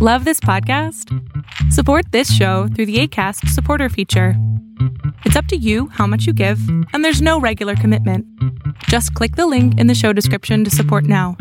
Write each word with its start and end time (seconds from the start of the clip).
Love 0.00 0.24
this 0.24 0.38
podcast? 0.38 1.12
Support 1.72 2.12
this 2.12 2.32
show 2.32 2.68
through 2.68 2.86
the 2.86 3.00
ACAST 3.00 3.48
supporter 3.48 3.88
feature. 3.88 4.34
It's 5.24 5.34
up 5.34 5.46
to 5.46 5.56
you 5.56 5.88
how 5.88 6.06
much 6.06 6.24
you 6.24 6.32
give, 6.32 6.60
and 6.92 7.04
there's 7.04 7.20
no 7.20 7.40
regular 7.40 7.74
commitment. 7.74 8.24
Just 8.84 9.12
click 9.14 9.34
the 9.34 9.48
link 9.48 9.76
in 9.76 9.88
the 9.88 9.96
show 9.96 10.12
description 10.12 10.62
to 10.62 10.70
support 10.70 11.02
now. 11.02 11.36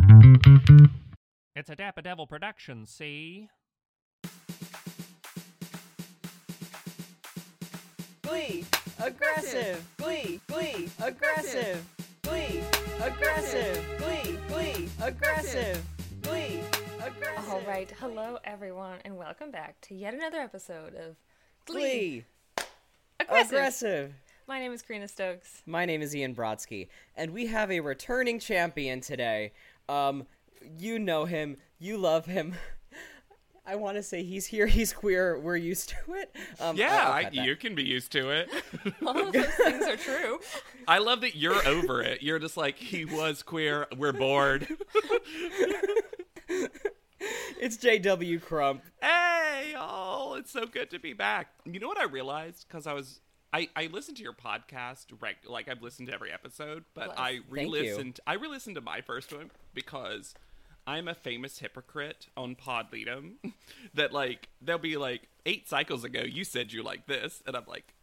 It's 1.56 1.70
a 1.70 1.76
Dapper 1.76 2.02
Devil 2.02 2.26
production, 2.26 2.88
see? 2.88 3.48
Glee, 8.24 8.66
aggressive, 8.98 9.86
glee, 9.98 10.40
glee, 10.48 10.90
aggressive, 11.04 11.86
glee, 12.24 12.64
aggressive, 13.04 13.86
glee, 14.00 14.40
glee, 14.48 14.90
aggressive, 15.00 15.80
glee, 16.24 16.64
aggressive. 17.08 17.50
All 17.54 17.62
right, 17.62 17.92
hello 18.00 18.38
everyone, 18.44 18.98
and 19.06 19.18
welcome 19.18 19.52
back 19.52 19.80
to 19.82 19.96
yet 19.96 20.14
another 20.14 20.40
episode 20.40 20.94
of 20.96 21.16
Glee. 21.66 21.80
Glee, 21.82 22.66
Aggressive. 23.20 23.52
aggressive. 23.52 24.14
My 24.48 24.60
name 24.60 24.72
is 24.72 24.82
Karina 24.82 25.08
Stokes. 25.08 25.62
My 25.66 25.86
name 25.86 26.02
is 26.02 26.16
Ian 26.16 26.36
Brodsky, 26.36 26.88
and 27.16 27.32
we 27.32 27.48
have 27.48 27.72
a 27.72 27.80
returning 27.80 28.40
champion 28.40 29.02
today. 29.02 29.54
Um, 29.90 30.26
you 30.78 31.00
know 31.00 31.26
him, 31.26 31.58
you 31.80 31.98
love 31.98 32.26
him. 32.26 32.56
I 33.66 33.76
want 33.76 33.98
to 33.98 34.04
say 34.04 34.24
he's 34.24 34.46
here, 34.46 34.66
he's 34.66 34.94
queer, 34.94 35.38
we're 35.40 35.58
used 35.58 35.90
to 35.90 36.14
it. 36.14 36.34
Um, 36.60 36.78
Yeah, 36.78 36.88
I'll- 36.90 37.08
I'll 37.08 37.14
I, 37.14 37.24
cut 37.26 37.34
that. 37.36 37.46
you 37.46 37.56
can 37.58 37.76
be 37.76 37.84
used 37.84 38.14
to 38.14 38.30
it. 38.30 38.50
All 39.06 39.18
of 39.28 39.34
those 39.34 39.46
things 39.46 39.86
are 39.86 39.98
true. 39.98 40.40
I 40.88 41.00
love 41.00 41.20
that 41.22 41.36
you're 41.36 41.66
over 41.68 42.02
it. 42.02 42.24
You're 42.24 42.40
just 42.40 42.56
like, 42.56 42.78
he 42.78 43.04
was 43.04 43.44
queer, 43.44 43.88
we're 43.98 44.14
bored. 44.14 44.68
It's 47.60 47.76
J.W. 47.78 48.40
Crump. 48.40 48.84
hey, 49.02 49.72
y'all, 49.74 50.36
it's 50.36 50.52
so 50.52 50.68
good 50.68 50.92
to 50.92 51.00
be 51.00 51.14
back. 51.14 51.48
You 51.66 51.80
know 51.80 51.88
what 51.88 51.98
I 51.98 52.04
realized? 52.04 52.66
Because 52.68 52.86
I 52.86 52.94
was. 52.94 53.20
I, 53.54 53.70
I 53.76 53.88
listened 53.88 54.18
to 54.18 54.24
your 54.24 54.34
podcast, 54.34 55.06
reg- 55.22 55.38
like 55.48 55.70
I've 55.70 55.82
listened 55.82 56.10
to 56.10 56.14
every 56.14 56.32
episode, 56.32 56.84
but 56.94 57.06
Bless. 57.06 57.18
I 57.18 57.40
re-listened. 57.50 58.20
I 58.28 58.34
re-listened 58.34 58.76
to 58.76 58.82
my 58.82 59.02
first 59.02 59.34
one 59.34 59.52
because 59.74 60.36
I'm 60.86 61.08
a 61.08 61.16
famous 61.16 61.60
hypocrite 61.60 62.28
on 62.38 62.56
Podleadum. 62.56 63.34
that 63.94 64.14
like 64.14 64.50
they'll 64.62 64.78
be 64.78 64.98
like 64.98 65.28
eight 65.46 65.68
cycles 65.68 66.04
ago 66.04 66.22
you 66.22 66.44
said 66.44 66.72
you 66.72 66.84
like 66.84 67.08
this, 67.08 67.42
and 67.48 67.56
I'm 67.56 67.66
like, 67.68 67.94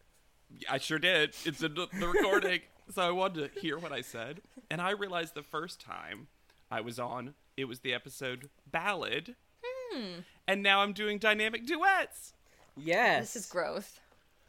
I 0.68 0.78
sure 0.78 0.98
did. 0.98 1.34
It's 1.44 1.62
in 1.62 1.74
the 1.74 2.08
recording. 2.08 2.60
so 2.94 3.02
I 3.02 3.10
wanted 3.10 3.54
to 3.54 3.60
hear 3.60 3.78
what 3.78 3.92
I 3.92 4.00
said, 4.00 4.40
and 4.70 4.80
I 4.80 4.90
realized 4.90 5.34
the 5.34 5.42
first 5.42 5.80
time 5.80 6.26
I 6.74 6.80
was 6.80 6.98
on, 6.98 7.34
it 7.56 7.66
was 7.66 7.80
the 7.80 7.94
episode 7.94 8.50
ballad, 8.66 9.36
hmm. 9.62 10.06
and 10.48 10.60
now 10.60 10.80
I'm 10.80 10.92
doing 10.92 11.18
dynamic 11.20 11.66
duets. 11.66 12.32
Yes. 12.76 13.32
This 13.32 13.44
is 13.44 13.46
growth. 13.50 14.00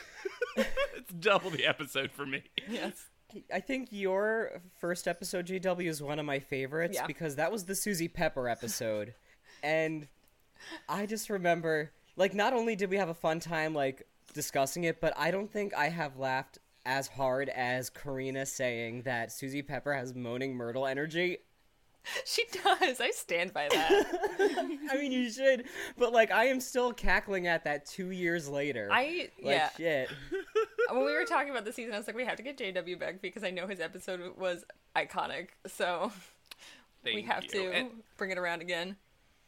It's 0.56 1.14
double 1.20 1.50
the 1.52 1.66
episode 1.68 2.12
for 2.12 2.26
me. 2.26 2.42
Yes. 2.68 3.06
I 3.54 3.60
think 3.60 3.90
your 3.92 4.62
first 4.80 5.08
episode, 5.08 5.46
JW, 5.48 5.86
is 5.88 6.02
one 6.02 6.18
of 6.18 6.26
my 6.26 6.40
favorites 6.40 6.96
Yeah. 6.96 7.06
because 7.06 7.36
that 7.36 7.52
was 7.52 7.66
the 7.66 7.76
Suzy 7.76 8.08
Pepper 8.08 8.48
episode. 8.50 9.14
and 9.62 10.08
I 10.90 11.06
just 11.06 11.30
remember, 11.30 11.92
like, 12.16 12.34
not 12.34 12.54
only 12.54 12.76
did 12.76 12.90
we 12.90 12.98
have 12.98 13.10
a 13.10 13.14
fun 13.14 13.40
time, 13.40 13.76
like, 13.76 14.08
discussing 14.34 14.86
it, 14.86 15.00
but 15.00 15.14
I 15.16 15.30
don't 15.30 15.52
think 15.52 15.74
I 15.76 15.90
have 15.90 16.18
laughed 16.18 16.58
as 16.86 17.10
hard 17.10 17.50
as 17.50 17.90
Karina 17.92 18.46
saying 18.46 19.04
that 19.04 19.32
Suzy 19.32 19.62
Pepper 19.62 19.94
has 19.94 20.16
moaning 20.16 20.56
Myrtle 20.56 20.88
energy. 20.88 21.38
She 22.26 22.44
does. 22.64 23.00
I 23.02 23.12
stand 23.12 23.54
by 23.54 23.68
that. 23.70 24.06
I 24.92 24.98
mean, 24.98 25.12
you 25.12 25.30
should, 25.30 25.66
but, 25.98 26.14
like, 26.14 26.32
I 26.32 26.46
am 26.46 26.60
still 26.60 26.94
cackling 26.94 27.48
at 27.48 27.64
that 27.66 27.86
two 27.86 28.12
years 28.12 28.48
later. 28.50 28.88
I 28.92 29.30
like, 29.42 29.56
yeah. 29.56 29.70
shit. 29.78 30.10
When 30.90 31.04
we 31.06 31.12
were 31.14 31.26
talking 31.26 31.50
about 31.52 31.66
the 31.66 31.74
season, 31.74 31.94
I 31.94 31.98
was 31.98 32.08
like, 32.08 32.16
we 32.16 32.24
have 32.24 32.38
to 32.38 32.44
get 32.44 32.58
JW 32.58 32.98
back 32.98 33.22
because 33.22 33.44
I 33.44 33.50
know 33.52 33.68
his 33.68 33.82
episode 33.82 34.38
was 34.38 34.64
iconic. 34.96 35.50
So 35.66 36.14
we 37.04 37.24
have 37.24 37.44
you. 37.44 37.50
to 37.50 37.72
And, 37.74 37.90
bring 38.16 38.32
it 38.32 38.38
around 38.38 38.62
again. 38.62 38.96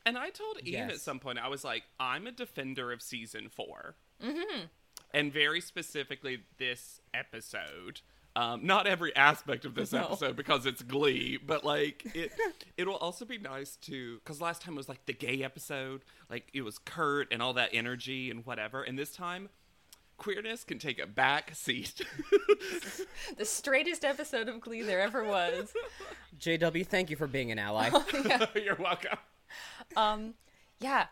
and 0.06 0.18
I 0.18 0.31
told 0.31 0.58
Ian 0.68 0.90
at 0.90 1.00
some 1.00 1.20
point, 1.20 1.40
I 1.40 1.47
was 1.47 1.64
like, 1.64 1.84
I'm 1.97 2.28
a 2.28 2.31
defender 2.34 2.91
of 2.91 3.02
season 3.02 3.47
4 3.50 3.96
Mm-hmm. 4.22 4.66
And 5.14 5.31
very 5.31 5.62
specifically, 5.62 6.44
this 6.58 7.00
episode. 7.14 8.02
Um, 8.35 8.66
not 8.66 8.88
every 8.88 9.13
aspect 9.16 9.66
of 9.66 9.73
this 9.75 9.91
No. 9.91 10.03
episode 10.06 10.35
because 10.35 10.66
it's 10.66 10.81
Glee, 10.84 11.38
but 11.38 11.66
like 11.66 12.06
it, 12.16 12.31
it'll 12.78 12.95
also 12.95 13.25
be 13.25 13.38
nice 13.38 13.75
to 13.78 14.19
because 14.19 14.40
last 14.40 14.62
time 14.62 14.75
was 14.75 14.88
like 14.88 15.06
the 15.07 15.13
gay 15.13 15.44
episode, 15.44 16.03
like 16.29 16.47
it 16.53 16.62
was 16.62 16.78
Kurt 16.78 17.28
and 17.31 17.41
all 17.41 17.53
that 17.53 17.72
energy 17.73 18.29
and 18.31 18.45
whatever, 18.45 18.84
and 18.84 18.97
this 18.97 19.12
time 19.12 19.50
queerness 20.17 20.63
can 20.63 20.78
take 20.79 21.00
a 21.00 21.07
back 21.07 21.56
seat. 21.56 22.01
The 23.38 23.45
straightest 23.45 24.03
episode 24.03 24.47
of 24.50 24.59
Glee 24.59 24.81
there 24.81 25.00
ever 25.01 25.23
was. 25.23 25.72
JW, 26.40 26.85
thank 26.85 27.09
you 27.09 27.16
for 27.16 27.28
being 27.28 27.51
an 27.51 27.59
ally. 27.59 27.90
You're 28.56 28.75
welcome. 28.75 29.17
Um, 29.96 30.34
yeah, 30.79 31.06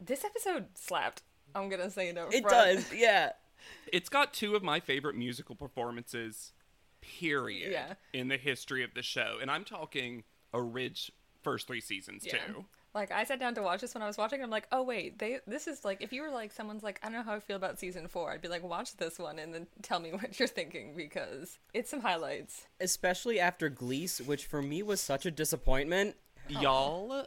this 0.00 0.24
episode 0.24 0.66
slapped. 0.74 1.22
I'm 1.54 1.68
gonna 1.68 1.90
say 1.90 2.08
it 2.08 2.18
up 2.18 2.32
it 2.32 2.42
front. 2.42 2.78
does, 2.78 2.92
yeah. 2.94 3.32
It's 3.92 4.08
got 4.08 4.32
two 4.32 4.54
of 4.56 4.62
my 4.62 4.80
favorite 4.80 5.16
musical 5.16 5.54
performances, 5.54 6.52
period, 7.00 7.72
Yeah. 7.72 7.94
in 8.12 8.28
the 8.28 8.36
history 8.36 8.82
of 8.84 8.94
the 8.94 9.02
show. 9.02 9.38
And 9.40 9.50
I'm 9.50 9.64
talking 9.64 10.24
a 10.52 10.60
rich 10.62 11.10
first 11.42 11.66
three 11.66 11.80
seasons, 11.80 12.24
Yeah. 12.26 12.38
too. 12.46 12.64
Like 12.94 13.10
I 13.10 13.24
sat 13.24 13.40
down 13.40 13.54
to 13.54 13.62
watch 13.62 13.80
this 13.80 13.94
when 13.94 14.02
I 14.02 14.06
was 14.06 14.18
watching. 14.18 14.42
I'm 14.42 14.50
like, 14.50 14.68
oh 14.70 14.82
wait, 14.82 15.18
they. 15.18 15.40
This 15.46 15.66
is 15.66 15.82
like 15.82 16.02
if 16.02 16.12
you 16.12 16.20
were 16.20 16.30
like 16.30 16.52
someone's 16.52 16.82
like, 16.82 17.00
I 17.02 17.06
don't 17.06 17.14
know 17.14 17.22
how 17.22 17.32
I 17.34 17.40
feel 17.40 17.56
about 17.56 17.78
season 17.78 18.06
four. 18.06 18.30
I'd 18.30 18.42
be 18.42 18.48
like, 18.48 18.62
watch 18.62 18.94
this 18.98 19.18
one 19.18 19.38
and 19.38 19.54
then 19.54 19.66
tell 19.80 19.98
me 19.98 20.12
what 20.12 20.38
you're 20.38 20.46
thinking 20.46 20.94
because 20.94 21.58
it's 21.72 21.90
some 21.90 22.00
highlights. 22.00 22.66
especially 22.80 23.40
after 23.40 23.70
Glease, 23.70 24.20
which 24.26 24.44
for 24.44 24.60
me 24.60 24.82
was 24.82 25.00
such 25.00 25.24
a 25.24 25.30
disappointment. 25.30 26.16
Y'all 26.48 27.26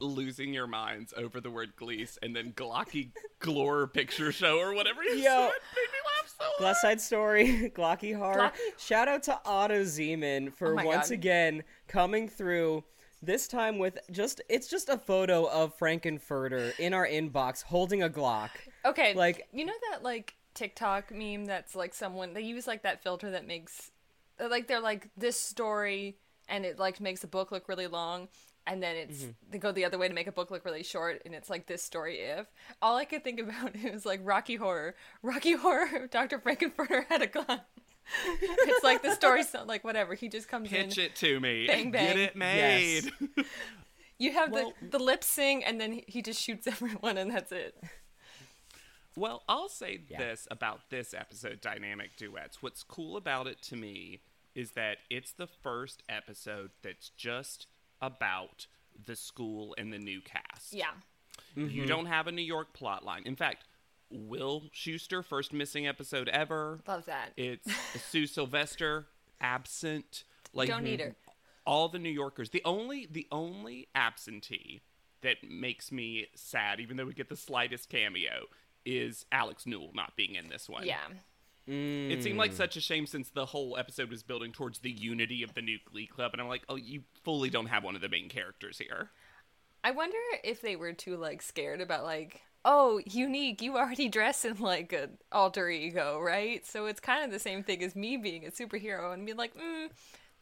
losing 0.00 0.52
your 0.52 0.66
minds 0.66 1.14
over 1.16 1.40
the 1.40 1.50
word 1.50 1.74
Glease 1.80 2.18
and 2.22 2.34
then 2.34 2.52
Glocky 2.52 3.10
Glore 3.40 3.86
Picture 3.92 4.32
Show 4.32 4.58
or 4.58 4.74
whatever 4.74 5.02
you 5.04 5.14
Yo. 5.14 5.22
said 5.22 5.30
made 5.30 5.90
me 5.92 6.00
laugh 6.04 6.34
so 6.38 6.44
hard. 6.44 6.58
Glass 6.58 6.80
Side 6.82 7.00
Story, 7.00 7.72
Glocky 7.76 8.16
Horror. 8.16 8.50
Glocky- 8.50 8.78
Shout 8.78 9.08
out 9.08 9.22
to 9.24 9.40
Otto 9.44 9.82
Zeman 9.84 10.52
for 10.52 10.78
Oh 10.80 10.84
once 10.84 11.08
God. 11.08 11.14
again 11.14 11.62
coming 11.88 12.28
through. 12.28 12.84
This 13.22 13.48
time 13.48 13.78
with 13.78 13.96
just 14.10 14.42
it's 14.50 14.68
just 14.68 14.90
a 14.90 14.98
photo 14.98 15.46
of 15.46 15.78
Frankenfurter 15.78 16.78
in 16.78 16.92
our 16.92 17.06
inbox 17.06 17.62
holding 17.62 18.02
a 18.02 18.08
Glock. 18.10 18.50
Okay, 18.84 19.14
Like- 19.14 19.48
you 19.50 19.64
know 19.64 19.72
that 19.90 20.02
like 20.02 20.34
TikTok 20.52 21.10
meme 21.10 21.46
that's 21.46 21.74
like 21.74 21.94
someone 21.94 22.34
they 22.34 22.42
use 22.42 22.66
like 22.66 22.82
that 22.82 23.02
filter 23.02 23.30
that 23.30 23.46
makes 23.46 23.90
like 24.38 24.66
they're 24.68 24.78
like 24.80 25.08
this 25.16 25.40
story 25.40 26.18
and 26.50 26.66
it 26.66 26.78
like 26.78 27.00
makes 27.00 27.24
a 27.24 27.26
book 27.26 27.50
look 27.50 27.66
really 27.68 27.86
long 27.86 28.28
and 28.66 28.82
then 28.82 28.96
it's 28.96 29.22
Mm-hmm. 29.22 29.30
they 29.50 29.58
go 29.58 29.72
the 29.72 29.84
other 29.84 29.98
way 29.98 30.08
to 30.08 30.14
make 30.14 30.26
a 30.26 30.32
book 30.32 30.50
look 30.50 30.64
really 30.64 30.82
short 30.82 31.22
and 31.24 31.34
it's 31.34 31.50
like 31.50 31.66
this 31.66 31.82
story 31.82 32.18
if 32.20 32.46
all 32.82 32.96
I 32.96 33.04
could 33.04 33.22
think 33.24 33.40
about 33.40 33.74
is 33.84 34.04
like 34.06 34.20
Rocky 34.24 34.56
Horror 34.56 34.94
Rocky 35.22 35.52
Horror 35.52 36.06
Dr. 36.10 36.38
Frankenfurter 36.38 37.06
had 37.08 37.22
a 37.22 37.26
gun 37.26 37.60
it's 38.26 38.84
like 38.84 39.02
the 39.02 39.12
story's 39.12 39.52
not 39.54 39.66
like 39.66 39.82
whatever 39.84 40.14
he 40.14 40.28
just 40.28 40.48
comes 40.48 40.68
Pitch 40.68 40.98
in 40.98 41.04
it 41.04 41.16
to 41.16 41.40
me. 41.40 41.66
Bang, 41.66 41.90
bang. 41.90 42.06
Get 42.08 42.16
it 42.18 42.36
made. 42.36 43.10
you 44.18 44.32
have 44.32 44.50
Well- 44.52 44.72
the 44.82 44.98
the 44.98 45.04
lip 45.04 45.24
sing 45.24 45.64
and 45.64 45.80
then 45.80 45.92
he- 45.92 46.04
he 46.06 46.22
just 46.22 46.40
shoots 46.40 46.66
everyone 46.66 47.16
and 47.18 47.30
that's 47.30 47.50
it 47.52 47.74
Well, 49.16 49.42
I'll 49.48 49.68
say 49.68 50.00
Yeah. 50.08 50.18
this 50.18 50.48
about 50.50 50.90
this 50.90 51.14
episode, 51.14 51.60
Dynamic 51.60 52.16
Duets. 52.16 52.62
What's 52.62 52.82
cool 52.82 53.16
about 53.16 53.46
it 53.46 53.62
to 53.62 53.76
me 53.76 54.20
is 54.56 54.72
that 54.72 54.98
it's 55.08 55.32
the 55.32 55.46
first 55.46 56.02
episode 56.08 56.70
that's 56.82 57.10
just 57.10 57.66
about 58.06 58.66
the 59.06 59.16
school 59.16 59.74
and 59.78 59.92
the 59.92 59.98
new 59.98 60.20
cast. 60.20 60.72
yeah 60.72 60.86
You 61.54 61.66
mm-hmm. 61.66 61.86
don't 61.86 62.06
have 62.06 62.26
a 62.26 62.32
New 62.32 62.42
York 62.42 62.72
plot 62.72 63.04
line. 63.04 63.22
In 63.26 63.36
fact, 63.36 63.64
Will 64.10 64.64
Schuester, 64.72 65.24
first 65.24 65.52
missing 65.52 65.86
episode 65.86 66.28
ever. 66.28 66.80
love 66.86 67.06
that 67.06 67.30
It's 67.36 67.68
Sue 68.10 68.26
Sylvester, 68.26 69.06
absent. 69.40 70.24
Like 70.52 70.68
don't 70.68 70.84
need 70.84 71.00
her 71.00 71.16
all 71.66 71.88
the 71.88 71.98
New 71.98 72.10
Yorkers. 72.10 72.50
The 72.50 72.62
only 72.64 73.06
the 73.10 73.26
only 73.32 73.88
absentee 73.94 74.82
that 75.22 75.36
makes 75.48 75.90
me 75.90 76.26
sad, 76.34 76.80
even 76.80 76.96
though 76.96 77.06
we 77.06 77.14
get 77.14 77.28
the 77.28 77.36
slightest 77.36 77.88
cameo, 77.88 78.46
is 78.84 79.24
Alex 79.32 79.66
Newell 79.66 79.90
not 79.94 80.16
being 80.16 80.34
in 80.34 80.48
this 80.48 80.68
one. 80.68 80.86
yeah 80.86 80.98
It 81.66 82.22
seemed 82.22 82.36
like 82.38 82.52
such 82.52 82.76
a 82.76 82.80
shame 82.80 83.06
since 83.06 83.30
the 83.30 83.46
whole 83.46 83.76
episode 83.78 84.10
was 84.10 84.22
building 84.22 84.52
towards 84.52 84.80
the 84.80 84.90
unity 84.90 85.42
of 85.42 85.54
the 85.54 85.62
new 85.62 85.78
Glee 85.90 86.06
Club, 86.06 86.32
and 86.34 86.42
I'm 86.42 86.48
like, 86.48 86.64
oh, 86.68 86.76
you 86.76 87.04
fully 87.22 87.48
don't 87.48 87.66
have 87.66 87.82
one 87.84 87.94
of 87.96 88.02
the 88.02 88.08
main 88.08 88.28
characters 88.28 88.78
here. 88.78 89.10
I 89.82 89.90
wonder 89.92 90.18
if 90.42 90.60
they 90.60 90.76
were 90.76 90.92
too 90.92 91.16
like 91.16 91.40
scared 91.42 91.80
about 91.80 92.04
like, 92.04 92.42
oh, 92.64 93.00
unique, 93.06 93.62
you 93.62 93.76
already 93.76 94.08
dress 94.08 94.44
in 94.44 94.58
like 94.58 94.92
an 94.92 95.18
alter 95.32 95.68
ego, 95.70 96.20
right? 96.20 96.66
So 96.66 96.86
it's 96.86 97.00
kind 97.00 97.24
of 97.24 97.30
the 97.30 97.38
same 97.38 97.62
thing 97.62 97.82
as 97.82 97.96
me 97.96 98.16
being 98.16 98.46
a 98.46 98.50
superhero 98.50 99.12
and 99.14 99.24
being 99.24 99.38
like, 99.38 99.54
mm, 99.54 99.88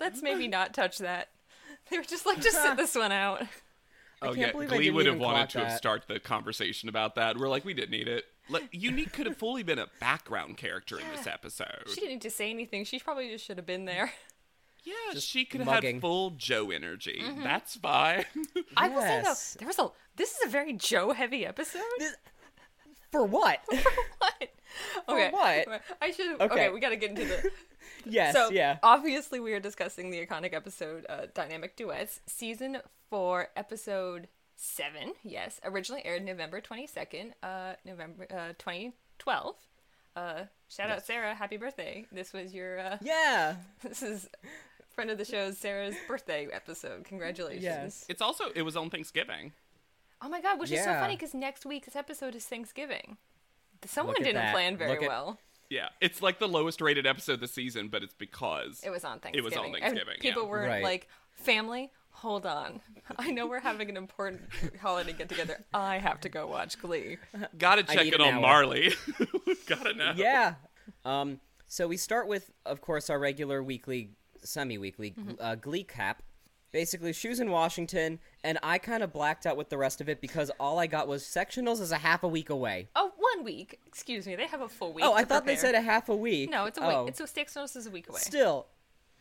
let's 0.01 0.23
maybe 0.23 0.49
not 0.49 0.75
touch 0.75 0.99
that. 0.99 1.29
They 1.91 1.99
were 1.99 2.05
just 2.05 2.27
like, 2.27 2.41
just 2.41 2.63
sit 2.63 2.77
this 2.77 2.95
one 2.95 3.13
out. 3.13 3.43
Oh 4.25 4.27
can't 4.29 4.39
yeah, 4.39 4.53
believe 4.53 4.73
I 4.73 4.77
Glee 4.77 4.85
didn't 4.85 4.95
would 4.95 5.07
have 5.07 5.19
wanted 5.19 5.37
clock 5.39 5.49
to 5.51 5.59
have 5.59 5.69
that. 5.71 5.79
started 5.79 6.05
the 6.07 6.21
conversation 6.21 6.89
about 6.89 7.17
that. 7.17 7.37
We're 7.37 7.49
like, 7.49 7.65
we 7.65 7.75
didn't 7.75 7.91
need 7.91 8.07
it. 8.07 8.25
Like, 8.49 8.69
Unique 8.73 9.13
could 9.13 9.27
have 9.27 9.37
fully 9.37 9.63
been 9.63 9.79
a 9.79 9.87
background 10.01 10.57
character 10.57 10.99
in 10.99 11.07
this 11.15 11.27
episode. 11.27 11.85
She 11.89 11.97
didn't 12.01 12.09
need 12.11 12.23
to 12.23 12.31
say 12.31 12.51
anything. 12.51 12.85
She 12.85 12.99
probably 12.99 13.29
just 13.31 13.45
should 13.45 13.57
have 13.57 13.67
been 13.67 13.85
there. 13.85 14.13
yeah, 14.85 14.95
Just 15.13 15.29
she 15.29 15.45
could 15.45 15.61
have 15.61 15.67
mugging. 15.69 15.97
had 15.97 16.01
full 16.03 16.31
Joe 16.31 16.71
energy. 16.71 17.21
Mm-hmm. 17.25 17.43
That's 17.45 17.77
fine. 17.77 18.25
I 18.77 18.89
will 18.89 19.01
say 19.03 19.23
Yes. 19.25 19.55
though, 19.55 19.59
there 19.61 19.69
was 19.69 19.79
a. 19.79 19.89
This 20.17 20.33
is 20.33 20.47
a 20.47 20.49
very 20.51 20.73
Joe 20.73 21.13
heavy 21.13 21.47
episode. 21.47 21.81
For 23.13 23.25
what? 23.25 23.61
For 23.71 23.77
what? 24.21 24.49
Okay. 25.09 25.31
what? 25.31 25.83
I 26.01 26.11
should. 26.11 26.35
Okay, 26.41 26.45
Okay. 26.45 26.69
we 26.71 26.81
got 26.81 26.89
to 26.91 26.97
get 26.97 27.11
into 27.11 27.25
the. 27.27 27.51
yes, 28.07 28.35
so 28.35 28.51
yeah. 28.51 28.79
obviously 28.83 29.39
we 29.39 29.53
are 29.53 29.61
discussing 29.61 30.11
the 30.11 30.25
iconic 30.27 30.55
episode 30.55 31.05
uh, 31.09 31.27
dynamic 31.35 31.77
duets 31.77 32.21
season 32.27 32.79
4 33.11 33.49
episode 33.55 34.29
7 34.65 35.15
yes 35.25 35.61
originally 35.65 36.05
aired 36.07 36.25
november 36.25 36.61
22nd 36.61 37.33
uh 37.43 37.73
november 37.85 38.27
uh 38.31 38.53
2012 38.59 39.57
uh 40.15 40.45
shout 40.69 40.89
out 40.89 41.05
sarah 41.05 41.35
happy 41.35 41.57
birthday 41.57 42.07
this 42.13 42.33
was 42.33 42.55
your 42.55 42.79
uh 42.79 42.97
Yeah. 43.03 43.57
this 43.83 44.03
is 44.05 44.29
friend 44.95 45.11
of 45.11 45.19
the 45.19 45.25
show's 45.25 45.59
sarah's 45.59 45.97
birthday 46.07 46.47
episode 46.53 47.03
congratulations 47.05 47.65
Yes. 47.65 48.05
it's 48.09 48.23
also 48.23 48.45
it 48.55 48.63
was 48.63 48.77
on 48.77 48.89
Thanksgiving. 48.89 49.53
oh 50.23 50.29
my 50.29 50.41
god 50.41 50.61
which 50.61 50.71
is 50.71 50.85
so 50.85 50.93
funny 50.95 51.17
because 51.17 51.35
next 51.35 51.67
week's 51.67 51.97
episode 51.97 52.37
is 52.37 52.45
thanksgiving 52.47 53.17
someone 53.85 54.15
didn't 54.19 54.35
that. 54.35 54.53
plan 54.55 54.77
very 54.77 54.93
at- 55.05 55.09
well 55.09 55.39
Yeah, 55.71 55.89
it's 56.01 56.23
like 56.23 56.39
the 56.39 56.47
lowest 56.47 56.81
rated 56.81 57.05
episode 57.07 57.41
this 57.41 57.51
season, 57.53 57.89
but 57.89 58.03
it's 58.05 58.13
because 58.15 58.81
It 58.85 58.91
was 58.91 59.05
on 59.05 59.19
Thanksgiving. 59.19 59.39
It 59.39 59.43
was 59.45 59.55
Thanksgiving. 59.55 59.83
on 59.83 59.89
And 59.89 59.97
Thanksgiving, 59.99 60.21
people 60.21 60.43
yeah. 60.45 60.49
were 60.51 60.67
Right. 60.69 60.83
like, 60.85 61.09
"Family, 61.33 61.91
hold 62.13 62.47
on. 62.47 62.81
I 63.19 63.31
know 63.31 63.47
we're 63.47 63.61
having 63.61 63.89
an 63.91 63.97
important 63.97 64.43
holiday 64.81 65.13
get 65.13 65.29
together. 65.29 65.59
I 65.75 65.99
have 65.99 66.21
to 66.21 66.29
go 66.29 66.47
watch 66.47 66.79
Glee." 66.81 67.19
Gotta 67.59 67.83
check 67.83 68.05
need 68.05 68.15
it 68.15 68.21
on 68.21 68.35
hour. 68.35 68.41
Marley. 68.41 68.93
Gotta 69.67 69.95
know. 69.95 70.13
Yeah. 70.17 70.55
Um. 71.05 71.41
So 71.67 71.89
we 71.89 71.97
start 71.97 72.29
with, 72.29 72.51
of 72.67 72.81
course, 72.81 73.09
our 73.11 73.19
regular 73.19 73.63
weekly, 73.63 74.11
semi-weekly 74.43 75.13
Mm-hmm. 75.13 75.31
uh, 75.41 75.55
Glee 75.57 75.85
cap. 75.85 76.23
Basically, 76.71 77.13
Schue's 77.13 77.39
in 77.39 77.51
Washington, 77.51 78.19
and 78.45 78.59
I 78.63 78.79
kind 78.79 79.03
of 79.03 79.13
blacked 79.13 79.45
out 79.45 79.59
with 79.59 79.69
the 79.69 79.77
rest 79.77 80.01
of 80.01 80.09
it 80.09 80.23
because 80.23 80.51
all 80.59 80.79
I 80.79 80.87
got 80.87 81.07
was 81.07 81.23
sectionals 81.23 81.83
is 81.83 81.93
a 81.93 81.99
half 81.99 82.23
a 82.23 82.29
week 82.29 82.49
away. 82.49 82.89
Oh, 82.97 83.13
one 83.19 83.45
week. 83.45 83.79
Excuse 83.87 84.27
me. 84.27 84.37
They 84.37 84.47
have 84.47 84.63
a 84.63 84.69
full 84.71 84.95
week. 84.95 85.05
oh, 85.05 85.13
I 85.13 85.21
to 85.23 85.27
thought 85.29 85.45
they 85.45 85.57
said 85.57 85.75
a 85.75 85.83
half 85.83 86.09
a 86.09 86.17
week. 86.17 86.49
no. 86.51 86.65
It's 86.65 86.79
a 86.79 86.81
week. 86.81 86.91
Oh. 86.91 87.07
It's 87.07 87.21
a 87.21 87.27
six 87.27 87.55
notice 87.57 87.77
is 87.77 87.87
a 87.87 87.91
week 87.91 88.09
away. 88.09 88.21
Still, 88.21 88.67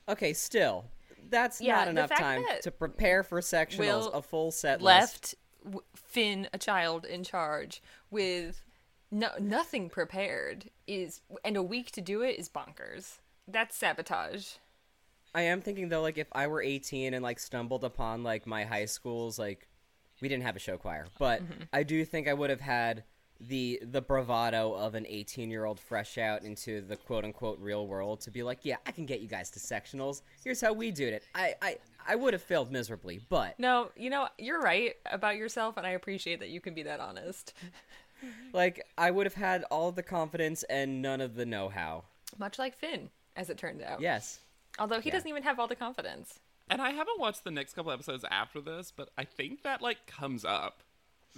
okay, 0.07 0.31
still, 0.31 0.85
that's 1.31 1.59
Yeah, 1.61 1.75
not 1.77 1.87
enough 1.87 2.15
time 2.15 2.43
to 2.61 2.71
prepare 2.71 3.23
for 3.23 3.41
sectionals. 3.41 3.79
Will 3.79 4.11
a 4.11 4.21
full 4.21 4.51
set. 4.51 4.81
Left 4.81 5.33
w- 5.63 5.81
Finn, 5.95 6.47
a 6.53 6.57
child, 6.59 7.05
in 7.05 7.23
charge 7.23 7.81
with 8.11 8.61
no 9.09 9.29
nothing 9.39 9.89
prepared 9.89 10.69
is, 10.87 11.21
and 11.43 11.57
a 11.57 11.63
week 11.63 11.91
to 11.91 12.01
do 12.01 12.21
it 12.21 12.37
is 12.37 12.47
bonkers. 12.49 13.17
That's 13.47 13.75
sabotage. 13.75 14.53
I 15.33 15.41
am 15.43 15.61
thinking 15.61 15.89
though, 15.89 16.01
like 16.01 16.17
if 16.17 16.27
I 16.33 16.47
were 16.47 16.61
18 16.61 17.13
and 17.13 17.23
like 17.23 17.39
stumbled 17.39 17.83
upon 17.83 18.23
like 18.23 18.45
my 18.45 18.65
high 18.65 18.85
school's 18.85 19.39
like, 19.39 19.67
we 20.21 20.27
didn't 20.27 20.43
have 20.43 20.55
a 20.55 20.59
show 20.59 20.77
choir, 20.77 21.07
but 21.17 21.41
Mm-hmm. 21.41 21.63
I 21.73 21.83
do 21.83 22.03
think 22.05 22.27
I 22.27 22.33
would 22.33 22.49
have 22.49 22.61
had 22.61 23.03
the 23.47 23.81
the 23.91 24.01
bravado 24.01 24.73
of 24.73 24.93
an 24.95 25.05
18 25.07 25.49
year 25.49 25.65
old 25.65 25.79
fresh 25.79 26.17
out 26.17 26.43
into 26.43 26.81
the 26.81 26.95
quote 26.95 27.23
unquote 27.25 27.59
real 27.59 27.88
world 27.88 28.21
to 28.21 28.31
be 28.31 28.43
like, 28.43 28.59
yeah, 28.63 28.77
I 28.85 28.91
can 28.91 29.05
get 29.05 29.21
you 29.21 29.27
guys 29.27 29.49
to 29.51 29.59
sectionals. 29.59 30.21
Here's 30.43 30.61
how 30.61 30.73
we 30.73 30.91
do 30.91 31.07
it. 31.07 31.23
I 31.35 31.55
I 31.61 31.77
I 32.07 32.15
would 32.15 32.33
have 32.33 32.41
failed 32.41 32.71
miserably, 32.71 33.19
but 33.29 33.57
No, 33.59 33.91
you 33.95 34.09
know 34.09 34.27
you're 34.38 34.61
right 34.61 34.95
about 35.11 35.38
yourself, 35.38 35.77
and 35.77 35.85
I 35.85 35.91
appreciate 35.91 36.39
that 36.39 36.49
you 36.49 36.61
can 36.61 36.73
be 36.73 36.83
that 36.83 36.99
honest. 36.99 37.53
like 38.53 38.85
I 38.97 39.11
would 39.11 39.25
have 39.25 39.33
had 39.33 39.63
all 39.71 39.89
of 39.89 39.95
the 39.95 40.03
confidence 40.03 40.63
and 40.63 41.01
none 41.01 41.21
of 41.21 41.35
the 41.35 41.45
know 41.45 41.69
how. 41.69 42.03
Much 42.38 42.59
like 42.59 42.77
Finn, 42.77 43.09
as 43.35 43.49
it 43.49 43.57
turned 43.57 43.81
out. 43.81 43.99
Yes. 44.01 44.39
Although 44.79 44.99
he 45.01 45.09
Yeah. 45.09 45.15
doesn't 45.15 45.29
even 45.29 45.43
have 45.43 45.59
all 45.59 45.67
the 45.67 45.75
confidence. 45.75 46.39
And 46.69 46.81
I 46.81 46.91
haven't 46.91 47.19
watched 47.19 47.43
the 47.43 47.51
next 47.51 47.73
couple 47.73 47.91
episodes 47.91 48.23
after 48.31 48.61
this, 48.61 48.93
but 48.95 49.09
I 49.17 49.25
think 49.25 49.63
that 49.63 49.81
like 49.81 50.05
comes 50.07 50.45
up 50.45 50.83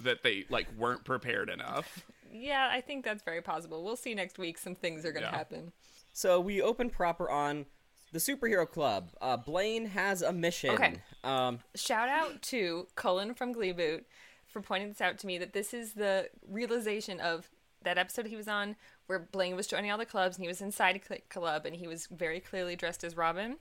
that 0.00 0.22
they 0.22 0.44
like 0.48 0.66
weren't 0.76 1.04
prepared 1.04 1.48
enough. 1.48 2.04
Yeah, 2.32 2.68
I 2.70 2.80
think 2.80 3.04
that's 3.04 3.22
very 3.22 3.42
possible. 3.42 3.84
We'll 3.84 3.96
see 3.96 4.14
next 4.14 4.38
week. 4.38 4.58
Some 4.58 4.74
things 4.74 5.04
are 5.04 5.12
going 5.12 5.24
to 5.24 5.30
Yeah. 5.30 5.36
happen. 5.36 5.72
So 6.12 6.40
we 6.40 6.60
open 6.60 6.90
proper 6.90 7.28
on 7.30 7.66
the 8.12 8.18
superhero 8.18 8.68
club. 8.68 9.10
Uh, 9.20 9.36
Blaine 9.36 9.86
has 9.86 10.22
a 10.22 10.32
mission. 10.32 10.70
Okay. 10.70 10.94
Um, 11.22 11.60
Shout 11.74 12.08
out 12.08 12.42
to 12.42 12.86
Cullen 12.96 13.34
from 13.34 13.52
Glee 13.52 13.72
Boot 13.72 14.06
for 14.46 14.60
pointing 14.60 14.88
this 14.88 15.00
out 15.00 15.18
to 15.18 15.26
me 15.26 15.38
that 15.38 15.52
this 15.52 15.74
is 15.74 15.94
the 15.94 16.28
realization 16.48 17.20
of 17.20 17.50
that 17.82 17.98
episode 17.98 18.26
he 18.26 18.36
was 18.36 18.48
on 18.48 18.76
where 19.06 19.18
Blaine 19.18 19.56
was 19.56 19.66
joining 19.66 19.90
all 19.90 19.98
the 19.98 20.06
clubs 20.06 20.36
and 20.36 20.42
he 20.44 20.48
was 20.48 20.62
inside 20.62 20.96
a 20.96 21.04
cl- 21.06 21.20
club 21.28 21.66
and 21.66 21.76
he 21.76 21.86
was 21.86 22.06
very 22.06 22.40
clearly 22.40 22.76
dressed 22.76 23.04
as 23.04 23.16
Robin. 23.16 23.56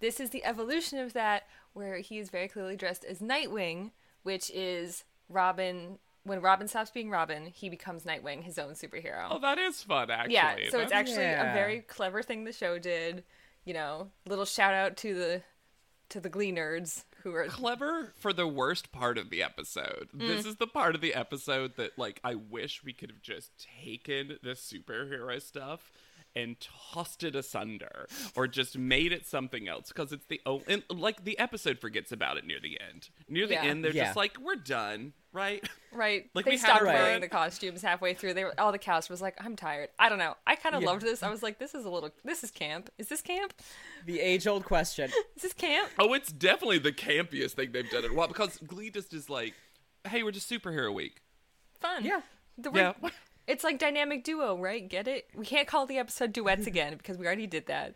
This 0.00 0.20
is 0.20 0.30
the 0.30 0.44
evolution 0.44 0.98
of 0.98 1.14
that 1.14 1.44
where 1.72 1.98
he 1.98 2.18
is 2.18 2.28
very 2.30 2.48
clearly 2.48 2.76
dressed 2.76 3.04
as 3.04 3.18
Nightwing, 3.20 3.90
which 4.22 4.50
is 4.50 5.04
Robin. 5.28 5.98
When 6.24 6.40
Robin 6.40 6.66
stops 6.66 6.90
being 6.90 7.08
Robin, 7.08 7.46
he 7.46 7.68
becomes 7.68 8.02
Nightwing, 8.02 8.42
his 8.42 8.58
own 8.58 8.72
superhero. 8.72 9.28
Oh, 9.30 9.38
that 9.38 9.58
is 9.58 9.80
fun 9.82 10.10
actually. 10.10 10.34
yeah, 10.34 10.56
so 10.70 10.80
it's 10.80 10.90
actually 10.92 11.22
Yeah. 11.22 11.52
a 11.52 11.54
very 11.54 11.82
clever 11.82 12.20
thing 12.22 12.42
the 12.44 12.52
show 12.52 12.78
did. 12.80 13.22
You 13.64 13.74
know, 13.74 14.10
little 14.26 14.44
shout 14.44 14.74
out 14.74 14.96
to 14.98 15.14
the 15.14 15.42
to 16.08 16.20
the 16.20 16.28
Glee 16.28 16.52
nerds 16.52 17.04
who 17.22 17.34
are 17.34 17.46
clever 17.46 18.12
for 18.16 18.32
the 18.32 18.46
worst 18.46 18.92
part 18.92 19.18
of 19.18 19.30
the 19.30 19.42
episode. 19.42 20.08
This 20.14 20.44
Mm. 20.44 20.48
is 20.50 20.56
the 20.56 20.66
part 20.68 20.94
of 20.94 21.00
the 21.00 21.14
episode 21.14 21.76
that 21.76 21.96
like 21.98 22.20
I 22.24 22.34
wish 22.36 22.82
we 22.84 22.92
could 22.92 23.10
have 23.10 23.22
just 23.22 23.50
taken 23.84 24.38
the 24.42 24.50
superhero 24.50 25.40
stuff 25.42 25.92
and 26.36 26.56
tossed 26.60 27.24
it 27.24 27.34
asunder 27.34 28.06
or 28.36 28.46
just 28.46 28.76
made 28.78 29.10
it 29.10 29.26
something 29.26 29.66
else 29.66 29.88
because 29.88 30.12
it's 30.12 30.26
the 30.26 30.40
oh 30.46 30.62
and 30.68 30.82
like 30.90 31.24
the 31.24 31.38
episode 31.38 31.78
forgets 31.80 32.12
about 32.12 32.36
it 32.36 32.46
near 32.46 32.60
the 32.60 32.78
end. 32.80 33.08
Near 33.28 33.46
the 33.46 33.54
Yeah. 33.54 33.64
end 33.64 33.82
they're 33.84 33.92
Yeah. 33.92 34.04
just 34.04 34.16
like 34.16 34.36
we're 34.38 34.54
done, 34.56 35.14
right? 35.32 35.66
Right. 35.96 36.28
Like, 36.34 36.44
they 36.44 36.50
we 36.50 36.56
stopped 36.58 36.84
wearing 36.84 37.14
fun. 37.14 37.20
the 37.22 37.28
costumes 37.28 37.80
halfway 37.80 38.12
through. 38.12 38.34
They 38.34 38.44
were 38.44 38.52
all 38.60 38.70
the 38.70 38.76
cast 38.76 39.08
was 39.08 39.22
like, 39.22 39.34
I'm 39.42 39.56
tired. 39.56 39.88
I 39.98 40.10
don't 40.10 40.18
know. 40.18 40.36
I 40.46 40.54
kind 40.56 40.74
of 40.74 40.82
Yeah. 40.82 40.88
loved 40.88 41.00
this. 41.00 41.22
I 41.22 41.30
was 41.30 41.42
like, 41.42 41.58
this 41.58 41.74
is 41.74 41.86
a 41.86 41.88
little 41.88 42.10
this 42.22 42.44
is 42.44 42.50
camp. 42.50 42.90
Is 42.98 43.08
this 43.08 43.22
camp? 43.22 43.54
the 44.04 44.20
age 44.20 44.46
old 44.46 44.64
question. 44.66 45.10
Is 45.36 45.42
this 45.42 45.52
camp? 45.54 45.90
Oh, 45.98 46.12
it's 46.12 46.30
definitely 46.30 46.78
the 46.80 46.92
campiest 46.92 47.52
thing 47.52 47.72
they've 47.72 47.88
done 47.88 48.04
in 48.04 48.10
a 48.10 48.14
while 48.14 48.28
because 48.28 48.58
Glee 48.58 48.90
just 48.90 49.14
is 49.14 49.30
like, 49.30 49.54
hey, 50.06 50.22
we're 50.22 50.32
just 50.32 50.50
superhero 50.50 50.92
week. 50.92 51.22
Fun. 51.80 52.04
Yeah. 52.04 52.20
The 52.58 52.70
Yeah. 52.74 52.92
Word- 53.46 53.52
It's 53.52 53.64
like 53.64 53.78
dynamic 53.78 54.24
duo, 54.24 54.56
right? 54.58 54.86
Get 54.88 55.08
it? 55.08 55.28
We 55.34 55.44
can't 55.46 55.68
call 55.68 55.86
the 55.86 55.98
episode 55.98 56.32
duets 56.32 56.66
again 56.66 56.96
because 56.96 57.18
we 57.18 57.26
already 57.26 57.46
did 57.46 57.66
that. 57.66 57.94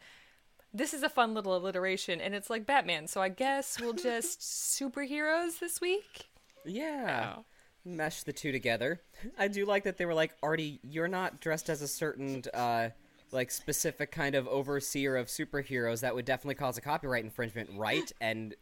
This 0.73 0.95
is 0.95 1.03
a 1.03 1.09
fun 1.09 1.35
little 1.35 1.57
alliteration, 1.57 2.21
and 2.21 2.35
it's 2.35 2.49
like 2.49 2.65
Batman. 2.65 3.09
So 3.09 3.21
I 3.21 3.29
guess 3.29 3.81
we'll 3.81 3.93
just 3.93 4.41
superheroes 4.81 5.59
this 5.59 5.81
week. 5.81 6.29
Yeah. 6.65 7.37
Mesh 7.85 8.23
the 8.23 8.33
two 8.33 8.53
together. 8.53 9.01
I 9.39 9.49
do 9.49 9.65
like 9.65 9.85
that 9.85 9.97
they 9.97 10.05
were 10.07 10.15
like, 10.15 10.33
Artie, 10.43 10.79
you're 10.83 11.09
not 11.09 11.41
dressed 11.41 11.71
as 11.71 11.83
a 11.83 11.89
certain, 11.89 12.43
uh, 12.55 12.91
like 13.33 13.51
specific 13.51 14.13
kind 14.13 14.35
of 14.35 14.47
overseer 14.47 15.17
of 15.17 15.27
superheroes. 15.29 16.01
That 16.01 16.15
would 16.15 16.25
definitely 16.25 16.57
cause 16.57 16.77
a 16.77 16.81
copyright 16.81 17.25
infringement, 17.25 17.71
right? 17.77 18.11
And 18.21 18.55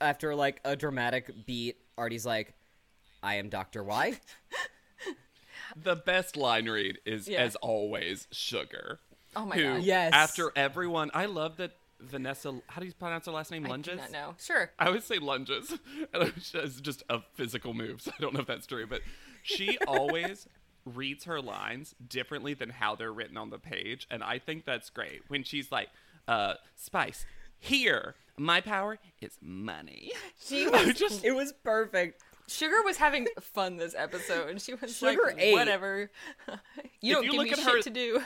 after 0.00 0.34
like 0.34 0.60
a 0.64 0.76
dramatic 0.76 1.46
beat, 1.46 1.78
Artie's 1.96 2.26
like, 2.26 2.54
I 3.22 3.36
am 3.36 3.48
Doctor 3.48 3.82
Y. 3.82 4.20
The 5.82 5.96
best 5.96 6.36
line 6.36 6.68
read 6.68 6.98
is, 7.04 7.28
Yeah. 7.28 7.42
as 7.42 7.56
always, 7.56 8.26
Sugar. 8.32 9.00
Oh 9.34 9.44
my 9.44 9.56
who, 9.56 9.62
god. 9.64 9.82
Yes. 9.82 10.12
after 10.14 10.50
everyone, 10.56 11.10
I 11.12 11.26
love 11.26 11.58
that 11.58 11.72
Vanessa. 12.00 12.58
How 12.68 12.80
do 12.80 12.86
you 12.86 12.92
pronounce 12.94 13.26
her 13.26 13.32
last 13.32 13.50
name? 13.50 13.64
I 13.64 13.68
do 13.68 13.72
Lunges. 13.72 13.98
not 13.98 14.10
know. 14.10 14.34
Sure. 14.42 14.70
I 14.78 14.86
always 14.86 15.04
say 15.04 15.18
lunges. 15.18 15.70
And 16.14 16.32
It's 16.54 16.80
just 16.80 17.02
a 17.10 17.20
physical 17.34 17.74
move, 17.74 18.00
so 18.02 18.10
I 18.18 18.20
don't 18.22 18.32
know 18.34 18.40
if 18.40 18.46
that's 18.46 18.66
true. 18.66 18.86
But 18.86 19.02
she 19.42 19.76
always 19.86 20.46
reads 20.86 21.24
her 21.24 21.40
lines 21.40 21.94
differently 22.06 22.54
than 22.54 22.70
how 22.70 22.94
they're 22.94 23.12
written 23.12 23.36
on 23.36 23.50
the 23.50 23.58
page, 23.58 24.06
and 24.10 24.22
I 24.22 24.38
think 24.38 24.64
that's 24.64 24.88
great. 24.88 25.22
When 25.28 25.42
she's 25.42 25.70
like, 25.72 25.88
uh, 26.28 26.54
"Spice, 26.76 27.26
here, 27.58 28.14
my 28.38 28.60
power 28.60 28.98
is 29.20 29.36
money." 29.42 30.12
She 30.40 30.66
was 30.68 30.94
just 30.94 31.24
It 31.24 31.32
was 31.32 31.52
perfect. 31.64 32.22
Sugar 32.48 32.82
was 32.84 32.96
having 32.96 33.26
fun 33.40 33.76
this 33.76 33.94
episode, 33.96 34.48
and 34.50 34.60
she 34.60 34.74
was 34.74 34.96
Sugar 34.96 35.22
like, 35.26 35.36
ate. 35.38 35.52
"Whatever, 35.54 36.10
you 37.00 37.12
If 37.12 37.14
don't 37.16 37.24
you 37.24 37.30
give 37.32 37.38
look 37.38 37.46
me 37.46 37.52
at 37.52 37.58
shit 37.58 37.66
her- 37.66 37.82
to 37.82 37.90
do." 37.90 38.22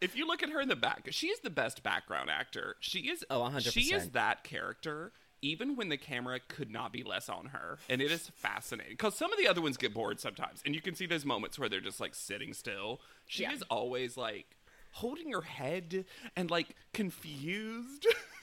if 0.00 0.16
you 0.16 0.26
look 0.26 0.42
at 0.42 0.50
her 0.50 0.60
in 0.60 0.68
the 0.68 0.76
back, 0.76 1.08
she 1.10 1.28
is 1.28 1.40
the 1.40 1.50
best 1.50 1.82
background 1.82 2.30
actor. 2.30 2.76
She 2.80 3.00
is. 3.10 3.24
Oh, 3.30 3.40
100%. 3.42 3.72
She 3.72 3.92
is 3.94 4.10
that 4.10 4.44
character. 4.44 5.12
Even 5.42 5.76
when 5.76 5.90
the 5.90 5.98
camera 5.98 6.40
could 6.48 6.70
not 6.70 6.90
be 6.90 7.02
less 7.02 7.28
on 7.28 7.46
her, 7.46 7.78
and 7.90 8.00
it 8.00 8.10
is 8.10 8.30
fascinating 8.36 8.94
because 8.94 9.14
some 9.14 9.30
of 9.30 9.38
the 9.38 9.46
other 9.46 9.60
ones 9.60 9.76
get 9.76 9.92
bored 9.92 10.18
sometimes, 10.18 10.62
and 10.64 10.74
you 10.74 10.80
can 10.80 10.94
see 10.94 11.04
those 11.04 11.26
moments 11.26 11.58
where 11.58 11.68
they're 11.68 11.80
just 11.82 12.00
like 12.00 12.14
sitting 12.14 12.54
still. 12.54 13.00
She 13.26 13.42
Yeah. 13.42 13.52
is 13.52 13.60
always 13.70 14.16
like 14.16 14.56
holding 14.92 15.32
her 15.32 15.42
head 15.42 16.06
and 16.34 16.50
like 16.50 16.74
confused. 16.94 18.06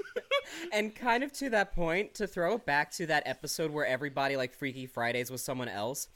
and 0.74 0.94
kind 0.96 1.24
of 1.24 1.32
to 1.34 1.50
that 1.50 1.74
point, 1.74 2.14
to 2.16 2.28
throw 2.28 2.56
it 2.56 2.66
back 2.66 2.92
to 2.94 3.06
that 3.08 3.24
episode 3.26 3.72
where 3.72 3.86
everybody 3.86 4.36
like 4.38 4.54
Freaky 4.54 4.86
Fridays 4.86 5.32
was 5.32 5.44
someone 5.44 5.68
else, 5.70 6.08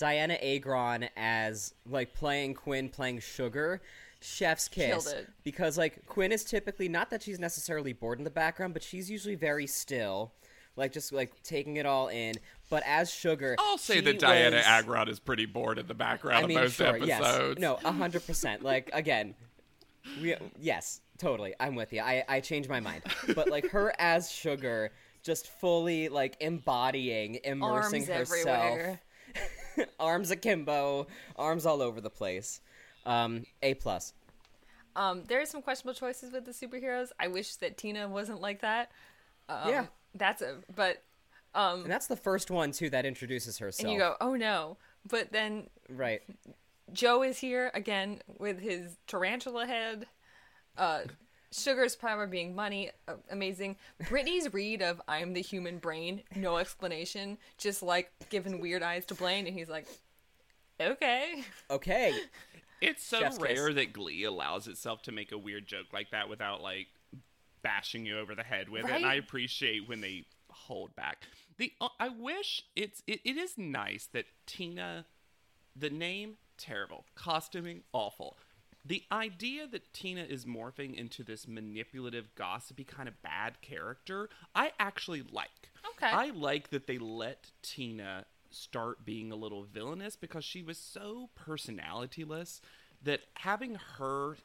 Dianna 0.00 0.38
Agron 0.56 1.08
as 1.16 1.74
like 1.86 2.14
playing 2.14 2.54
Quinn, 2.54 2.88
playing 2.88 3.20
Sugar, 3.20 3.80
chef's 4.20 4.68
kiss. 4.68 5.06
It. 5.12 5.28
Because 5.44 5.76
like 5.76 6.06
Quinn 6.06 6.32
is 6.32 6.44
typically 6.44 6.88
not 6.88 7.10
that 7.10 7.22
she's 7.22 7.38
necessarily 7.38 7.92
bored 7.92 8.18
in 8.18 8.24
the 8.24 8.30
background, 8.30 8.72
but 8.72 8.82
she's 8.82 9.10
usually 9.10 9.34
very 9.34 9.66
still, 9.66 10.32
like 10.76 10.92
just 10.92 11.12
like 11.12 11.42
taking 11.42 11.76
it 11.76 11.86
all 11.86 12.08
in. 12.08 12.34
But 12.70 12.82
as 12.86 13.12
Sugar, 13.12 13.56
I'll 13.58 13.78
say 13.78 13.96
she 13.96 14.00
that 14.02 14.20
Dianna 14.20 14.52
was- 14.52 14.64
Agron 14.64 15.08
is 15.08 15.18
pretty 15.18 15.46
bored 15.46 15.78
in 15.78 15.86
the 15.86 15.94
background 15.94 16.44
I 16.44 16.48
mean, 16.48 16.58
of 16.58 16.64
most 16.64 16.76
sure, 16.76 16.86
episodes. 16.86 17.08
yes, 17.08 17.58
no, 17.58 17.76
hundred 17.76 18.26
percent. 18.26 18.62
Like 18.62 18.90
again, 18.92 19.34
we, 20.22 20.36
yes, 20.58 21.00
totally. 21.20 21.54
I'm 21.60 21.74
with 21.74 21.92
you. 21.92 22.00
I 22.00 22.24
I 22.28 22.40
changed 22.40 22.68
my 22.68 22.80
mind, 22.80 23.02
but 23.34 23.48
like 23.48 23.68
her 23.70 23.92
as 23.98 24.30
Sugar, 24.30 24.90
just 25.22 25.48
fully 25.60 26.08
like 26.08 26.36
embodying, 26.40 27.38
immersing 27.44 28.00
Arms 28.10 28.30
herself, 28.30 28.48
everywhere. 28.48 29.00
arms 30.00 30.30
akimbo, 30.30 31.06
arms 31.36 31.66
all 31.66 31.80
over 31.82 32.00
the 32.00 32.10
place. 32.10 32.60
Um, 33.06 33.44
a 33.62 33.74
plus. 33.74 34.14
Um, 34.96 35.22
there 35.28 35.40
are 35.40 35.46
some 35.46 35.62
questionable 35.62 35.94
choices 35.94 36.32
with 36.32 36.44
the 36.44 36.50
superheroes. 36.52 37.08
I 37.20 37.28
wish 37.28 37.54
that 37.56 37.76
Tina 37.76 38.08
wasn't 38.08 38.40
like 38.40 38.60
that. 38.62 38.90
Um, 39.48 39.68
Yeah. 39.68 39.86
that's 40.14 40.42
a 40.42 40.56
but. 40.74 41.02
Um, 41.54 41.82
And 41.82 41.90
that's 41.90 42.06
the 42.06 42.16
first 42.16 42.50
one 42.50 42.70
too 42.72 42.90
that 42.90 43.04
introduces 43.04 43.58
herself. 43.58 43.84
and 43.84 43.92
you 43.92 43.98
go, 43.98 44.16
oh 44.20 44.34
no! 44.34 44.76
But 45.08 45.32
then 45.32 45.68
right. 45.88 46.22
Joe 46.92 47.22
is 47.22 47.38
here 47.38 47.70
again 47.74 48.20
with 48.38 48.60
his 48.60 48.96
tarantula 49.06 49.66
head. 49.66 50.06
Uh, 50.76 51.00
Sugar's 51.52 51.96
power 51.96 52.26
being 52.26 52.54
money, 52.54 52.90
uh, 53.08 53.14
amazing. 53.30 53.76
Brittany's 54.08 54.52
read 54.52 54.82
of 54.82 55.02
"I'm 55.08 55.32
the 55.32 55.42
human 55.42 55.78
brain," 55.78 56.22
no 56.36 56.58
explanation, 56.58 57.38
just 57.58 57.82
like 57.82 58.12
giving 58.28 58.60
weird 58.60 58.82
eyes 58.82 59.04
to 59.06 59.14
Blaine, 59.14 59.46
and 59.46 59.56
he's 59.56 59.68
like, 59.68 59.88
"Okay." 60.80 61.44
Okay. 61.70 62.14
It's 62.80 63.04
so 63.04 63.18
Chef's 63.18 63.36
kiss. 63.36 63.58
rare 63.58 63.72
that 63.74 63.92
Glee 63.92 64.24
allows 64.24 64.66
itself 64.66 65.02
to 65.02 65.12
make 65.12 65.32
a 65.32 65.38
weird 65.38 65.66
joke 65.66 65.88
like 65.92 66.12
that 66.12 66.28
without 66.28 66.62
like 66.62 66.86
bashing 67.62 68.06
you 68.06 68.18
over 68.18 68.34
the 68.34 68.42
head 68.42 68.68
with 68.68 68.84
it. 68.86 68.90
And 68.90 69.04
I 69.04 69.14
appreciate 69.14 69.86
when 69.88 70.00
they 70.00 70.24
hold 70.50 70.94
back. 70.96 71.24
The 71.58 71.72
uh, 71.80 71.88
I 71.98 72.08
wish 72.08 72.62
it's 72.74 73.02
it, 73.06 73.20
it 73.24 73.36
is 73.36 73.58
nice 73.58 74.08
that 74.12 74.26
Tina, 74.46 75.04
the 75.76 75.90
name 75.90 76.36
terrible, 76.56 77.04
costuming 77.14 77.82
awful. 77.92 78.38
The 78.84 79.02
idea 79.12 79.66
that 79.66 79.92
Tina 79.92 80.22
is 80.22 80.46
morphing 80.46 80.94
into 80.94 81.22
this 81.22 81.46
manipulative, 81.46 82.34
gossipy 82.34 82.84
kind 82.84 83.08
of 83.08 83.20
bad 83.22 83.60
character, 83.60 84.30
I 84.54 84.72
actually 84.78 85.22
like. 85.30 85.70
Okay. 85.90 86.06
I 86.08 86.30
like 86.30 86.70
that 86.70 86.86
they 86.86 86.96
let 86.98 87.50
Tina 87.62 88.24
start 88.50 89.04
being 89.04 89.30
a 89.30 89.36
little 89.36 89.64
villainous 89.64 90.16
because 90.16 90.44
she 90.44 90.62
was 90.62 90.78
so 90.78 91.28
personalityless 91.38 92.60
that 93.02 93.20
having 93.34 93.76
her 93.98 94.36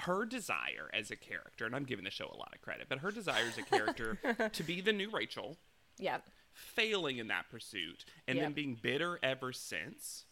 her 0.00 0.24
desire 0.26 0.90
as 0.92 1.12
a 1.12 1.16
character, 1.16 1.64
and 1.64 1.74
I'm 1.74 1.84
giving 1.84 2.04
the 2.04 2.10
show 2.10 2.26
a 2.26 2.36
lot 2.36 2.52
of 2.52 2.60
credit, 2.60 2.86
but 2.88 2.98
her 2.98 3.12
desire 3.12 3.44
as 3.46 3.58
a 3.58 3.62
character 3.62 4.18
to 4.52 4.62
be 4.64 4.80
the 4.80 4.92
new 4.92 5.08
Rachel, 5.08 5.56
Yeah. 5.98 6.18
failing 6.52 7.18
in 7.18 7.28
that 7.28 7.48
pursuit, 7.48 8.04
and 8.26 8.38
then 8.38 8.52
being 8.54 8.74
bitter 8.80 9.20
ever 9.22 9.52
since. 9.52 10.24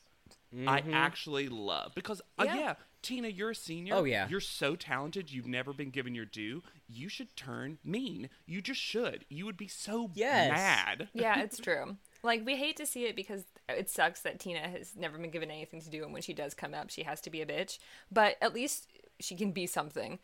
I 0.66 0.82
actually 0.92 1.48
love 1.48 1.92
because 1.94 2.20
uh, 2.38 2.44
Yeah. 2.44 2.74
Yeah. 3.10 3.16
Tina, 3.16 3.28
you're 3.28 3.50
a 3.50 3.54
senior. 3.54 3.94
Oh, 3.94 4.04
yeah. 4.04 4.28
you're 4.28 4.40
so 4.40 4.76
talented. 4.76 5.32
You've 5.32 5.46
never 5.46 5.72
been 5.72 5.90
given 5.90 6.14
your 6.14 6.24
due. 6.24 6.62
You 6.88 7.08
should 7.08 7.34
turn 7.36 7.78
mean. 7.84 8.28
You 8.46 8.60
just 8.60 8.80
should. 8.80 9.24
You 9.28 9.44
would 9.46 9.56
be 9.56 9.68
so 9.68 10.10
Yes. 10.14 10.50
mad. 10.52 11.08
Yeah, 11.14 11.40
it's 11.40 11.58
true. 11.60 11.96
Like 12.22 12.44
we 12.44 12.56
hate 12.56 12.76
to 12.78 12.86
see 12.86 13.04
it 13.04 13.14
because 13.16 13.44
it 13.68 13.88
sucks 13.88 14.20
that 14.22 14.40
Tina 14.40 14.60
has 14.60 14.96
never 14.96 15.16
been 15.18 15.30
given 15.30 15.50
anything 15.50 15.80
to 15.82 15.90
do, 15.90 16.02
and 16.04 16.12
when 16.12 16.22
she 16.22 16.32
does 16.34 16.54
come 16.54 16.74
up, 16.74 16.90
she 16.90 17.04
has 17.04 17.20
to 17.22 17.30
be 17.30 17.40
a 17.42 17.46
bitch. 17.46 17.78
But 18.10 18.36
at 18.42 18.52
least 18.54 18.88
she 19.20 19.36
can 19.36 19.52
be 19.52 19.66
something, 19.66 20.18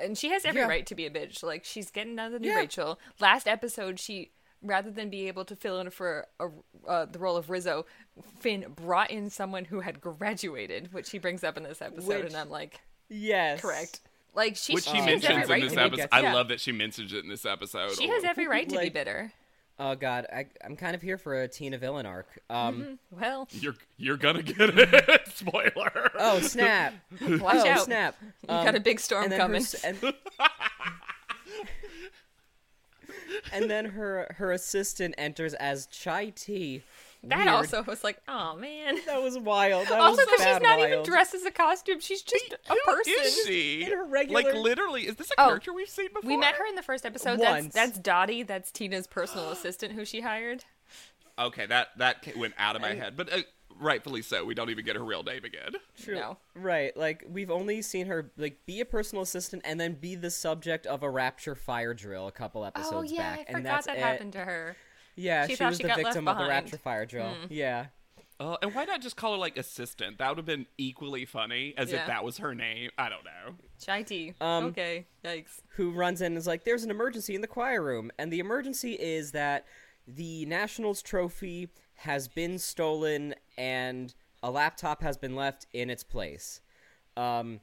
and 0.00 0.16
she 0.18 0.28
has 0.30 0.44
every 0.44 0.60
Yeah. 0.60 0.68
right 0.68 0.86
to 0.86 0.94
be 0.94 1.06
a 1.06 1.10
bitch. 1.10 1.42
Like 1.42 1.64
she's 1.64 1.90
getting 1.90 2.18
out 2.18 2.26
of 2.26 2.32
the 2.32 2.38
new 2.40 2.48
Yeah. 2.50 2.56
Rachel. 2.56 2.98
Last 3.20 3.46
episode, 3.48 3.98
she 3.98 4.32
rather 4.62 4.90
than 4.90 5.10
be 5.10 5.28
able 5.28 5.44
to 5.46 5.56
fill 5.56 5.80
in 5.80 5.90
for 5.90 6.26
a, 6.40 6.48
uh, 6.86 7.04
the 7.06 7.18
role 7.18 7.36
of 7.36 7.50
Rizzo, 7.50 7.84
Finn 8.40 8.66
brought 8.74 9.10
in 9.10 9.28
someone 9.30 9.64
who 9.66 9.80
had 9.80 10.00
graduated, 10.00 10.92
which 10.92 11.10
he 11.10 11.18
brings 11.18 11.42
up 11.44 11.56
in 11.56 11.62
this 11.62 11.82
episode, 11.82 12.06
Which- 12.06 12.26
and 12.26 12.36
I'm 12.36 12.50
like, 12.50 12.80
Yes. 13.08 13.60
correct. 13.60 14.00
Like 14.34 14.56
she, 14.56 14.72
Which 14.72 14.84
she 14.84 14.92
she 14.92 15.00
mentions 15.02 15.24
every 15.42 15.56
in 15.56 15.60
this 15.66 15.72
to 15.74 15.76
be- 15.76 15.84
episode. 15.84 16.08
I 16.10 16.20
yeah. 16.22 16.32
love 16.34 16.48
that 16.48 16.60
she 16.60 16.72
mentions 16.72 17.12
it 17.12 17.22
in 17.22 17.28
this 17.28 17.44
episode. 17.44 17.92
She 17.98 18.08
has 18.08 18.24
every 18.24 18.46
right 18.48 18.66
to 18.68 18.78
be 18.78 18.88
bitter. 18.88 19.30
Oh 19.78 19.94
god, 19.94 20.26
I, 20.32 20.46
I'm 20.64 20.76
kind 20.76 20.94
of 20.94 21.02
here 21.02 21.18
for 21.18 21.42
a 21.42 21.48
Tina 21.48 21.76
villain 21.76 22.06
arc. 22.06 22.28
Um. 22.48 22.98
Well, 23.10 23.48
You're 23.50 23.74
you're 23.98 24.16
gonna 24.16 24.42
get 24.42 24.70
it. 24.78 25.20
Spoiler. 25.34 26.10
Oh 26.18 26.40
snap! 26.40 26.94
watch 27.20 27.56
oh 27.56 27.68
out. 27.68 27.80
snap! 27.84 28.16
You 28.42 28.48
got 28.48 28.74
a 28.74 28.80
big 28.80 29.00
storm 29.00 29.24
and 29.24 29.32
then 29.32 29.40
her 29.40 29.46
coming. 29.46 29.64
and, 29.84 29.98
and 33.52 33.70
then 33.70 33.84
her 33.86 34.34
her 34.38 34.52
assistant 34.52 35.14
enters 35.18 35.54
as 35.54 35.86
Chai 35.86 36.30
Tea. 36.30 36.82
That 37.24 37.36
Weird. 37.38 37.48
also 37.50 37.84
was 37.84 38.02
like, 38.02 38.20
oh 38.26 38.56
man. 38.56 38.98
That 39.06 39.22
was 39.22 39.38
wild. 39.38 39.86
That 39.86 40.00
Also, 40.00 40.22
because 40.24 40.38
she's 40.40 40.58
bad 40.58 40.62
not 40.62 40.80
even 40.80 41.04
dressed 41.04 41.34
as 41.34 41.44
a 41.44 41.52
costume; 41.52 42.00
she's 42.00 42.20
just 42.22 42.52
a 42.68 42.74
person. 42.84 43.14
is 43.20 43.44
she? 43.46 43.84
In 43.84 43.92
her 43.92 44.04
regular- 44.04 44.42
Like 44.42 44.54
literally, 44.54 45.02
is 45.06 45.14
this 45.16 45.30
a 45.30 45.34
Oh, 45.40 45.46
character 45.46 45.72
we've 45.72 45.88
seen 45.88 46.08
before? 46.12 46.28
We 46.28 46.36
met 46.36 46.56
her 46.56 46.66
in 46.66 46.74
the 46.74 46.82
first 46.82 47.06
episode. 47.06 47.38
Once. 47.38 47.72
That's 47.72 47.94
that's 47.94 47.98
Dottie. 48.00 48.42
That's 48.42 48.72
Tina's 48.72 49.06
personal 49.06 49.50
assistant 49.50 49.92
who 49.92 50.04
she 50.04 50.20
hired. 50.22 50.64
Okay, 51.38 51.64
that 51.64 51.88
that 51.96 52.26
went 52.36 52.52
out 52.58 52.76
of 52.76 52.82
my 52.82 52.92
head, 52.92 53.16
but 53.16 53.32
uh, 53.32 53.38
rightfully 53.82 54.22
so. 54.22 54.44
We 54.44 54.54
don't 54.54 54.70
even 54.70 54.84
get 54.84 54.96
her 54.96 55.04
real 55.04 55.22
name 55.22 55.44
again. 55.44 55.72
True. 56.02 56.14
No. 56.14 56.38
Right. 56.54 56.96
Like 56.96 57.24
we've 57.28 57.50
only 57.50 57.82
seen 57.82 58.06
her 58.06 58.30
like 58.36 58.64
be 58.66 58.80
a 58.80 58.84
personal 58.84 59.22
assistant 59.22 59.62
and 59.64 59.80
then 59.80 59.94
be 59.94 60.14
the 60.14 60.30
subject 60.30 60.86
of 60.86 61.02
a 61.02 61.10
rapture 61.10 61.54
fire 61.54 61.92
drill 61.94 62.26
a 62.28 62.32
couple 62.32 62.64
episodes 62.64 62.92
oh 62.94 63.02
yeah, 63.02 63.36
back. 63.36 63.38
I 63.40 63.42
and 63.48 63.56
forgot 63.58 63.62
that's 63.64 63.86
that 63.86 63.96
it. 63.96 64.02
happened 64.02 64.32
to 64.34 64.38
her. 64.44 64.76
Yeah, 65.16 65.46
She 65.46 65.56
she, 65.56 65.64
was 65.64 65.76
she 65.76 65.82
the 65.82 65.94
victim 65.94 66.26
of 66.28 66.38
the. 66.38 66.46
Rapture 66.46 66.78
fire 66.78 67.04
drill. 67.04 67.34
Yeah. 67.50 67.86
Uh, 68.40 68.56
and 68.62 68.74
why 68.74 68.84
not 68.84 69.00
just 69.02 69.14
call 69.14 69.32
her 69.32 69.38
like 69.38 69.56
assistant? 69.56 70.18
That 70.18 70.28
would 70.30 70.38
have 70.38 70.46
been 70.46 70.66
equally 70.78 71.24
funny 71.26 71.74
as 71.76 71.92
Yeah. 71.92 72.00
if 72.00 72.06
that 72.06 72.24
was 72.24 72.38
her 72.38 72.54
name. 72.54 72.90
I 72.98 73.08
don't 73.08 73.24
know. 73.24 73.54
Chai 73.80 74.02
tea. 74.02 74.34
Um, 74.40 74.64
okay. 74.66 75.06
Yikes. 75.24 75.60
who 75.76 75.92
runs 75.92 76.20
in 76.22 76.28
and 76.28 76.38
is 76.38 76.46
like, 76.46 76.64
"There's 76.64 76.82
an 76.82 76.90
emergency 76.90 77.34
in 77.34 77.40
the 77.40 77.46
choir 77.46 77.82
room," 77.82 78.10
and 78.18 78.32
the 78.32 78.38
emergency 78.40 78.94
is 78.94 79.30
that 79.32 79.66
the 80.08 80.44
Nationals 80.46 81.02
trophy 81.02 81.68
has 82.02 82.28
been 82.28 82.58
stolen 82.58 83.34
and 83.56 84.14
a 84.42 84.50
laptop 84.50 85.02
has 85.02 85.16
been 85.16 85.36
left 85.36 85.66
in 85.72 85.88
its 85.90 86.02
place. 86.02 86.60
Um, 87.16 87.60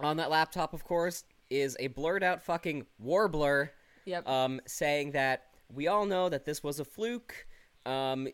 on 0.00 0.16
that 0.18 0.30
laptop, 0.30 0.72
of 0.74 0.84
course, 0.84 1.24
is 1.50 1.76
a 1.80 1.88
blurred 1.88 2.22
out 2.22 2.42
fucking 2.42 2.86
warbler. 2.98 3.72
Yep. 4.04 4.28
Um, 4.28 4.60
saying 4.66 5.12
that 5.12 5.46
we 5.72 5.86
all 5.86 6.06
know 6.06 6.28
that 6.28 6.44
this 6.44 6.62
was 6.62 6.80
a 6.80 6.84
fluke. 6.84 7.46
Um, 7.84 8.28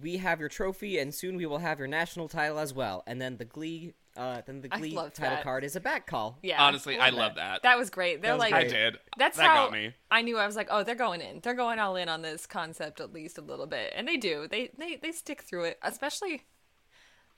we 0.00 0.16
have 0.16 0.40
your 0.40 0.48
trophy, 0.48 0.98
and 0.98 1.14
soon 1.14 1.36
we 1.36 1.46
will 1.46 1.58
have 1.58 1.78
your 1.78 1.88
national 1.88 2.28
title 2.28 2.58
as 2.58 2.72
well. 2.72 3.04
And 3.06 3.20
then 3.20 3.36
the 3.36 3.44
Glee, 3.44 3.94
uh, 4.16 4.42
then 4.44 4.60
the 4.60 4.68
I 4.70 4.78
Glee 4.78 4.94
title 4.94 5.10
that. 5.18 5.42
card 5.42 5.64
is 5.64 5.76
a 5.76 5.80
back 5.80 6.06
call. 6.06 6.38
yeah. 6.42 6.62
Honestly, 6.62 6.98
I 6.98 7.10
love 7.10 7.36
that. 7.36 7.62
That 7.62 7.78
was 7.78 7.90
great. 7.90 8.20
They're 8.20 8.34
was 8.34 8.40
like, 8.40 8.52
I 8.52 8.64
did. 8.64 8.98
That's 9.16 9.36
that 9.38 9.46
how 9.46 9.64
got 9.64 9.72
me. 9.72 9.94
I 10.10 10.22
knew 10.22 10.38
I 10.38 10.46
was 10.46 10.56
like, 10.56 10.68
oh, 10.70 10.82
they're 10.82 10.94
going 10.94 11.20
in. 11.20 11.40
They're 11.40 11.54
going 11.54 11.78
all 11.78 11.96
in 11.96 12.08
on 12.08 12.22
this 12.22 12.46
concept 12.46 13.00
at 13.00 13.12
least 13.12 13.38
a 13.38 13.42
little 13.42 13.66
bit, 13.66 13.92
and 13.96 14.06
they 14.06 14.16
do. 14.16 14.46
They 14.48 14.70
they 14.76 14.96
they 14.96 15.12
stick 15.12 15.42
through 15.42 15.64
it, 15.64 15.78
especially. 15.82 16.44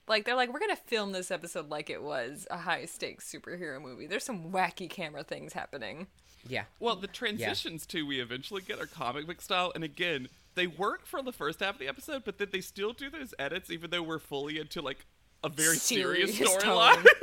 Like 0.07 0.25
they're 0.25 0.35
like, 0.35 0.53
we're 0.53 0.59
gonna 0.59 0.75
film 0.75 1.13
this 1.13 1.31
episode 1.31 1.69
like 1.69 1.89
it 1.89 2.03
was 2.03 2.45
a 2.51 2.57
high 2.57 2.85
stakes 2.85 3.27
superhero 3.31 3.81
movie. 3.81 4.05
There's 4.05 4.23
some 4.23 4.51
wacky 4.51 4.87
camera 4.87 5.23
things 5.23 5.53
happening. 5.53 6.05
Yeah. 6.47 6.65
Well, 6.79 6.95
the 6.95 7.07
transitions 7.07 7.87
too, 7.87 8.05
we 8.05 8.19
eventually 8.19 8.61
get 8.61 8.79
are 8.79 8.85
comic 8.85 9.25
book 9.25 9.41
style, 9.41 9.71
and 9.73 9.83
again, 9.83 10.27
they 10.53 10.67
work 10.67 11.05
for 11.05 11.23
the 11.23 11.31
first 11.31 11.59
half 11.59 11.75
of 11.75 11.79
the 11.79 11.87
episode, 11.87 12.23
but 12.23 12.37
then 12.37 12.49
they 12.51 12.61
still 12.61 12.93
do 12.93 13.09
those 13.09 13.33
edits, 13.39 13.71
even 13.71 13.89
though 13.89 14.03
we're 14.03 14.19
fully 14.19 14.59
into 14.59 14.81
like 14.81 15.05
a 15.45 15.49
very 15.49 15.77
serious, 15.77 16.35
Serious 16.35 16.55
storyline. 16.55 17.05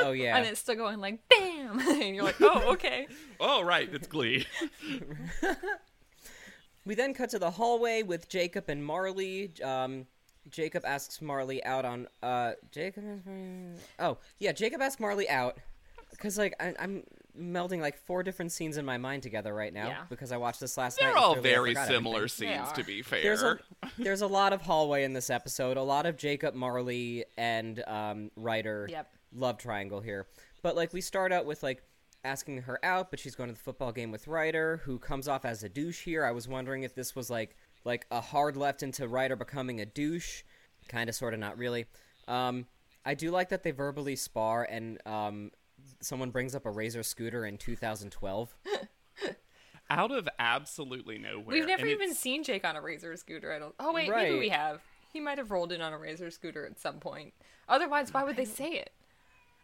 Oh 0.00 0.10
yeah. 0.10 0.36
And 0.36 0.46
it's 0.46 0.58
still 0.58 0.74
going 0.74 0.98
like 0.98 1.20
bam, 1.28 1.78
and 1.88 2.16
you're 2.16 2.24
like, 2.24 2.40
oh, 2.40 2.72
okay. 2.72 3.06
oh, 3.38 3.62
right, 3.62 3.88
it's 3.92 4.08
Glee. 4.08 4.46
We 6.84 6.96
then 6.96 7.14
cut 7.14 7.30
to 7.30 7.38
the 7.38 7.50
hallway 7.50 8.02
with 8.02 8.28
Jacob 8.28 8.64
and 8.68 8.84
Marley. 8.84 9.52
Um, 9.62 10.06
Jacob 10.50 10.84
asks 10.84 11.22
Marley 11.22 11.62
out 11.64 11.84
on. 11.84 12.08
Uh, 12.22 12.52
Jacob. 12.72 13.04
Oh, 14.00 14.18
yeah. 14.40 14.50
Jacob 14.50 14.82
asks 14.82 15.00
Marley 15.00 15.28
out 15.28 15.58
because 16.10 16.36
like 16.36 16.54
I, 16.58 16.74
I'm 16.80 17.04
melding 17.38 17.80
like 17.80 17.96
four 17.96 18.22
different 18.22 18.52
scenes 18.52 18.76
in 18.76 18.84
my 18.84 18.98
mind 18.98 19.22
together 19.22 19.54
right 19.54 19.72
now 19.72 19.86
Yeah. 19.88 20.02
because 20.10 20.32
I 20.32 20.36
watched 20.36 20.60
this 20.60 20.76
last 20.76 21.00
night. 21.00 21.08
They're 21.08 21.16
all 21.18 21.34
very 21.36 21.74
similar 21.74 22.16
everything. 22.24 22.54
Scenes, 22.58 22.72
to 22.72 22.84
be 22.84 23.02
fair. 23.02 23.22
There's 23.22 23.42
a 23.42 23.58
there's 23.98 24.20
a 24.22 24.26
lot 24.26 24.52
of 24.52 24.62
hallway 24.62 25.04
in 25.04 25.12
this 25.12 25.30
episode. 25.30 25.76
A 25.76 25.82
lot 25.82 26.06
of 26.06 26.16
Jacob, 26.16 26.54
Marley, 26.54 27.24
and 27.38 27.82
um, 27.86 28.30
Ryder 28.36 28.86
Yep. 28.90 29.08
love 29.34 29.58
triangle 29.58 30.00
here. 30.00 30.26
But 30.62 30.76
like 30.76 30.92
we 30.92 31.00
start 31.00 31.32
out 31.32 31.46
with 31.46 31.62
like 31.62 31.82
asking 32.24 32.58
her 32.62 32.78
out, 32.84 33.10
but 33.10 33.18
she's 33.18 33.34
going 33.34 33.48
to 33.48 33.54
the 33.54 33.60
football 33.60 33.90
game 33.92 34.10
with 34.12 34.28
Ryder, 34.28 34.80
who 34.84 34.98
comes 34.98 35.26
off 35.26 35.44
as 35.44 35.62
a 35.64 35.68
douche 35.68 36.04
here. 36.04 36.24
I 36.24 36.30
was 36.30 36.46
wondering 36.46 36.82
if 36.84 36.94
this 36.94 37.16
was 37.16 37.30
like 37.30 37.56
like 37.84 38.06
a 38.10 38.20
hard 38.20 38.56
left 38.56 38.82
into 38.82 39.08
Ryder 39.08 39.34
becoming 39.36 39.80
a 39.80 39.86
douche, 39.86 40.42
kind 40.88 41.08
of, 41.08 41.16
sort 41.16 41.34
of, 41.34 41.40
not 41.40 41.58
really. 41.58 41.86
Um, 42.28 42.66
I 43.04 43.14
do 43.14 43.32
like 43.32 43.48
that 43.48 43.64
they 43.64 43.72
verbally 43.72 44.14
spar, 44.14 44.62
and 44.62 45.04
um, 45.04 45.50
someone 46.00 46.30
brings 46.30 46.54
up 46.54 46.66
a 46.66 46.70
Razor 46.70 47.02
scooter 47.02 47.44
in 47.46 47.58
2012. 47.58 48.54
Out 49.90 50.10
of 50.10 50.26
absolutely 50.38 51.18
nowhere. 51.18 51.44
We've 51.46 51.66
never 51.66 51.82
and 51.82 51.90
even 51.90 52.04
it's- 52.04 52.18
seen 52.18 52.44
Jake 52.44 52.64
on 52.64 52.76
a 52.76 52.80
razor 52.80 53.14
scooter. 53.16 53.52
I 53.52 53.58
don't. 53.58 53.74
Oh 53.78 53.92
wait, 53.92 54.08
Right. 54.08 54.28
maybe 54.28 54.38
we 54.38 54.48
have. 54.48 54.80
He 55.12 55.20
might 55.20 55.36
have 55.36 55.50
rolled 55.50 55.70
in 55.72 55.82
on 55.82 55.92
a 55.92 55.98
razor 55.98 56.30
scooter 56.30 56.64
at 56.64 56.80
some 56.80 56.98
point. 56.98 57.34
Otherwise, 57.68 58.14
why 58.14 58.24
would 58.24 58.36
they 58.36 58.46
say 58.46 58.70
it? 58.72 58.90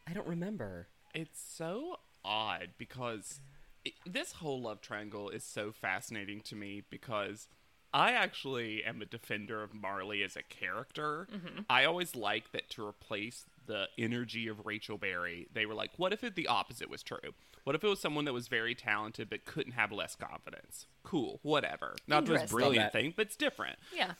I 0.07 0.13
don't 0.13 0.27
remember. 0.27 0.89
It's 1.15 1.41
so 1.41 2.01
odd 2.25 2.71
because 2.77 3.41
it, 3.87 3.95
this 4.05 4.33
whole 4.33 4.61
love 4.61 4.83
triangle 4.83 5.31
is 5.31 5.45
so 5.45 5.73
fascinating 5.73 6.43
to 6.43 6.55
me 6.57 6.83
because 6.91 7.49
I 7.95 8.13
actually 8.13 8.85
am 8.85 9.01
a 9.01 9.07
defender 9.07 9.63
of 9.63 9.73
Marley 9.73 10.23
as 10.23 10.37
a 10.37 10.43
character. 10.43 11.27
Mm-hmm. 11.35 11.61
I 11.71 11.87
always 11.87 12.15
like 12.15 12.53
that 12.53 12.69
to 12.71 12.87
replace 12.87 13.47
the 13.69 13.87
energy 13.97 14.49
of 14.49 14.67
Rachel 14.67 14.99
Berry, 14.99 15.47
they 15.53 15.65
were 15.67 15.75
like, 15.75 15.93
what 15.97 16.13
if 16.13 16.25
it, 16.25 16.35
the 16.35 16.49
opposite 16.49 16.91
was 16.91 17.05
true? 17.05 17.19
What 17.63 17.77
if 17.77 17.85
it 17.85 17.89
was 17.89 18.01
someone 18.01 18.25
that 18.25 18.33
was 18.33 18.49
very 18.49 18.75
talented 18.75 19.31
but 19.31 19.45
couldn't 19.45 19.73
have 19.75 19.93
less 19.93 20.17
confidence? 20.17 20.87
Cool, 21.05 21.39
whatever. 21.43 21.95
Not 22.09 22.25
the 22.27 22.33
most 22.35 22.51
brilliant 22.51 22.77
Love 22.87 22.93
that. 22.93 22.99
thing, 22.99 23.15
but 23.17 23.27
it's 23.27 23.37
different 23.37 23.79
Yeah. 23.95 24.15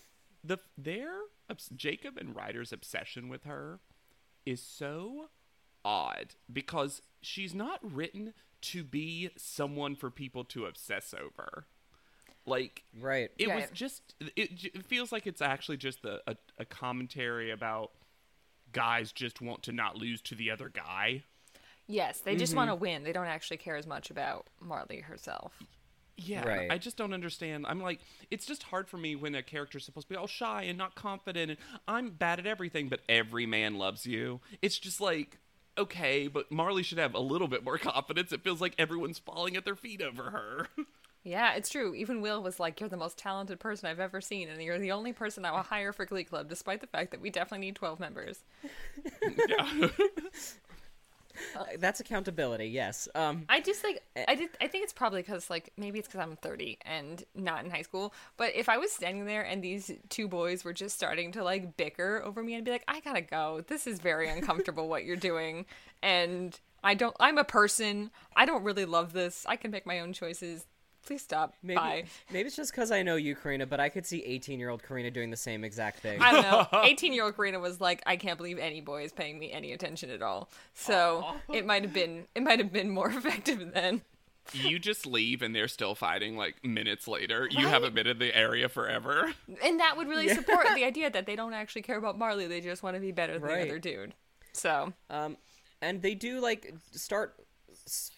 the 0.45 0.59
their 0.77 1.11
Jacob 1.75 2.17
and 2.19 2.37
Ryder's 2.37 2.73
obsession 2.73 3.29
with 3.29 3.43
her 3.45 3.81
is 4.47 4.63
so 4.63 5.31
odd 5.85 6.35
because 6.53 7.03
she's 7.23 7.55
not 7.55 7.81
written 7.83 8.35
to 8.61 8.85
be 8.85 9.31
someone 9.37 9.97
for 9.97 10.11
people 10.11 10.45
to 10.45 10.67
obsess 10.67 11.15
over. 11.15 11.67
Like 12.45 12.83
Right. 12.99 13.31
it 13.39 13.49
Yeah, 13.49 13.55
was 13.57 13.65
yeah. 13.65 13.71
just 13.73 14.15
it, 14.37 14.65
it 14.75 14.87
feels 14.87 15.13
like 15.13 15.27
it's 15.27 15.41
actually 15.43 15.77
just 15.79 16.05
a, 16.05 16.21
a, 16.27 16.37
a 16.59 16.65
commentary 16.65 17.51
about 17.51 17.93
guys 18.73 19.13
just 19.13 19.41
want 19.41 19.63
to 19.65 19.73
not 19.73 19.97
lose 19.97 20.21
to 20.23 20.35
the 20.35 20.51
other 20.51 20.69
guy. 20.69 21.25
Yes, 21.87 22.21
they 22.21 22.37
just 22.37 22.51
mm-hmm. 22.51 22.59
want 22.59 22.71
to 22.71 22.75
win. 22.75 23.03
They 23.03 23.13
don't 23.13 23.27
actually 23.27 23.57
care 23.57 23.77
as 23.77 23.87
much 23.87 24.11
about 24.11 24.47
Marley 24.61 25.01
herself. 25.01 25.53
Yeah, 26.19 26.47
Right. 26.47 26.71
I 26.71 26.79
just 26.79 26.97
don't 26.97 27.15
understand. 27.15 27.65
I'm 27.69 27.81
like, 27.81 28.01
it's 28.31 28.45
just 28.45 28.65
hard 28.65 28.89
for 28.89 28.99
me 28.99 29.15
when 29.15 29.37
a 29.37 29.43
character's 29.43 29.85
supposed 29.85 30.09
to 30.09 30.15
be 30.15 30.17
all 30.17 30.27
shy 30.27 30.65
and 30.65 30.77
not 30.77 30.97
confident, 30.97 31.53
and 31.53 31.59
I'm 31.87 32.11
bad 32.11 32.41
at 32.41 32.47
everything, 32.47 32.89
but 32.89 33.01
every 33.09 33.47
man 33.47 33.79
loves 33.79 34.05
you. 34.05 34.41
It's 34.61 34.79
just 34.79 35.01
like, 35.01 35.39
okay, 35.79 36.27
but 36.27 36.51
Marley 36.51 36.83
should 36.83 36.99
have 36.99 37.15
a 37.15 37.21
little 37.21 37.47
bit 37.47 37.65
more 37.65 37.79
confidence. 37.79 38.33
It 38.33 38.43
feels 38.43 38.61
like 38.61 38.75
everyone's 38.79 39.21
falling 39.21 39.57
at 39.57 39.65
their 39.65 39.77
feet 39.77 40.03
over 40.03 40.31
her. 40.31 40.67
Yeah, 41.25 41.55
it's 41.55 41.69
true. 41.69 41.95
Even 41.95 42.21
Will 42.21 42.43
was 42.43 42.59
like, 42.59 42.81
"You're 42.81 42.89
the 42.89 42.97
most 42.97 43.19
talented 43.19 43.61
person 43.61 43.89
I've 43.89 44.01
ever 44.01 44.21
seen, 44.21 44.49
and 44.49 44.63
you're 44.63 44.79
the 44.79 44.93
only 44.93 45.13
person 45.13 45.45
I 45.45 45.53
will 45.53 45.59
hire 45.63 45.93
for 45.93 46.07
Glee 46.07 46.25
Club, 46.25 46.49
despite 46.49 46.81
the 46.81 46.87
fact 46.87 47.11
that 47.11 47.21
we 47.21 47.31
definitely 47.31 47.67
need 47.67 47.77
12 47.77 48.01
members." 48.01 48.45
yeah. 49.39 49.89
Uh, 51.57 51.65
that's 51.79 52.01
accountability. 52.01 52.67
Yes. 52.67 53.09
Um. 53.15 53.45
I 53.49 53.61
just 53.61 53.85
like 53.85 54.03
I 54.27 54.35
did. 54.35 54.51
I 54.61 54.67
think 54.67 54.85
it's 54.85 54.93
probably 54.93 55.23
because 55.23 55.49
like 55.49 55.73
maybe 55.77 55.99
it's 55.99 56.09
because 56.09 56.21
I'm 56.21 56.37
30 56.37 56.79
and 56.83 57.23
not 57.35 57.65
in 57.65 57.71
high 57.71 57.83
school. 57.83 58.13
But 58.37 58.55
if 58.55 58.69
I 58.69 58.79
was 58.79 58.91
standing 58.93 59.25
there 59.25 59.43
and 59.43 59.63
these 59.63 59.91
two 60.09 60.29
boys 60.29 60.65
were 60.65 60.73
just 60.73 60.97
starting 60.97 61.33
to 61.33 61.45
like 61.45 61.77
bicker 61.77 62.23
over 62.25 62.43
me, 62.43 62.57
I'd 62.57 62.65
be 62.65 62.71
like, 62.71 62.85
I 62.89 63.01
gotta 63.01 63.21
go. 63.21 63.63
This 63.67 63.87
is 63.87 64.01
very 64.01 64.29
uncomfortable 64.29 64.89
what 64.89 65.05
you're 65.05 65.17
doing, 65.17 65.67
and 66.03 66.59
I 66.83 66.95
don't. 66.95 67.17
I'm 67.21 67.39
a 67.39 67.45
person. 67.45 68.11
I 68.35 68.45
don't 68.45 68.65
really 68.65 68.85
love 68.85 69.13
this. 69.13 69.45
I 69.49 69.57
can 69.57 69.71
make 69.71 69.87
my 69.87 70.01
own 70.01 70.13
choices. 70.13 70.67
Please 71.09 71.23
stop. 71.23 71.55
Maybe, 71.63 71.77
Bye. 71.77 72.05
maybe 72.31 72.47
it's 72.49 72.55
just 72.57 72.71
because 72.71 72.91
I 72.91 73.03
know 73.03 73.17
you, 73.17 73.35
Karina, 73.35 73.67
but 73.67 73.81
I 73.81 73.89
could 73.89 74.05
see 74.05 74.23
18 74.25 74.61
year 74.61 74.69
old 74.69 74.83
Karina 74.83 75.11
doing 75.11 75.31
the 75.31 75.37
same 75.39 75.65
exact 75.65 76.01
thing. 76.01 76.21
I 76.21 76.33
don't 76.33 76.43
know. 76.73 76.83
18 76.85 77.15
year 77.15 77.25
old 77.25 77.35
Karina 77.35 77.59
was 77.59 77.81
like, 77.81 78.03
I 78.07 78.17
can't 78.17 78.37
believe 78.37 78.59
any 78.59 78.83
boy 78.83 79.05
is 79.05 79.13
paying 79.13 79.39
me 79.39 79.51
any 79.51 79.73
attention 79.73 80.11
at 80.11 80.21
all. 80.21 80.51
So 80.75 81.25
it 81.53 81.65
might 81.65 81.83
have 81.83 81.95
been 81.95 82.27
it 82.35 82.43
might 82.43 82.59
have 82.59 82.73
been 82.73 82.91
more 82.91 83.09
effective 83.11 83.73
then. 83.73 84.03
you 84.53 84.79
just 84.79 85.07
leave 85.07 85.41
and 85.43 85.55
they're 85.55 85.67
still 85.69 85.95
fighting 85.95 86.37
like 86.37 86.63
minutes 86.63 87.09
later. 87.09 87.49
You 87.51 87.67
haven't 87.69 87.95
been 87.95 88.07
in 88.07 88.19
the 88.19 88.37
area 88.37 88.69
forever. 88.69 89.33
And 89.65 89.81
that 89.81 89.97
would 89.97 90.09
really 90.09 90.29
support 90.29 90.67
the 90.75 90.85
idea 90.85 91.09
that 91.11 91.25
they 91.25 91.37
don't 91.37 91.55
actually 91.55 91.83
care 91.83 91.97
about 91.97 92.19
Marley. 92.19 92.47
They 92.47 92.61
just 92.61 92.83
want 92.83 92.97
to 92.97 93.01
be 93.01 93.13
better 93.13 93.33
than 93.39 93.43
Right. 93.43 93.63
the 93.63 93.69
other 93.71 93.79
dude. 93.79 94.13
So 94.53 94.93
Um, 95.09 95.39
and 95.81 96.03
they 96.03 96.15
do 96.15 96.41
like 96.41 96.75
start 96.93 97.35
s- 97.39 97.45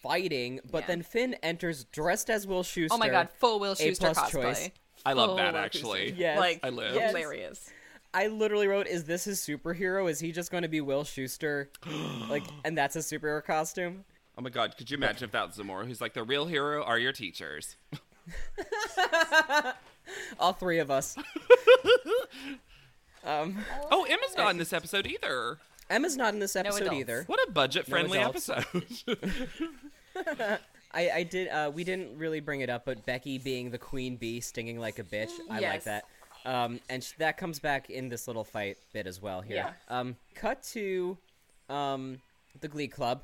fighting, 0.01 0.59
but 0.69 0.83
Yeah. 0.83 0.87
then 0.87 1.03
Finn 1.03 1.33
enters 1.43 1.83
dressed 1.85 2.29
as 2.29 2.47
Will 2.47 2.63
Schuester. 2.63 2.87
oh 2.91 2.97
my 2.97 3.09
god, 3.09 3.29
full 3.39 3.59
Will 3.59 3.75
Schuester 3.75 4.09
A-plus 4.11 4.17
cosplay. 4.17 4.31
choice. 4.41 4.69
I 5.05 5.13
love 5.13 5.29
Full 5.29 5.35
that, 5.37 5.53
Will 5.53 5.59
actually. 5.59 6.11
Schuester. 6.11 6.17
Yes. 6.17 6.39
like 6.39 6.59
I 6.63 6.69
live. 6.69 6.95
Yes. 6.95 7.11
hilarious. 7.15 7.69
I 8.13 8.27
literally 8.27 8.67
wrote, 8.67 8.87
"Is 8.87 9.05
this 9.05 9.23
his 9.23 9.39
superhero? 9.39 10.09
Is 10.09 10.19
he 10.19 10.31
just 10.33 10.51
going 10.51 10.63
to 10.63 10.69
be 10.69 10.81
Will 10.81 11.03
Schuester? 11.03 11.67
like, 12.29 12.43
and 12.65 12.77
that's 12.77 12.95
his 12.95 13.05
superhero 13.09 13.43
costume? 13.43 14.03
Oh 14.37 14.41
my 14.41 14.49
god, 14.49 14.75
could 14.77 14.91
you 14.91 14.97
imagine 14.97 15.23
if 15.25 15.31
that 15.31 15.47
was 15.47 15.55
Zamora 15.55 15.85
who's 15.85 16.01
like, 16.01 16.13
the 16.13 16.23
real 16.23 16.45
hero 16.45 16.83
are 16.83 16.99
your 16.99 17.13
teachers? 17.13 17.75
All 20.39 20.53
three 20.53 20.79
of 20.79 20.91
us. 20.91 21.15
um, 23.23 23.63
Oh, 23.91 24.03
Emma's 24.05 24.35
not 24.37 24.51
in 24.51 24.57
this 24.57 24.73
episode 24.73 25.07
either. 25.07 25.57
Emma's 25.91 26.17
not 26.17 26.33
in 26.33 26.39
this 26.39 26.55
episode 26.55 26.83
adults. 26.83 26.99
either. 26.99 27.23
What 27.27 27.39
a 27.47 27.51
budget 27.51 27.85
friendly 27.85 28.17
No 28.19 28.29
episode. 28.29 28.65
I, 30.93 31.09
I 31.09 31.23
did. 31.23 31.47
Uh, 31.47 31.71
we 31.73 31.83
didn't 31.83 32.17
really 32.17 32.39
bring 32.39 32.61
it 32.61 32.69
up, 32.69 32.85
but 32.85 33.05
Becky 33.05 33.37
being 33.37 33.71
the 33.71 33.77
queen 33.77 34.17
bee, 34.17 34.41
stinging 34.41 34.79
like 34.79 34.99
a 34.99 35.03
bitch. 35.03 35.31
I 35.49 35.59
like 35.59 35.83
that. 35.85 36.03
Um, 36.43 36.79
and 36.89 37.03
sh- 37.03 37.13
that 37.19 37.37
comes 37.37 37.59
back 37.59 37.89
in 37.89 38.09
this 38.09 38.27
little 38.27 38.43
fight 38.43 38.77
bit 38.93 39.07
as 39.07 39.21
well 39.21 39.41
here. 39.41 39.57
Yeah. 39.57 39.71
Um, 39.89 40.15
cut 40.35 40.63
to 40.73 41.17
um, 41.69 42.19
the 42.59 42.67
Glee 42.67 42.87
Club, 42.87 43.21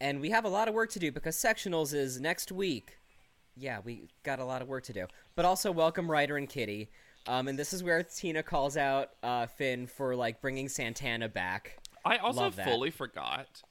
and 0.00 0.20
we 0.20 0.30
have 0.30 0.44
a 0.44 0.48
lot 0.48 0.66
of 0.66 0.74
work 0.74 0.90
to 0.92 0.98
do 0.98 1.12
because 1.12 1.36
sectionals 1.36 1.94
is 1.94 2.20
next 2.20 2.50
week. 2.50 2.98
Yeah, 3.56 3.78
we 3.84 4.08
got 4.24 4.40
a 4.40 4.44
lot 4.44 4.62
of 4.62 4.68
work 4.68 4.84
to 4.84 4.92
do. 4.92 5.06
But 5.36 5.44
also 5.44 5.70
welcome 5.70 6.10
Ryder 6.10 6.36
and 6.36 6.48
Kitty. 6.48 6.90
Um, 7.26 7.48
and 7.48 7.58
this 7.58 7.72
is 7.72 7.82
where 7.82 8.02
Tina 8.02 8.42
calls 8.42 8.76
out 8.76 9.10
uh, 9.22 9.46
Finn 9.46 9.86
for 9.86 10.16
like 10.16 10.40
bringing 10.40 10.68
Santana 10.68 11.28
back. 11.28 11.78
I 12.04 12.16
also 12.18 12.40
Love 12.42 12.56
that. 12.56 12.66
fully 12.66 12.90
forgot 12.90 13.62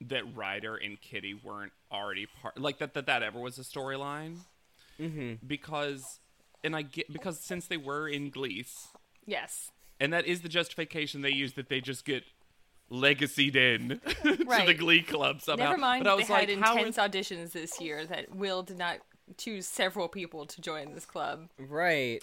that 0.00 0.22
Ryder 0.36 0.76
and 0.76 1.00
Kitty 1.00 1.34
weren't 1.34 1.72
already 1.92 2.26
part 2.42 2.58
like 2.58 2.78
that 2.78 2.94
that, 2.94 3.06
that 3.06 3.22
ever 3.22 3.38
was 3.38 3.58
a 3.58 3.62
storyline. 3.62 4.38
Mm-hmm. 5.00 5.46
Because 5.46 6.20
and 6.62 6.74
I 6.74 6.82
get 6.82 7.12
because 7.12 7.40
since 7.40 7.66
they 7.66 7.76
were 7.76 8.08
in 8.08 8.30
Glease, 8.30 8.88
Yes. 9.26 9.70
and 10.00 10.12
that 10.12 10.26
is 10.26 10.40
the 10.42 10.48
justification 10.48 11.22
they 11.22 11.30
use 11.32 11.54
that 11.54 11.68
they 11.68 11.80
just 11.80 12.04
get 12.04 12.24
legacied 12.90 13.56
in 13.56 14.00
to 14.22 14.36
the 14.66 14.74
Glee 14.76 15.02
club 15.02 15.40
somehow. 15.40 15.66
Never 15.70 15.78
mind 15.78 16.04
But 16.04 16.10
I 16.10 16.14
was 16.14 16.28
had 16.28 16.48
like, 16.48 16.58
how 16.58 16.76
intense 16.76 16.96
is- 16.98 17.02
auditions 17.02 17.52
this 17.52 17.80
year 17.80 18.04
that 18.06 18.34
Will 18.34 18.62
did 18.62 18.78
not 18.78 18.98
choose 19.38 19.66
several 19.66 20.08
people 20.08 20.44
to 20.46 20.60
join 20.60 20.94
this 20.94 21.06
club. 21.06 21.48
Right. 21.58 22.22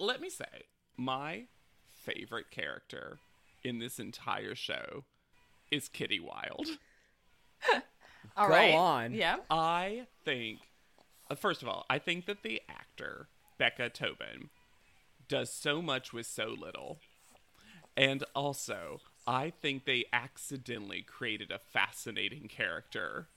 let 0.00 0.20
me 0.20 0.28
say, 0.28 0.64
my 0.96 1.44
favorite 1.88 2.50
character 2.50 3.18
in 3.64 3.78
this 3.78 3.98
entire 3.98 4.54
show 4.54 5.04
is 5.70 5.88
Kitty 5.88 6.20
Wilde. 6.20 6.78
All 8.36 8.46
Go 8.48 8.52
right. 8.52 8.74
on. 8.74 9.14
Yeah. 9.14 9.36
I 9.50 10.06
think, 10.24 10.60
uh, 11.30 11.34
first 11.34 11.62
of 11.62 11.68
all, 11.68 11.86
I 11.90 11.98
think 11.98 12.26
that 12.26 12.42
the 12.42 12.62
actor, 12.68 13.28
Becca 13.58 13.90
Tobin, 13.90 14.50
does 15.28 15.52
so 15.52 15.80
much 15.82 16.12
with 16.12 16.26
so 16.26 16.54
little. 16.58 16.98
And 17.96 18.24
also, 18.34 19.00
I 19.26 19.50
think 19.50 19.84
they 19.84 20.04
accidentally 20.12 21.02
created 21.02 21.50
a 21.50 21.58
fascinating 21.58 22.48
character 22.48 23.28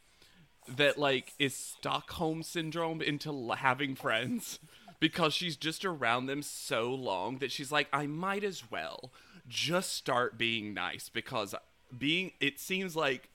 that, 0.68 0.98
like, 0.98 1.34
is 1.38 1.56
Stockholm 1.56 2.42
syndrome 2.42 3.02
into 3.02 3.52
having 3.52 3.96
friends 3.96 4.60
because 5.00 5.34
she's 5.34 5.58
just 5.58 5.84
around 5.86 6.26
them 6.26 6.42
so 6.42 6.94
long 6.94 7.38
that 7.38 7.52
she's 7.52 7.72
like, 7.72 7.88
I 7.94 8.08
might 8.08 8.44
as 8.44 8.72
well 8.72 9.12
just 9.48 9.94
start 9.94 10.38
being 10.38 10.74
nice 10.74 11.10
because 11.10 11.56
being, 11.98 12.32
it 12.40 12.60
seems 12.60 12.96
like 12.96 13.30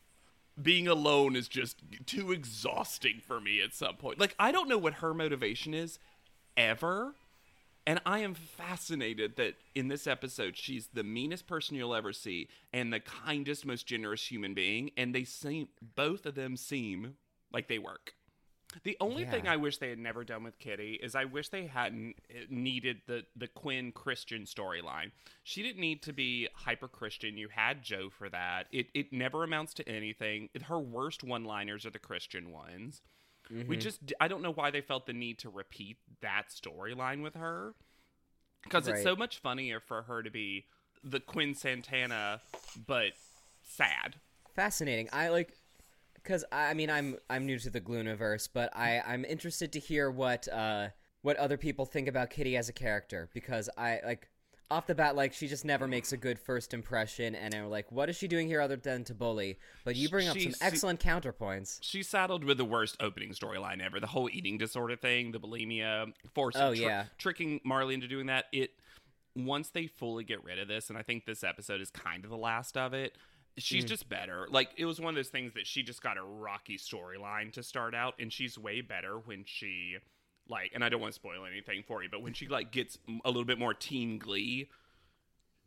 being 0.60 0.88
alone 0.88 1.36
is 1.36 1.48
just 1.48 1.82
too 2.06 2.32
exhausting 2.32 3.20
for 3.26 3.40
me 3.40 3.62
at 3.62 3.74
some 3.74 3.96
point. 3.96 4.18
Like 4.18 4.34
I 4.38 4.52
don't 4.52 4.68
know 4.68 4.78
what 4.78 4.94
her 4.94 5.14
motivation 5.14 5.74
is 5.74 5.98
ever. 6.56 7.14
And 7.86 8.00
I 8.04 8.20
am 8.20 8.34
fascinated 8.34 9.36
that 9.36 9.54
in 9.74 9.88
this 9.88 10.06
episode 10.06 10.56
she's 10.56 10.88
the 10.92 11.02
meanest 11.02 11.46
person 11.46 11.76
you'll 11.76 11.94
ever 11.94 12.12
see 12.12 12.48
and 12.72 12.92
the 12.92 13.00
kindest 13.00 13.64
most 13.64 13.86
generous 13.86 14.30
human 14.30 14.54
being 14.54 14.90
and 14.96 15.14
they 15.14 15.24
seem 15.24 15.68
both 15.96 16.26
of 16.26 16.34
them 16.34 16.56
seem 16.56 17.14
like 17.52 17.68
they 17.68 17.78
work. 17.78 18.14
The 18.84 18.96
only 19.00 19.24
thing 19.24 19.48
I 19.48 19.56
wish 19.56 19.78
they 19.78 19.90
had 19.90 19.98
never 19.98 20.22
done 20.22 20.44
with 20.44 20.58
Kitty 20.58 20.98
is 21.02 21.14
I 21.14 21.24
wish 21.24 21.48
they 21.48 21.66
hadn't 21.66 22.14
uh, 22.30 22.44
needed 22.48 23.02
the 23.06 23.24
the 23.34 23.48
Quinn 23.48 23.90
Christian 23.92 24.42
storyline. 24.42 25.10
She 25.42 25.62
didn't 25.62 25.80
need 25.80 26.02
to 26.02 26.12
be 26.12 26.48
hyper 26.54 26.86
Christian. 26.86 27.36
You 27.36 27.48
had 27.48 27.82
Joe 27.82 28.10
for 28.10 28.28
that. 28.28 28.66
It 28.70 28.86
it 28.94 29.12
never 29.12 29.42
amounts 29.42 29.74
to 29.74 29.88
anything. 29.88 30.50
Her 30.62 30.78
worst 30.78 31.24
one 31.24 31.44
liners 31.44 31.84
are 31.84 31.90
the 31.90 31.98
Christian 31.98 32.52
ones. 32.52 33.02
We 33.66 33.76
just 33.76 34.12
I 34.20 34.28
don't 34.28 34.42
know 34.42 34.52
why 34.52 34.70
they 34.70 34.80
felt 34.80 35.06
the 35.06 35.12
need 35.12 35.40
to 35.40 35.50
repeat 35.50 35.96
that 36.20 36.50
storyline 36.50 37.22
with 37.22 37.34
her 37.34 37.74
because 38.62 38.86
it's 38.86 39.02
so 39.02 39.16
much 39.16 39.38
funnier 39.38 39.80
for 39.80 40.02
her 40.02 40.22
to 40.22 40.30
be 40.30 40.66
the 41.02 41.18
Quinn 41.18 41.54
Santana 41.54 42.42
but 42.86 43.12
sad. 43.62 44.16
Fascinating. 44.54 45.08
I 45.12 45.28
like 45.30 45.54
because 46.22 46.44
I 46.52 46.74
mean 46.74 46.90
I'm 46.90 47.16
I'm 47.28 47.46
new 47.46 47.58
to 47.58 47.70
the 47.70 47.80
Glooniverse, 47.80 48.48
but 48.52 48.74
I 48.76 49.00
I'm 49.06 49.24
interested 49.24 49.72
to 49.72 49.80
hear 49.80 50.10
what 50.10 50.48
uh 50.48 50.88
what 51.22 51.36
other 51.36 51.56
people 51.56 51.84
think 51.86 52.08
about 52.08 52.30
Kitty 52.30 52.56
as 52.56 52.68
a 52.68 52.72
character 52.72 53.28
because 53.34 53.68
I 53.76 54.00
like 54.04 54.28
off 54.70 54.86
the 54.86 54.94
bat 54.94 55.16
like 55.16 55.32
she 55.32 55.48
just 55.48 55.64
never 55.64 55.88
makes 55.88 56.12
a 56.12 56.16
good 56.16 56.38
first 56.38 56.72
impression 56.72 57.34
and 57.34 57.52
I'm 57.54 57.68
like 57.70 57.90
what 57.90 58.08
is 58.08 58.16
she 58.16 58.28
doing 58.28 58.46
here 58.46 58.60
other 58.60 58.76
than 58.76 59.02
to 59.04 59.14
bully? 59.14 59.58
But 59.84 59.96
you 59.96 60.08
bring 60.08 60.28
up 60.28 60.38
some 60.38 60.54
excellent 60.60 61.00
counterpoints. 61.00 61.78
She's 61.82 62.08
saddled 62.08 62.44
with 62.44 62.56
the 62.56 62.64
worst 62.64 62.96
opening 63.00 63.30
storyline 63.30 63.84
ever. 63.84 63.98
The 63.98 64.06
whole 64.06 64.28
eating 64.32 64.58
disorder 64.58 64.94
thing, 64.96 65.32
the 65.32 65.40
bulimia, 65.40 66.12
forcing, 66.34 66.62
Oh, 66.62 66.70
yeah. 66.70 67.06
tricking 67.18 67.60
Marley 67.64 67.94
into 67.94 68.06
doing 68.06 68.26
that. 68.26 68.44
It 68.52 68.70
once 69.36 69.70
they 69.70 69.86
fully 69.86 70.24
get 70.24 70.42
rid 70.44 70.58
of 70.58 70.68
this, 70.68 70.88
and 70.88 70.98
I 70.98 71.02
think 71.02 71.24
this 71.24 71.44
episode 71.44 71.80
is 71.80 71.90
kind 71.90 72.24
of 72.24 72.30
the 72.30 72.36
last 72.36 72.76
of 72.76 72.94
it. 72.94 73.16
Mm. 73.58 73.62
She's 73.62 73.84
just 73.84 74.08
better. 74.08 74.46
Like 74.50 74.70
it 74.76 74.84
was 74.84 75.00
one 75.00 75.10
of 75.10 75.16
those 75.16 75.28
things 75.28 75.54
that 75.54 75.66
she 75.66 75.82
just 75.82 76.02
got 76.02 76.16
a 76.16 76.22
rocky 76.22 76.76
storyline 76.78 77.52
to 77.54 77.62
start 77.62 77.94
out, 77.94 78.14
and 78.18 78.32
she's 78.32 78.56
way 78.58 78.80
better 78.80 79.18
when 79.18 79.44
she 79.44 79.96
like. 80.48 80.70
And 80.74 80.84
I 80.84 80.88
don't 80.88 81.00
want 81.00 81.12
to 81.12 81.16
spoil 81.16 81.44
anything 81.46 81.82
for 81.86 82.02
you, 82.02 82.08
but 82.10 82.22
when 82.22 82.32
she 82.32 82.48
like 82.48 82.70
gets 82.70 82.98
a 83.24 83.28
little 83.28 83.44
bit 83.44 83.58
more 83.58 83.74
teen 83.74 84.18
glee, 84.18 84.68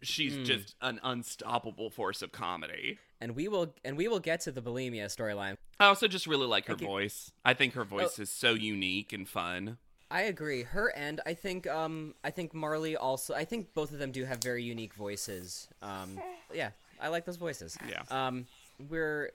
she's 0.02 0.34
Mm. 0.36 0.46
just 0.46 0.76
an 0.82 1.00
unstoppable 1.04 1.90
force 1.90 2.22
of 2.22 2.32
comedy. 2.32 3.00
And 3.22 3.36
we 3.36 3.48
will 3.48 3.74
and 3.86 3.96
we 3.98 4.08
will 4.08 4.20
get 4.20 4.42
to 4.42 4.52
the 4.52 4.62
bulimia 4.62 5.06
storyline. 5.06 5.56
I 5.80 5.86
also 5.86 6.08
just 6.08 6.28
really 6.28 6.48
like 6.48 6.66
her 6.68 6.74
Okay. 6.74 6.86
voice. 6.86 7.32
I 7.46 7.54
think 7.54 7.74
her 7.74 7.82
Oh. 7.82 7.86
voice 7.86 8.20
is 8.20 8.30
so 8.30 8.54
unique 8.54 9.14
and 9.14 9.28
fun. 9.28 9.78
I 10.12 10.22
agree. 10.24 10.64
Her 10.64 10.94
and 10.96 11.22
I 11.26 11.34
think 11.34 11.66
um 11.68 12.16
I 12.24 12.32
think 12.32 12.54
Marley 12.54 12.96
also 12.98 13.34
I 13.34 13.46
think 13.46 13.74
both 13.74 13.92
of 13.92 14.00
them 14.00 14.12
do 14.12 14.26
have 14.26 14.42
very 14.44 14.64
unique 14.64 14.94
voices. 14.94 15.70
Um 15.82 16.20
yeah, 16.54 16.72
I 17.04 17.10
like 17.10 17.26
those 17.26 17.38
voices. 17.38 17.78
Yeah. 17.88 18.02
Um 18.10 18.46
we're 18.90 19.32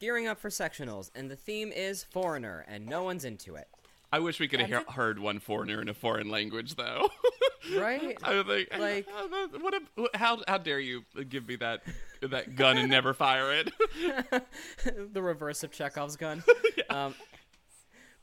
gearing 0.00 0.26
up 0.26 0.38
for 0.38 0.48
sectionals 0.50 1.10
and 1.14 1.30
the 1.30 1.36
theme 1.36 1.72
is 1.72 2.04
foreigner 2.04 2.64
and 2.68 2.86
no 2.86 3.02
one's 3.02 3.24
into 3.24 3.54
it. 3.54 3.68
I 4.14 4.18
wish 4.18 4.38
we 4.40 4.46
could 4.48 4.60
have 4.60 4.68
hear- 4.68 4.84
heard 4.90 5.18
one 5.18 5.38
foreigner 5.38 5.80
in 5.80 5.88
a 5.88 5.94
foreign 5.94 6.28
language, 6.28 6.74
though. 6.76 7.08
Right? 7.76 8.18
I 8.24 8.42
think, 8.42 8.68
Like- 8.76 9.06
what? 9.62 9.72
A, 9.74 10.18
how 10.18 10.42
how 10.48 10.58
dare 10.58 10.80
you 10.80 11.04
give 11.28 11.46
me 11.46 11.54
that 11.56 11.82
that 12.20 12.56
gun 12.56 12.76
and 12.76 12.90
never 12.90 13.14
fire 13.14 13.52
it? 13.52 13.70
the 15.12 15.22
reverse 15.22 15.62
of 15.62 15.70
Chekhov's 15.70 16.16
gun. 16.16 16.42
Um 16.90 17.14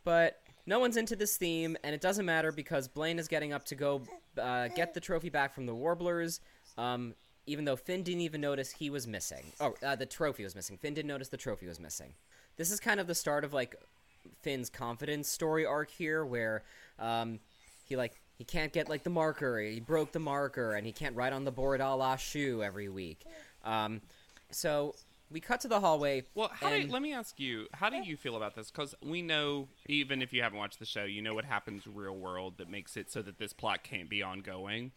but 0.04 0.42
no 0.66 0.80
one's 0.80 0.98
into 0.98 1.16
this 1.16 1.38
theme 1.38 1.78
and 1.86 1.96
it 1.96 2.02
doesn't 2.02 2.26
matter 2.26 2.52
because 2.52 2.88
Blaine 2.90 3.18
is 3.18 3.28
getting 3.30 3.54
up 3.54 3.64
to 3.66 3.76
go 3.76 4.02
uh, 4.38 4.68
get 4.68 4.94
the 4.94 5.00
trophy 5.00 5.30
back 5.30 5.56
from 5.56 5.66
the 5.66 5.74
Warblers. 5.74 6.42
Um 6.78 7.16
even 7.46 7.66
though 7.66 7.76
Finn 7.76 8.04
didn't 8.04 8.22
even 8.22 8.42
notice 8.42 8.72
he 8.72 8.90
was 8.90 9.08
missing. 9.08 9.52
Oh, 9.60 9.74
uh, 9.84 9.96
the 9.96 10.06
trophy 10.06 10.44
was 10.44 10.56
missing. 10.56 10.78
Finn 10.78 10.94
didn't 10.94 11.08
notice 11.08 11.30
the 11.30 11.38
trophy 11.38 11.68
was 11.68 11.80
missing. 11.80 12.14
This 12.58 12.72
is 12.72 12.80
kind 12.80 13.00
of 13.00 13.08
the 13.08 13.16
start 13.16 13.44
of 13.44 13.54
like 13.54 13.76
Finn's 14.42 14.70
confidence 14.70 15.28
story 15.28 15.66
arc 15.66 15.90
here, 15.90 16.26
where 16.26 16.64
um, 17.00 17.40
he 17.86 17.96
like 17.96 18.20
he 18.38 18.44
can't 18.44 18.72
get 18.72 18.90
like 18.90 19.04
the 19.04 19.10
marker. 19.10 19.60
He 19.60 19.80
broke 19.80 20.12
the 20.12 20.20
marker, 20.20 20.74
and 20.74 20.86
he 20.86 20.92
can't 20.92 21.16
write 21.16 21.34
on 21.34 21.46
the 21.46 21.52
board 21.52 21.82
a 21.82 21.94
la 21.96 22.16
Schue 22.16 22.64
every 22.64 22.90
week. 22.90 23.24
Um, 23.64 24.02
so 24.52 24.96
we 25.32 25.40
cut 25.40 25.62
to 25.62 25.68
the 25.68 25.80
hallway. 25.80 26.24
Well, 26.36 26.52
how 26.54 26.68
and 26.68 26.88
do, 26.88 26.94
let 26.94 27.02
me 27.02 27.14
ask 27.14 27.40
you, 27.40 27.68
how 27.74 27.90
do 27.90 27.98
you 27.98 28.18
feel 28.18 28.36
about 28.36 28.56
this? 28.56 28.72
Because 28.72 28.96
we 29.04 29.22
know, 29.22 29.68
even 29.88 30.22
if 30.22 30.34
you 30.34 30.42
haven't 30.42 30.58
watched 30.58 30.80
the 30.80 30.86
show, 30.86 31.04
you 31.04 31.22
know 31.22 31.34
what 31.34 31.46
happens 31.46 31.86
real 31.86 32.16
world 32.16 32.56
that 32.58 32.70
makes 32.70 32.98
it 32.98 33.12
so 33.12 33.22
that 33.22 33.38
this 33.38 33.54
plot 33.54 33.84
can't 33.84 34.10
be 34.10 34.24
ongoing. 34.24 34.92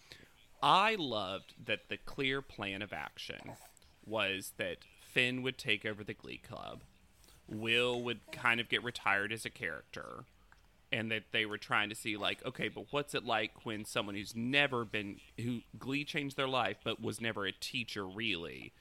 I 0.62 0.96
loved 0.98 1.54
that 1.66 1.88
the 1.88 1.96
clear 1.96 2.40
plan 2.40 2.82
of 2.82 2.92
action 2.92 3.52
was 4.06 4.52
that 4.58 4.78
Finn 5.00 5.42
would 5.42 5.58
take 5.58 5.84
over 5.84 6.04
the 6.04 6.14
Glee 6.14 6.38
Club, 6.38 6.82
Will 7.48 8.02
would 8.02 8.20
kind 8.30 8.60
of 8.60 8.68
get 8.68 8.84
retired 8.84 9.32
as 9.32 9.44
a 9.44 9.50
character, 9.50 10.24
and 10.92 11.10
that 11.10 11.24
they 11.32 11.46
were 11.46 11.58
trying 11.58 11.88
to 11.88 11.94
see 11.94 12.16
like, 12.16 12.44
okay, 12.44 12.68
but 12.68 12.86
what's 12.90 13.14
it 13.14 13.24
like 13.24 13.64
when 13.64 13.84
someone 13.84 14.14
who's 14.14 14.36
never 14.36 14.84
been 14.84 15.18
who 15.40 15.60
Glee 15.78 16.04
changed 16.04 16.36
their 16.36 16.48
life 16.48 16.78
but 16.84 17.00
was 17.00 17.20
never 17.20 17.46
a 17.46 17.52
teacher 17.52 18.06
really 18.06 18.72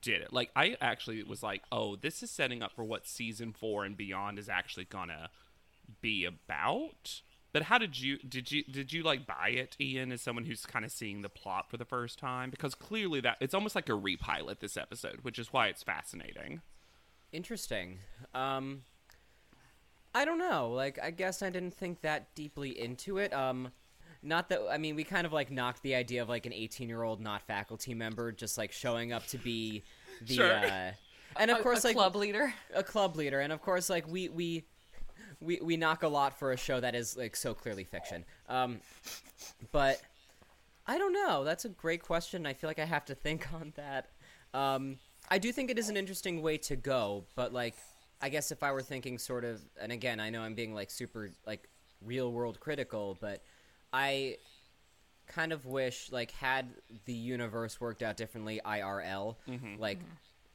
did 0.00 0.22
it. 0.22 0.32
Like 0.32 0.50
I 0.56 0.76
actually 0.80 1.22
was 1.22 1.42
like, 1.42 1.62
"Oh, 1.70 1.96
this 1.96 2.22
is 2.22 2.30
setting 2.30 2.62
up 2.62 2.72
for 2.72 2.84
what 2.84 3.06
season 3.06 3.52
4 3.52 3.84
and 3.84 3.96
beyond 3.96 4.38
is 4.38 4.48
actually 4.48 4.86
to 4.86 5.30
be 6.00 6.24
about." 6.24 7.22
But 7.54 7.62
how 7.62 7.78
did 7.78 7.98
you 7.98 8.18
did 8.18 8.50
you 8.52 8.64
did 8.64 8.92
you 8.92 9.02
like 9.04 9.26
buy 9.26 9.50
it, 9.50 9.76
Ian, 9.80 10.10
as 10.12 10.20
someone 10.20 10.44
who's 10.44 10.66
kind 10.66 10.84
of 10.84 10.90
seeing 10.90 11.22
the 11.22 11.28
plot 11.28 11.70
for 11.70 11.76
the 11.76 11.84
first 11.86 12.18
time? 12.18 12.50
Because 12.50 12.74
clearly 12.74 13.20
that 13.20 13.36
it's 13.40 13.54
almost 13.54 13.76
like 13.76 13.88
a 13.88 13.92
repilot 13.92 14.58
this 14.58 14.76
episode, 14.76 15.20
which 15.22 15.38
is 15.38 15.52
why 15.52 15.68
it's 15.68 15.82
fascinating. 15.82 16.60
Interesting. 17.32 18.00
Um, 18.34 18.82
I 20.14 20.24
don't 20.24 20.38
know. 20.38 20.70
Like, 20.70 20.98
I 21.02 21.10
guess 21.12 21.42
I 21.42 21.50
didn't 21.50 21.74
think 21.74 22.00
that 22.02 22.34
deeply 22.34 22.78
into 22.78 23.18
it. 23.18 23.32
Um, 23.32 23.70
not 24.20 24.48
that 24.48 24.60
I 24.68 24.78
mean, 24.78 24.96
we 24.96 25.04
kind 25.04 25.24
of 25.24 25.32
like 25.32 25.52
knocked 25.52 25.82
the 25.82 25.94
idea 25.94 26.22
of 26.22 26.28
like 26.28 26.46
an 26.46 26.52
eighteen-year-old 26.52 27.20
not 27.20 27.42
faculty 27.42 27.94
member 27.94 28.32
just 28.32 28.58
like 28.58 28.72
showing 28.72 29.12
up 29.12 29.26
to 29.28 29.38
be 29.38 29.84
the. 30.26 30.34
Sure. 30.34 30.52
Uh, 30.56 30.90
and 31.36 31.50
of 31.52 31.58
A- 31.60 31.62
course, 31.62 31.84
a 31.84 31.88
like 31.88 31.96
club 31.96 32.16
leader. 32.16 32.52
a 32.74 32.82
club 32.82 33.14
leader, 33.16 33.38
and 33.38 33.52
of 33.52 33.62
course, 33.62 33.88
like 33.88 34.08
we 34.08 34.28
we 34.28 34.64
we 35.44 35.60
we 35.62 35.76
knock 35.76 36.02
a 36.02 36.08
lot 36.08 36.38
for 36.38 36.52
a 36.52 36.56
show 36.56 36.80
that 36.80 36.94
is 36.94 37.16
like 37.16 37.36
so 37.36 37.54
clearly 37.54 37.84
fiction. 37.84 38.24
Um, 38.48 38.80
but 39.72 40.00
I 40.86 40.98
don't 40.98 41.12
know. 41.12 41.44
That's 41.44 41.64
a 41.64 41.68
great 41.68 42.02
question. 42.02 42.46
I 42.46 42.52
feel 42.52 42.68
like 42.68 42.78
I 42.78 42.84
have 42.84 43.04
to 43.06 43.14
think 43.14 43.52
on 43.54 43.72
that. 43.76 44.10
Um, 44.52 44.96
I 45.30 45.38
do 45.38 45.52
think 45.52 45.70
it 45.70 45.78
is 45.78 45.88
an 45.88 45.96
interesting 45.96 46.42
way 46.42 46.58
to 46.58 46.76
go, 46.76 47.24
but 47.34 47.52
like, 47.52 47.74
I 48.20 48.28
guess 48.28 48.52
if 48.52 48.62
I 48.62 48.72
were 48.72 48.82
thinking 48.82 49.18
sort 49.18 49.44
of, 49.44 49.60
and 49.80 49.90
again, 49.90 50.20
I 50.20 50.30
know 50.30 50.42
I'm 50.42 50.54
being 50.54 50.74
like 50.74 50.90
super 50.90 51.30
like 51.46 51.68
real 52.04 52.30
world 52.30 52.60
critical, 52.60 53.16
but 53.20 53.42
I 53.92 54.36
kind 55.26 55.52
of 55.52 55.64
wish 55.64 56.12
like 56.12 56.30
had 56.32 56.68
the 57.06 57.14
universe 57.14 57.80
worked 57.80 58.02
out 58.02 58.16
differently 58.16 58.60
IRL, 58.64 59.36
like 59.78 59.98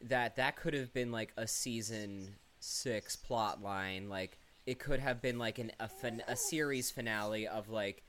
that 0.02 0.36
that 0.38 0.56
could 0.56 0.74
have 0.74 0.94
been 0.94 1.12
like 1.12 1.34
a 1.38 1.48
season 1.48 2.36
six 2.60 3.16
plot 3.16 3.62
line. 3.64 4.08
Like 4.10 4.38
it 4.70 4.78
could 4.78 5.00
have 5.00 5.20
been 5.20 5.40
like 5.40 5.58
an 5.58 5.72
a, 5.80 5.88
fin- 5.88 6.22
a 6.28 6.36
series 6.36 6.92
finale 6.92 7.48
of 7.48 7.70
like 7.70 8.04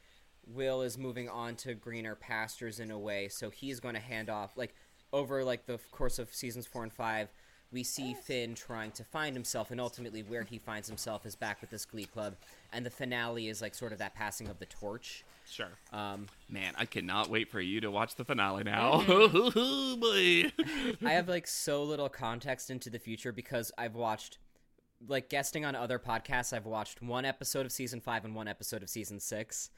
Will 0.47 0.83
is 0.83 0.99
moving 0.99 1.27
on 1.27 1.57
to 1.57 1.73
greener 1.73 2.15
pastures 2.15 2.81
in 2.81 2.91
a 2.91 2.99
way, 2.99 3.29
so 3.29 3.49
he's 3.49 3.81
going 3.81 3.95
to 3.95 4.01
hand 4.01 4.29
off 4.29 4.59
like 4.59 4.75
over 5.11 5.43
like 5.43 5.65
the 5.65 5.79
course 5.91 6.19
of 6.19 6.35
seasons 6.35 6.67
four 6.67 6.83
and 6.83 6.93
five. 6.93 7.29
We 7.73 7.83
see 7.83 8.13
Finn 8.13 8.55
trying 8.55 8.91
to 8.93 9.05
find 9.05 9.35
himself, 9.35 9.71
and 9.71 9.81
ultimately 9.81 10.23
where 10.23 10.43
he 10.43 10.59
finds 10.59 10.87
himself 10.87 11.25
is 11.25 11.35
back 11.35 11.63
with 11.63 11.71
this 11.71 11.87
Glee 11.87 12.05
Club, 12.05 12.35
and 12.75 12.85
the 12.85 12.91
finale 12.91 13.49
is 13.49 13.63
like 13.63 13.75
sort 13.75 13.93
of 13.93 13.99
that 13.99 14.15
passing 14.15 14.49
of 14.49 14.59
the 14.59 14.67
torch. 14.67 15.25
Sure. 15.49 15.71
Um, 15.95 16.27
Man, 16.51 16.75
I 16.77 16.85
cannot 16.85 17.31
wait 17.31 17.49
for 17.51 17.61
you 17.61 17.81
to 17.81 17.91
watch 17.91 18.17
the 18.17 18.25
finale 18.25 18.65
now. 18.65 19.01
Boy. 19.97 20.53
I 21.07 21.13
have 21.13 21.27
like 21.29 21.47
so 21.47 21.85
little 21.85 22.11
context 22.11 22.71
into 22.71 22.91
the 22.91 22.99
future 22.99 23.33
because 23.33 23.73
I've 23.79 23.95
watched 23.95 24.37
like 25.09 25.29
guesting 25.29 25.65
on 25.65 25.75
other 25.75 25.99
podcasts. 25.99 26.53
I've 26.53 26.67
watched 26.67 27.03
one 27.03 27.25
episode 27.25 27.67
of 27.67 27.73
season 27.73 28.01
five 28.01 28.25
and 28.25 28.35
one 28.35 28.49
episode 28.49 28.83
of 28.83 28.89
season 28.91 29.21
six. 29.21 29.71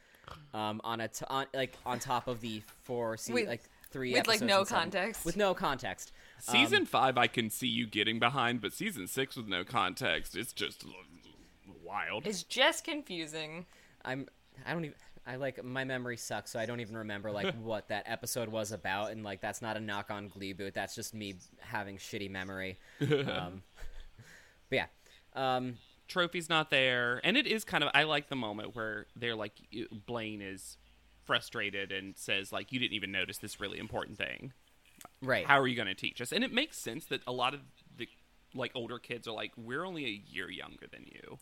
Um, 0.55 0.81
on 0.85 1.01
a 1.01 1.09
t- 1.09 1.25
on 1.29 1.47
like 1.53 1.77
on 1.85 1.99
top 1.99 2.29
of 2.29 2.41
the 2.41 2.63
four 2.85 3.17
se- 3.17 3.33
With- 3.33 3.49
like 3.49 3.63
three 3.91 4.13
with, 4.15 4.27
like, 4.27 4.41
no 4.41 4.65
context. 4.65 5.25
with 5.25 5.37
no 5.37 5.53
context. 5.53 6.13
Um, 6.49 6.55
Season 6.55 6.87
five, 6.87 7.19
I 7.19 7.27
can 7.27 7.51
see 7.51 7.67
you 7.67 7.87
getting 7.87 8.19
behind, 8.19 8.61
but 8.61 8.73
season 8.73 9.07
six 9.07 9.37
with 9.37 9.49
no 9.49 9.65
context, 9.65 10.37
it's 10.37 10.53
just 10.53 10.85
wild. 11.85 12.27
It's 12.27 12.43
just 12.43 12.85
confusing. 12.85 13.67
I'm 14.05 14.29
I 14.65 14.73
don't 14.73 14.85
even 14.85 14.97
I 15.27 15.37
like 15.37 15.63
my 15.63 15.85
memory 15.85 16.17
sucks, 16.17 16.51
so 16.51 16.59
I 16.59 16.67
don't 16.67 16.81
even 16.81 16.97
remember 16.97 17.31
like 17.31 17.55
what 17.63 17.89
that 17.89 18.05
episode 18.07 18.49
was 18.49 18.73
about, 18.73 19.13
and 19.13 19.23
like 19.23 19.41
that's 19.41 19.63
not 19.63 19.77
a 19.77 19.81
knock 19.81 20.11
on 20.11 20.29
Glee 20.29 20.53
Boot. 20.53 20.75
That's 20.75 20.95
just 20.95 21.15
me 21.15 21.35
having 21.61 21.97
shitty 21.97 22.31
memory. 22.31 22.79
Um, 23.01 23.63
but 24.71 24.77
yeah, 24.77 24.87
um, 25.35 25.79
Trophy's 26.09 26.49
not 26.49 26.71
there, 26.71 27.21
and 27.25 27.37
it 27.37 27.47
is 27.47 27.65
kind 27.65 27.83
of. 27.85 27.91
I 27.95 28.03
like 28.05 28.29
the 28.29 28.37
moment 28.37 28.75
where 28.77 29.07
they're 29.17 29.37
like, 29.37 29.53
Blaine 30.07 30.43
is 30.43 30.77
frustrated 31.25 31.93
and 31.93 32.17
says 32.17 32.53
like, 32.53 32.73
"You 32.73 32.79
didn't 32.79 32.95
even 32.95 33.13
notice 33.13 33.39
this 33.39 33.61
really 33.61 33.79
important 33.79 34.19
thing. 34.19 34.53
right. 35.23 35.47
How 35.47 35.59
are 35.61 35.67
you 35.67 35.77
going 35.77 35.89
to 35.89 35.95
teach 35.95 36.21
us?" 36.21 36.33
And 36.33 36.45
it 36.45 36.53
makes 36.53 36.79
sense 36.79 37.07
that 37.07 37.23
a 37.27 37.33
lot 37.33 37.55
of 37.55 37.61
the 37.97 38.09
like 38.55 38.73
older 38.75 38.99
kids 38.99 39.27
are 39.27 39.33
like, 39.33 39.53
"We're 39.57 39.85
only 39.85 40.05
a 40.07 40.23
year 40.29 40.51
younger 40.51 40.87
than 40.91 41.05
you." 41.07 41.39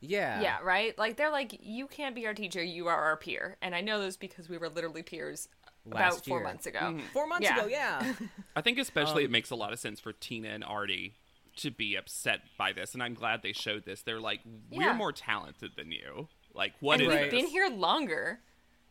Yeah. 0.00 0.40
Yeah, 0.40 0.58
right? 0.62 0.96
Like 0.98 1.16
they're 1.16 1.30
like, 1.30 1.58
you 1.60 1.86
can't 1.86 2.14
be 2.14 2.26
our 2.26 2.32
teacher, 2.34 2.62
you 2.62 2.86
are 2.86 2.96
our 3.04 3.16
peer. 3.18 3.58
And 3.60 3.74
I 3.74 3.82
know 3.82 4.00
this 4.00 4.16
because 4.16 4.48
we 4.48 4.56
were 4.56 4.70
literally 4.70 5.02
peers 5.02 5.46
about 5.86 5.98
Last 6.14 6.24
four 6.26 6.42
months 6.42 6.64
ago. 6.66 6.98
Four 7.12 7.26
months 7.26 7.44
Yeah. 7.44 7.58
ago, 7.58 7.66
yeah. 7.66 8.14
I 8.56 8.62
think 8.62 8.78
especially 8.78 9.24
it 9.24 9.30
makes 9.30 9.50
a 9.50 9.54
lot 9.56 9.74
of 9.74 9.78
sense 9.78 10.00
for 10.00 10.14
Tina 10.14 10.48
and 10.48 10.64
Artie 10.64 11.16
to 11.62 11.70
be 11.70 11.96
upset 11.96 12.40
by 12.58 12.72
this, 12.72 12.94
and 12.94 13.02
I'm 13.02 13.14
glad 13.14 13.42
they 13.42 13.52
showed 13.52 13.84
this. 13.84 14.02
They're 14.02 14.20
like, 14.20 14.40
we're 14.70 14.82
Yeah. 14.84 14.92
more 14.94 15.12
talented 15.12 15.72
than 15.76 15.90
you. 15.92 16.28
Like, 16.54 16.74
what 16.80 16.94
and 16.94 17.02
is 17.02 17.08
we've 17.08 17.16
Right. 17.16 17.30
this? 17.30 17.42
been 17.42 17.50
here 17.50 17.68
longer. 17.68 18.40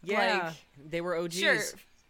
yeah. 0.03 0.53
they 0.83 1.01
were 1.01 1.15
OGs. 1.17 1.35
Sure, 1.39 1.59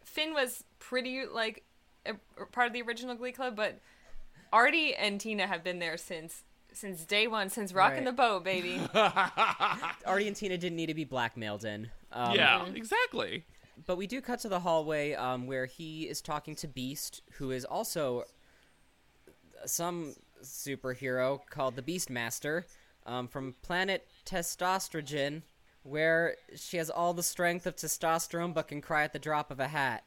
Finn 0.03 0.33
was 0.33 0.63
pretty 0.79 1.25
like 1.25 1.63
a, 2.05 2.13
a 2.39 2.45
part 2.45 2.67
of 2.67 2.73
the 2.73 2.81
original 2.81 3.15
Glee 3.15 3.31
Club, 3.31 3.55
but 3.55 3.79
Artie 4.53 4.95
and 4.95 5.19
Tina 5.19 5.47
have 5.47 5.63
been 5.63 5.79
there 5.79 5.97
since 5.97 6.43
since 6.71 7.03
day 7.03 7.25
one, 7.27 7.49
since 7.49 7.73
rocking 7.73 7.97
Right. 7.97 8.05
the 8.05 8.11
boat, 8.11 8.43
baby. 8.43 8.79
Artie 10.05 10.27
and 10.27 10.35
Tina 10.35 10.55
didn't 10.57 10.75
need 10.75 10.85
to 10.87 10.93
be 10.93 11.03
blackmailed 11.03 11.65
in. 11.65 11.89
Um, 12.11 12.35
yeah, 12.35 12.63
exactly. 12.67 13.43
But 13.87 13.97
we 13.97 14.05
do 14.07 14.21
cut 14.21 14.39
to 14.41 14.49
the 14.49 14.59
hallway 14.59 15.13
um, 15.13 15.47
where 15.47 15.65
he 15.65 16.03
is 16.07 16.21
talking 16.21 16.53
to 16.57 16.67
Beast, 16.67 17.21
who 17.33 17.49
is 17.51 17.65
also 17.65 18.25
some 19.65 20.13
superhero 20.43 21.39
called 21.49 21.75
the 21.75 21.81
Beastmaster 21.81 22.63
um, 23.05 23.27
from 23.27 23.55
planet 23.61 24.07
Testosterone, 24.25 25.41
where 25.83 26.35
she 26.55 26.77
has 26.77 26.89
all 26.89 27.13
the 27.13 27.23
strength 27.23 27.65
of 27.65 27.75
testosterone 27.75 28.53
but 28.53 28.67
can 28.67 28.81
cry 28.81 29.03
at 29.03 29.13
the 29.13 29.19
drop 29.19 29.51
of 29.51 29.59
a 29.59 29.67
hat. 29.67 30.03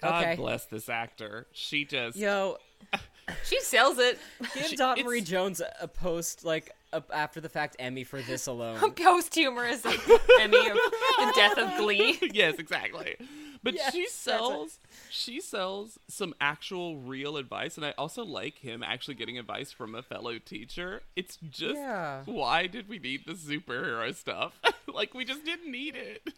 God 0.00 0.22
Okay. 0.22 0.36
bless 0.36 0.64
this 0.64 0.88
actor. 0.88 1.46
She 1.52 1.84
just 1.84 2.16
Yo, 2.16 2.56
she 3.44 3.60
sells 3.60 3.98
it. 3.98 4.18
give 4.54 4.66
She- 4.66 4.76
Dot 4.76 4.98
Marie 5.04 5.20
Jones 5.20 5.60
a, 5.60 5.70
a 5.82 5.88
post 5.88 6.44
like 6.44 6.74
a, 6.92 7.02
after 7.12 7.40
the 7.40 7.48
fact 7.50 7.76
Emmy 7.78 8.02
for 8.04 8.20
this 8.22 8.46
alone. 8.46 8.78
Post 8.96 9.34
humorous 9.34 9.84
Emmy 9.84 10.58
of 10.70 10.74
the 10.76 11.32
death 11.36 11.58
of 11.58 11.76
Glee. 11.78 12.18
yes, 12.32 12.56
exactly. 12.58 13.14
But 13.62 13.74
Yes, 13.74 13.92
she 13.92 14.08
sells 14.08 14.78
she 15.10 15.40
sells 15.40 15.98
some 16.08 16.34
actual 16.40 16.96
real 16.96 17.36
advice 17.36 17.76
and 17.76 17.84
I 17.84 17.92
also 17.98 18.24
like 18.24 18.58
him 18.58 18.82
actually 18.82 19.14
getting 19.16 19.38
advice 19.38 19.70
from 19.70 19.94
a 19.94 20.02
fellow 20.02 20.38
teacher. 20.38 21.02
It's 21.14 21.36
just 21.36 21.74
Yeah. 21.74 22.22
why 22.24 22.66
did 22.66 22.88
we 22.88 22.98
need 22.98 23.26
the 23.26 23.34
superhero 23.34 24.14
stuff? 24.14 24.58
like 24.92 25.12
we 25.14 25.24
just 25.26 25.44
didn't 25.44 25.70
need 25.70 25.94
it. 25.94 26.32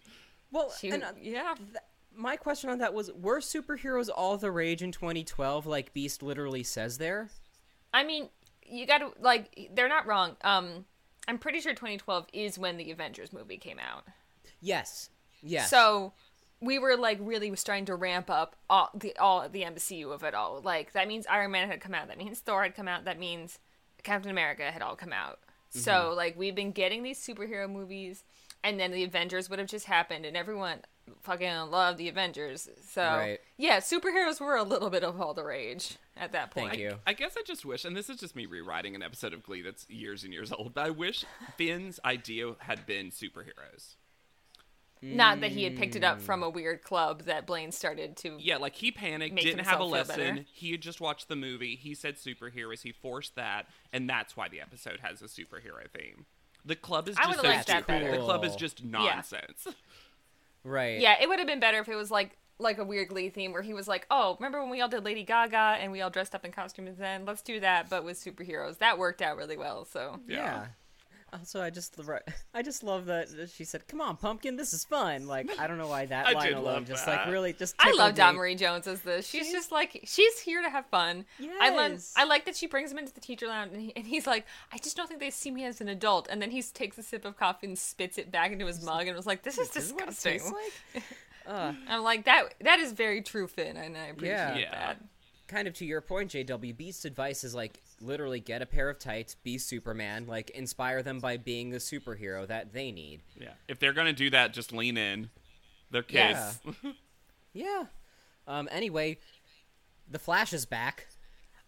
Well, 0.50 0.70
She, 0.78 0.90
and, 0.90 1.02
uh, 1.04 1.12
yeah. 1.20 1.54
my 2.14 2.36
question 2.36 2.68
on 2.70 2.78
that 2.78 2.92
was: 2.92 3.10
Were 3.12 3.40
superheroes 3.40 4.10
all 4.14 4.36
the 4.36 4.50
rage 4.50 4.82
in 4.82 4.92
2012? 4.92 5.64
Like 5.64 5.94
Beast 5.94 6.22
literally 6.22 6.62
says 6.62 6.98
there. 6.98 7.30
I 7.94 8.04
mean, 8.04 8.28
you 8.66 8.84
got 8.86 8.98
to 8.98 9.12
like 9.20 9.70
they're 9.74 9.88
not 9.88 10.06
wrong. 10.06 10.36
Um, 10.42 10.84
I'm 11.28 11.38
pretty 11.38 11.60
sure 11.60 11.72
2012 11.72 12.26
is 12.32 12.58
when 12.58 12.76
the 12.76 12.90
Avengers 12.90 13.32
movie 13.32 13.56
came 13.58 13.78
out. 13.78 14.04
Yes. 14.60 15.08
Yes. 15.42 15.70
So 15.70 16.12
we 16.62 16.78
were 16.78 16.96
like 16.96 17.18
really 17.20 17.54
starting 17.56 17.84
to 17.86 17.96
ramp 17.96 18.30
up 18.30 18.56
all 18.70 18.90
the 18.94 19.14
all 19.18 19.48
the 19.48 19.62
MCU 19.62 20.12
of 20.12 20.22
it 20.22 20.34
all. 20.34 20.60
Like 20.62 20.92
that 20.92 21.08
means 21.08 21.26
Iron 21.26 21.50
Man 21.50 21.68
had 21.68 21.80
come 21.80 21.94
out. 21.94 22.08
That 22.08 22.18
means 22.18 22.38
Thor 22.38 22.62
had 22.62 22.74
come 22.74 22.88
out. 22.88 23.04
That 23.04 23.18
means 23.18 23.58
Captain 24.02 24.30
America 24.30 24.70
had 24.70 24.80
all 24.80 24.96
come 24.96 25.12
out. 25.12 25.40
So 25.70 25.92
mm-hmm. 25.92 26.16
like 26.16 26.38
we've 26.38 26.54
been 26.54 26.72
getting 26.72 27.02
these 27.02 27.18
superhero 27.18 27.68
movies, 27.70 28.24
and 28.62 28.78
then 28.78 28.92
the 28.92 29.04
Avengers 29.04 29.50
would 29.50 29.58
have 29.58 29.68
just 29.68 29.86
happened, 29.86 30.24
and 30.24 30.36
everyone 30.36 30.78
fucking 31.22 31.70
loved 31.70 31.98
the 31.98 32.08
Avengers. 32.08 32.68
So 32.88 33.02
Right. 33.02 33.40
yeah, 33.56 33.78
superheroes 33.78 34.40
were 34.40 34.56
a 34.56 34.62
little 34.62 34.90
bit 34.90 35.02
of 35.02 35.20
all 35.20 35.34
the 35.34 35.44
rage 35.44 35.96
at 36.16 36.32
that 36.32 36.52
point. 36.52 36.70
Thank 36.70 36.82
you. 36.82 36.98
I 37.06 37.12
guess 37.12 37.36
I 37.36 37.42
just 37.44 37.64
wish, 37.64 37.84
and 37.84 37.96
this 37.96 38.08
is 38.08 38.18
just 38.18 38.36
me 38.36 38.46
rewriting 38.46 38.94
an 38.94 39.02
episode 39.02 39.32
of 39.32 39.42
Glee 39.42 39.62
that's 39.62 39.88
years 39.90 40.24
and 40.24 40.32
years 40.32 40.52
old, 40.52 40.74
but 40.74 40.86
I 40.86 40.90
wish 40.90 41.24
Finn's 41.56 41.98
idea 42.04 42.54
had 42.58 42.86
been 42.86 43.10
superheroes. 43.10 43.96
Not 45.02 45.40
that 45.40 45.50
he 45.50 45.64
had 45.64 45.76
picked 45.76 45.96
it 45.96 46.04
up 46.04 46.20
from 46.20 46.42
a 46.44 46.48
weird 46.48 46.82
club 46.82 47.22
that 47.22 47.44
Blaine 47.46 47.72
started 47.72 48.16
to. 48.18 48.36
Yeah, 48.40 48.58
like 48.58 48.76
he 48.76 48.92
panicked, 48.92 49.34
Make 49.34 49.44
didn't 49.44 49.64
have 49.64 49.80
a 49.80 49.84
himself 49.84 50.06
feel 50.08 50.16
lesson. 50.16 50.34
better. 50.36 50.46
He 50.52 50.70
had 50.70 50.80
just 50.80 51.00
watched 51.00 51.28
the 51.28 51.34
movie. 51.36 51.74
He 51.74 51.94
said 51.94 52.16
superheroes. 52.16 52.82
He 52.82 52.92
forced 52.92 53.34
that, 53.34 53.66
and 53.92 54.08
that's 54.08 54.36
why 54.36 54.48
the 54.48 54.60
episode 54.60 55.00
has 55.00 55.20
a 55.20 55.24
superhero 55.24 55.90
theme. 55.92 56.26
The 56.64 56.76
club 56.76 57.08
is 57.08 57.16
I 57.16 57.22
just 57.24 57.28
would've 57.30 57.42
so 57.44 57.48
liked 57.48 57.66
that 57.66 57.82
stupid. 57.84 57.86
better. 57.88 58.12
The 58.12 58.22
club 58.24 58.44
is 58.44 58.54
just 58.54 58.84
nonsense. 58.84 59.66
right. 60.64 61.00
Yeah, 61.00 61.16
it 61.20 61.28
would 61.28 61.38
have 61.40 61.48
been 61.48 61.60
better 61.60 61.78
if 61.80 61.88
it 61.88 61.96
was 61.96 62.10
like 62.10 62.36
like 62.58 62.78
a 62.78 62.84
weird 62.84 63.08
Glee 63.08 63.28
theme 63.28 63.52
where 63.52 63.62
he 63.62 63.74
was 63.74 63.88
like, 63.88 64.06
"Oh, 64.10 64.36
remember 64.38 64.60
when 64.60 64.70
we 64.70 64.80
all 64.80 64.88
did 64.88 65.04
Lady 65.04 65.24
Gaga 65.24 65.78
and 65.80 65.90
we 65.90 66.00
all 66.00 66.10
dressed 66.10 66.34
up 66.34 66.44
in 66.44 66.52
costumes? 66.52 66.96
Then 66.98 67.24
let's 67.24 67.42
do 67.42 67.58
that, 67.60 67.90
but 67.90 68.04
with 68.04 68.16
superheroes." 68.22 68.78
That 68.78 68.98
worked 68.98 69.20
out 69.20 69.36
really 69.36 69.56
well. 69.56 69.84
So 69.84 70.20
Yeah. 70.28 70.66
Also, 71.32 71.62
I 71.62 71.70
just 71.70 71.96
I 72.54 72.62
just 72.62 72.82
love 72.82 73.06
that 73.06 73.28
she 73.54 73.64
said, 73.64 73.88
"Come 73.88 74.00
on, 74.00 74.16
pumpkin, 74.16 74.56
this 74.56 74.72
is 74.74 74.84
fun." 74.84 75.26
Like 75.26 75.50
I 75.58 75.66
don't 75.66 75.78
know 75.78 75.86
why 75.88 76.06
that 76.06 76.26
I 76.28 76.32
line 76.32 76.52
alone 76.54 76.84
just 76.84 77.06
that. 77.06 77.24
like 77.26 77.32
really 77.32 77.52
just. 77.52 77.74
I 77.78 77.92
love 77.92 78.14
Dot. 78.14 78.34
Marie 78.34 78.54
Jones 78.54 78.86
as 78.86 79.00
this. 79.00 79.26
She's 79.26 79.50
just 79.50 79.72
like 79.72 80.00
she's 80.04 80.38
here 80.40 80.60
to 80.62 80.68
have 80.68 80.86
fun. 80.86 81.24
Yes. 81.38 81.56
I 81.60 81.70
love. 81.70 81.92
Yes. 81.92 82.12
I 82.16 82.24
like 82.24 82.44
that 82.44 82.56
she 82.56 82.66
brings 82.66 82.92
him 82.92 82.98
into 82.98 83.14
the 83.14 83.20
teacher 83.20 83.46
lounge 83.46 83.72
and, 83.72 83.80
he, 83.82 83.92
and 83.96 84.06
he's 84.06 84.26
like, 84.26 84.44
"I 84.72 84.78
just 84.78 84.96
don't 84.96 85.06
think 85.06 85.20
they 85.20 85.30
see 85.30 85.50
me 85.50 85.64
as 85.64 85.80
an 85.80 85.88
adult." 85.88 86.28
And 86.30 86.40
then 86.42 86.50
he 86.50 86.62
takes 86.62 86.98
a 86.98 87.02
sip 87.02 87.24
of 87.24 87.36
coffee 87.38 87.66
and 87.66 87.78
spits 87.78 88.18
it 88.18 88.30
back 88.30 88.52
into 88.52 88.66
his 88.66 88.84
mug 88.84 89.06
and 89.06 89.16
was 89.16 89.26
like, 89.26 89.42
"This 89.42 89.56
is 89.58 89.70
This 89.70 89.86
is 89.86 89.92
what 89.92 90.02
it 90.02 90.06
disgusting." 90.10 90.32
tastes 90.32 90.52
like. 90.94 91.02
Uh, 91.44 91.72
I'm 91.88 92.04
like 92.04 92.26
that. 92.26 92.54
That 92.60 92.78
is 92.78 92.92
very 92.92 93.20
true, 93.20 93.48
Finn, 93.48 93.76
and 93.76 93.96
I 93.96 94.06
appreciate 94.06 94.30
Yeah. 94.36 94.56
Yeah. 94.58 94.70
that. 94.70 95.00
Kind 95.52 95.68
of 95.68 95.74
to 95.74 95.84
your 95.84 96.00
point, 96.00 96.30
JW. 96.30 96.76
Beast's 96.76 97.04
advice 97.04 97.44
is 97.44 97.54
like 97.54 97.80
literally 98.00 98.40
get 98.40 98.62
a 98.62 98.66
pair 98.66 98.88
of 98.90 98.98
tights, 98.98 99.34
be 99.34 99.58
Superman, 99.58 100.26
like 100.26 100.50
inspire 100.50 101.02
them 101.02 101.20
by 101.20 101.36
being 101.36 101.70
the 101.70 101.78
superhero 101.78 102.46
that 102.46 102.72
they 102.72 102.90
need. 102.90 103.20
Yeah. 103.38 103.52
If 103.68 103.78
they're 103.78 103.92
gonna 103.92 104.12
do 104.12 104.30
that, 104.30 104.52
just 104.52 104.72
lean 104.72 104.96
in. 104.96 105.30
They're 105.90 106.02
kids. 106.02 106.60
Yeah. 106.64 106.92
Yeah. 107.54 107.84
Um. 108.48 108.66
Anyway, 108.72 109.18
the 110.10 110.18
Flash 110.18 110.54
is 110.54 110.64
back. 110.64 111.08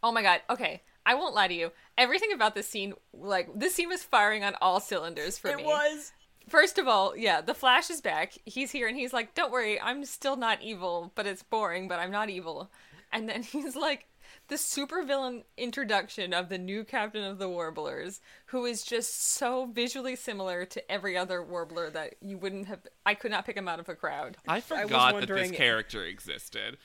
Oh 0.02 0.12
my 0.12 0.22
god. 0.22 0.40
Okay. 0.48 0.80
I 1.06 1.14
won't 1.14 1.34
lie 1.34 1.48
to 1.48 1.54
you. 1.54 1.72
Everything 1.98 2.32
about 2.32 2.54
this 2.54 2.66
scene, 2.66 2.94
like 3.12 3.48
this 3.54 3.74
scene 3.74 3.90
was 3.90 4.02
firing 4.02 4.42
on 4.42 4.54
all 4.62 4.80
cylinders 4.80 5.36
for 5.36 5.54
me. 5.54 5.62
It 5.62 5.66
was. 5.66 6.12
First 6.48 6.78
of 6.78 6.88
all, 6.88 7.16
yeah, 7.16 7.40
the 7.40 7.54
Flash 7.54 7.90
is 7.90 8.00
back. 8.00 8.34
He's 8.44 8.70
here 8.70 8.88
and 8.88 8.96
he's 8.96 9.12
like, 9.12 9.34
"Don't 9.34 9.52
worry, 9.52 9.80
I'm 9.80 10.04
still 10.04 10.36
not 10.36 10.62
evil, 10.62 11.12
but 11.14 11.26
it's 11.26 11.42
boring, 11.42 11.88
but 11.88 11.98
I'm 11.98 12.10
not 12.10 12.30
evil." 12.30 12.70
And 13.14 13.28
then 13.28 13.42
he's 13.42 13.76
like 13.76 14.06
the 14.48 14.56
supervillain 14.56 15.44
introduction 15.56 16.34
of 16.34 16.48
the 16.48 16.58
new 16.58 16.84
captain 16.84 17.24
of 17.24 17.38
the 17.38 17.48
Warblers, 17.48 18.20
who 18.46 18.66
is 18.66 18.82
just 18.82 19.22
so 19.22 19.66
visually 19.66 20.16
similar 20.16 20.66
to 20.66 20.92
every 20.92 21.16
other 21.16 21.42
Warbler 21.42 21.88
that 21.90 22.16
you 22.20 22.36
wouldn't 22.36 22.66
have 22.66 22.80
I 23.06 23.14
could 23.14 23.30
not 23.30 23.46
pick 23.46 23.56
him 23.56 23.68
out 23.68 23.80
of 23.80 23.88
a 23.88 23.94
crowd. 23.94 24.36
I 24.46 24.60
forgot 24.60 25.18
that 25.20 25.28
this 25.28 25.50
character 25.50 26.04
existed. 26.04 26.76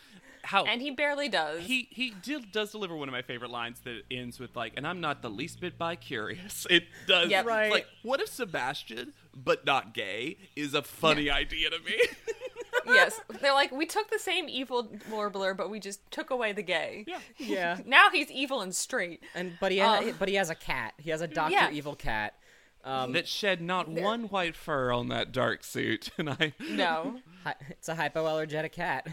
How 0.41 0.63
And 0.63 0.81
he 0.81 0.91
barely 0.91 1.27
does. 1.27 1.63
he 1.63 1.89
he 1.91 2.11
did, 2.11 2.51
does 2.53 2.71
deliver 2.71 2.95
one 2.95 3.09
of 3.09 3.13
my 3.13 3.21
favorite 3.21 3.51
lines 3.51 3.81
that 3.81 4.03
ends 4.09 4.39
with 4.39 4.55
like, 4.55 4.73
and 4.77 4.87
I'm 4.87 5.01
not 5.01 5.21
the 5.21 5.29
least 5.29 5.59
bit 5.59 5.77
bi 5.77 5.95
curious. 5.95 6.65
It 6.69 6.85
does. 7.07 7.29
Yep. 7.29 7.45
Right. 7.45 7.71
Like, 7.71 7.87
what 8.03 8.21
if 8.21 8.29
Sebastian, 8.29 9.13
but 9.35 9.65
not 9.65 9.93
gay, 9.93 10.37
is 10.55 10.73
a 10.73 10.81
funny 10.81 11.29
idea 11.29 11.69
to 11.71 11.79
me. 11.79 11.99
yes. 12.93 13.19
They're 13.41 13.53
like, 13.53 13.71
"We 13.71 13.85
took 13.85 14.09
the 14.09 14.19
same 14.19 14.47
evil 14.49 14.91
Warbler, 15.11 15.53
but 15.53 15.69
we 15.69 15.79
just 15.79 15.99
took 16.11 16.29
away 16.29 16.51
the 16.53 16.63
gay." 16.63 17.05
yeah. 17.07 17.19
Yeah. 17.37 17.79
Now 17.85 18.09
he's 18.11 18.29
evil 18.31 18.61
and 18.61 18.75
straight. 18.75 19.23
And 19.35 19.53
but 19.59 19.71
he 19.71 19.77
has, 19.79 20.03
Um, 20.07 20.15
but 20.19 20.27
he 20.29 20.35
has 20.35 20.49
a 20.49 20.55
cat. 20.55 20.93
He 20.97 21.09
has 21.09 21.21
a 21.21 21.27
Doctor 21.27 21.53
Yeah. 21.53 21.71
Evil 21.71 21.95
cat. 21.95 22.35
Um, 22.81 23.11
that 23.11 23.27
shed 23.27 23.61
not 23.61 23.89
one 23.89 24.23
white 24.29 24.55
fur 24.55 24.93
on 24.93 25.09
that 25.09 25.33
dark 25.33 25.65
suit, 25.65 26.11
and 26.17 26.29
I. 26.29 26.53
No. 26.61 27.19
it's 27.69 27.89
a 27.89 27.95
hypoallergenic 27.95 28.71
cat. 28.71 29.05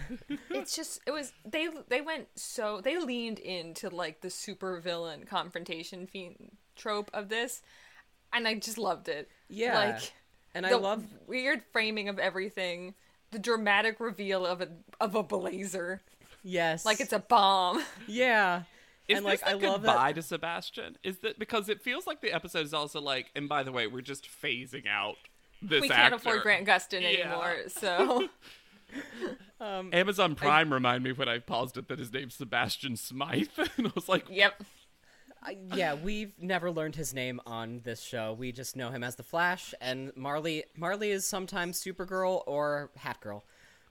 it's 0.51 0.75
just 0.77 1.01
it 1.07 1.11
was 1.11 1.33
they 1.45 1.69
they 1.89 2.01
went 2.01 2.29
so 2.37 2.81
they 2.81 2.99
leaned 2.99 3.39
into 3.41 3.89
like 3.89 4.21
the 4.21 4.31
super 4.31 4.81
villain 4.81 5.25
confrontation 5.25 6.07
fiend 6.07 6.53
trope 6.77 7.11
of 7.15 7.29
this 7.29 7.62
and 8.33 8.47
i 8.49 8.53
just 8.55 8.77
loved 8.79 9.09
it 9.09 9.29
Yeah. 9.49 9.79
like 9.79 10.12
and 10.55 10.67
I 10.67 10.71
the 10.71 10.79
love 10.79 11.05
weird 11.27 11.62
framing 11.73 12.09
of 12.09 12.19
everything 12.19 12.95
the 13.31 13.39
dramatic 13.39 14.01
reveal 14.01 14.47
of 14.47 14.61
a 14.61 14.69
of 15.01 15.15
a 15.15 15.23
blazer 15.23 16.01
yes, 16.43 16.85
like 16.85 17.01
it's 17.01 17.12
a 17.12 17.19
bomb 17.19 17.83
yeah. 18.07 18.62
Is 19.09 19.19
and 19.19 19.25
like 19.25 19.39
this 19.41 19.49
I 19.49 19.53
a 19.53 19.57
love 19.59 19.83
goodbye 19.83 20.12
to 20.15 20.23
Sebastian? 20.23 20.97
Is 21.05 21.19
that 21.19 21.39
because 21.39 21.69
it 21.69 21.81
feels 21.81 22.09
like 22.09 22.21
the 22.23 22.33
episode 22.33 22.65
is 22.67 22.75
also 22.75 23.01
like, 23.01 23.31
and 23.37 23.49
by 23.49 23.62
the 23.62 23.71
way, 23.71 23.87
we're 23.87 24.01
just 24.01 24.29
phasing 24.29 24.89
out 24.89 25.15
this 25.62 25.81
we 25.83 25.89
can't 25.89 26.01
actor. 26.12 26.17
afford 26.17 26.43
grant 26.43 26.67
gustin 26.67 27.03
Yeah. 27.03 27.09
anymore 27.09 27.57
so 27.69 28.29
um, 29.61 29.91
Amazon 29.93 30.35
Prime 30.35 30.73
reminded 30.73 31.03
me 31.05 31.12
when 31.12 31.29
I 31.29 31.39
paused 31.39 31.77
it 31.77 31.89
that 31.89 31.99
his 31.99 32.12
name's 32.12 32.35
Sebastian 32.35 32.97
Smythe, 32.97 33.49
and 33.77 33.87
I 33.87 33.93
was 33.95 34.09
like, 34.09 34.27
yep 34.31 34.55
I, 34.61 34.65
yeah, 35.75 35.94
we've 35.94 36.33
never 36.40 36.70
learned 36.70 36.96
his 36.96 37.14
name 37.14 37.40
on 37.46 37.81
this 37.85 38.03
show. 38.03 38.33
We 38.33 38.53
just 38.53 38.77
know 38.77 38.90
him 38.90 39.05
as 39.05 39.16
the 39.16 39.22
Flash, 39.22 39.75
and 39.81 40.12
Marley. 40.16 40.64
Marley 40.77 41.11
is 41.11 41.27
sometimes 41.27 41.83
Supergirl 41.83 42.42
or 42.46 42.90
Hat 42.96 43.20
Girl. 43.20 43.44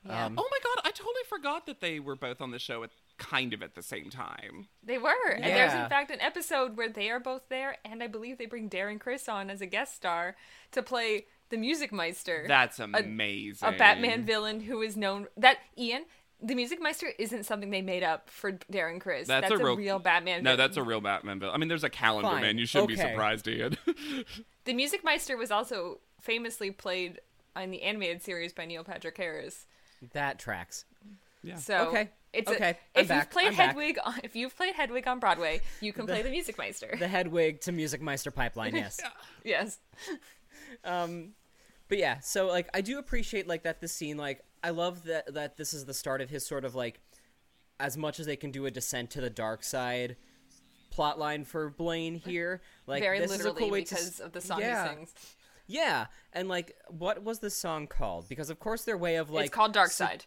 Yeah. 0.05 0.25
Um, 0.25 0.35
Oh 0.37 0.47
my 0.49 0.57
god, 0.63 0.87
I 0.87 0.91
totally 0.91 1.23
forgot 1.27 1.65
that 1.65 1.81
they 1.81 1.99
were 1.99 2.15
both 2.15 2.41
on 2.41 2.51
the 2.51 2.59
show 2.59 2.83
at 2.83 2.91
kind 3.17 3.53
of 3.53 3.63
at 3.63 3.75
the 3.75 3.81
same 3.81 4.09
time. 4.09 4.67
They 4.83 4.97
were. 4.97 5.29
And 5.31 5.43
there's 5.43 5.73
in 5.73 5.89
fact 5.89 6.11
an 6.11 6.21
episode 6.21 6.77
where 6.77 6.89
they 6.89 7.09
are 7.09 7.19
both 7.19 7.43
there, 7.49 7.77
and 7.85 8.03
I 8.03 8.07
believe 8.07 8.37
they 8.37 8.45
bring 8.45 8.69
Darren 8.69 8.99
Criss 8.99 9.27
on 9.29 9.49
as 9.49 9.61
a 9.61 9.65
guest 9.65 9.95
star 9.95 10.35
to 10.71 10.83
play 10.83 11.25
the 11.49 11.57
Music 11.57 11.91
Meister. 11.91 12.45
That's 12.47 12.79
amazing. 12.79 13.67
a 13.67 13.71
Batman 13.71 14.25
villain 14.25 14.61
who 14.61 14.81
is 14.81 14.97
known 14.97 15.27
that 15.37 15.57
Ian. 15.77 16.05
The 16.41 16.53
Music 16.55 16.81
Meister 16.81 17.07
isn't 17.17 17.45
something 17.45 17.69
they 17.69 17.81
made 17.81 18.03
up 18.03 18.29
for 18.29 18.51
Darren 18.71 18.99
Criss. 18.99 19.27
That's, 19.27 19.49
That's, 19.49 19.59
a 19.61 19.63
real, 19.75 19.99
Batman. 19.99 20.43
No, 20.43 20.51
villain. 20.51 20.57
that's 20.57 20.77
a 20.77 20.83
real 20.83 21.01
Batman 21.01 21.39
villain. 21.39 21.55
I 21.55 21.57
mean, 21.57 21.69
there's 21.69 21.83
a 21.85 21.89
calendar 21.89 22.29
Fine. 22.29 22.41
man. 22.41 22.57
You 22.57 22.65
shouldn't 22.65 22.89
be 22.89 22.95
Okay. 22.95 23.09
surprised, 23.11 23.47
Ian. 23.47 23.77
The 24.65 24.73
Music 24.73 25.03
Meister 25.03 25.37
was 25.37 25.51
also 25.51 25.99
famously 26.21 26.71
played 26.71 27.19
in 27.55 27.69
the 27.71 27.83
animated 27.83 28.23
series 28.23 28.51
by 28.51 28.65
Neil 28.65 28.83
Patrick 28.83 29.15
Harris. 29.15 29.67
That 30.13 30.39
tracks. 30.39 30.85
yeah. 31.43 31.55
So 31.57 31.87
Okay. 31.89 32.09
it's 32.33 32.49
Okay. 32.51 32.63
A, 32.95 32.99
I'm 32.99 33.01
if 33.03 33.07
back. 33.07 33.23
you've 33.23 33.31
played 33.31 33.47
I'm. 33.49 33.53
Hedwig, 33.53 33.97
on, 34.03 34.13
if 34.23 34.35
you've 34.35 34.55
played 34.57 34.73
Hedwig 34.75 35.07
on 35.07 35.19
Broadway, 35.19 35.61
you 35.81 35.93
can 35.93 36.05
play 36.07 36.21
the 36.23 36.29
Music 36.31 36.57
Meister. 36.57 36.95
The 36.97 37.07
Hedwig 37.07 37.61
to 37.61 37.71
Music 37.71 38.01
Meister 38.01 38.31
pipeline, 38.31 38.75
yes. 38.75 38.99
yes. 39.43 39.77
Um, 40.83 41.33
but 41.87 41.97
yeah, 41.97 42.19
so 42.19 42.47
like 42.47 42.67
I 42.73 42.81
do 42.81 42.97
appreciate 42.97 43.47
like 43.47 43.63
that 43.63 43.81
the 43.81 43.87
scene 43.87 44.17
like 44.17 44.43
I 44.65 44.71
love 44.71 45.03
that 45.03 45.33
that 45.35 45.57
this 45.57 45.73
is 45.73 45.85
the 45.85 45.93
start 45.93 46.21
of 46.21 46.29
his 46.31 46.45
sort 46.45 46.65
of 46.65 46.73
like 46.73 46.99
as 47.79 47.95
much 47.97 48.19
as 48.19 48.25
they 48.25 48.35
can 48.35 48.49
do 48.51 48.65
a 48.65 48.71
descent 48.71 49.11
to 49.11 49.21
the 49.21 49.29
dark 49.29 49.63
side 49.63 50.15
plot 50.89 51.19
line 51.19 51.43
for 51.45 51.69
Blaine 51.69 52.15
here. 52.15 52.61
Like 52.87 53.03
Very 53.03 53.19
this 53.19 53.31
is 53.37 53.45
a 53.45 53.51
cool 53.51 53.69
way 53.69 53.83
to 53.83 53.93
because 53.95 54.07
s- 54.07 54.19
of 54.19 54.31
the 54.31 54.41
song 54.41 54.61
yeah, 54.61 54.89
he 54.89 54.95
sings. 54.95 55.13
Yeah, 55.67 56.05
and 56.33 56.47
like 56.49 56.75
what 56.89 57.23
was 57.23 57.39
the 57.39 57.49
song 57.49 57.85
called? 57.87 58.27
Because 58.27 58.49
of 58.49 58.59
course 58.59 58.83
their 58.85 58.97
way 58.97 59.17
of 59.17 59.29
like 59.29 59.45
it's 59.47 59.53
called 59.55 59.73
Dark 59.73 59.89
s- 59.89 59.95
Side. 59.95 60.25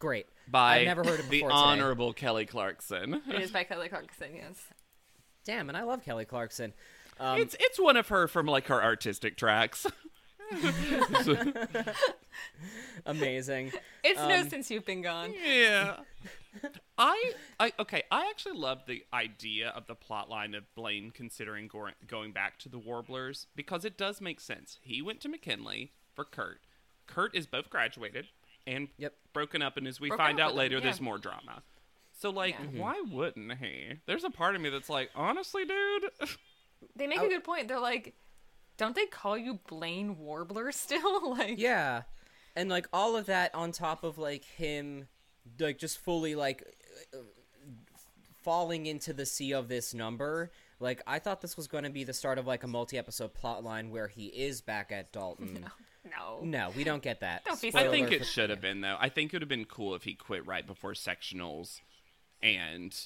Great. 0.00 0.26
By 0.48 0.80
I've 0.80 0.86
never 0.86 1.04
heard 1.04 1.20
it 1.20 1.24
the 1.24 1.30
before 1.30 1.50
today. 1.50 1.60
honorable 1.60 2.12
Kelly 2.12 2.46
Clarkson. 2.46 3.22
It 3.28 3.40
is 3.40 3.50
by 3.52 3.62
Kelly 3.64 3.88
Clarkson, 3.88 4.34
yes. 4.34 4.56
Damn, 5.44 5.68
and 5.68 5.78
I 5.78 5.82
love 5.84 6.02
Kelly 6.04 6.24
Clarkson. 6.24 6.72
Um, 7.20 7.38
it's 7.40 7.54
it's 7.60 7.78
one 7.78 7.96
of 7.96 8.08
her 8.08 8.26
from 8.26 8.46
like 8.46 8.66
her 8.68 8.82
artistic 8.82 9.36
tracks. 9.36 9.86
amazing. 13.06 13.72
It's 14.02 14.18
no 14.20 14.40
Um, 14.40 14.48
since 14.48 14.70
you've 14.70 14.84
been 14.86 15.02
gone. 15.02 15.32
Yeah. 15.32 15.96
I, 16.98 17.32
I 17.58 17.72
okay. 17.78 18.02
I 18.10 18.28
actually 18.28 18.56
love 18.58 18.82
the 18.86 19.04
idea 19.12 19.68
of 19.70 19.86
the 19.86 19.94
plot 19.94 20.28
line 20.28 20.54
of 20.54 20.64
Blaine 20.74 21.10
considering 21.12 21.68
go- 21.68 21.90
going 22.06 22.32
back 22.32 22.58
to 22.60 22.68
the 22.68 22.78
Warblers 22.78 23.46
because 23.54 23.84
it 23.84 23.96
does 23.96 24.20
make 24.20 24.40
sense. 24.40 24.78
He 24.82 25.00
went 25.00 25.20
to 25.20 25.28
McKinley 25.28 25.92
for 26.14 26.24
Kurt. 26.24 26.60
Kurt 27.06 27.34
is 27.36 27.46
both 27.46 27.70
graduated 27.70 28.26
and 28.66 28.88
Yep. 28.98 29.14
broken 29.32 29.62
up, 29.62 29.76
and 29.76 29.86
as 29.86 30.00
we 30.00 30.08
Broken 30.08 30.24
find 30.26 30.40
up 30.40 30.46
out 30.48 30.54
with 30.54 30.54
him, 30.54 30.58
later, 30.58 30.74
yeah. 30.76 30.82
there's 30.82 31.00
more 31.00 31.18
drama. 31.18 31.62
So 32.18 32.30
like, 32.30 32.56
Yeah. 32.74 32.80
why 32.80 33.00
wouldn't 33.10 33.58
he? 33.58 33.94
There's 34.06 34.24
a 34.24 34.30
part 34.30 34.54
of 34.54 34.60
me 34.60 34.68
that's 34.70 34.90
like, 34.90 35.10
honestly, 35.14 35.64
dude. 35.64 36.10
They 36.96 37.06
make 37.06 37.20
a 37.20 37.28
good 37.28 37.44
point. 37.44 37.68
They're 37.68 37.78
like, 37.80 38.14
don't 38.80 38.96
they 38.96 39.04
call 39.06 39.36
you 39.36 39.60
Blaine 39.68 40.18
Warbler 40.18 40.72
still? 40.72 41.30
like, 41.36 41.58
Yeah. 41.58 42.02
And 42.56 42.68
like 42.70 42.88
all 42.92 43.14
of 43.16 43.26
that 43.26 43.54
on 43.54 43.70
top 43.72 44.02
of 44.02 44.16
like 44.18 44.42
him 44.44 45.06
like 45.58 45.78
just 45.78 45.98
fully 45.98 46.34
like 46.34 46.64
uh, 47.14 47.18
falling 48.42 48.86
into 48.86 49.12
the 49.12 49.26
sea 49.26 49.52
of 49.52 49.68
this 49.68 49.94
number. 49.94 50.50
Like 50.80 51.02
I 51.06 51.18
thought 51.18 51.42
this 51.42 51.56
was 51.56 51.66
going 51.68 51.84
to 51.84 51.90
be 51.90 52.04
the 52.04 52.12
start 52.12 52.38
of 52.38 52.46
like 52.46 52.64
a 52.64 52.66
multi-episode 52.66 53.34
plot 53.34 53.62
line 53.62 53.90
where 53.90 54.08
he 54.08 54.26
is 54.26 54.60
back 54.62 54.90
at 54.90 55.12
Dalton. 55.12 55.66
no. 56.04 56.40
No, 56.42 56.72
we 56.74 56.82
don't 56.82 57.02
get 57.02 57.20
that. 57.20 57.44
Don't 57.44 57.60
be 57.60 57.68
I 57.74 57.88
think 57.88 58.10
it 58.10 58.24
should 58.24 58.48
have 58.50 58.60
been 58.62 58.80
though. 58.80 58.96
I 58.98 59.10
think 59.10 59.32
it 59.32 59.36
would 59.36 59.42
have 59.42 59.48
been 59.50 59.66
cool 59.66 59.94
if 59.94 60.02
he 60.04 60.14
quit 60.14 60.46
right 60.46 60.66
before 60.66 60.92
sectionals, 60.94 61.80
and 62.42 62.98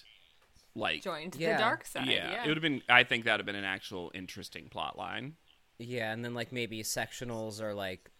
like 0.76 1.02
Joined 1.02 1.34
Yeah. 1.36 1.56
the 1.56 1.62
dark 1.62 1.86
side. 1.86 2.06
yeah, 2.06 2.30
Yeah. 2.30 2.44
it 2.44 2.48
would 2.48 2.56
have 2.56 2.62
been. 2.62 2.82
I 2.88 3.02
think 3.04 3.24
that 3.24 3.32
would 3.32 3.40
have 3.40 3.46
been 3.46 3.56
an 3.56 3.64
actual 3.64 4.12
interesting 4.14 4.68
plot 4.68 4.96
line. 4.96 5.34
Yeah, 5.78 6.12
and 6.12 6.24
then 6.24 6.34
like 6.34 6.52
maybe 6.52 6.82
sectionals 6.82 7.60
are 7.60 7.74
like 7.74 8.10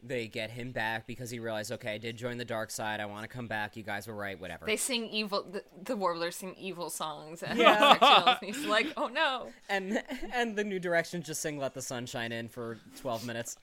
they 0.00 0.28
get 0.28 0.48
him 0.50 0.70
back 0.70 1.08
because 1.08 1.28
he 1.28 1.40
realized, 1.40 1.72
okay, 1.72 1.94
I 1.94 1.98
did 1.98 2.16
join 2.16 2.38
the 2.38 2.44
dark 2.44 2.70
side. 2.70 3.00
I 3.00 3.06
want 3.06 3.22
to 3.22 3.28
come 3.28 3.48
back. 3.48 3.76
You 3.76 3.82
guys 3.82 4.06
were 4.06 4.14
right. 4.14 4.38
Whatever. 4.40 4.64
They 4.64 4.76
sing 4.76 5.08
evil. 5.08 5.42
The, 5.50 5.64
the 5.82 5.96
Warblers 5.96 6.36
sing 6.36 6.54
evil 6.56 6.88
songs. 6.88 7.42
And 7.42 7.58
Yeah. 7.58 8.36
and 8.40 8.54
he's 8.54 8.64
like, 8.64 8.86
oh 8.96 9.08
no. 9.08 9.48
and 9.68 10.02
and 10.32 10.54
the 10.56 10.62
new 10.64 10.78
directions 10.78 11.26
just 11.26 11.42
sing 11.42 11.58
"Let 11.58 11.74
the 11.74 11.82
Sun 11.82 12.06
Shine 12.06 12.30
In" 12.32 12.48
for 12.48 12.78
twelve 13.00 13.26
minutes. 13.26 13.58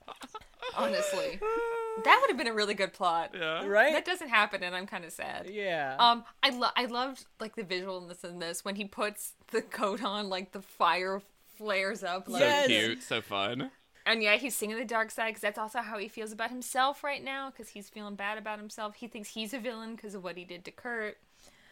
Honestly, 0.75 1.39
that 2.03 2.17
would 2.21 2.29
have 2.29 2.37
been 2.37 2.47
a 2.47 2.53
really 2.53 2.73
good 2.73 2.91
plot. 2.93 3.31
Yeah. 3.33 3.65
Right? 3.65 3.93
That 3.93 4.03
doesn't 4.05 4.29
happen, 4.29 4.61
and 4.61 4.75
I'm 4.75 4.87
kind 4.87 5.05
of 5.05 5.13
sad. 5.13 5.49
yeah. 5.49 5.95
Um, 5.99 6.25
I 6.43 6.49
lo- 6.49 6.69
I 6.75 6.85
loved 6.85 7.25
like 7.39 7.55
the 7.55 7.63
visualness 7.63 8.23
in 8.25 8.39
this 8.39 8.65
when 8.65 8.75
he 8.75 8.85
puts 8.85 9.33
the 9.51 9.61
coat 9.61 10.03
on, 10.03 10.27
like 10.29 10.51
the 10.51 10.61
fire 10.61 11.21
flares 11.57 12.03
up. 12.03 12.27
Like, 12.27 12.41
So 12.41 12.47
Yes. 12.49 12.67
cute, 12.67 13.03
so 13.03 13.21
fun. 13.21 13.71
And 14.05 14.21
yeah, 14.21 14.35
he's 14.35 14.55
singing 14.55 14.77
the 14.77 14.85
dark 14.85 15.09
side 15.09 15.29
because 15.29 15.41
that's 15.41 15.57
also 15.57 15.79
how 15.79 15.97
he 15.97 16.07
feels 16.07 16.31
about 16.31 16.51
himself 16.51 17.03
right 17.03 17.23
now 17.23 17.49
because 17.49 17.69
he's 17.69 17.89
feeling 17.89 18.15
bad 18.15 18.37
about 18.37 18.59
himself. 18.59 18.95
He 18.95 19.07
thinks 19.07 19.29
he's 19.29 19.53
a 19.53 19.59
villain 19.59 19.95
because 19.95 20.13
of 20.13 20.23
what 20.23 20.37
he 20.37 20.43
did 20.43 20.63
to 20.65 20.71
Kurt. 20.71 21.17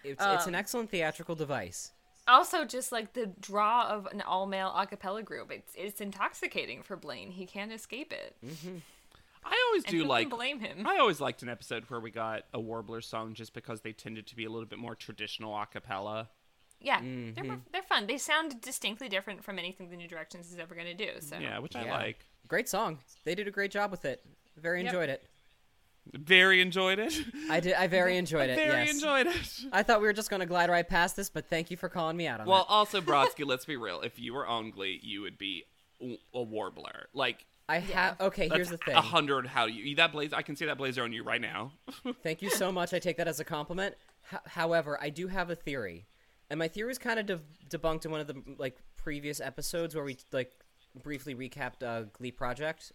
It's, 0.03 0.21
it's 0.25 0.43
Um, 0.43 0.49
an 0.49 0.55
excellent 0.55 0.89
theatrical 0.89 1.35
device. 1.35 1.91
Also, 2.27 2.65
just 2.65 2.91
like 2.91 3.13
the 3.13 3.27
draw 3.39 3.87
of 3.87 4.07
an 4.07 4.21
all 4.21 4.45
male 4.47 4.73
a 4.75 4.87
cappella 4.87 5.21
group, 5.21 5.51
it's 5.51 5.73
it's 5.75 5.99
intoxicating 6.01 6.81
for 6.81 6.95
Blaine. 6.95 7.31
He 7.31 7.45
can't 7.45 7.71
escape 7.71 8.13
it. 8.13 8.35
I 9.45 9.61
always 9.67 9.83
And 9.83 9.91
do 9.91 10.03
like. 10.05 10.29
blame 10.29 10.59
him? 10.59 10.87
I 10.87 10.97
always 10.99 11.19
liked 11.19 11.43
an 11.43 11.49
episode 11.49 11.83
where 11.89 11.99
we 11.99 12.11
got 12.11 12.45
a 12.53 12.59
Warbler 12.59 13.01
song 13.01 13.33
just 13.33 13.53
because 13.53 13.81
they 13.81 13.91
tended 13.91 14.25
to 14.27 14.35
be 14.35 14.45
a 14.45 14.49
little 14.49 14.67
bit 14.67 14.79
more 14.79 14.95
traditional 14.95 15.53
a 15.55 15.65
cappella. 15.65 16.29
Yeah, 16.83 16.99
Mm-hmm. 16.99 17.47
they're 17.47 17.59
they're 17.71 17.81
fun. 17.83 18.05
They 18.07 18.17
sound 18.17 18.59
distinctly 18.61 19.09
different 19.09 19.43
from 19.43 19.57
anything 19.57 19.89
the 19.89 19.95
New 19.97 20.07
Directions 20.07 20.51
is 20.51 20.59
ever 20.59 20.75
going 20.75 20.87
to 20.87 20.93
do. 20.93 21.11
So 21.21 21.37
Yeah, 21.39 21.57
which 21.59 21.75
I 21.75 21.85
Yeah. 21.85 21.93
like. 21.97 22.25
Great 22.47 22.67
song. 22.69 22.99
They 23.23 23.33
did 23.35 23.47
a 23.47 23.51
great 23.51 23.71
job 23.71 23.89
with 23.89 24.03
it. 24.05 24.23
Very 24.57 24.81
Yep. 24.83 24.87
enjoyed 24.93 25.09
it. 25.09 25.23
Very 26.11 26.59
enjoyed 26.61 26.99
it. 26.99 27.17
I 27.49 27.61
did. 27.61 27.73
I 27.75 27.87
very 27.87 28.17
enjoyed 28.17 28.49
it. 28.49 28.55
Very 28.67 28.83
yes. 28.85 28.93
enjoyed 28.95 29.27
it. 29.27 29.37
I 29.71 29.83
thought 29.83 30.01
we 30.01 30.07
were 30.07 30.11
just 30.13 30.29
going 30.29 30.41
to 30.41 30.45
glide 30.45 30.69
right 30.69 30.87
past 30.87 31.15
this, 31.15 31.29
but 31.29 31.47
thank 31.49 31.71
you 31.71 31.77
for 31.77 31.87
calling 31.87 32.17
me 32.17 32.27
out 32.27 32.41
on 32.41 32.45
that. 32.45 32.51
Well, 32.51 32.65
that. 32.67 32.73
also 32.73 32.99
Brodsky, 33.09 33.45
let's 33.45 33.63
be 33.63 33.77
real. 33.77 34.01
If 34.01 34.19
you 34.19 34.33
were 34.33 34.45
on 34.45 34.69
Glee, 34.71 34.99
you 35.01 35.21
would 35.21 35.37
be 35.37 35.63
a 36.01 36.43
Warbler. 36.43 37.07
Like 37.13 37.45
I 37.69 37.79
have. 37.79 38.19
Okay, 38.19 38.49
here's 38.49 38.69
that's 38.69 38.81
the 38.81 38.85
thing. 38.91 38.95
A 38.95 39.01
hundred. 39.01 39.47
How 39.47 39.65
you 39.65 39.95
that 39.95 40.11
blazer? 40.11 40.35
I 40.35 40.41
can 40.41 40.57
see 40.57 40.65
that 40.65 40.77
blazer 40.77 41.03
on 41.03 41.13
you 41.13 41.23
right 41.23 41.39
now. 41.39 41.71
Thank 42.21 42.41
you 42.41 42.49
so 42.49 42.69
much. 42.69 42.93
I 42.93 42.99
take 42.99 43.15
that 43.15 43.29
as 43.29 43.39
a 43.39 43.45
compliment. 43.45 43.95
H- 44.33 44.39
however, 44.47 44.97
I 45.01 45.09
do 45.09 45.27
have 45.27 45.49
a 45.49 45.55
theory, 45.55 46.05
and 46.49 46.57
my 46.59 46.67
theory 46.67 46.87
was 46.87 46.97
kind 46.97 47.19
of 47.19 47.25
de- 47.25 47.77
debunked 47.77 48.05
in 48.05 48.11
one 48.11 48.19
of 48.21 48.27
the 48.27 48.35
like 48.57 48.77
previous 48.95 49.39
episodes 49.41 49.95
where 49.95 50.03
we 50.03 50.17
like 50.31 50.51
briefly 51.03 51.33
recapped 51.35 51.83
uh, 51.83 52.03
Glee 52.13 52.31
Project. 52.31 52.91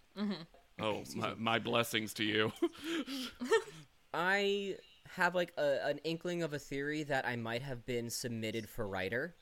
oh, 0.81 1.03
my, 1.15 1.33
my 1.37 1.59
blessings 1.59 2.13
to 2.15 2.23
you. 2.23 2.51
I 4.13 4.75
have 5.15 5.35
like 5.35 5.53
a, 5.57 5.85
an 5.87 5.99
inkling 6.03 6.43
of 6.43 6.53
a 6.53 6.59
theory 6.59 7.03
that 7.03 7.25
I 7.27 7.35
might 7.35 7.61
have 7.61 7.85
been 7.85 8.09
submitted 8.09 8.69
for 8.69 8.87
writer. 8.87 9.35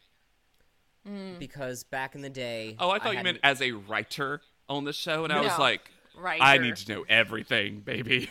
Because 1.40 1.86
back 1.86 2.16
in 2.16 2.22
the 2.22 2.30
day, 2.30 2.76
Oh, 2.80 2.90
I 2.90 3.00
thought 3.00 3.12
you 3.12 3.18
had- 3.18 3.24
meant 3.24 3.40
as 3.42 3.62
a 3.62 3.72
writer 3.72 4.42
on 4.68 4.84
the 4.84 4.92
show, 4.92 5.24
and 5.24 5.32
I 5.32 5.40
was 5.40 5.58
like, 5.58 5.90
right. 6.18 6.42
I 6.42 6.58
need 6.58 6.76
to 6.78 6.92
know 6.94 7.06
everything, 7.08 7.80
baby. 7.82 8.30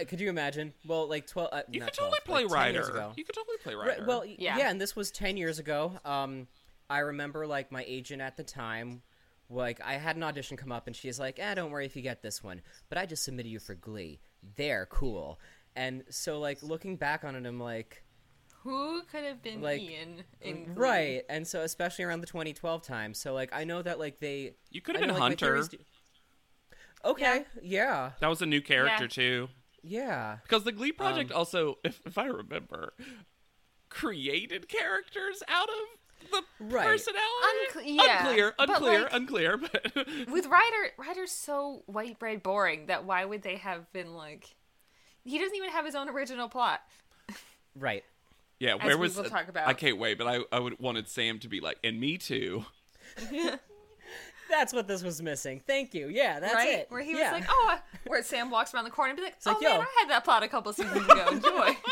Uh, 0.00 0.04
Could 0.06 0.20
you 0.20 0.28
imagine? 0.28 0.72
Well, 0.86 1.08
like 1.08 1.26
twelve. 1.26 1.48
Uh, 1.52 1.62
You 1.70 1.80
not 1.80 1.86
could 1.92 1.98
totally 1.98 2.18
12, 2.24 2.48
play 2.48 2.56
like 2.56 2.64
10 2.66 2.74
years 2.74 2.90
writer. 2.90 3.12
You 3.16 3.24
could 3.24 3.34
totally 3.34 3.56
play 3.62 3.74
Right, 3.74 3.88
writer. 3.88 4.04
well, 4.06 4.24
Yeah. 4.24 4.58
yeah. 4.58 4.70
and 4.70 4.80
this 4.80 4.94
was 4.96 5.10
ten 5.10 5.36
years 5.36 5.58
ago. 5.58 5.98
Um, 6.04 6.46
I 6.90 6.98
remember 7.00 7.46
like 7.46 7.70
my 7.72 7.84
agent 7.86 8.22
at 8.22 8.36
the 8.36 8.44
time, 8.44 9.02
like 9.50 9.80
I 9.84 9.94
had 9.94 10.16
an 10.16 10.22
audition 10.22 10.56
come 10.56 10.72
up, 10.72 10.86
and 10.86 10.94
she's 10.96 11.18
like, 11.18 11.38
"Ah, 11.42 11.54
don't 11.54 11.70
worry 11.70 11.86
if 11.86 11.96
you 11.96 12.02
get 12.02 12.22
this 12.22 12.42
one, 12.42 12.62
but 12.88 12.98
I 12.98 13.06
just 13.06 13.24
submitted 13.24 13.48
you 13.50 13.58
for 13.58 13.74
Glee. 13.74 14.20
They're 14.56 14.86
cool." 14.86 15.38
And 15.76 16.04
so, 16.10 16.38
like 16.40 16.62
looking 16.62 16.96
back 16.96 17.24
on 17.24 17.34
it, 17.36 17.46
I'm 17.46 17.60
like, 17.60 18.02
Who 18.64 19.02
could 19.04 19.22
have 19.24 19.42
been 19.42 19.60
Like, 19.62 19.80
Ian 19.80 20.24
in 20.40 20.64
Glee? 20.64 20.74
right. 20.74 21.22
And 21.30 21.46
so, 21.46 21.60
especially 21.62 22.04
around 22.04 22.20
the 22.20 22.26
2012 22.26 22.82
time, 22.82 23.14
so 23.14 23.32
like 23.32 23.50
I 23.52 23.64
know 23.64 23.80
that 23.82 23.98
like 23.98 24.18
they, 24.18 24.54
you 24.70 24.80
could 24.80 24.96
have 24.96 25.00
been 25.00 25.08
know, 25.08 25.14
like, 25.14 25.22
Hunter. 25.22 25.46
theories 25.46 25.68
do- 25.68 25.78
Okay, 27.04 27.44
yeah, 27.62 28.12
That 28.20 28.28
was 28.28 28.42
a 28.42 28.46
new 28.46 28.60
character 28.60 29.04
Yeah. 29.04 29.08
too. 29.08 29.48
yeah. 29.82 30.38
Because 30.42 30.64
the 30.64 30.72
Glee 30.72 30.92
Project 30.92 31.30
Um, 31.30 31.36
also, 31.38 31.78
if, 31.84 32.00
if 32.04 32.18
I 32.18 32.26
remember, 32.26 32.94
created 33.88 34.68
characters 34.68 35.42
out 35.48 35.68
of 35.68 36.30
the 36.30 36.42
Right. 36.60 36.86
personality. 36.86 37.66
Uncle- 37.68 37.82
yeah, 37.82 38.26
unclear, 38.26 38.54
but, 38.58 38.68
unclear, 38.70 39.02
like- 39.02 39.12
unclear. 39.12 39.56
But 39.56 39.96
With 40.28 40.46
Ryder, 40.46 40.92
Ryder's 40.98 41.30
so 41.32 41.82
white 41.86 42.18
bread 42.18 42.42
boring 42.42 42.86
that 42.86 43.04
why 43.04 43.24
would 43.24 43.42
they 43.42 43.56
have 43.56 43.90
been 43.92 44.14
like? 44.14 44.54
He 45.24 45.38
doesn't 45.38 45.54
even 45.56 45.70
have 45.70 45.84
his 45.86 45.94
own 45.94 46.08
original 46.08 46.48
plot. 46.48 46.82
Right. 47.74 48.04
yeah, 48.58 48.74
As 48.74 48.82
where 48.84 48.96
we 48.98 49.02
was? 49.02 49.16
will 49.16 49.24
talk 49.24 49.48
about. 49.48 49.68
I 49.68 49.74
can't 49.74 49.98
wait. 49.98 50.18
But 50.18 50.26
I, 50.26 50.40
I 50.50 50.58
would 50.58 50.78
wanted 50.80 51.08
Sam 51.08 51.38
to 51.40 51.48
be 51.48 51.60
like, 51.60 51.78
and 51.84 52.00
me 52.00 52.18
too. 52.18 52.64
That's 54.48 54.72
what 54.72 54.88
this 54.88 55.02
was 55.02 55.20
missing. 55.22 55.60
Thank 55.66 55.94
you. 55.94 56.08
Yeah, 56.08 56.40
that's 56.40 56.54
right? 56.54 56.80
it. 56.80 56.86
Where 56.90 57.02
he 57.02 57.16
yeah. 57.16 57.32
was 57.32 57.40
like, 57.40 57.50
oh, 57.50 57.78
where 58.06 58.22
Sam 58.22 58.50
walks 58.50 58.72
around 58.74 58.84
the 58.84 58.90
corner 58.90 59.10
and 59.10 59.16
be 59.16 59.22
like, 59.24 59.36
oh 59.46 59.50
like, 59.50 59.62
man, 59.62 59.72
yo. 59.74 59.80
I 59.80 59.86
had 60.00 60.10
that 60.10 60.24
plot 60.24 60.42
a 60.42 60.48
couple 60.48 60.72
seasons 60.72 61.04
ago. 61.04 61.26
Enjoy. 61.32 61.76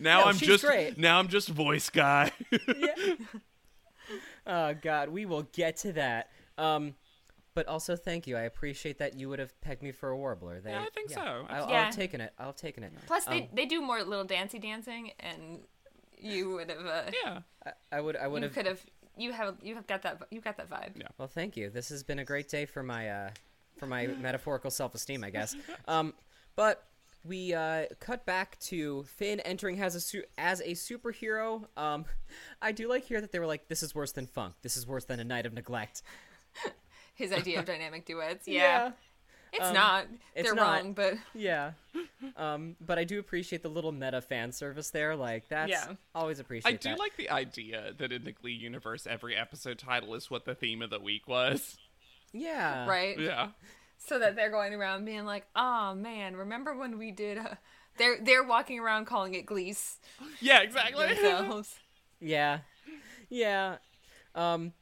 Now 0.00 0.20
No, 0.20 0.26
I'm 0.26 0.36
just 0.36 0.64
great. 0.64 0.96
now 0.98 1.18
I'm 1.18 1.28
just 1.28 1.48
voice 1.48 1.90
guy. 1.90 2.30
Oh 4.46 4.74
God, 4.80 5.10
we 5.10 5.26
will 5.26 5.42
get 5.52 5.76
to 5.78 5.92
that. 5.92 6.30
Um, 6.58 6.94
but 7.54 7.66
also 7.68 7.94
thank 7.96 8.26
you. 8.26 8.36
I 8.36 8.42
appreciate 8.42 8.98
that 8.98 9.18
you 9.18 9.28
would 9.28 9.38
have 9.38 9.58
pegged 9.60 9.82
me 9.82 9.92
for 9.92 10.10
a 10.10 10.16
warbler. 10.16 10.60
They, 10.60 10.70
Yeah, 10.70 10.82
I 10.82 10.88
think 10.90 11.10
so. 11.10 11.20
I'll, 11.20 11.46
I'll 11.48 11.68
Yeah. 11.70 11.84
have 11.86 11.94
taken 11.94 12.20
it. 12.20 12.32
I'll 12.38 12.46
have 12.46 12.56
taken 12.56 12.82
it. 12.82 12.92
Plus, 13.06 13.24
they 13.24 13.42
Um, 13.42 13.48
they 13.52 13.66
do 13.66 13.80
more 13.80 14.02
little 14.02 14.24
dancey 14.24 14.58
dancing, 14.58 15.12
and 15.20 15.60
you 16.18 16.50
would 16.54 16.70
have. 16.70 16.84
Uh, 16.86 17.02
yeah. 17.24 17.40
I, 17.64 17.72
I 17.92 18.00
would. 18.00 18.16
I 18.16 18.26
would 18.26 18.42
you 18.42 18.48
have. 18.48 18.54
could 18.54 18.66
have. 18.66 18.80
You 19.20 19.32
have. 19.32 19.56
You 19.62 19.74
have 19.74 19.86
got 19.86 20.02
that. 20.02 20.22
You 20.30 20.40
got 20.40 20.56
that 20.56 20.70
vibe. 20.70 20.92
Yeah. 20.96 21.08
Well, 21.18 21.28
thank 21.28 21.56
you. 21.56 21.68
This 21.70 21.90
has 21.90 22.02
been 22.02 22.18
a 22.20 22.24
great 22.24 22.48
day 22.48 22.64
for 22.64 22.82
my 22.82 23.08
uh, 23.08 23.30
for 23.76 23.86
my 23.86 24.06
metaphorical 24.20 24.70
self-esteem, 24.70 25.22
I 25.22 25.30
guess. 25.30 25.54
Um, 25.86 26.14
but 26.56 26.86
we 27.24 27.52
uh, 27.52 27.86
cut 28.00 28.24
back 28.24 28.58
to 28.60 29.02
Finn 29.04 29.40
entering 29.40 29.80
as 29.82 29.94
a 29.94 30.00
su- 30.00 30.24
as 30.38 30.60
a 30.60 30.70
superhero. 30.70 31.66
Um, 31.76 32.06
I 32.62 32.72
do 32.72 32.88
like 32.88 33.04
here 33.04 33.20
that 33.20 33.30
they 33.30 33.38
were 33.38 33.46
like, 33.46 33.68
"This 33.68 33.82
is 33.82 33.94
worse 33.94 34.12
than 34.12 34.26
funk. 34.26 34.54
This 34.62 34.76
is 34.76 34.86
worse 34.86 35.04
than 35.04 35.20
a 35.20 35.24
night 35.24 35.44
of 35.44 35.52
neglect." 35.52 36.02
His 37.14 37.32
idea 37.32 37.58
of 37.58 37.66
dynamic 37.66 38.06
duets. 38.06 38.48
Yeah. 38.48 38.92
It's 39.52 39.64
Um, 39.66 39.74
not. 39.74 40.06
it's 40.34 40.46
They're 40.46 40.54
not. 40.54 40.82
wrong, 40.82 40.92
but 40.92 41.14
yeah. 41.34 41.72
Um, 42.36 42.76
but 42.80 42.98
I 42.98 43.04
do 43.04 43.18
appreciate 43.18 43.62
the 43.62 43.68
little 43.68 43.92
meta 43.92 44.20
fan 44.20 44.52
service 44.52 44.90
there. 44.90 45.16
Like 45.16 45.48
that's 45.48 45.70
Yeah. 45.70 45.94
always 46.14 46.40
I 46.40 46.72
do 46.72 46.90
that. 46.90 46.98
like 46.98 47.16
the 47.16 47.30
idea 47.30 47.92
that 47.98 48.12
in 48.12 48.24
the 48.24 48.32
Glee 48.32 48.52
universe, 48.52 49.06
every 49.06 49.34
episode 49.34 49.78
title 49.78 50.14
is 50.14 50.30
what 50.30 50.44
the 50.44 50.54
theme 50.54 50.82
of 50.82 50.90
the 50.90 51.00
week 51.00 51.26
was. 51.26 51.78
Yeah. 52.32 52.86
right. 52.86 53.18
Yeah. 53.18 53.48
So 53.98 54.18
that 54.20 54.36
they're 54.36 54.50
going 54.50 54.72
around 54.72 55.04
being 55.04 55.24
like, 55.26 55.46
"Oh 55.56 55.94
man, 55.94 56.36
remember 56.36 56.74
when 56.76 56.96
we 56.98 57.10
did?" 57.10 57.38
Uh... 57.38 57.54
They're 57.98 58.18
they're 58.22 58.44
walking 58.44 58.78
around 58.78 59.06
calling 59.06 59.34
it 59.34 59.44
Gleese 59.46 59.96
Yeah, 60.40 60.60
exactly. 60.62 61.06
themselves. 61.14 61.78
Yeah. 62.20 62.60
Yeah. 63.28 63.76
Um 64.34 64.72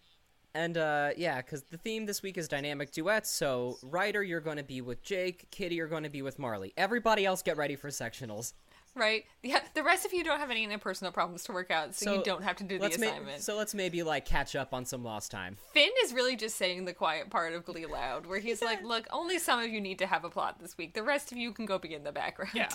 and 0.55 0.77
uh 0.77 1.11
yeah, 1.17 1.41
cuz 1.43 1.63
the 1.63 1.77
theme 1.79 2.07
this 2.07 2.23
week 2.23 2.39
is 2.39 2.49
dynamic 2.49 2.91
duets. 2.93 3.31
So 3.31 3.79
Ryder 3.83 4.23
you're 4.23 4.41
going 4.41 4.57
to 4.57 4.63
be 4.63 4.81
with 4.81 5.03
Jake, 5.03 5.51
Kitty 5.51 5.77
you're 5.77 5.89
going 5.89 6.05
to 6.05 6.11
be 6.11 6.23
with 6.23 6.39
Marley. 6.39 6.73
Everybody 6.77 7.25
else 7.27 7.43
get 7.43 7.57
ready 7.57 7.77
for 7.77 7.89
sectionals. 7.89 8.53
right? 8.95 9.25
Yeah. 9.43 9.61
The 9.75 9.83
rest 9.85 10.05
of 10.05 10.13
you 10.13 10.25
don't 10.25 10.41
have 10.41 10.51
any 10.51 10.67
interpersonal 10.67 11.13
problems 11.13 11.45
to 11.45 11.53
work 11.53 11.71
out, 11.71 11.95
so, 11.95 12.15
you 12.15 12.23
don't 12.25 12.43
have 12.43 12.57
to 12.57 12.65
do 12.65 12.79
the 12.79 12.85
let's 12.85 12.99
ma- 12.99 13.07
assignment. 13.07 13.43
so 13.43 13.57
let's 13.57 13.75
maybe 13.75 14.03
like 14.03 14.25
catch 14.25 14.57
up 14.57 14.75
on 14.75 14.85
some 14.85 15.05
lost 15.05 15.31
time. 15.31 15.57
Finn 15.73 15.91
is 16.05 16.13
really 16.13 16.35
just 16.35 16.57
saying 16.57 16.85
the 16.85 16.95
quiet 16.95 17.31
part 17.31 17.53
of 17.53 17.65
Glee 17.65 17.87
loud, 17.87 18.27
where 18.27 18.41
he's 18.41 18.61
like, 18.61 18.83
"Look, 18.83 19.07
only 19.11 19.39
some 19.39 19.61
of 19.61 19.69
you 19.69 19.81
need 19.81 19.99
to 20.01 20.07
have 20.07 20.25
a 20.25 20.31
plot 20.31 20.59
this 20.59 20.77
week. 20.77 20.95
The 20.95 21.03
rest 21.05 21.31
of 21.31 21.39
you 21.39 21.53
can 21.53 21.65
go 21.67 21.79
be 21.79 21.95
in 21.95 22.03
the 22.03 22.11
background." 22.13 22.53
Yeah. 22.55 22.69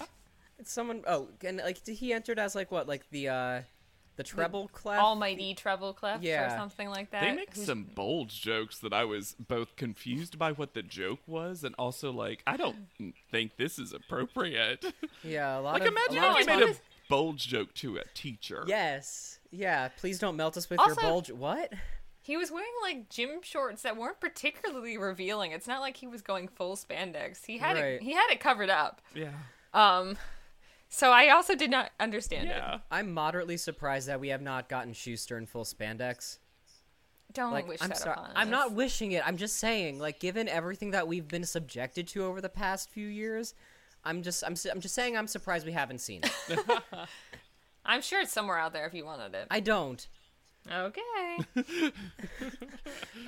Someone 0.64 1.04
oh, 1.08 1.28
and 1.44 1.58
like 1.58 1.84
did 1.84 1.96
he 1.96 2.14
entered 2.14 2.40
as 2.40 2.56
like 2.56 2.72
what? 2.72 2.88
Like 2.88 3.10
the 3.10 3.28
uh 3.28 3.62
the 4.16 4.24
treble 4.24 4.68
clef? 4.70 5.00
Almighty 5.00 5.54
treble 5.54 5.94
clef 5.94 6.22
or 6.24 6.50
something 6.58 6.90
like 6.90 7.12
that. 7.12 7.22
They 7.22 7.32
make 7.32 7.56
some 7.56 7.84
bold 7.96 8.30
jokes 8.30 8.80
that 8.80 8.94
I 8.94 9.06
was 9.06 9.36
both 9.40 9.76
confused 9.76 10.38
by 10.38 10.52
what 10.52 10.74
the 10.74 10.84
joke 10.84 11.20
was 11.28 11.64
and 11.64 11.74
also 11.80 12.12
like, 12.12 12.44
I 12.46 12.58
don't 12.58 12.76
think 13.32 13.58
this 13.58 13.80
is 13.80 13.94
appropriate. 13.94 14.86
yeah, 15.24 15.58
a 15.58 15.62
lot 15.62 15.74
like, 15.74 15.82
of 15.84 15.88
imagine 15.90 16.24
a 16.24 16.28
lot 16.28 16.40
if 16.42 16.48
you 16.48 16.54
I 16.54 16.58
made 16.58 16.70
a 16.70 16.76
bulge 17.10 17.48
joke 17.48 17.74
to 17.76 17.98
a 17.98 18.04
teacher. 18.14 18.64
Yes. 18.68 19.40
Yeah, 19.52 19.90
please 19.98 20.20
don't 20.20 20.36
melt 20.36 20.58
us 20.58 20.70
with 20.70 20.80
Also- 20.80 21.02
your 21.02 21.10
bulge. 21.12 21.32
What? 21.32 21.74
He 22.26 22.38
was 22.38 22.50
wearing 22.52 22.72
like 22.82 23.10
gym 23.10 23.42
shorts 23.42 23.82
that 23.82 23.98
weren't 23.98 24.22
particularly 24.22 24.98
revealing. 24.98 25.52
It's 25.52 25.68
not 25.68 25.82
like 25.82 25.98
he 25.98 26.08
was 26.08 26.22
going 26.22 26.48
full 26.48 26.78
spandex. 26.78 27.46
He 27.46 27.58
had 27.58 27.76
Right. 27.76 27.84
it. 27.96 28.02
He 28.02 28.14
had 28.14 28.28
it 28.32 28.40
covered 28.40 28.70
up. 28.70 29.02
Yeah. 29.14 29.32
Um, 29.74 30.18
so 30.96 31.12
I 31.12 31.30
also 31.30 31.56
did 31.56 31.72
not 31.72 31.92
understand 32.00 32.48
Yeah. 32.48 32.76
it. 32.76 32.82
I'm 32.92 33.12
moderately 33.14 33.58
surprised 33.58 34.08
that 34.08 34.20
we 34.20 34.30
have 34.30 34.42
not 34.42 34.70
gotten 34.70 34.94
Schuester 34.94 35.38
in 35.38 35.46
full 35.48 35.64
spandex. 35.66 36.38
Don't 37.34 37.52
like 37.52 37.68
wish 37.68 37.82
I'm 37.82 37.90
that 37.90 37.98
sorry 37.98 38.14
upon 38.14 38.32
I'm 38.36 38.52
not 38.52 38.74
wishing 38.74 39.12
it. 39.14 39.26
I'm 39.28 39.38
just 39.38 39.58
saying 39.58 39.98
like 40.00 40.20
given 40.20 40.48
everything 40.48 40.92
that 40.92 41.08
we've 41.08 41.28
been 41.28 41.46
subjected 41.46 42.08
to 42.10 42.24
over 42.26 42.42
the 42.42 42.50
past 42.50 42.92
few 42.92 43.08
years, 43.08 43.56
I'm 44.06 44.22
just 44.22 44.44
I'm 44.46 44.52
s- 44.54 44.68
I'm 44.72 44.80
just 44.82 44.94
saying 44.94 45.18
I'm 45.18 45.26
surprised 45.28 45.66
we 45.66 45.72
haven't 45.72 46.00
seen 46.00 46.22
it. 46.24 46.60
I'm 47.86 48.02
sure 48.04 48.22
it's 48.22 48.32
somewhere 48.32 48.60
out 48.60 48.72
there 48.72 48.86
if 48.86 48.94
you 48.94 49.04
wanted 49.04 49.34
it. 49.34 49.48
I 49.50 49.60
don't. 49.62 50.08
Okay. 50.72 51.38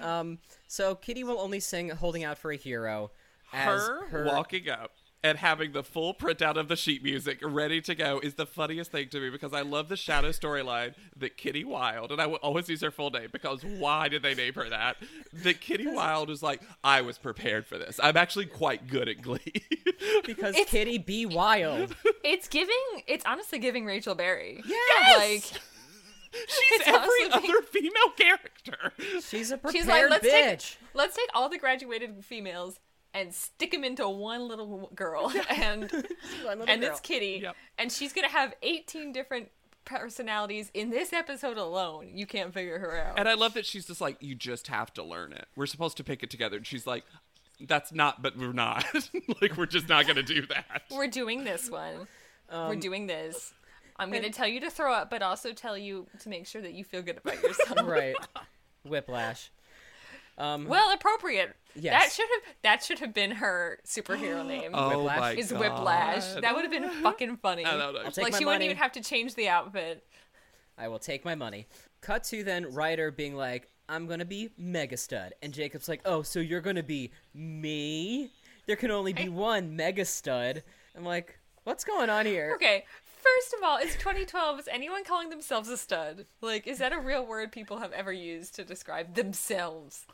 Um 0.01 0.39
so 0.68 0.95
Kitty 0.95 1.24
will 1.24 1.39
only 1.39 1.59
sing 1.59 1.89
Holding 1.89 2.24
Out 2.24 2.38
for 2.38 2.51
a 2.51 2.55
Hero 2.57 3.11
as 3.53 3.82
her, 3.88 4.05
her 4.07 4.26
walking 4.26 4.70
up 4.70 4.91
and 5.24 5.38
having 5.39 5.72
the 5.72 5.84
full 5.84 6.13
printout 6.13 6.55
of 6.55 6.68
the 6.68 6.76
sheet 6.76 7.03
music 7.03 7.39
ready 7.41 7.82
to 7.82 7.95
go 7.95 8.20
is 8.22 8.36
the 8.36 8.45
funniest 8.45 8.91
thing 8.91 9.09
to 9.09 9.20
me 9.20 9.30
because 9.32 9.53
I 9.53 9.61
love 9.61 9.89
the 9.89 9.97
shadow 9.97 10.30
storyline 10.30 10.93
that 11.18 11.36
Kitty 11.38 11.63
Wilde, 11.63 12.11
and 12.11 12.22
I 12.22 12.28
will 12.28 12.36
always 12.38 12.70
use 12.70 12.82
her 12.82 12.91
full 12.91 13.09
name 13.09 13.30
because 13.32 13.63
why 13.63 14.07
did 14.07 14.22
they 14.22 14.36
name 14.36 14.53
her 14.53 14.70
that? 14.70 14.97
That 15.34 15.61
Kitty 15.61 15.88
Wilde 15.88 16.30
is 16.30 16.43
like, 16.43 16.61
I 16.84 17.01
was 17.01 17.18
prepared 17.18 17.66
for 17.66 17.78
this. 17.80 17.99
I'm 18.03 18.18
actually 18.18 18.45
quite 18.45 18.88
good 18.88 19.09
at 19.09 19.22
Glee. 19.22 19.39
because 20.26 20.53
It's- 20.55 20.70
Kitty 20.70 20.99
be 20.99 21.26
wild. 21.26 21.95
it's 22.24 22.47
giving. 22.47 22.76
It's 23.07 23.26
honestly 23.26 23.57
giving 23.59 23.86
Rachel 23.86 24.13
Berry. 24.16 24.61
Yes! 24.68 25.18
Like 25.53 25.61
She's 26.47 26.72
It's 26.80 26.88
every 26.88 26.99
honestly- 27.32 27.49
other 27.49 27.61
female 27.63 28.09
character. 28.18 28.91
She's 29.28 29.51
a 29.51 29.57
prepared 29.57 29.76
she's 29.76 29.88
like, 29.88 30.09
let's 30.09 30.26
bitch. 30.28 30.32
take 30.78 30.78
let's 30.93 31.16
take 31.16 31.30
all 31.34 31.49
the 31.49 31.57
graduated 31.57 32.24
females 32.26 32.80
and 33.16 33.34
stick 33.34 33.72
them 33.72 33.84
into 33.84 34.07
one 34.07 34.47
little 34.47 34.91
girl, 34.93 35.34
and 35.49 35.89
One 36.43 36.59
little 36.59 36.66
and 36.70 36.82
girl. 36.82 36.91
it's 36.91 36.99
Kitty, 36.99 37.39
Yep. 37.41 37.55
and 37.80 37.91
she's 37.91 38.13
gonna 38.13 38.30
have 38.30 38.53
18 38.61 39.11
different 39.11 39.49
personalities 39.86 40.70
in 40.74 40.89
this 40.89 41.13
episode 41.13 41.57
alone. 41.57 42.09
You 42.13 42.26
can't 42.26 42.53
figure 42.53 42.80
her 42.80 42.97
out. 42.99 43.20
And 43.20 43.28
I 43.30 43.36
love 43.36 43.53
that 43.53 43.66
she's 43.66 43.86
just 43.86 44.01
like, 44.01 44.18
you 44.20 44.36
just 44.36 44.68
have 44.68 44.93
to 44.95 45.03
learn 45.03 45.32
it. 45.32 45.45
We're 45.55 45.66
supposed 45.68 45.97
to 45.97 46.03
pick 46.03 46.22
it 46.24 46.30
together. 46.30 46.57
And 46.57 46.66
she's 46.68 46.86
like, 46.88 47.03
that's 47.61 47.93
not, 47.93 48.22
but 48.22 48.36
we're 48.38 48.51
not. 48.51 48.84
like, 49.41 49.55
we're 49.55 49.68
just 49.68 49.88
not 49.88 50.05
going 50.05 50.16
to 50.18 50.24
do 50.24 50.45
that. 50.47 50.84
We're 50.91 51.07
doing 51.07 51.43
this 51.43 51.70
one. 51.70 52.07
Um, 52.49 52.70
We're 52.70 52.76
doing 52.76 53.07
this. 53.07 53.53
I'm 53.97 54.11
gonna 54.11 54.30
tell 54.30 54.47
you 54.47 54.59
to 54.59 54.70
throw 54.70 54.91
up, 54.93 55.09
but 55.09 55.22
also 55.22 55.53
tell 55.53 55.78
you 55.78 56.05
to 56.20 56.30
make 56.30 56.45
sure 56.47 56.61
that 56.61 56.74
you 56.74 56.84
feel 56.84 57.01
good 57.01 57.18
about 57.18 57.41
yourself. 57.41 57.80
right. 57.88 58.16
Whiplash. 58.84 59.51
Um 60.38 60.67
Well, 60.67 60.91
appropriate. 60.93 61.55
That 61.77 62.09
should 62.11 62.27
have 62.33 62.53
that 62.63 62.83
should 62.83 62.99
have 62.99 63.13
been 63.13 63.31
her 63.31 63.79
superhero 63.86 64.45
name. 64.47 64.71
Oh 64.73 64.89
Whiplash? 64.99 65.19
my 65.19 65.31
is 65.33 65.51
God. 65.51 65.59
Whiplash. 65.61 66.33
That 66.41 66.55
would 66.55 66.63
have 66.63 66.71
been 66.71 66.89
fucking 67.03 67.38
funny. 67.38 67.65
I 67.65 67.71
don't 67.77 67.93
know. 67.93 67.99
I'll 68.01 68.11
take 68.11 68.23
like 68.23 68.31
my 68.33 68.39
she 68.39 68.45
money. 68.45 68.55
wouldn't 68.55 68.63
even 68.63 68.77
have 68.77 68.91
to 68.93 69.01
change 69.01 69.36
the 69.36 69.49
outfit. 69.49 70.05
I 70.77 70.88
will 70.88 70.99
take 70.99 71.23
my 71.25 71.36
money. 71.36 71.67
Cut 72.01 72.23
to 72.25 72.43
then 72.43 72.73
Ryder 72.73 73.11
being 73.11 73.36
like, 73.36 73.69
I'm 73.88 74.07
gonna 74.07 74.25
be 74.25 74.49
Mega 74.57 74.97
Stud. 74.97 75.33
And 75.41 75.53
Jacob's 75.53 75.88
like, 75.89 76.01
Oh, 76.05 76.21
so 76.21 76.39
you're 76.39 76.61
gonna 76.61 76.83
be 76.83 77.11
me? 77.33 78.31
There 78.67 78.75
can 78.75 78.91
only 78.91 79.13
be 79.13 79.29
one 79.29 79.75
Mega 79.75 80.05
Stud. 80.05 80.63
I'm 80.95 81.05
like, 81.05 81.39
What's 81.63 81.83
going 81.83 82.09
on 82.09 82.25
here? 82.25 82.53
Okay. 82.55 82.86
First 83.05 83.55
of 83.57 83.63
all, 83.63 83.77
it's 83.77 83.95
2012. 83.95 84.59
Is 84.59 84.67
anyone 84.71 85.03
calling 85.03 85.29
themselves 85.31 85.67
a 85.69 85.77
stud? 85.77 86.27
Like, 86.41 86.67
is 86.67 86.77
that 86.77 86.93
a 86.93 86.99
real 86.99 87.25
word 87.25 87.51
people 87.51 87.79
have 87.79 87.91
ever 87.91 88.13
used 88.13 88.53
to 88.55 88.63
describe 88.63 89.15
themselves? 89.15 90.05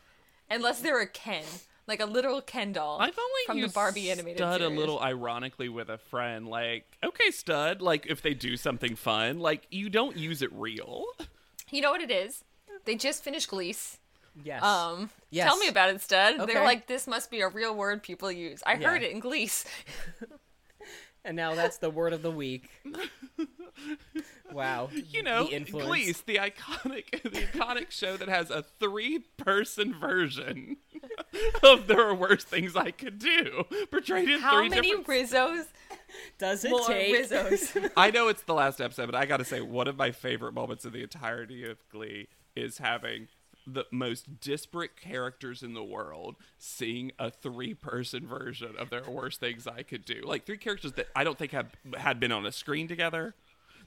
Unless 0.52 0.82
they're 0.82 1.00
a 1.02 1.08
Ken, 1.08 1.44
like 1.88 2.00
a 2.02 2.06
literal 2.06 2.42
Ken 2.42 2.74
doll 2.74 2.98
I've 3.00 3.18
only 3.18 3.42
from 3.46 3.58
the 3.58 3.62
used 3.64 3.74
Barbie 3.74 4.12
animated 4.12 4.38
stud 4.38 4.60
series. 4.62 4.76
a 4.76 4.80
little 4.80 5.00
ironically 5.00 5.70
with 5.70 5.90
a 5.90 5.98
friend. 5.98 6.48
Like, 6.48 6.86
okay, 7.04 7.32
stud. 7.32 7.82
Like, 7.82 8.06
if 8.08 8.22
they 8.22 8.34
do 8.34 8.58
something 8.58 8.96
fun, 8.96 9.40
like 9.40 9.66
you 9.72 9.90
don't 9.90 10.16
use 10.18 10.42
it 10.42 10.52
real. 10.54 11.06
You 11.72 11.82
know 11.82 11.92
what 11.92 12.02
it 12.02 12.12
is? 12.12 12.44
They 12.86 12.96
just 12.96 13.24
finished 13.24 13.50
Glease. 13.50 13.98
Yes. 14.44 14.62
Um, 14.64 15.10
Yes. 15.30 15.48
tell 15.48 15.58
me 15.58 15.68
about 15.68 15.90
it, 15.90 16.02
stud. 16.02 16.40
Okay. 16.40 16.54
They're 16.54 16.64
like, 16.64 16.88
this 16.88 17.08
must 17.08 17.30
be 17.32 17.42
a 17.42 17.48
real 17.50 17.74
word 17.76 18.02
people 18.04 18.32
use. 18.32 18.62
I 18.66 18.74
Yeah. 18.76 18.90
heard 18.90 19.04
it 19.04 19.12
in 19.12 19.22
Glease. 19.22 19.66
and 21.26 21.36
now 21.36 21.54
that's 21.56 21.78
the 21.78 21.90
word 21.90 22.14
of 22.14 22.22
the 22.22 22.32
week. 22.32 22.70
wow. 24.52 24.90
You 25.10 25.24
know, 25.24 25.46
the 25.46 25.56
influence. 25.56 25.90
Glease, 25.90 26.26
the 26.26 26.36
iconic, 26.36 27.24
the 27.24 27.42
iconic 27.42 27.92
show 27.92 28.18
that 28.18 28.28
has 28.28 28.50
a 28.50 28.64
three-person 28.80 29.94
version 30.00 30.78
of 31.64 31.88
"There 31.88 32.08
Are 32.08 32.16
Worse 32.16 32.44
Things 32.44 32.76
I 32.76 32.92
Could 32.92 33.20
Do," 33.20 33.66
portrayed 33.90 34.30
in 34.30 34.40
How 34.40 34.60
three 34.60 34.70
many 34.70 34.90
different. 34.96 35.08
Rizzos? 35.08 35.66
Does 36.38 36.66
it 36.66 36.72
More 36.72 36.86
take 36.88 37.16
Rizzos. 37.16 37.92
I 37.96 38.12
know 38.12 38.28
it's 38.28 38.44
the 38.44 38.54
last 38.54 38.82
episode, 38.82 39.06
but 39.06 39.16
I 39.16 39.26
got 39.26 39.38
to 39.38 39.46
say, 39.46 39.62
one 39.62 39.88
of 39.88 39.98
my 39.98 40.12
favorite 40.12 40.54
moments 40.54 40.86
in 40.86 40.92
the 40.92 41.04
entirety 41.04 41.64
of 41.64 41.78
Glee 41.90 42.28
is 42.56 42.80
having 42.80 43.30
the 43.68 43.86
most 43.92 44.40
disparate 44.42 44.98
characters 45.00 45.62
in 45.62 45.74
the 45.76 45.84
world 45.84 46.36
seeing 46.58 47.12
a 47.20 47.30
three-person 47.30 48.28
version 48.28 48.76
of 48.78 48.90
"There 48.90 49.06
Are 49.06 49.12
Worse 49.12 49.38
Things 49.38 49.68
I 49.68 49.84
Could 49.84 50.04
Do." 50.04 50.22
Like 50.24 50.46
three 50.46 50.58
characters 50.58 50.94
that 50.94 51.08
I 51.16 51.24
don't 51.24 51.38
think 51.38 51.52
have 51.52 51.72
had 51.98 52.20
been 52.20 52.32
on 52.32 52.46
a 52.46 52.52
screen 52.52 52.88
together. 52.88 53.36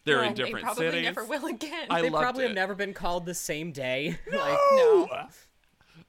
They're 0.04 0.20
in 0.22 0.28
And 0.28 0.36
they 0.36 0.42
different 0.44 0.64
probably 0.64 0.86
cities. 0.90 1.04
never 1.04 1.24
will 1.24 1.46
again. 1.46 1.86
I 1.90 2.02
They 2.02 2.10
loved 2.10 2.22
probably 2.22 2.44
it. 2.44 2.48
have 2.48 2.54
never 2.54 2.74
been 2.74 2.92
called 2.94 3.24
the 3.26 3.34
same 3.34 3.72
day. 3.72 4.18
like 4.32 4.58
no. 4.72 5.08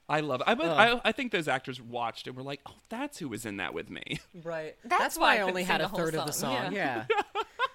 I 0.08 0.20
love 0.20 0.42
it. 0.42 0.48
I, 0.48 0.54
but 0.56 0.66
Ugh. 0.68 1.02
I 1.04 1.10
I 1.10 1.12
think 1.14 1.32
those 1.32 1.48
actors 1.48 1.82
watched 1.82 2.28
and 2.28 2.36
were 2.36 2.44
like, 2.44 2.62
"Oh, 2.68 2.76
that's 2.90 3.18
who 3.18 3.28
was 3.30 3.46
in 3.46 3.58
that 3.58 3.74
with 3.74 3.90
me." 3.90 4.20
Right. 4.44 4.76
That's 4.84 5.02
That's, 5.02 5.18
why 5.18 5.24
I 5.24 5.28
why 5.28 5.32
I 5.34 5.38
couldn't 5.38 5.50
only 5.50 5.64
had 5.64 5.82
a 5.82 5.88
whole 5.88 5.98
third 6.00 6.14
of 6.16 6.26
the 6.28 6.32
song, 6.34 6.66
song. 6.66 6.74
Yeah. 6.74 7.06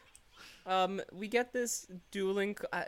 um, 0.66 1.00
we 1.12 1.28
get 1.28 1.52
this 1.52 1.86
dueling. 2.10 2.56
Uh, 2.72 2.84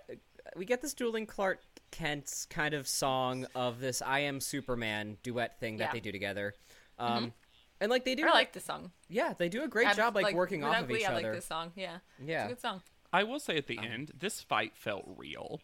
we 0.57 0.65
get 0.65 0.83
this 0.83 0.95
dueling 0.95 1.27
Clark 1.27 1.61
Kent's 1.91 2.45
kind 2.47 2.75
of 2.75 2.87
song 2.87 3.47
of 3.55 3.81
this 3.81 4.03
"I 4.03 4.21
Am 4.21 4.41
Superman" 4.41 5.17
duet 5.23 5.59
thing 5.59 5.79
that 5.79 5.87
Yeah. 5.89 5.93
they 5.93 6.01
do 6.01 6.13
together. 6.13 6.55
Um, 6.99 7.33
and 7.81 7.91
like 7.91 8.05
they 8.05 8.15
do, 8.15 8.27
I 8.27 8.31
like 8.31 8.53
the 8.53 8.61
song. 8.61 8.93
yeah, 9.09 9.35
they 9.37 9.49
do 9.49 9.63
a 9.65 9.69
great 9.69 9.89
I've- 9.89 9.97
job 9.97 10.15
like, 10.15 10.35
working 10.37 10.63
off 10.63 10.83
of 10.83 10.89
Glee, 10.89 11.01
each 11.01 11.09
I 11.09 11.15
like 11.15 11.25
other. 11.25 11.35
this 11.35 11.47
song. 11.47 11.73
Yeah. 11.75 11.97
Yeah. 12.25 12.43
It's 12.45 12.53
a 12.53 12.55
good 12.55 12.61
song. 12.61 12.83
I 13.13 13.25
will 13.25 13.39
say 13.41 13.57
at 13.59 13.69
Um, 13.71 13.77
the 13.77 13.79
end, 13.87 14.13
this 14.19 14.41
fight 14.41 14.77
felt 14.77 15.05
real. 15.17 15.61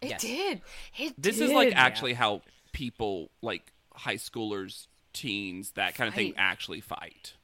It 0.00 0.10
Yes. 0.10 0.20
did. 0.20 0.62
It 0.98 1.14
This 1.20 1.38
did. 1.38 1.46
is 1.46 1.52
like 1.52 1.74
actually 1.74 2.14
how 2.14 2.42
people 2.72 3.30
like 3.42 3.72
high 3.94 4.16
schoolers, 4.16 4.88
teens, 5.12 5.72
that 5.72 5.94
kind 5.94 6.08
of 6.08 6.14
thing 6.14 6.34
actually 6.36 6.80
fight. 6.80 7.34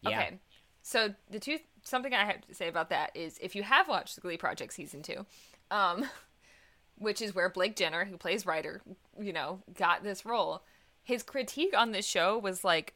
Yeah. 0.00 0.20
Okay. 0.20 0.38
So 0.82 1.14
the 1.30 1.38
two 1.38 1.58
something 1.82 2.14
I 2.14 2.24
have 2.24 2.46
to 2.46 2.54
say 2.54 2.68
about 2.68 2.88
that 2.90 3.14
is 3.14 3.38
if 3.42 3.54
you 3.54 3.62
have 3.62 3.88
watched 3.88 4.14
the 4.14 4.20
Glee 4.22 4.36
Project 4.38 4.72
season 4.72 5.02
two, 5.02 5.26
um, 5.70 6.08
which 6.98 7.20
is 7.20 7.34
where 7.34 7.48
Blake 7.50 7.76
Jenner, 7.76 8.04
who 8.06 8.16
plays 8.16 8.46
Ryder, 8.46 8.80
you 9.20 9.32
know, 9.32 9.60
got 9.74 10.02
this 10.02 10.24
role, 10.24 10.62
his 11.02 11.22
critique 11.22 11.76
on 11.76 11.92
this 11.92 12.06
show 12.06 12.38
was 12.38 12.64
like 12.64 12.94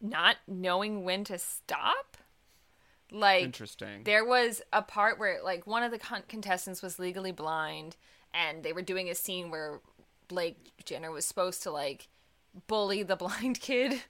not 0.00 0.36
knowing 0.48 1.04
when 1.04 1.24
to 1.24 1.38
stop. 1.38 2.16
Like 3.14 3.44
Interesting. 3.44 4.02
there 4.04 4.24
was 4.24 4.60
a 4.72 4.82
part 4.82 5.20
where 5.20 5.40
like 5.42 5.66
one 5.68 5.84
of 5.84 5.92
the 5.92 5.98
con- 5.98 6.24
contestants 6.28 6.82
was 6.82 6.98
legally 6.98 7.30
blind 7.30 7.94
and 8.34 8.64
they 8.64 8.72
were 8.72 8.82
doing 8.82 9.08
a 9.08 9.14
scene 9.14 9.50
where 9.50 9.78
Blake 10.26 10.72
Jenner 10.84 11.12
was 11.12 11.24
supposed 11.24 11.62
to 11.62 11.70
like 11.70 12.08
bully 12.66 13.04
the 13.04 13.14
blind 13.24 13.60
kid. 13.60 14.02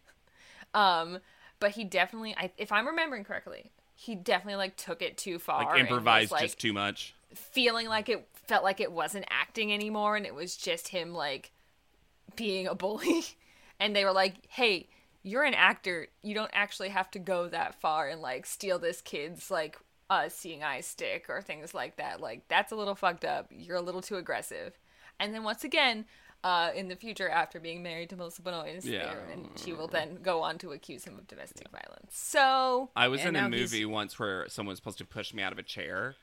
Um 0.73 1.19
but 1.61 1.73
he 1.73 1.85
definitely 1.85 2.35
I, 2.37 2.51
if 2.57 2.73
I'm 2.73 2.87
remembering 2.87 3.25
correctly, 3.25 3.71
he 3.95 4.15
definitely 4.15 4.57
like 4.57 4.77
took 4.77 5.03
it 5.03 5.19
too 5.19 5.39
far. 5.39 5.59
like 5.65 5.67
and 5.79 5.83
was, 5.83 5.91
improvised 5.91 6.33
like, 6.33 6.43
just 6.43 6.59
too 6.59 6.73
much. 6.73 7.15
feeling 7.35 7.87
like 7.89 8.09
it 8.09 8.27
felt 8.47 8.65
like 8.65 8.81
it 8.81 8.91
wasn't 8.91 9.25
acting 9.31 9.73
anymore 9.73 10.17
and 10.17 10.25
it 10.25 10.35
was 10.35 10.57
just 10.57 10.89
him 10.89 11.13
like 11.13 11.51
being 12.37 12.67
a 12.67 12.75
bully 12.75 13.25
and 13.81 13.95
they 13.95 14.05
were 14.05 14.13
like 14.13 14.37
hey 14.49 14.89
you're 15.25 15.43
an 15.43 15.55
actor 15.55 16.07
you 16.23 16.35
don't 16.35 16.51
actually 16.53 16.91
have 16.91 17.11
to 17.11 17.19
go 17.19 17.49
that 17.49 17.75
far 17.81 18.09
and 18.09 18.21
like 18.21 18.45
steal 18.47 18.79
this 18.79 19.01
kid's 19.01 19.51
like 19.51 19.79
uh 20.11 20.29
seeing 20.29 20.63
eye 20.63 20.81
stick 20.83 21.27
or 21.29 21.41
things 21.43 21.73
like 21.75 21.97
that 21.97 22.21
like 22.21 22.47
that's 22.49 22.71
a 22.71 22.77
little 22.77 22.95
fucked 22.95 23.25
up 23.25 23.47
you're 23.51 23.77
a 23.77 23.83
little 23.83 24.03
too 24.03 24.17
aggressive 24.17 24.79
and 25.19 25.35
then 25.35 25.43
once 25.43 25.65
again 25.65 26.05
uh, 26.43 26.71
in 26.77 26.89
the 26.89 26.95
future, 26.97 27.27
after 27.31 27.59
being 27.59 27.83
married 27.83 28.11
to 28.11 28.17
Melissa 28.17 28.43
Benoist, 28.43 28.87
Yeah. 28.87 29.15
and 29.33 29.49
she 29.57 29.73
will 29.73 29.89
then 29.89 30.19
go 30.23 30.43
on 30.43 30.59
to 30.59 30.73
accuse 30.73 31.03
him 31.05 31.17
of 31.19 31.27
domestic 31.27 31.69
violence. 31.71 32.19
So 32.19 32.91
I 32.95 33.09
was 33.09 33.23
in 33.23 33.29
a 33.29 33.33
now 33.33 33.49
he's- 33.49 33.73
movie 33.73 33.87
once 33.87 34.19
where 34.19 34.47
someone 34.51 34.73
was 34.73 34.79
supposed 34.79 34.99
to 34.99 35.07
push 35.07 35.33
me 35.33 35.43
out 35.43 35.53
of 35.53 35.59
a 35.59 35.63
chair, 35.63 36.17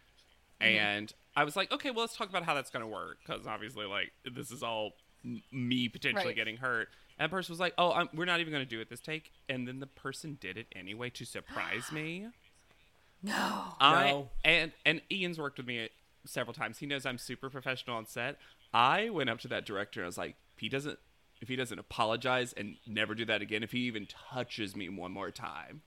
Mm-hmm. 0.61 0.77
and 0.77 1.13
I 1.35 1.43
was 1.43 1.55
like, 1.55 1.71
okay, 1.71 1.89
well, 1.89 2.01
let's 2.01 2.15
talk 2.15 2.29
about 2.29 2.43
how 2.43 2.53
that's 2.53 2.69
going 2.69 2.83
to 2.83 2.87
work 2.87 3.17
because 3.25 3.47
obviously, 3.47 3.87
like, 3.87 4.11
this 4.31 4.51
is 4.51 4.61
all 4.61 4.91
me 5.51 5.89
potentially 5.89 6.27
Right. 6.27 6.35
getting 6.35 6.57
hurt. 6.57 6.89
And 7.22 7.32
the 7.32 7.36
person 7.36 7.53
was 7.53 7.59
like, 7.59 7.76
oh, 7.78 7.91
I'm, 7.91 8.09
we're 8.15 8.26
not 8.26 8.39
even 8.39 8.51
going 8.51 8.63
to 8.65 8.69
do 8.69 8.82
it 8.82 8.89
this 8.89 8.99
take, 8.99 9.32
and 9.47 9.67
then 9.67 9.80
the 9.80 9.86
person 9.86 10.39
did 10.41 10.57
it 10.57 10.65
anyway 10.76 11.11
to 11.11 11.24
surprise 11.24 11.91
me. 11.91 12.26
no, 13.24 13.63
I 13.80 14.09
No. 14.09 14.30
and 14.43 14.72
and 14.88 15.01
Ian's 15.11 15.38
worked 15.38 15.57
with 15.57 15.67
me 15.67 15.88
several 16.26 16.55
times. 16.55 16.80
He 16.80 16.88
knows 16.88 17.05
I'm 17.05 17.19
super 17.19 17.51
professional 17.51 17.95
on 17.97 18.07
set. 18.07 18.39
I 18.74 19.11
went 19.11 19.30
up 19.30 19.39
to 19.41 19.47
that 19.49 19.67
director 19.67 19.99
and 19.99 20.05
I 20.05 20.07
was 20.07 20.17
like, 20.17 20.36
if 20.55 20.59
he 20.61 20.67
doesn't 20.67 20.97
if 21.41 21.47
he 21.47 21.55
doesn't 21.55 21.78
apologize 21.78 22.53
and 22.53 22.78
never 22.88 23.13
do 23.13 23.26
that 23.26 23.43
again, 23.43 23.61
if 23.61 23.72
he 23.72 23.82
even 23.82 24.07
touches 24.32 24.76
me 24.76 24.89
one 24.89 25.11
more 25.11 25.30
time, 25.30 25.84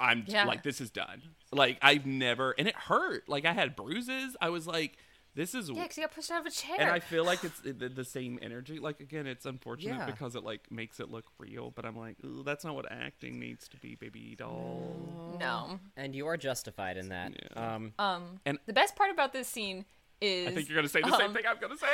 I'm 0.00 0.24
Yeah. 0.26 0.46
like 0.46 0.62
this 0.62 0.80
is 0.80 0.90
done. 0.90 1.20
Like 1.50 1.76
I've 1.82 2.06
never 2.06 2.52
and 2.52 2.66
it 2.68 2.74
hurt. 2.74 3.28
Like 3.28 3.44
I 3.44 3.52
had 3.52 3.76
bruises. 3.76 4.34
I 4.40 4.48
was 4.48 4.66
like 4.66 4.96
this 5.34 5.54
is 5.54 5.68
yeah, 5.70 5.82
because 5.82 5.96
he 5.96 6.02
got 6.02 6.12
pushed 6.14 6.30
out 6.30 6.40
of 6.40 6.46
a 6.46 6.50
chair. 6.50 6.76
and 6.78 6.90
I 6.90 6.98
feel 7.00 7.24
like 7.24 7.42
it's 7.44 7.60
the, 7.64 7.88
the 7.88 8.04
same 8.04 8.38
energy. 8.42 8.78
Like 8.78 9.00
again, 9.00 9.26
it's 9.26 9.46
unfortunate 9.46 9.96
Yeah. 9.98 10.06
because 10.06 10.34
it 10.36 10.44
like 10.44 10.70
makes 10.70 11.00
it 11.00 11.10
look 11.10 11.24
real. 11.38 11.70
But 11.70 11.84
I'm 11.86 11.96
like, 11.96 12.16
Ooh, 12.24 12.42
that's 12.44 12.64
not 12.64 12.74
what 12.74 12.90
acting 12.90 13.38
needs 13.38 13.68
to 13.68 13.76
be, 13.78 13.94
baby 13.94 14.34
doll. 14.36 15.36
no. 15.40 15.80
And 15.96 16.14
you 16.14 16.26
are 16.26 16.36
justified 16.36 16.96
in 16.96 17.08
that. 17.10 17.32
Yeah. 17.54 17.74
Um, 17.74 17.92
Um, 17.98 18.40
And- 18.44 18.58
the 18.66 18.72
best 18.72 18.94
part 18.96 19.10
about 19.10 19.32
this 19.32 19.48
scene 19.48 19.84
is 20.20 20.46
I 20.48 20.50
think 20.52 20.68
you're 20.68 20.76
gonna 20.76 20.88
say 20.88 21.00
the 21.02 21.16
same 21.16 21.28
um, 21.28 21.34
thing 21.34 21.42
I'm 21.48 21.58
gonna 21.60 21.76
say. 21.76 21.86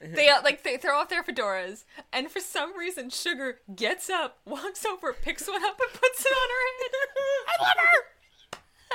they 0.14 0.28
uh, 0.28 0.42
like 0.42 0.64
they 0.64 0.76
throw 0.76 0.98
off 0.98 1.08
their 1.08 1.22
fedoras, 1.22 1.84
and 2.12 2.28
for 2.30 2.40
some 2.40 2.76
reason, 2.76 3.10
Sugar 3.10 3.60
gets 3.76 4.10
up, 4.10 4.38
walks 4.44 4.84
over, 4.84 5.12
picks 5.12 5.46
one 5.46 5.64
up, 5.64 5.78
and 5.80 5.92
puts 6.00 6.26
it 6.26 6.32
on 6.32 6.48
her 6.50 6.66
head. 6.82 6.92
I 7.48 7.62
love 7.62 7.76
her. 7.78 8.02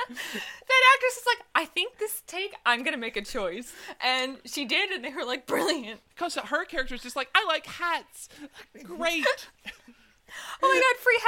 that 0.82 0.96
actress 0.96 1.16
is 1.18 1.24
like, 1.26 1.46
I 1.54 1.64
think 1.66 1.98
this 1.98 2.22
take, 2.26 2.54
I'm 2.66 2.82
gonna 2.82 2.96
make 2.96 3.16
a 3.16 3.22
choice, 3.22 3.72
and 4.00 4.38
she 4.44 4.64
did, 4.64 4.90
and 4.90 5.04
they 5.04 5.12
were 5.12 5.24
like, 5.24 5.46
brilliant. 5.46 6.00
Because 6.10 6.34
her 6.36 6.64
character 6.64 6.94
is 6.94 7.02
just 7.02 7.16
like, 7.16 7.28
I 7.34 7.44
like 7.46 7.66
hats. 7.66 8.28
Great. 8.82 9.24
Oh 10.62 10.68
my 10.68 10.80
god, 10.80 11.02
free 11.02 11.20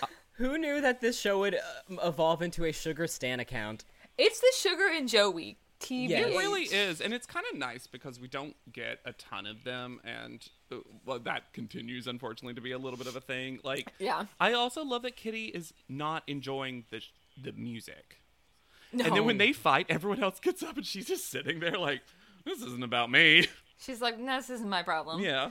hat. 0.00 0.10
who 0.38 0.56
knew 0.56 0.80
that 0.80 1.02
this 1.02 1.20
show 1.20 1.40
would 1.40 1.54
uh, 1.56 2.08
evolve 2.08 2.40
into 2.40 2.64
a 2.64 2.72
Sugar 2.72 3.06
Stan 3.06 3.38
account? 3.38 3.84
It's 4.16 4.40
the 4.40 4.50
Sugar 4.56 4.86
and 4.90 5.06
Joe 5.08 5.28
week. 5.30 5.58
TV. 5.78 6.08
Yes. 6.08 6.30
it 6.30 6.38
really 6.38 6.62
is. 6.62 7.02
And 7.02 7.12
it's 7.12 7.26
kind 7.26 7.44
of 7.52 7.58
nice 7.58 7.86
because 7.86 8.18
we 8.18 8.28
don't 8.28 8.56
get 8.72 9.00
a 9.04 9.12
ton 9.12 9.44
of 9.44 9.62
them. 9.62 10.00
And 10.04 10.42
uh, 10.72 10.76
well, 11.04 11.18
that 11.18 11.52
continues, 11.52 12.06
unfortunately, 12.06 12.54
to 12.54 12.62
be 12.62 12.72
a 12.72 12.78
little 12.78 12.96
bit 12.96 13.08
of 13.08 13.14
a 13.16 13.20
thing. 13.20 13.58
Like, 13.62 13.92
Yeah. 13.98 14.24
I 14.40 14.54
also 14.54 14.82
love 14.82 15.02
that 15.02 15.16
Kitty 15.16 15.46
is 15.48 15.74
not 15.86 16.22
enjoying 16.26 16.84
the, 16.90 17.02
the 17.42 17.52
music. 17.52 18.20
No. 18.92 19.04
And 19.04 19.16
then 19.16 19.24
when 19.24 19.38
they 19.38 19.52
fight, 19.52 19.86
everyone 19.88 20.22
else 20.22 20.40
gets 20.40 20.62
up 20.62 20.76
and 20.76 20.86
she's 20.86 21.06
just 21.06 21.28
sitting 21.30 21.60
there 21.60 21.78
like, 21.78 22.02
this 22.44 22.62
isn't 22.62 22.84
about 22.84 23.10
me. 23.10 23.48
She's 23.78 24.00
like, 24.00 24.18
no, 24.18 24.36
this 24.36 24.48
isn't 24.50 24.68
my 24.68 24.82
problem. 24.82 25.20
yeah. 25.20 25.50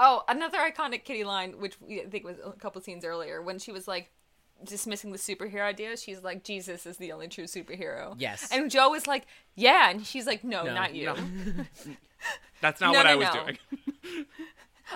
Oh, 0.00 0.22
another 0.28 0.58
iconic 0.58 1.04
Kitty 1.04 1.24
line, 1.24 1.58
which 1.58 1.76
I 1.90 2.04
think 2.10 2.24
was 2.24 2.36
a 2.44 2.52
couple 2.52 2.80
scenes 2.82 3.04
earlier, 3.04 3.40
when 3.42 3.58
she 3.58 3.72
was 3.72 3.88
like 3.88 4.10
dismissing 4.64 5.12
the 5.12 5.18
superhero 5.18 5.62
idea. 5.62 5.96
She's 5.96 6.22
like, 6.22 6.44
Jesus 6.44 6.84
is 6.86 6.98
the 6.98 7.10
only 7.12 7.28
true 7.28 7.44
superhero. 7.44 8.14
Yes. 8.18 8.48
And 8.52 8.70
Joe 8.70 8.94
is 8.94 9.06
like, 9.06 9.26
Yeah, 9.56 9.90
and 9.90 10.06
she's 10.06 10.26
like, 10.26 10.44
No, 10.44 10.62
No, 10.64 10.74
not 10.74 10.94
you. 10.94 11.06
no. 11.06 11.14
That's 12.60 12.80
not 12.80 12.92
No, 12.92 12.98
what 12.98 13.04
no, 13.06 13.10
I 13.10 13.14
was 13.16 13.28
no. 13.34 13.42
doing. 13.44 13.58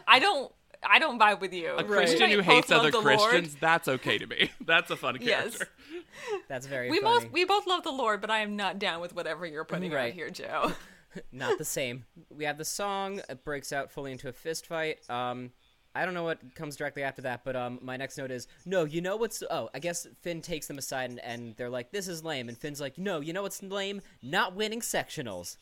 I 0.07 0.19
don't. 0.19 0.53
I 0.85 0.99
don't 0.99 1.19
vibe 1.19 1.41
with 1.41 1.53
you. 1.53 1.73
A 1.77 1.85
Christian 1.85 2.31
We 2.31 2.37
who 2.37 2.41
hates 2.43 2.71
other 2.71 2.91
the 2.91 3.01
Lord. 3.01 3.19
Christians, 3.19 3.57
that's 3.61 3.89
okay 3.89 4.19
to 4.19 4.27
me. 4.27 4.51
That's 4.65 4.91
a 4.91 4.97
fun 4.97 5.19
character. 5.19 5.67
Yes. 5.93 6.41
That's 6.49 6.67
very 6.67 6.91
We 6.91 7.01
funny. 7.01 7.21
both 7.25 7.33
we 7.33 7.45
both 7.45 7.67
love 7.67 7.83
the 7.85 7.91
Lord, 7.93 8.21
but 8.21 8.31
I 8.31 8.41
am 8.41 8.57
not 8.57 8.79
down 8.79 9.01
with 9.01 9.15
whatever 9.15 9.47
you're 9.47 9.65
putting 9.65 9.93
out 9.93 9.97
Right. 9.97 10.15
here, 10.15 10.31
Joe. 10.31 10.73
Not 11.33 11.59
the 11.59 11.65
same. 11.65 12.07
We 12.31 12.45
have 12.47 12.57
the 12.57 12.65
song. 12.65 13.21
It 13.29 13.45
breaks 13.45 13.71
out 13.73 13.91
fully 13.91 14.13
into 14.13 14.29
a 14.29 14.33
fist 14.33 14.67
fight. 14.67 14.99
Um, 15.11 15.51
I 15.95 16.07
don't 16.07 16.15
know 16.15 16.25
what 16.25 16.55
comes 16.55 16.75
directly 16.75 17.03
after 17.03 17.21
that, 17.23 17.45
but 17.45 17.55
um, 17.55 17.79
my 17.83 17.99
next 17.99 18.17
note 18.17 18.31
is 18.31 18.49
no. 18.65 18.85
You 18.85 19.03
know 19.03 19.17
what's? 19.17 19.43
Oh, 19.51 19.69
I 19.75 19.79
guess 19.79 20.07
Finn 20.23 20.41
takes 20.41 20.67
them 20.69 20.79
aside 20.79 21.11
and, 21.11 21.21
and 21.21 21.55
they're 21.57 21.69
like, 21.69 21.91
"This 21.93 22.09
is 22.09 22.25
lame," 22.25 22.49
and 22.49 22.57
Finn's 22.57 22.81
like, 22.81 22.97
"No, 22.97 23.21
you 23.21 23.35
know 23.35 23.43
what's 23.43 23.63
lame? 23.63 24.01
Not 24.23 24.57
winning 24.57 24.81
sectionals." 24.81 25.59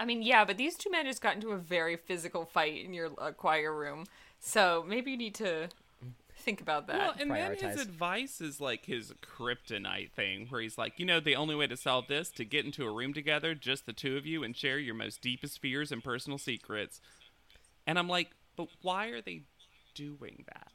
I 0.00 0.06
mean, 0.06 0.22
yeah, 0.22 0.44
but 0.46 0.56
these 0.56 0.74
two 0.76 0.90
men 0.90 1.04
just 1.04 1.20
got 1.20 1.34
into 1.34 1.50
a 1.50 1.58
very 1.58 1.96
physical 1.96 2.46
fight 2.46 2.82
in 2.82 2.94
your 2.94 3.10
uh, 3.18 3.30
choir 3.32 3.72
room, 3.74 4.06
so 4.44 4.84
maybe 4.86 5.12
you 5.12 5.16
need 5.16 5.36
to 5.36 5.68
think 6.36 6.60
about 6.60 6.88
that. 6.88 6.98
Well, 6.98 7.14
and 7.18 7.30
then 7.30 7.54
his 7.54 7.80
advice 7.80 8.40
is 8.40 8.60
like 8.60 8.84
his 8.86 9.12
kryptonite 9.22 10.10
thing, 10.10 10.46
where 10.48 10.60
he's 10.60 10.76
like, 10.76 10.98
you 10.98 11.06
know, 11.06 11.20
the 11.20 11.36
only 11.36 11.54
way 11.54 11.68
to 11.68 11.76
solve 11.76 12.08
this 12.08 12.30
to 12.32 12.44
get 12.44 12.64
into 12.64 12.84
a 12.84 12.92
room 12.92 13.14
together, 13.14 13.54
just 13.54 13.86
the 13.86 13.92
two 13.92 14.16
of 14.16 14.26
you, 14.26 14.42
and 14.42 14.56
share 14.56 14.78
your 14.78 14.96
most 14.96 15.22
deepest 15.22 15.60
fears 15.60 15.92
and 15.92 16.02
personal 16.02 16.38
secrets. 16.38 17.00
And 17.86 17.98
I'm 17.98 18.08
like, 18.08 18.30
but 18.56 18.68
why 18.82 19.06
are 19.06 19.22
they 19.22 19.42
doing 19.94 20.44
that? 20.48 20.72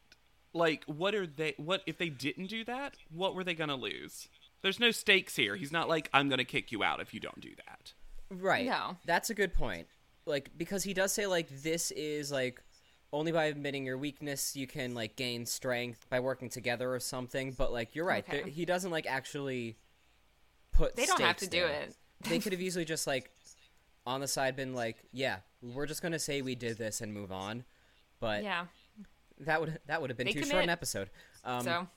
Like, 0.53 0.85
what 0.85 1.13
are 1.13 1.27
they? 1.27 1.53
What 1.57 1.81
if 1.85 1.97
they 1.97 2.09
didn't 2.09 2.47
do 2.47 2.63
that? 2.63 2.95
What 3.13 3.35
were 3.35 3.43
they 3.43 3.53
gonna 3.53 3.75
lose? 3.75 4.29
There's 4.61 4.79
no 4.79 4.91
stakes 4.91 5.35
here. 5.35 5.57
He's 5.57 5.73
not 5.73 5.89
like, 5.89 6.09
I'm 6.13 6.29
gonna 6.29 6.45
kick 6.45 6.71
you 6.71 6.83
out 6.83 7.01
if 7.01 7.13
you 7.13 7.19
don't 7.19 7.41
do 7.41 7.51
that. 7.67 7.93
Right. 8.31 8.65
No. 8.65 8.97
That's 9.05 9.29
a 9.29 9.33
good 9.35 9.53
point. 9.53 9.87
Like 10.25 10.51
because 10.57 10.83
he 10.83 10.93
does 10.93 11.11
say 11.11 11.27
like 11.27 11.49
this 11.61 11.91
is 11.91 12.31
like 12.31 12.61
only 13.13 13.31
by 13.31 13.45
admitting 13.45 13.85
your 13.85 13.97
weakness 13.97 14.55
you 14.55 14.67
can 14.67 14.93
like 14.93 15.15
gain 15.15 15.45
strength 15.45 16.05
by 16.09 16.19
working 16.19 16.49
together 16.49 16.93
or 16.93 16.99
something. 16.99 17.51
But 17.51 17.71
like 17.71 17.95
you're 17.95 18.05
right, 18.05 18.25
Okay. 18.27 18.49
he 18.49 18.65
doesn't 18.65 18.91
like 18.91 19.05
actually 19.07 19.77
put. 20.71 20.95
They 20.95 21.05
don't 21.05 21.21
have 21.21 21.37
to 21.37 21.47
do 21.47 21.65
it. 21.65 21.95
they 22.27 22.39
could 22.39 22.51
have 22.51 22.61
easily 22.67 22.85
just 22.85 23.07
like 23.07 23.31
on 24.05 24.21
the 24.21 24.27
side 24.27 24.55
been 24.55 24.73
like, 24.73 24.97
yeah, 25.11 25.37
we're 25.61 25.85
just 25.85 26.01
gonna 26.01 26.19
say 26.19 26.41
we 26.41 26.55
did 26.55 26.77
this 26.77 27.01
and 27.01 27.13
move 27.13 27.31
on. 27.31 27.63
But 28.19 28.43
yeah. 28.43 28.65
that 29.39 29.59
would 29.61 29.79
that 29.87 30.01
would 30.01 30.09
have 30.09 30.17
been 30.17 30.27
They 30.27 30.33
too 30.33 30.43
short 30.43 30.63
an 30.63 30.69
episode. 30.69 31.09
Um, 31.43 31.61
So 31.61 31.87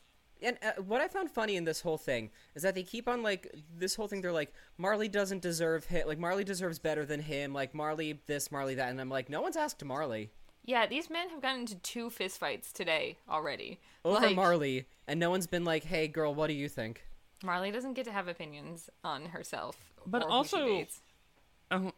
and 0.42 0.56
uh, 0.62 0.80
what 0.82 1.00
I 1.00 1.08
found 1.08 1.30
funny 1.30 1.56
in 1.56 1.64
this 1.64 1.80
whole 1.80 1.98
thing 1.98 2.30
is 2.54 2.62
that 2.62 2.74
they 2.74 2.82
keep 2.82 3.08
on 3.08 3.22
like 3.22 3.54
this 3.76 3.94
whole 3.94 4.08
thing. 4.08 4.20
They're 4.22 4.32
like 4.32 4.52
Marley 4.78 5.08
doesn't 5.08 5.42
deserve 5.42 5.84
him. 5.84 6.06
Like 6.06 6.18
Marley 6.18 6.44
deserves 6.44 6.78
better 6.78 7.04
than 7.04 7.20
him. 7.20 7.52
Like 7.52 7.74
Marley 7.74 8.20
this, 8.26 8.50
Marley 8.50 8.74
that. 8.76 8.88
And 8.90 9.00
I'm 9.00 9.10
like, 9.10 9.28
no 9.28 9.40
one's 9.42 9.56
asked 9.56 9.84
Marley 9.84 10.30
Yeah, 10.64 10.86
these 10.86 11.08
men 11.10 11.30
have 11.30 11.40
gotten 11.42 11.60
into 11.60 11.76
two 11.76 12.10
fistfights 12.10 12.72
today 12.72 13.18
already. 13.28 13.80
over 14.04 14.26
Like, 14.26 14.36
Marley, 14.36 14.86
and 15.08 15.18
no 15.18 15.30
one's 15.30 15.46
been 15.46 15.64
like, 15.64 15.84
hey 15.84 16.06
girl, 16.08 16.34
what 16.34 16.46
do 16.48 16.52
you 16.54 16.68
think? 16.68 17.04
Marley 17.42 17.70
doesn't 17.70 17.94
get 17.94 18.04
to 18.04 18.12
have 18.12 18.28
opinions 18.28 18.90
on 19.02 19.26
herself. 19.26 19.76
But 20.06 20.22
or 20.22 20.26
who 20.26 20.30
she 20.30 20.34
also- 20.56 20.66
dates. 20.66 21.00
Oh, 21.70 21.92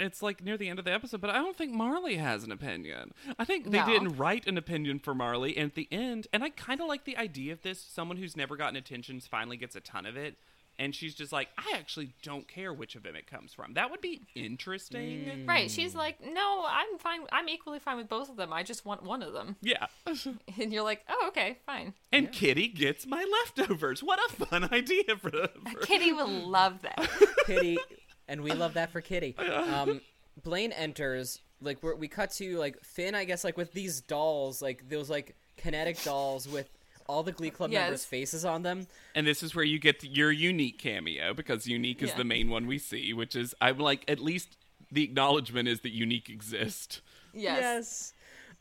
it's 0.00 0.22
like 0.22 0.42
near 0.42 0.56
the 0.56 0.68
end 0.68 0.78
of 0.78 0.84
the 0.84 0.92
episode, 0.92 1.20
but 1.20 1.30
I 1.30 1.34
don't 1.34 1.56
think 1.56 1.72
Marley 1.72 2.16
has 2.16 2.44
an 2.44 2.52
opinion. 2.52 3.12
I 3.38 3.44
think 3.44 3.70
they 3.70 3.78
No. 3.78 3.86
didn't 3.86 4.16
write 4.16 4.46
an 4.46 4.56
opinion 4.56 4.98
for 5.00 5.14
Marley, 5.14 5.56
and 5.56 5.70
at 5.70 5.74
the 5.74 5.88
end, 5.90 6.26
and 6.32 6.42
I 6.44 6.50
kind 6.50 6.80
of 6.80 6.86
like 6.86 7.04
the 7.04 7.16
idea 7.16 7.52
of 7.52 7.62
this. 7.62 7.80
Someone 7.80 8.16
who's 8.16 8.36
never 8.36 8.56
gotten 8.56 8.76
attention 8.76 9.20
finally 9.20 9.56
gets 9.56 9.74
a 9.76 9.80
ton 9.80 10.06
of 10.06 10.16
it, 10.16 10.36
and 10.78 10.94
she's 10.94 11.14
just 11.14 11.32
like, 11.32 11.48
I 11.58 11.76
actually 11.76 12.12
don't 12.22 12.46
care 12.46 12.72
which 12.72 12.94
of 12.94 13.02
them 13.02 13.16
it 13.16 13.26
comes 13.26 13.52
from. 13.52 13.74
That 13.74 13.90
would 13.90 14.00
be 14.00 14.22
interesting. 14.34 15.44
Right, 15.46 15.70
she's 15.70 15.94
like, 15.94 16.18
no, 16.24 16.64
I'm 16.68 16.98
fine. 16.98 17.22
I'm 17.32 17.48
equally 17.48 17.80
fine 17.80 17.96
with 17.96 18.08
both 18.08 18.30
of 18.30 18.36
them. 18.36 18.52
I 18.52 18.62
just 18.62 18.86
want 18.86 19.02
one 19.02 19.22
of 19.22 19.32
them. 19.32 19.56
Yeah. 19.60 19.86
And 20.60 20.72
you're 20.72 20.82
like, 20.82 21.04
oh, 21.08 21.26
okay, 21.28 21.58
fine. 21.66 21.94
And 22.12 22.32
Kitty 22.32 22.68
gets 22.68 23.06
my 23.06 23.24
leftovers. 23.44 24.02
What 24.02 24.18
a 24.18 24.46
fun 24.46 24.68
idea 24.72 25.16
for, 25.16 25.30
for 25.30 25.80
Kitty 25.80 26.12
will 26.12 26.28
love 26.28 26.82
that. 26.82 27.08
Kitty, 27.46 27.78
and 28.26 28.42
we 28.42 28.52
love 28.52 28.74
that 28.74 28.90
for 28.90 29.00
Kitty. 29.00 29.36
Um, 29.38 30.00
Blaine 30.42 30.72
enters. 30.72 31.40
Like 31.60 31.82
we're, 31.82 31.94
we 31.94 32.08
cut 32.08 32.30
to 32.32 32.58
like 32.58 32.82
Finn, 32.82 33.14
I 33.14 33.24
guess, 33.24 33.44
like 33.44 33.56
with 33.56 33.72
these 33.72 34.00
dolls, 34.00 34.60
like 34.60 34.88
those 34.88 35.08
like 35.10 35.36
kinetic 35.56 36.02
dolls 36.02 36.48
with 36.48 36.68
all 37.08 37.22
the 37.22 37.32
Glee 37.32 37.50
Club 37.50 37.72
Yes. 37.72 37.82
members' 37.84 38.04
faces 38.04 38.44
on 38.44 38.62
them. 38.62 38.86
And 39.14 39.26
this 39.26 39.42
is 39.42 39.54
where 39.54 39.64
you 39.64 39.78
get 39.78 40.04
your 40.04 40.30
unique 40.30 40.78
cameo 40.78 41.34
because 41.34 41.66
unique 41.66 42.02
is 42.02 42.10
Yeah. 42.10 42.16
the 42.18 42.24
main 42.24 42.48
one 42.50 42.66
we 42.66 42.78
see, 42.78 43.12
which 43.12 43.34
is 43.34 43.54
I'm 43.60 43.78
like 43.78 44.04
at 44.08 44.20
least 44.20 44.56
the 44.92 45.02
acknowledgement 45.04 45.68
is 45.68 45.80
that 45.80 45.90
unique 45.92 46.28
exist. 46.30 47.00
Yes. 47.34 48.12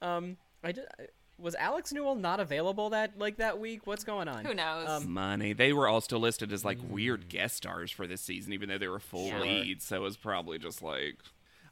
Um, 0.01 0.37
I 0.63 0.71
just, 0.71 0.87
was 1.37 1.55
Alex 1.55 1.91
Newell 1.93 2.15
not 2.15 2.39
available 2.39 2.89
that 2.91 3.17
like 3.19 3.37
that 3.37 3.59
week? 3.59 3.85
What's 3.85 4.03
going 4.03 4.27
on? 4.27 4.43
Who 4.45 4.53
knows? 4.53 4.89
Um, 4.89 5.11
Money. 5.11 5.53
They 5.53 5.71
were 5.73 5.87
all 5.87 6.01
still 6.01 6.19
listed 6.19 6.51
as 6.51 6.65
like 6.65 6.79
weird 6.87 7.29
guest 7.29 7.57
stars 7.57 7.91
for 7.91 8.07
this 8.07 8.21
season, 8.21 8.53
even 8.53 8.69
though 8.69 8.77
they 8.77 8.87
were 8.87 8.99
full 8.99 9.29
Sure. 9.29 9.39
leads. 9.41 9.85
So 9.85 9.97
it 9.97 10.01
was 10.01 10.17
probably 10.17 10.57
just 10.57 10.81
like, 10.81 11.17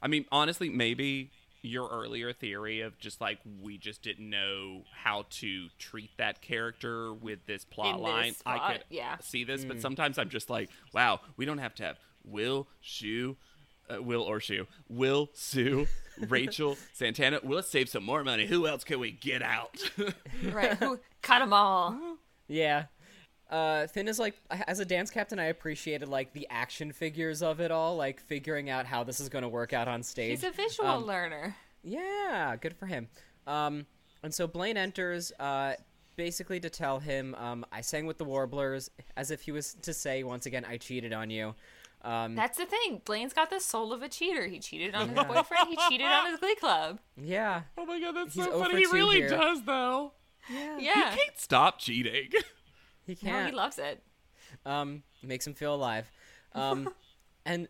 I 0.02 0.08
mean, 0.08 0.24
honestly, 0.30 0.68
maybe 0.68 1.30
your 1.66 1.88
earlier 1.88 2.32
theory 2.32 2.80
of 2.80 2.98
just 2.98 3.20
like 3.20 3.38
we 3.62 3.76
just 3.78 4.02
didn't 4.02 4.28
know 4.30 4.82
how 4.94 5.24
to 5.30 5.68
treat 5.78 6.10
that 6.18 6.40
character 6.40 7.12
with 7.12 7.44
this 7.46 7.64
plot 7.64 7.96
In 7.96 8.02
this 8.02 8.04
line. 8.04 8.34
I 8.44 8.72
could 8.72 8.84
yeah. 8.90 9.16
see 9.20 9.44
this, 9.44 9.64
Mm. 9.64 9.68
but 9.68 9.80
sometimes 9.80 10.18
I'm 10.18 10.28
just 10.28 10.48
like, 10.50 10.70
wow, 10.94 11.20
we 11.36 11.44
don't 11.44 11.58
have 11.58 11.74
to 11.76 11.82
have 11.84 11.98
Will, 12.24 12.66
Sue, 12.82 13.36
uh, 13.88 14.02
Will 14.02 14.22
or 14.22 14.40
Sue, 14.40 14.66
Will, 14.88 15.30
Sue, 15.34 15.86
Rachel, 16.28 16.76
Santana. 16.92 17.40
Well, 17.42 17.56
let's 17.56 17.68
save 17.70 17.88
some 17.88 18.04
more 18.04 18.24
money. 18.24 18.46
Who 18.46 18.66
else 18.66 18.84
can 18.84 18.98
we 19.00 19.10
get 19.12 19.42
out? 19.42 19.78
right. 20.52 20.74
Who 20.78 20.98
cut 21.22 21.38
them 21.40 21.52
all? 21.52 21.96
Yeah. 22.48 22.84
Uh, 23.48 23.86
Finn 23.86 24.08
is 24.08 24.18
like, 24.18 24.34
as 24.66 24.80
a 24.80 24.84
dance 24.84 25.10
captain, 25.10 25.38
I 25.38 25.44
appreciated 25.44 26.08
like 26.08 26.32
the 26.32 26.46
action 26.50 26.90
figures 26.92 27.42
of 27.42 27.60
it 27.60 27.70
all, 27.70 27.96
like 27.96 28.20
figuring 28.20 28.68
out 28.70 28.86
how 28.86 29.04
this 29.04 29.20
is 29.20 29.28
going 29.28 29.42
to 29.42 29.48
work 29.48 29.72
out 29.72 29.86
on 29.88 30.02
stage. 30.02 30.30
He's 30.30 30.44
a 30.44 30.50
visual 30.50 30.88
Um, 30.88 31.04
learner. 31.06 31.54
Yeah, 31.84 32.56
good 32.60 32.76
for 32.76 32.86
him. 32.86 33.08
Um, 33.46 33.86
and 34.24 34.34
so 34.34 34.48
Blaine 34.48 34.76
enters, 34.76 35.30
uh, 35.38 35.74
basically 36.16 36.58
to 36.60 36.70
tell 36.70 36.98
him, 36.98 37.36
um, 37.36 37.64
I 37.70 37.82
sang 37.82 38.06
with 38.06 38.18
the 38.18 38.24
Warblers, 38.24 38.90
as 39.16 39.30
if 39.30 39.42
he 39.42 39.52
was 39.52 39.74
to 39.82 39.94
say 39.94 40.24
once 40.24 40.46
again, 40.46 40.64
I 40.64 40.78
cheated 40.78 41.12
on 41.12 41.30
you. 41.30 41.54
Um, 42.02 42.34
That's 42.34 42.58
the 42.58 42.66
thing. 42.66 43.02
Blaine's 43.04 43.32
got 43.32 43.50
the 43.50 43.60
soul 43.60 43.92
of 43.92 44.02
a 44.02 44.08
cheater. 44.08 44.46
He 44.46 44.58
cheated 44.58 44.94
on 44.94 45.08
his 45.10 45.24
boyfriend. 45.24 45.68
He 45.68 45.76
cheated 45.88 46.06
on 46.06 46.30
his 46.30 46.38
glee 46.40 46.54
club. 46.56 46.98
yeah, 47.16 47.62
oh 47.78 47.84
my 47.86 48.00
god, 48.00 48.16
that's 48.16 48.34
He's 48.34 48.44
so 48.44 48.60
funny. 48.60 48.78
He 48.78 48.86
really 48.86 49.16
here. 49.18 49.28
does, 49.28 49.62
though. 49.64 50.12
yeah, 50.52 50.78
Yeah. 50.78 51.10
He 51.12 51.16
can't 51.18 51.38
stop 51.38 51.78
cheating. 51.78 52.30
he 53.06 53.14
can't. 53.14 53.50
he 53.50 53.56
loves 53.56 53.78
it. 53.78 54.02
um, 54.64 55.02
makes 55.22 55.46
him 55.46 55.54
feel 55.54 55.74
alive. 55.74 56.10
Um, 56.54 56.88
and 57.46 57.68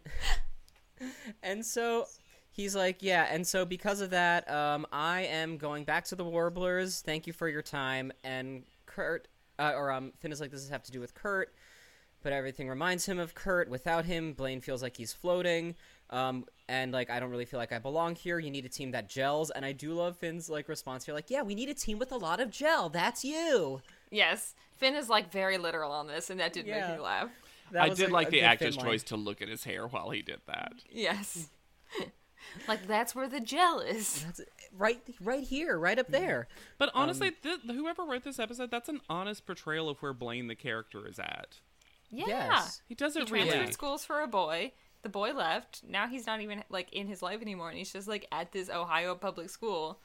and 1.43 1.65
so 1.65 2.07
he's 2.51 2.75
like, 2.75 3.03
yeah, 3.03 3.27
and 3.31 3.47
so 3.47 3.65
because 3.65 4.01
of 4.01 4.11
that, 4.11 4.51
um, 4.51 4.87
I 4.93 5.23
am 5.23 5.59
going 5.59 5.85
back 5.85 6.05
to 6.07 6.17
the 6.17 6.25
Warblers. 6.25 7.03
Thank 7.03 7.27
you 7.27 7.33
for 7.33 7.49
your 7.49 7.63
time. 7.63 8.13
And 8.25 8.65
Kurt, 8.87 9.29
uh, 9.59 9.73
or 9.77 9.93
um, 9.93 10.13
Finn 10.19 10.33
is 10.33 10.41
like, 10.41 10.51
this 10.51 10.63
has 10.63 10.71
have 10.71 10.83
to 10.85 10.93
do 10.93 11.01
with 11.01 11.15
Kurt, 11.15 11.55
but 12.23 12.33
everything 12.33 12.69
reminds 12.69 13.07
him 13.07 13.19
of 13.19 13.35
Kurt. 13.35 13.69
Without 13.69 14.05
him, 14.07 14.33
Blaine 14.33 14.61
feels 14.61 14.83
like 14.83 14.97
he's 14.97 15.13
floating. 15.13 15.75
Um, 16.11 16.47
and 16.69 16.93
like, 16.93 17.11
I 17.11 17.21
don't 17.21 17.31
really 17.31 17.45
feel 17.45 17.59
like 17.61 17.73
I 17.73 17.79
belong 17.79 18.15
here. 18.15 18.39
You 18.39 18.51
need 18.51 18.65
a 18.65 18.69
team 18.69 18.93
that 18.93 19.09
gels. 19.09 19.51
And 19.51 19.65
I 19.65 19.73
do 19.73 19.93
love 19.93 20.17
Finn's 20.17 20.49
like 20.49 20.69
response 20.69 21.05
here, 21.05 21.15
like, 21.15 21.31
yeah, 21.31 21.43
we 21.43 21.55
need 21.55 21.69
a 21.69 21.75
team 21.75 21.99
with 21.99 22.13
a 22.13 22.17
lot 22.17 22.41
of 22.41 22.51
gel. 22.51 22.89
That's 22.89 23.25
you. 23.25 23.83
Yes. 24.11 24.55
Finn 24.77 24.95
is 24.95 25.09
like 25.09 25.31
very 25.31 25.59
literal 25.59 25.93
on 25.93 26.07
this, 26.07 26.31
and 26.31 26.41
that 26.41 26.53
did 26.53 26.67
Yeah. 26.67 26.89
make 26.89 26.97
me 26.99 27.03
laugh. 27.05 27.31
That 27.73 27.83
I 27.83 27.89
did 27.91 28.11
a- 28.11 28.13
like 28.13 28.29
a 28.29 28.31
the 28.31 28.43
actor's 28.43 28.77
Finn 28.77 28.85
line. 28.85 28.93
choice 28.95 29.03
to 29.05 29.17
look 29.17 29.43
at 29.43 29.49
his 29.49 29.65
hair 29.65 29.87
while 29.87 30.11
he 30.11 30.23
did 30.23 30.41
that. 30.47 30.75
Yes. 30.91 31.49
like 32.69 32.87
that's 32.87 33.15
where 33.15 33.29
the 33.29 33.41
gel 33.41 33.81
is. 33.81 34.23
That's 34.25 34.41
right, 34.77 35.01
right 35.21 35.43
here, 35.43 35.79
right 35.79 35.99
up 35.99 36.09
there. 36.09 36.49
But 36.79 36.91
um, 36.91 37.03
honestly, 37.03 37.33
th- 37.43 37.61
whoever 37.67 38.05
wrote 38.05 38.25
this 38.25 38.39
episode, 38.39 38.71
that's 38.71 38.89
an 38.89 39.01
honest 39.09 39.47
portrayal 39.47 39.89
of 39.89 39.99
where 39.99 40.13
Blaine 40.13 40.47
the 40.49 40.55
character 40.55 41.07
is 41.09 41.19
at. 41.19 41.61
Yeah. 42.11 42.27
Yes. 42.29 42.83
He 42.89 42.95
does 42.95 43.15
He 43.15 43.21
it 43.21 43.27
transferred 43.27 43.59
really. 43.61 43.73
schools 43.73 44.05
for 44.05 44.21
a 44.21 44.29
boy. 44.29 44.73
The 45.03 45.09
boy 45.09 45.33
left. 45.33 45.83
Now 45.87 46.07
he's 46.09 46.27
not 46.27 46.41
even 46.41 46.63
like 46.69 46.93
in 46.93 47.07
his 47.09 47.23
life 47.23 47.41
anymore, 47.43 47.69
and 47.71 47.79
he's 47.79 47.93
just 47.93 48.09
like 48.09 48.27
at 48.33 48.53
this 48.53 48.71
Ohio 48.71 49.15
public 49.15 49.51
school. 49.51 50.01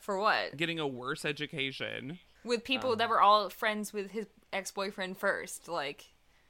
For 0.00 0.18
what? 0.18 0.56
Getting 0.56 0.78
a 0.78 0.86
worse 0.86 1.24
education. 1.26 2.18
With 2.44 2.64
people 2.64 2.96
that 2.96 3.08
were 3.08 3.20
all 3.20 3.48
friends 3.50 3.92
with 3.92 4.10
his 4.10 4.26
ex 4.52 4.70
boyfriend 4.70 5.16
first. 5.18 5.68
Like, 5.68 6.06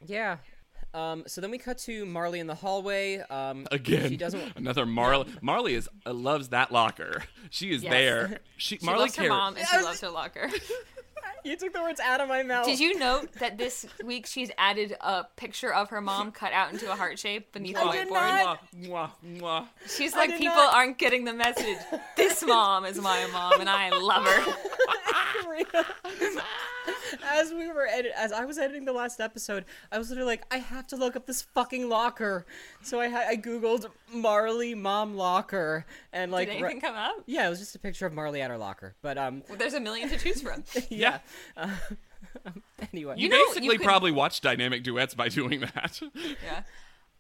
Yeah. 0.07 0.39
Um, 0.95 1.25
so 1.27 1.41
then 1.41 1.51
we 1.51 1.57
cut 1.57 1.79
to 1.79 2.05
Marley 2.05 2.39
in 2.39 2.47
the 2.47 2.55
hallway. 2.55 3.19
Um, 3.31 3.67
Again, 3.73 4.11
she 4.11 4.17
doesn't. 4.19 4.53
another 4.57 4.85
Marley. 4.85 5.27
Marley 5.41 5.75
is 5.75 5.89
uh, 6.05 6.13
loves 6.13 6.51
that 6.51 6.71
locker. 6.71 7.23
She 7.49 7.73
is 7.73 7.83
Yes. 7.83 7.93
there. 7.93 8.41
She, 8.59 8.77
she 8.79 8.85
Marley 8.87 9.01
loves 9.03 9.17
her 9.17 9.23
cares. 9.23 9.31
mom 9.31 9.57
and 9.57 9.67
she 9.67 9.77
loves 9.81 10.01
her 10.03 10.11
locker. 10.11 10.51
You 11.45 11.57
took 11.57 11.73
the 11.73 11.83
words 11.83 11.99
out 12.01 12.21
of 12.21 12.29
my 12.29 12.43
mouth. 12.43 12.67
Did 12.67 12.79
you 12.81 12.99
note 12.99 13.33
that 13.41 13.59
this 13.59 13.85
week 14.05 14.27
she's 14.27 14.51
added 14.59 14.97
a 15.01 15.25
picture 15.37 15.73
of 15.75 15.91
her 15.91 16.01
mom 16.01 16.31
cut 16.33 16.53
out 16.53 16.73
into 16.73 16.91
a 16.91 16.95
heart 16.97 17.19
shape 17.19 17.53
beneath 17.53 17.75
the 17.77 17.83
I 17.83 17.93
did 17.93 18.09
whiteboard? 18.09 18.11
not. 18.45 18.59
Mwah, 18.81 19.11
mwah, 19.25 19.41
mwah. 19.41 19.67
She's 19.89 20.15
like, 20.15 20.31
people 20.39 20.55
not- 20.57 20.75
aren't 20.75 20.99
getting 20.99 21.25
the 21.25 21.33
message. 21.33 21.79
This 22.17 22.43
mom 22.45 22.85
is 22.85 23.01
my 23.01 23.27
mom, 23.33 23.61
and 23.61 23.69
I 23.69 23.91
love 23.91 24.25
her. 24.25 24.55
as 27.25 27.53
we 27.53 27.69
were 27.71 27.87
edit, 27.87 28.13
as 28.17 28.33
I 28.33 28.45
was 28.45 28.59
editing 28.59 28.85
the 28.85 28.93
last 28.93 29.21
episode, 29.21 29.65
I 29.91 29.99
was 29.99 30.09
literally 30.11 30.33
like, 30.33 30.43
I 30.51 30.59
have 30.59 30.87
to 30.89 30.97
look 30.97 31.17
up 31.17 31.27
this 31.27 31.43
fucking 31.43 31.89
locker. 31.89 32.47
So 32.83 33.01
I 33.01 33.09
ha- 33.09 33.25
I 33.29 33.37
googled 33.37 33.87
Marley 34.13 34.75
mom 34.75 35.15
locker 35.17 35.85
and 36.13 36.31
like, 36.33 36.49
Did 36.49 36.61
ri- 36.61 36.71
anything 36.71 36.81
come 36.81 36.97
up? 36.97 37.17
yeah, 37.27 37.47
it 37.47 37.51
was 37.51 37.59
just 37.59 37.75
a 37.75 37.79
picture 37.79 38.07
of 38.07 38.13
Marley 38.13 38.41
at 38.43 38.51
her 38.51 38.59
locker. 38.59 38.95
But 39.03 39.19
um, 39.19 39.43
There's 39.59 39.75
a 39.75 39.81
million 39.81 40.09
to 40.09 40.19
choose 40.19 40.41
from. 40.43 40.65
yeah. 40.89 41.19
Uh, 41.57 41.69
anyway, 42.93 43.15
You, 43.17 43.29
know, 43.29 43.37
you 43.37 43.47
basically 43.49 43.79
could- 43.79 43.85
probably 43.85 44.11
watched 44.13 44.43
dynamic 44.43 44.83
duets 44.83 45.15
by 45.15 45.29
doing 45.29 45.61
that. 45.61 46.01
Yeah. 46.15 46.63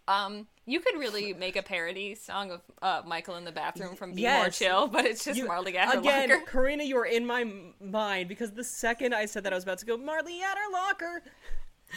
Um, 0.09 0.49
you 0.67 0.81
could 0.81 0.99
really 0.99 1.33
make 1.33 1.55
a 1.55 1.63
parody 1.63 2.17
song 2.17 2.51
of 2.51 2.61
uh, 2.83 3.03
Michael 3.07 3.37
in 3.37 3.45
the 3.45 3.53
bathroom 3.53 3.95
from 3.95 4.15
Be 4.15 4.25
More 4.25 4.49
Chill, 4.51 4.89
but 4.89 5.05
it's 5.05 5.25
just 5.25 5.39
You- 5.39 5.47
Marley 5.47 5.77
at 5.79 5.93
her 5.95 6.01
again, 6.01 6.29
locker. 6.29 6.43
Karina, 6.45 6.83
you 6.83 6.97
were 6.97 7.05
in 7.07 7.25
my 7.25 7.45
mind 7.81 8.29
because 8.29 8.51
the 8.51 8.65
second 8.65 9.15
I 9.15 9.27
said 9.27 9.45
that, 9.45 9.53
I 9.53 9.57
was 9.57 9.63
about 9.63 9.79
to 9.79 9.87
go 9.87 9.97
Marley 9.97 10.41
at 10.43 10.57
her 10.59 10.73
locker. 10.73 11.23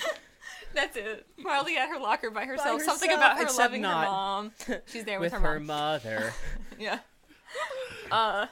That's 0.76 0.96
it. 0.98 1.26
Marley 1.40 1.78
at 1.78 1.90
her 1.90 1.98
locker 2.00 2.30
by 2.30 2.46
herself. 2.46 2.82
Something 2.84 3.10
herself, 3.10 3.40
about 3.40 3.50
her 3.52 3.58
loving 3.58 3.82
not. 3.82 4.04
her 4.04 4.12
mom. 4.12 4.52
She's 4.86 5.04
there 5.06 5.20
with 5.20 5.32
with, 5.32 5.42
her, 5.42 5.54
her, 5.54 5.60
mom. 5.60 5.66
mother. 5.68 6.34
Yeah. 6.78 7.00
Uh, 8.12 8.46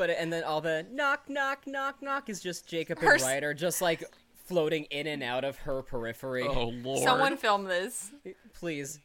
but 0.00 0.08
and 0.08 0.32
then 0.32 0.42
all 0.44 0.62
the 0.62 0.86
knock, 0.90 1.28
knock, 1.28 1.66
knock, 1.66 2.00
knock 2.00 2.30
is 2.30 2.40
just 2.40 2.66
Jacob 2.66 2.98
Her 3.00 3.12
and 3.12 3.20
s- 3.20 3.26
Ryder 3.26 3.52
just 3.52 3.82
like 3.82 4.02
floating 4.46 4.84
in 4.84 5.06
and 5.06 5.22
out 5.22 5.44
of 5.44 5.58
her 5.58 5.82
periphery. 5.82 6.42
oh 6.48 6.68
lord! 6.68 7.02
someone 7.04 7.36
film 7.36 7.64
this. 7.64 8.10
Please, 8.54 8.98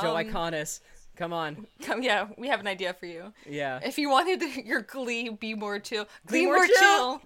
Joe 0.00 0.16
Um, 0.16 0.26
Iconis, 0.26 0.80
come 1.14 1.32
on. 1.32 1.68
Come, 1.82 2.02
yeah, 2.02 2.26
we 2.36 2.48
have 2.48 2.58
an 2.58 2.66
idea 2.66 2.92
for 2.94 3.06
you. 3.06 3.32
Yeah. 3.48 3.78
If 3.84 3.96
you 3.96 4.10
wanted 4.10 4.42
your 4.66 4.80
Glee 4.82 5.28
be 5.30 5.54
more 5.54 5.78
chill, 5.78 6.06
Glee, 6.26 6.46
more 6.46 6.56
more, 6.56 6.66
chill. 6.66 6.74
chill. 6.74 7.22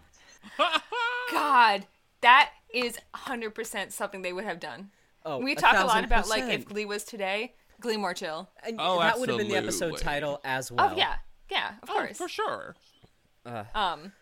God, 1.32 1.86
that 2.20 2.50
is 2.74 2.98
100% 3.14 3.90
something 3.92 4.20
they 4.20 4.32
would 4.34 4.44
have 4.44 4.60
done. 4.60 4.90
Oh, 5.24 5.38
we 5.38 5.54
talk 5.54 5.76
a 5.78 5.84
lot 5.84 6.04
about 6.04 6.28
like 6.28 6.44
if 6.44 6.66
Glee 6.66 6.84
was 6.84 7.04
today, 7.04 7.54
Glee 7.80 7.96
more 7.96 8.12
chill. 8.14 8.48
And 8.64 8.76
Oh, 8.78 9.00
that 9.00 9.18
would 9.18 9.28
have 9.30 9.38
been 9.38 9.48
the 9.48 9.56
episode 9.56 9.96
title 9.98 10.40
as 10.44 10.70
well. 10.70 10.90
Oh 10.92 10.96
yeah, 10.96 11.16
yeah, 11.50 11.74
of 11.82 11.90
Oh, 11.90 11.92
course. 11.94 12.16
for 12.16 12.28
sure. 12.28 12.74
Um, 13.74 14.12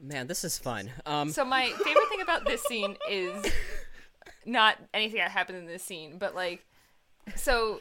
Man, 0.00 0.26
this 0.26 0.42
is 0.42 0.58
fun. 0.58 0.90
Um, 1.06 1.30
So 1.30 1.44
my 1.44 1.66
favorite 1.70 2.08
thing 2.08 2.20
about 2.22 2.44
this 2.44 2.62
scene 2.64 2.96
is 3.08 3.44
not 4.44 4.76
anything 4.92 5.18
that 5.20 5.30
happened 5.30 5.58
in 5.58 5.66
this 5.66 5.82
scene, 5.84 6.18
but 6.18 6.34
like, 6.34 6.64
so 7.36 7.80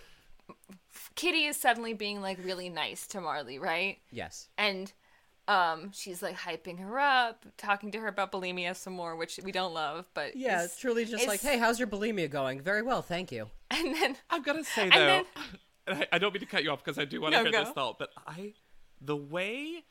Kitty 1.16 1.46
is 1.46 1.58
suddenly 1.58 1.94
being 1.94 2.22
like 2.22 2.38
really 2.44 2.70
nice 2.70 3.08
to 3.08 3.22
Marley, 3.22 3.58
right? 3.60 3.98
yes. 4.12 4.50
And 4.58 4.92
um, 5.48 5.92
she's 5.92 6.22
like 6.22 6.38
hyping 6.38 6.80
her 6.80 7.00
up, 7.00 7.46
talking 7.58 7.92
to 7.94 8.00
her 8.00 8.08
about 8.08 8.32
bulimia 8.32 8.76
some 8.76 8.94
more, 8.94 9.16
which 9.16 9.40
we 9.44 9.52
don't 9.52 9.74
love, 9.74 10.06
but 10.14 10.36
Yeah, 10.36 10.60
is- 10.60 10.66
it's 10.66 10.80
truly 10.80 11.04
just 11.06 11.24
is- 11.24 11.28
like, 11.28 11.42
hey, 11.42 11.58
how's 11.58 11.80
your 11.80 11.88
bulimia 11.88 12.30
going? 12.30 12.62
Very 12.62 12.84
well, 12.84 13.02
thank 13.02 13.32
you. 13.32 13.50
And 13.72 13.96
then 13.96 14.18
I've 14.30 14.44
got 14.46 14.54
to 14.54 14.64
say 14.64 14.84
And 14.84 14.92
though, 14.92 14.98
then- 15.08 15.26
and 15.88 15.98
I, 16.04 16.08
I 16.14 16.18
don't 16.20 16.34
mean 16.34 16.42
to 16.42 16.46
cut 16.46 16.64
you 16.64 16.70
off 16.70 16.84
because 16.84 17.00
I 17.00 17.06
do 17.06 17.20
want 17.20 17.34
to 17.34 17.40
No, 17.40 17.44
hear 17.46 17.52
go. 17.52 17.64
this 17.64 17.74
thought, 17.74 17.98
but 17.98 18.10
I, 18.28 18.54
the 19.02 19.16
way 19.18 19.84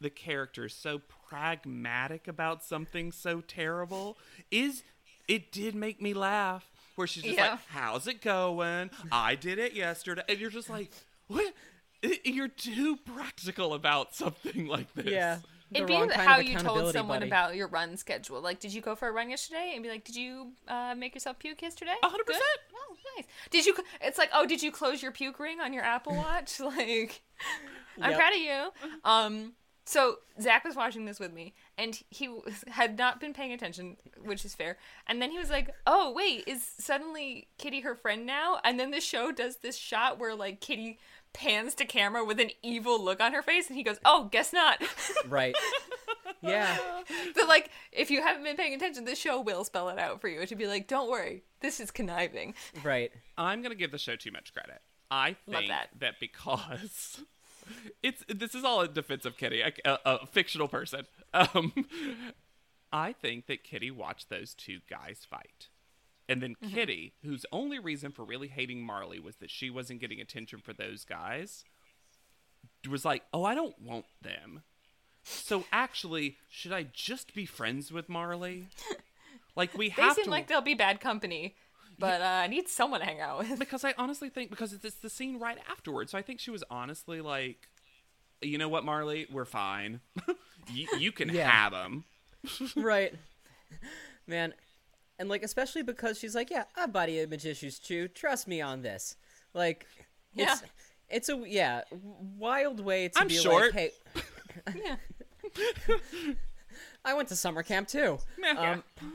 the 0.00 0.10
character 0.10 0.64
is 0.66 0.74
so 0.74 1.00
pragmatic 1.28 2.28
about 2.28 2.64
something 2.64 3.12
so 3.12 3.40
terrible 3.40 4.16
is, 4.50 4.82
it 5.28 5.52
did 5.52 5.74
make 5.74 6.00
me 6.02 6.14
laugh. 6.14 6.70
Where 6.96 7.06
she's 7.06 7.22
just 7.24 7.36
Yeah. 7.36 7.50
like, 7.52 7.66
"How's 7.68 8.06
it 8.06 8.22
going? 8.22 8.90
I 9.12 9.34
did 9.34 9.58
it 9.58 9.74
yesterday," 9.74 10.22
and 10.28 10.38
you're 10.38 10.50
just 10.50 10.70
like, 10.70 10.90
"What? 11.26 11.54
You're 12.24 12.48
too 12.48 12.96
practical 12.96 13.74
about 13.74 14.14
something 14.14 14.66
like 14.66 14.92
this." 14.94 15.06
Yeah. 15.06 15.40
It'd 15.74 15.86
be 15.86 15.94
how 16.14 16.38
you 16.38 16.56
told 16.58 16.92
someone 16.92 17.18
buddy. 17.20 17.28
about 17.28 17.56
your 17.56 17.66
run 17.68 17.96
schedule. 17.96 18.40
Like, 18.40 18.60
did 18.60 18.72
you 18.72 18.80
go 18.80 18.94
for 18.94 19.08
a 19.08 19.12
run 19.12 19.30
yesterday? 19.30 19.72
And 19.74 19.82
be 19.82 19.88
like, 19.88 20.04
did 20.04 20.16
you 20.16 20.52
uh, 20.68 20.94
make 20.96 21.14
yourself 21.14 21.38
puke 21.38 21.60
yesterday? 21.60 21.94
A 22.02 22.08
hundred 22.08 22.24
percent. 22.26 22.44
Oh, 22.74 22.96
nice. 23.16 23.26
Did 23.50 23.66
you? 23.66 23.74
It's 24.00 24.18
like, 24.18 24.30
oh, 24.32 24.46
did 24.46 24.62
you 24.62 24.70
close 24.70 25.02
your 25.02 25.12
puke 25.12 25.40
ring 25.40 25.60
on 25.60 25.72
your 25.72 25.82
Apple 25.82 26.14
Watch? 26.14 26.60
like, 26.60 27.22
I'm 28.00 28.10
Yep. 28.10 28.18
proud 28.18 28.32
of 28.32 28.38
you. 28.38 28.90
Um, 29.04 29.52
so 29.88 30.16
Zach 30.40 30.64
was 30.64 30.74
watching 30.74 31.04
this 31.04 31.20
with 31.20 31.32
me, 31.32 31.54
and 31.78 32.00
he 32.10 32.26
was, 32.28 32.64
had 32.68 32.98
not 32.98 33.20
been 33.20 33.32
paying 33.32 33.52
attention, 33.52 33.96
which 34.24 34.44
is 34.44 34.52
fair. 34.52 34.78
And 35.06 35.22
then 35.22 35.30
he 35.30 35.38
was 35.38 35.48
like, 35.48 35.70
"Oh, 35.86 36.12
wait, 36.12 36.42
is 36.48 36.68
suddenly 36.78 37.46
Kitty 37.56 37.80
her 37.82 37.94
friend 37.94 38.26
now?" 38.26 38.58
And 38.64 38.80
then 38.80 38.90
the 38.90 39.00
show 39.00 39.30
does 39.30 39.58
this 39.58 39.76
shot 39.76 40.18
where 40.18 40.34
like 40.34 40.60
Kitty 40.60 40.98
pans 41.36 41.74
to 41.74 41.84
camera 41.84 42.24
with 42.24 42.40
an 42.40 42.50
evil 42.62 43.02
look 43.02 43.20
on 43.20 43.32
her 43.34 43.42
face, 43.42 43.68
and 43.68 43.76
he 43.76 43.82
goes, 43.82 43.98
"Oh, 44.04 44.28
guess 44.32 44.52
not." 44.52 44.82
Right. 45.28 45.54
yeah. 46.42 46.76
But 47.34 47.48
like, 47.48 47.70
if 47.92 48.10
you 48.10 48.22
haven't 48.22 48.44
been 48.44 48.56
paying 48.56 48.74
attention, 48.74 49.04
this 49.04 49.18
show 49.18 49.40
will 49.40 49.64
spell 49.64 49.88
it 49.88 49.98
out 49.98 50.20
for 50.20 50.28
you. 50.28 50.46
To 50.46 50.54
be 50.56 50.66
like, 50.66 50.86
don't 50.86 51.10
worry, 51.10 51.42
this 51.60 51.80
is 51.80 51.90
conniving. 51.90 52.54
Right. 52.84 53.10
I'm 53.36 53.62
gonna 53.62 53.74
give 53.74 53.90
the 53.90 53.98
show 53.98 54.16
too 54.16 54.30
much 54.32 54.52
credit. 54.52 54.80
I 55.10 55.36
Love 55.46 55.64
that. 55.68 55.88
that. 56.00 56.14
because 56.20 57.22
it's 58.02 58.24
this 58.28 58.54
is 58.54 58.64
all 58.64 58.82
in 58.82 58.92
defense 58.92 59.24
of 59.26 59.36
Kitty, 59.36 59.60
a, 59.62 59.72
a, 59.84 59.98
a 60.04 60.26
fictional 60.26 60.68
person. 60.68 61.06
Um, 61.34 61.72
I 62.92 63.12
think 63.12 63.46
that 63.46 63.62
Kitty 63.64 63.90
watched 63.90 64.30
those 64.30 64.54
two 64.54 64.78
guys 64.88 65.26
fight, 65.28 65.68
and 66.28 66.42
then 66.42 66.56
Mm-hmm. 66.62 66.74
Kitty, 66.74 67.12
whose 67.24 67.46
only 67.52 67.78
reason 67.78 68.12
for 68.12 68.24
really 68.24 68.48
hating 68.48 68.82
Marley 68.82 69.20
was 69.20 69.36
that 69.36 69.50
she 69.50 69.70
wasn't 69.70 70.00
getting 70.00 70.20
attention 70.20 70.60
for 70.60 70.72
those 70.72 71.04
guys, 71.04 71.64
was 72.88 73.04
like, 73.04 73.22
"Oh, 73.32 73.44
I 73.44 73.54
don't 73.54 73.80
want 73.80 74.06
them." 74.22 74.62
So 75.24 75.64
actually, 75.72 76.36
should 76.48 76.72
I 76.72 76.86
just 76.92 77.34
be 77.34 77.46
friends 77.46 77.90
with 77.90 78.08
Marley? 78.08 78.68
Like 79.56 79.76
we 79.76 79.88
have. 79.96 80.14
They 80.16 80.22
seem 80.22 80.24
to 80.26 80.30
like 80.30 80.46
they'll 80.48 80.60
be 80.60 80.74
bad 80.74 81.00
company, 81.00 81.54
but 81.98 82.20
uh, 82.20 82.24
I 82.24 82.46
need 82.46 82.68
someone 82.68 83.00
to 83.00 83.06
hang 83.06 83.20
out 83.20 83.38
with. 83.38 83.58
because 83.58 83.84
I 83.84 83.94
honestly 83.98 84.28
think 84.28 84.50
because 84.50 84.72
it's, 84.72 84.84
it's 84.84 84.96
the 84.96 85.10
scene 85.10 85.38
right 85.40 85.58
afterwards. 85.70 86.12
So 86.12 86.18
I 86.18 86.22
think 86.22 86.38
she 86.40 86.50
was 86.50 86.62
honestly 86.70 87.20
like, 87.20 87.68
you 88.40 88.56
know 88.58 88.68
what, 88.68 88.84
Marley, 88.84 89.26
we're 89.32 89.44
fine. 89.44 90.00
you, 90.72 90.86
you 90.98 91.10
can 91.12 91.28
Yeah. 91.30 91.50
have 91.50 91.72
them. 91.72 92.04
right. 92.76 93.12
Man. 94.26 94.54
And 95.18 95.28
like 95.28 95.42
especially 95.42 95.82
because 95.82 96.18
she's 96.18 96.34
like, 96.34 96.50
yeah, 96.50 96.64
I 96.76 96.80
have 96.82 96.92
body 96.92 97.18
image 97.20 97.46
issues 97.46 97.78
too. 97.78 98.08
Trust 98.08 98.46
me 98.46 98.60
on 98.60 98.82
this. 98.82 99.16
Like 99.54 99.86
it's 100.34 100.62
Yeah. 100.62 100.68
it's 101.08 101.28
a 101.28 101.42
yeah, 101.46 101.82
wild 102.38 102.80
way 102.80 103.08
to 103.08 103.18
I'm 103.20 103.28
be 103.28 103.34
short. 103.34 103.74
like, 103.74 103.92
hey, 104.74 104.74
Yeah. 104.84 104.96
I 107.04 107.14
went 107.14 107.28
to 107.28 107.36
summer 107.36 107.62
camp 107.62 107.88
too. 107.88 108.18
Yeah. 108.38 108.80
Um, 109.00 109.10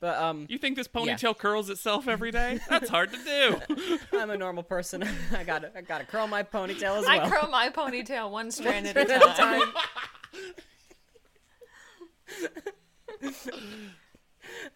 but 0.00 0.18
um 0.18 0.46
You 0.48 0.58
think 0.58 0.76
this 0.76 0.86
ponytail 0.86 1.36
curls 1.36 1.68
itself 1.70 2.06
every 2.06 2.30
day? 2.30 2.60
That's 2.68 2.88
hard 2.90 3.10
to 3.12 3.18
do. 3.24 3.98
I'm 4.18 4.30
a 4.30 4.36
normal 4.36 4.62
person. 4.62 5.02
I 5.36 5.42
got 5.42 5.62
to 5.62 5.76
I 5.76 5.80
got 5.80 5.98
to 5.98 6.04
curl 6.06 6.26
my 6.28 6.42
ponytail 6.44 6.98
as 6.98 7.06
well. 7.06 7.20
I 7.20 7.28
curl 7.28 7.48
my 7.50 7.70
ponytail 7.70 8.30
one 8.30 8.50
strand 8.52 8.86
at 8.86 8.96
a 8.96 9.00
At 9.00 9.10
a 9.10 9.34
time. 9.34 9.72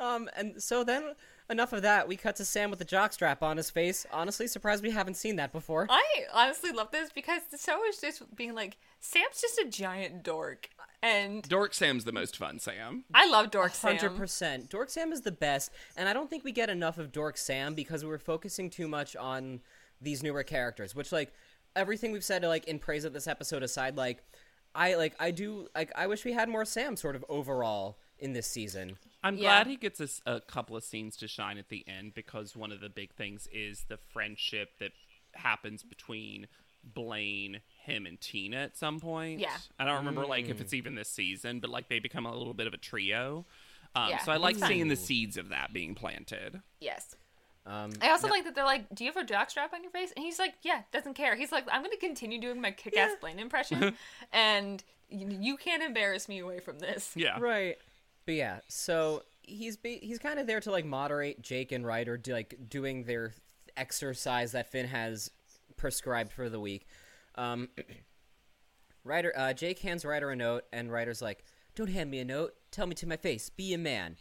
Um, 0.01 0.29
and 0.37 0.63
so 0.63 0.85
then 0.85 1.15
enough 1.51 1.73
of 1.73 1.83
that. 1.83 2.07
We 2.09 2.17
cut 2.17 2.37
to 2.37 2.45
Sam 2.45 2.71
with 2.71 2.79
the 2.79 2.85
jockstrap 2.85 3.43
on 3.43 3.57
his 3.57 3.71
face. 3.71 4.07
Honestly, 4.13 4.47
surprised 4.47 4.83
we 4.83 4.91
haven't 4.91 5.15
seen 5.15 5.37
that 5.37 5.53
before. 5.53 5.87
I 5.91 6.05
honestly 6.33 6.73
love 6.73 6.91
this 6.91 7.11
because 7.11 7.43
the 7.51 7.59
show 7.59 7.85
is 7.87 7.99
just 8.01 8.35
being 8.37 8.55
like, 8.55 8.77
Sam's 9.01 9.41
just 9.41 9.59
a 9.59 9.69
giant 9.69 10.23
dork. 10.23 10.69
And 11.03 11.43
Dork 11.49 11.75
Sam's 11.75 12.05
the 12.05 12.13
most 12.13 12.37
fun, 12.37 12.59
Sam. 12.59 13.05
I 13.15 13.29
love 13.29 13.53
Dork 13.53 13.73
Sam. 13.73 13.97
Hundred 13.97 14.17
percent. 14.17 14.69
Dork 14.69 14.91
Sam 14.91 15.13
is 15.13 15.21
the 15.21 15.31
best, 15.31 15.71
and 15.97 16.09
I 16.09 16.13
don't 16.13 16.29
think 16.29 16.43
we 16.43 16.51
get 16.51 16.69
enough 16.69 16.99
of 16.99 17.13
Dork 17.13 17.37
Sam 17.37 17.75
because 17.75 18.03
we 18.03 18.11
were 18.11 18.19
focusing 18.19 18.69
too 18.69 18.89
much 18.89 19.15
on 19.15 19.61
these 20.01 20.25
newer 20.25 20.43
characters. 20.43 20.97
Which, 20.97 21.13
like, 21.13 21.33
everything 21.77 22.11
we've 22.11 22.25
said, 22.25 22.43
like 22.43 22.65
in 22.67 22.81
praise 22.81 23.05
of 23.05 23.13
this 23.13 23.29
episode 23.29 23.63
aside, 23.63 23.97
like, 23.97 24.25
I 24.75 24.95
like 24.97 25.15
I 25.21 25.31
do 25.31 25.69
like 25.75 25.93
I 25.95 26.09
wish 26.09 26.25
we 26.25 26.33
had 26.33 26.49
more 26.49 26.65
Sam 26.65 26.97
sort 26.97 27.15
of 27.15 27.25
overall 27.29 27.99
in 28.19 28.33
this 28.33 28.49
season. 28.49 28.99
I'm 29.23 29.37
Yeah. 29.37 29.43
glad 29.63 29.67
he 29.67 29.77
gets 29.77 30.21
a 30.27 30.41
couple 30.41 30.77
of 30.77 30.85
scenes 30.85 31.17
to 31.19 31.29
shine 31.29 31.59
at 31.59 31.69
the 31.69 31.87
end 31.89 32.15
because 32.15 32.57
one 32.57 32.71
of 32.73 32.81
the 32.81 32.89
big 32.89 33.13
things 33.15 33.49
is 33.53 33.85
the 33.89 33.97
friendship 33.97 34.79
that 34.79 34.93
happens 35.35 35.83
between 35.83 36.47
Blaine, 36.85 37.61
him, 37.83 38.07
and 38.07 38.21
Tina 38.21 38.59
at 38.59 38.77
some 38.77 39.01
point. 39.01 39.41
Yeah. 39.41 39.57
I 39.79 39.85
don't 39.85 39.97
remember 39.97 40.25
like 40.25 40.49
if 40.49 40.61
it's 40.61 40.73
even 40.73 40.95
this 40.95 41.09
season, 41.11 41.59
but 41.61 41.71
like 41.71 41.89
they 41.89 41.99
become 41.99 42.27
a 42.27 42.35
little 42.35 42.55
bit 42.55 42.67
of 42.67 42.75
a 42.75 42.79
trio. 42.79 43.45
Um, 43.95 44.11
Yeah, 44.11 44.19
so 44.19 44.33
I 44.33 44.37
like 44.37 44.53
it's 44.53 44.61
fun. 44.61 44.69
seeing 44.69 44.89
the 44.89 44.97
seeds 44.97 45.37
of 45.37 45.49
that 45.49 45.73
being 45.73 45.95
planted. 45.95 46.63
Yes. 46.81 47.17
Um, 47.67 47.91
I 48.01 48.11
also 48.11 48.29
like 48.29 48.45
that 48.45 48.55
they're 48.55 48.65
like, 48.65 48.89
"Do 48.95 49.05
you 49.05 49.13
have 49.13 49.23
a 49.23 49.27
jockstrap 49.27 49.75
on 49.75 49.83
your 49.83 49.91
face?" 49.91 50.11
And 50.17 50.25
he's 50.25 50.39
like, 50.39 50.55
"Yeah, 50.63 50.83
doesn't 50.93 51.15
care." 51.15 51.35
He's 51.37 51.53
like, 51.53 51.67
"I'm 51.71 51.83
going 51.83 51.91
to 51.91 51.99
continue 51.99 52.41
doing 52.41 52.61
my 52.63 52.71
kick-ass 52.71 53.17
Blaine 53.21 53.39
impression, 53.39 53.95
and 54.33 54.83
you, 55.11 55.29
you 55.39 55.57
can't 55.59 55.83
embarrass 55.83 56.29
me 56.29 56.39
away 56.39 56.61
from 56.61 56.79
this." 56.79 57.13
Yeah. 57.15 57.39
Right. 57.39 57.77
But 58.29 58.35
yeah, 58.35 58.59
so 58.69 59.23
he's 59.41 59.79
be- 59.79 60.01
he's 60.03 60.19
kind 60.19 60.39
of 60.39 60.47
there 60.47 60.61
to 60.61 60.71
like 60.71 60.85
moderate 60.85 61.41
Jake 61.41 61.73
and 61.73 61.87
Ryder 61.87 62.19
do, 62.19 62.35
like 62.35 62.59
doing 62.69 63.05
their 63.05 63.33
exercise 63.75 64.53
that 64.53 64.71
Finn 64.71 64.87
has 64.87 65.31
prescribed 65.79 66.31
for 66.31 66.51
the 66.51 66.61
week. 66.61 66.87
Um, 67.37 67.71
Ryder, 69.03 69.33
uh, 69.35 69.55
Jake 69.55 69.79
hands 69.79 70.05
Ryder 70.05 70.29
a 70.29 70.37
note, 70.37 70.65
and 70.75 70.93
Ryder's 70.93 71.23
like, 71.23 71.43
"Don't 71.75 71.89
hand 71.89 72.11
me 72.11 72.19
a 72.19 72.25
note. 72.27 72.53
Tell 72.71 72.87
me 72.87 72.95
to 72.97 73.09
my 73.09 73.17
face. 73.17 73.49
Be 73.49 73.73
a 73.73 73.79
man." 73.79 74.17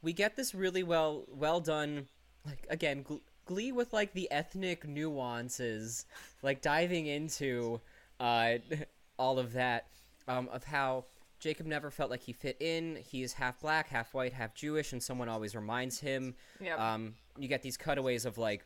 We 0.00 0.12
get 0.12 0.36
this 0.36 0.54
really 0.54 0.84
well 0.84 1.24
well 1.28 1.58
done, 1.58 2.06
like 2.46 2.68
again, 2.70 3.02
gl- 3.02 3.22
Glee 3.46 3.72
with 3.72 3.92
like 3.92 4.12
the 4.12 4.30
ethnic 4.30 4.86
nuances, 4.86 6.06
like 6.44 6.62
diving 6.62 7.06
into 7.06 7.80
uh, 8.20 8.58
all 9.18 9.40
of 9.40 9.54
that 9.54 9.88
um, 10.28 10.48
of 10.52 10.62
how 10.62 11.06
Jacob 11.40 11.66
never 11.66 11.90
felt 11.90 12.10
like 12.10 12.20
he 12.22 12.32
fit 12.32 12.56
in. 12.60 12.96
He 12.96 13.22
is 13.22 13.32
half 13.32 13.58
black, 13.60 13.88
half 13.88 14.14
white, 14.14 14.32
half 14.32 14.54
Jewish, 14.54 14.92
and 14.92 15.02
someone 15.02 15.28
always 15.28 15.56
reminds 15.56 15.98
him. 16.00 16.34
Yep. 16.60 16.78
Um, 16.78 17.14
you 17.38 17.48
get 17.48 17.62
these 17.62 17.76
cutaways 17.76 18.24
of 18.26 18.38
like 18.38 18.64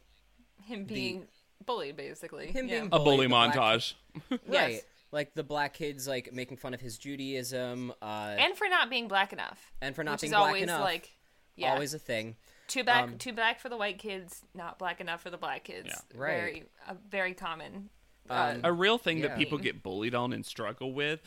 Him 0.64 0.84
being 0.84 1.26
bullied, 1.64 1.96
basically. 1.96 2.48
Him 2.48 2.68
Yeah. 2.68 2.80
being 2.80 2.88
A 2.92 2.98
bully 2.98 3.26
the 3.26 3.30
black- 3.30 3.54
montage. 3.54 3.94
right? 4.48 4.82
Like 5.12 5.34
the 5.34 5.44
black 5.44 5.74
kids 5.74 6.08
like 6.08 6.32
making 6.32 6.56
fun 6.56 6.74
of 6.74 6.80
his 6.80 6.98
Judaism, 6.98 7.92
uh, 8.02 8.34
and 8.38 8.56
for 8.56 8.68
not 8.68 8.90
being 8.90 9.06
black 9.08 9.32
enough. 9.32 9.72
and 9.80 9.94
for 9.94 10.02
not 10.02 10.12
which 10.12 10.22
being 10.22 10.32
is 10.32 10.36
black 10.36 10.46
always 10.46 10.62
enough. 10.64 10.80
like, 10.80 11.16
yeah, 11.56 11.72
Always 11.72 11.94
a 11.94 11.98
thing. 12.00 12.34
too 12.66 12.82
black, 12.82 13.04
um, 13.04 13.18
too 13.18 13.32
black 13.32 13.60
for 13.60 13.68
the 13.68 13.76
white 13.76 13.98
kids, 13.98 14.42
not 14.54 14.76
black 14.78 15.00
enough 15.00 15.20
for 15.22 15.30
the 15.30 15.36
black 15.38 15.62
kids. 15.64 15.86
Yeah. 15.88 16.18
Right. 16.20 16.36
Very, 16.40 16.64
uh, 16.88 16.94
very 17.08 17.32
common. 17.34 17.90
Uh, 18.28 18.54
Um, 18.56 18.60
A 18.64 18.72
real 18.72 18.98
thing 18.98 19.18
Yeah. 19.18 19.28
that 19.28 19.38
people 19.38 19.58
get 19.58 19.82
bullied 19.84 20.14
on 20.16 20.32
and 20.32 20.44
struggle 20.44 20.92
with. 20.92 21.20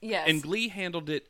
Yes. 0.00 0.28
And 0.28 0.42
Glee 0.42 0.68
handled 0.68 1.10
it 1.10 1.26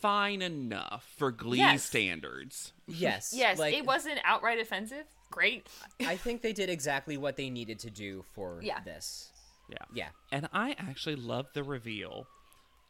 fine 0.00 0.42
enough 0.42 1.06
for 1.16 1.30
Glee 1.32 1.58
Yes. 1.58 1.84
standards. 1.84 2.72
Yes. 2.90 3.32
yes, 3.34 3.58
like, 3.58 3.74
it 3.74 3.84
wasn't 3.84 4.18
outright 4.24 4.58
offensive. 4.58 5.04
Great. 5.30 5.66
I 6.00 6.16
think 6.16 6.40
they 6.40 6.54
did 6.54 6.70
exactly 6.70 7.18
what 7.18 7.36
they 7.36 7.50
needed 7.50 7.78
to 7.80 7.90
do 7.90 8.24
for 8.32 8.60
Yeah. 8.62 8.80
this. 8.80 9.30
Yeah. 9.68 9.84
Yeah. 9.92 10.08
And 10.32 10.48
I 10.54 10.74
actually 10.78 11.16
love 11.16 11.46
the 11.52 11.62
reveal 11.62 12.26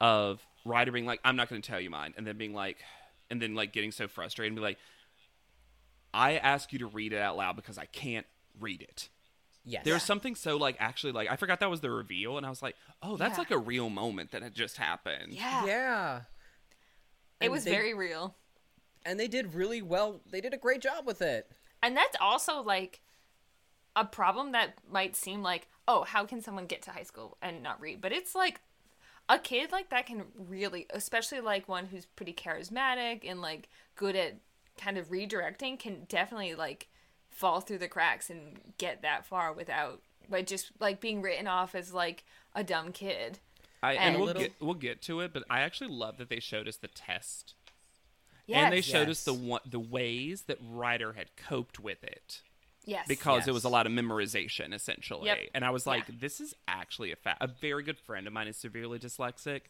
of 0.01 0.41
Ryder 0.65 0.93
being 0.93 1.05
like, 1.07 1.19
I'm 1.25 1.35
not 1.35 1.49
going 1.49 1.61
to 1.61 1.69
tell 1.69 1.81
you 1.81 1.91
mine. 1.91 2.15
And 2.17 2.25
then 2.25 2.37
being 2.39 2.55
like, 2.55 2.77
and 3.29 3.43
then 3.43 3.57
like 3.57 3.73
getting 3.73 3.91
so 3.91 4.07
frustrated 4.07 4.53
and 4.53 4.57
be 4.57 4.63
like, 4.63 4.79
I 6.15 6.37
ask 6.37 6.73
you 6.73 6.79
to 6.81 6.87
read 6.87 7.13
it 7.13 7.21
out 7.21 7.37
loud 7.37 7.57
because 7.57 7.77
I 7.77 7.87
can't 7.87 8.27
read 8.61 8.83
it. 8.83 9.09
Yes. 9.69 9.85
There's 9.85 10.03
something 10.03 10.35
so 10.35 10.57
like 10.57 10.77
actually 10.79 11.13
like 11.13 11.31
I 11.31 11.37
forgot 11.37 11.61
that 11.61 11.71
was 11.71 11.81
the 11.81 11.91
reveal 11.91 12.37
and 12.37 12.47
I 12.47 12.51
was 12.51 12.63
like, 12.63 12.75
oh, 13.03 13.17
that's 13.17 13.35
Yeah. 13.35 13.39
like 13.39 13.51
a 13.51 13.59
real 13.59 13.91
moment 13.91 14.31
that 14.33 14.43
had 14.43 14.55
just 14.55 14.77
happened. 14.79 15.33
Yeah. 15.35 15.67
Yeah. 15.67 16.17
It 17.41 17.45
And 17.47 17.53
was 17.53 17.65
they- 17.65 17.71
very 17.71 17.95
real. 17.95 18.35
and 19.05 19.19
they 19.21 19.29
did 19.29 19.55
really 19.55 19.81
well. 19.83 20.21
They 20.31 20.41
did 20.41 20.53
a 20.55 20.59
great 20.59 20.81
job 20.81 21.07
with 21.07 21.23
it. 21.23 21.51
And 21.83 21.97
that's 21.97 22.17
also 22.21 22.63
like 22.63 23.01
a 23.95 24.05
problem 24.05 24.53
that 24.53 24.75
might 24.91 25.15
seem 25.17 25.43
like, 25.43 25.69
oh, 25.87 26.05
how 26.05 26.25
can 26.25 26.41
someone 26.41 26.67
get 26.67 26.83
to 26.83 26.91
high 26.91 27.03
school 27.05 27.37
and 27.43 27.63
not 27.63 27.81
read? 27.81 28.01
But 28.01 28.13
it's 28.13 28.35
like 28.35 28.61
a 29.29 29.39
kid 29.39 29.73
like 29.73 29.91
that 29.91 30.07
can 30.07 30.25
really, 30.37 30.87
especially 30.91 31.41
like 31.41 31.69
one 31.69 31.87
who's 31.87 32.07
pretty 32.07 32.33
charismatic 32.33 33.29
and 33.29 33.41
like 33.43 33.69
good 33.95 34.17
at 34.17 34.37
kind 34.77 34.97
of 34.99 35.09
redirecting, 35.11 35.79
can 35.79 36.05
definitely 36.09 36.55
like 36.55 36.89
fall 37.39 37.61
through 37.61 37.79
the 37.79 37.87
cracks 37.87 38.31
and 38.31 38.59
get 38.79 39.01
that 39.03 39.25
far 39.25 39.53
without 39.53 40.03
by 40.29 40.43
just 40.43 40.73
like 40.81 41.01
being 41.01 41.23
written 41.23 41.47
off 41.47 41.77
as 41.77 41.93
like 41.93 42.25
a 42.53 42.65
dumb 42.65 42.91
kid. 42.91 43.39
I, 43.81 43.93
And 43.93 44.01
and 44.01 44.17
we'll 44.17 44.27
little- 44.27 44.43
get 44.43 44.53
we'll 44.61 44.75
get 44.75 45.01
to 45.03 45.21
it, 45.21 45.33
but 45.33 45.45
I 45.49 45.61
actually 45.61 45.91
love 45.91 46.17
that 46.19 46.29
they 46.29 46.41
showed 46.41 46.67
us 46.67 46.77
the 46.77 46.89
test, 46.89 47.55
Yes. 48.47 48.65
and 48.65 48.73
they 48.73 48.81
showed 48.81 49.09
us 49.09 49.23
the 49.23 49.33
one, 49.33 49.61
the 49.65 49.79
ways 49.79 50.43
that 50.43 50.59
Ryder 50.61 51.13
had 51.13 51.37
coped 51.37 51.79
with 51.79 52.03
it 52.03 52.43
yes. 52.85 53.07
because 53.07 53.47
it 53.47 53.55
was 53.55 53.63
a 53.63 53.69
lot 53.69 53.87
of 53.87 53.93
memorization 53.93 54.75
essentially. 54.75 55.27
Yep. 55.27 55.39
And 55.55 55.65
I 55.65 55.71
was 55.71 55.87
like, 55.87 56.09
Yeah. 56.09 56.17
this 56.21 56.41
is 56.41 56.55
actually 56.67 57.13
a 57.13 57.17
fact. 57.17 57.41
A 57.41 57.47
very 57.47 57.85
good 57.85 57.99
friend 58.01 58.27
of 58.27 58.33
mine 58.33 58.49
is 58.49 58.57
severely 58.57 58.99
dyslexic, 58.99 59.61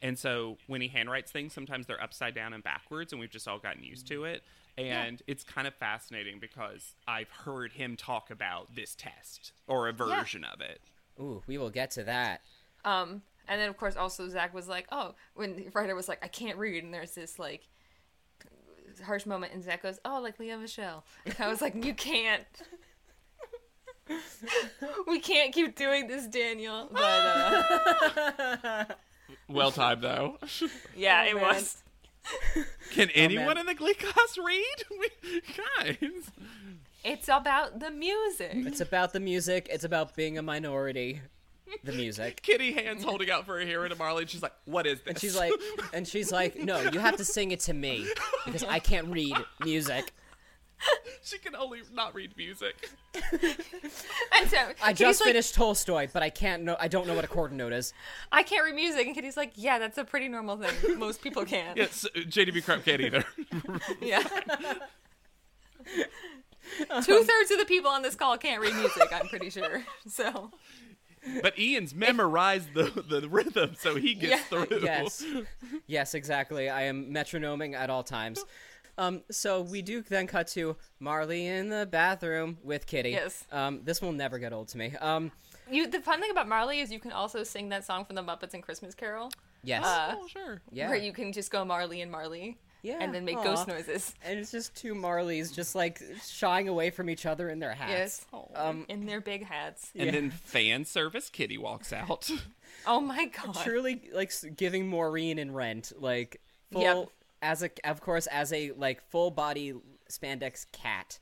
and 0.00 0.16
so 0.16 0.58
when 0.68 0.80
he 0.80 0.88
handwrites 0.88 1.30
things, 1.30 1.52
sometimes 1.52 1.88
they're 1.88 2.00
upside 2.00 2.36
down 2.36 2.52
and 2.52 2.62
backwards, 2.62 3.12
and 3.12 3.18
we've 3.18 3.30
just 3.30 3.48
all 3.48 3.58
gotten 3.58 3.82
used 3.82 4.06
to 4.06 4.20
mm-hmm. 4.20 4.26
it. 4.36 4.44
And 4.78 5.22
it's 5.26 5.42
kind 5.42 5.66
of 5.66 5.74
fascinating 5.74 6.38
because 6.38 6.94
I've 7.08 7.30
heard 7.30 7.72
him 7.72 7.96
talk 7.96 8.30
about 8.30 8.74
this 8.74 8.94
test 8.94 9.52
or 9.66 9.88
a 9.88 9.92
version 9.92 10.44
of 10.44 10.60
it. 10.60 10.80
Ooh, 11.18 11.42
we 11.46 11.56
will 11.56 11.70
get 11.70 11.90
to 11.92 12.04
that. 12.04 12.42
Um, 12.84 13.22
and 13.48 13.60
then 13.60 13.68
of 13.70 13.76
course 13.78 13.96
also 13.96 14.28
Zach 14.28 14.52
was 14.52 14.68
like, 14.68 14.86
"Oh," 14.92 15.14
when 15.34 15.70
Ryder 15.72 15.94
was 15.94 16.08
like, 16.08 16.22
"I 16.22 16.28
can't 16.28 16.58
read," 16.58 16.84
and 16.84 16.92
there's 16.92 17.14
this 17.14 17.38
like 17.38 17.68
harsh 19.04 19.24
moment, 19.26 19.54
and 19.54 19.62
Zach 19.64 19.82
goes, 19.82 19.98
"Oh, 20.04 20.20
like 20.20 20.38
Lea 20.38 20.54
Michele." 20.56 21.04
And 21.24 21.34
I 21.40 21.48
was 21.48 21.62
like, 21.62 21.82
"You 21.84 21.94
can't." 21.94 22.44
we 25.06 25.18
can't 25.20 25.52
keep 25.52 25.74
doing 25.74 26.06
this, 26.06 26.26
Daniel. 26.26 26.88
But 26.92 27.02
uh, 27.02 28.84
Well 29.48 29.72
timed 29.72 30.02
though. 30.02 30.38
yeah, 30.96 31.24
Oh, 31.26 31.30
it 31.30 31.34
man. 31.34 31.44
was. 31.44 31.82
Can 32.90 33.08
oh, 33.08 33.12
anyone 33.14 33.46
man. 33.46 33.58
in 33.58 33.66
the 33.66 33.74
Glee 33.74 33.94
class 33.94 34.38
read? 34.38 35.42
Guys. 35.78 36.30
It's 37.04 37.28
about 37.28 37.78
the 37.78 37.90
music. 37.90 38.52
It's 38.54 38.80
about 38.80 39.12
the 39.12 39.20
music. 39.20 39.68
It's 39.70 39.84
about 39.84 40.16
being 40.16 40.38
a 40.38 40.42
minority. 40.42 41.20
The 41.84 41.92
music. 41.92 42.40
Kitty 42.42 42.72
hands 42.72 43.04
holding 43.04 43.30
out 43.30 43.44
for 43.44 43.60
a 43.60 43.64
hero 43.64 43.88
to 43.88 43.96
Marley, 43.96 44.22
and 44.22 44.30
she's 44.30 44.42
like, 44.42 44.54
"What 44.64 44.86
is 44.86 45.00
this?" 45.00 45.08
And 45.08 45.18
she's 45.18 45.36
like, 45.36 45.52
and 45.92 46.06
she's 46.06 46.32
like, 46.32 46.56
no, 46.56 46.80
you 46.80 47.00
have 47.00 47.16
to 47.16 47.24
sing 47.24 47.50
it 47.50 47.60
to 47.60 47.74
me 47.74 48.06
because 48.44 48.64
I 48.64 48.78
can't 48.78 49.08
read 49.08 49.36
music. 49.60 50.12
she 51.22 51.38
can 51.38 51.56
only 51.56 51.80
not 51.92 52.14
read 52.14 52.36
music. 52.36 52.90
And 54.38 54.50
so 54.50 54.58
I 54.82 54.92
just 54.92 55.20
like, 55.20 55.28
finished 55.28 55.54
Tolstoy, 55.54 56.08
but 56.12 56.22
I 56.22 56.28
can't 56.28 56.62
know. 56.62 56.76
I 56.78 56.88
don't 56.88 57.06
know 57.06 57.14
what 57.14 57.24
a 57.24 57.28
chord 57.28 57.52
note 57.52 57.72
is. 57.72 57.94
I 58.30 58.42
can't 58.42 58.64
read 58.64 58.74
music, 58.74 59.06
and 59.06 59.14
Kitty's 59.14 59.36
like, 59.36 59.52
"Yeah, 59.54 59.78
that's 59.78 59.96
a 59.96 60.04
pretty 60.04 60.28
normal 60.28 60.58
thing. 60.58 60.98
Most 60.98 61.22
people 61.22 61.44
can." 61.46 61.72
Yes, 61.76 62.06
JDB 62.14 62.62
Crump 62.62 62.84
can't 62.84 63.00
either. 63.00 63.24
Yeah. 64.02 64.22
Two 67.02 67.22
thirds 67.22 67.50
of 67.50 67.58
the 67.58 67.64
people 67.66 67.90
on 67.90 68.02
this 68.02 68.14
call 68.14 68.36
can't 68.36 68.60
read 68.60 68.74
music. 68.74 69.08
I'm 69.12 69.28
pretty 69.28 69.48
sure. 69.50 69.82
So 70.08 70.50
but 71.42 71.58
Ian's 71.58 71.94
memorized 71.94 72.74
the 72.74 72.84
the 73.08 73.28
rhythm, 73.28 73.74
so 73.78 73.96
he 73.96 74.14
gets 74.14 74.50
Yeah. 74.50 74.64
through. 74.64 74.80
Yes, 74.82 75.24
yes, 75.86 76.14
exactly. 76.14 76.68
I 76.68 76.82
am 76.82 77.12
metronoming 77.12 77.74
at 77.74 77.90
all 77.90 78.02
times. 78.02 78.44
Um, 78.98 79.22
so 79.30 79.60
we 79.62 79.82
do 79.82 80.02
then 80.02 80.26
cut 80.26 80.46
to 80.48 80.76
Marley 81.00 81.46
in 81.46 81.68
the 81.68 81.86
bathroom 81.86 82.58
with 82.62 82.86
Kitty. 82.86 83.10
Yes. 83.10 83.44
Um, 83.52 83.80
this 83.84 84.00
will 84.00 84.12
never 84.12 84.38
get 84.38 84.52
old 84.52 84.68
to 84.68 84.78
me. 84.78 84.94
Um, 85.00 85.30
you, 85.70 85.88
the 85.88 86.00
fun 86.00 86.20
thing 86.20 86.30
about 86.30 86.48
Marley 86.48 86.80
is 86.80 86.90
you 86.92 87.00
can 87.00 87.12
also 87.12 87.42
sing 87.42 87.68
that 87.70 87.84
song 87.84 88.04
from 88.04 88.16
the 88.16 88.22
Muppets 88.22 88.54
and 88.54 88.62
Christmas 88.62 88.94
Carol, 88.94 89.30
yes. 89.64 89.84
Uh, 89.84 90.14
Oh, 90.16 90.26
sure. 90.28 90.62
yeah. 90.72 90.88
where 90.88 90.96
you 90.96 91.12
can 91.12 91.32
just 91.32 91.50
go 91.50 91.64
Marley 91.64 92.00
and 92.02 92.10
Marley, 92.12 92.56
yeah. 92.82 92.98
and 93.00 93.12
then 93.12 93.24
make 93.24 93.36
aw. 93.38 93.42
ghost 93.42 93.66
noises. 93.66 94.14
And 94.24 94.38
it's 94.38 94.52
just 94.52 94.74
two 94.76 94.94
Marleys 94.94 95.52
just 95.52 95.74
like 95.74 96.00
shying 96.24 96.68
away 96.68 96.90
from 96.90 97.10
each 97.10 97.26
other 97.26 97.48
in 97.48 97.58
their 97.58 97.72
hats. 97.74 98.24
Yes, 98.32 98.44
Um, 98.54 98.86
in 98.88 99.06
their 99.06 99.20
big 99.20 99.44
hats. 99.44 99.90
And 99.96 100.04
Yeah. 100.06 100.12
then 100.12 100.30
fan 100.30 100.84
service 100.84 101.28
Kitty 101.30 101.58
walks 101.58 101.92
out. 101.92 102.30
Oh 102.88 103.00
my 103.00 103.24
god! 103.24 103.56
truly 103.64 104.02
like 104.12 104.30
giving 104.54 104.86
Maureen 104.86 105.38
in 105.40 105.52
Rent 105.52 105.92
like 105.98 106.40
full 106.70 106.82
Yep. 106.82 107.08
As 107.46 107.62
a 107.62 107.70
of 107.84 108.00
course 108.00 108.26
as 108.26 108.52
a 108.52 108.72
like 108.72 109.00
full 109.10 109.30
body 109.30 109.72
spandex 110.10 110.66
cat. 110.72 111.18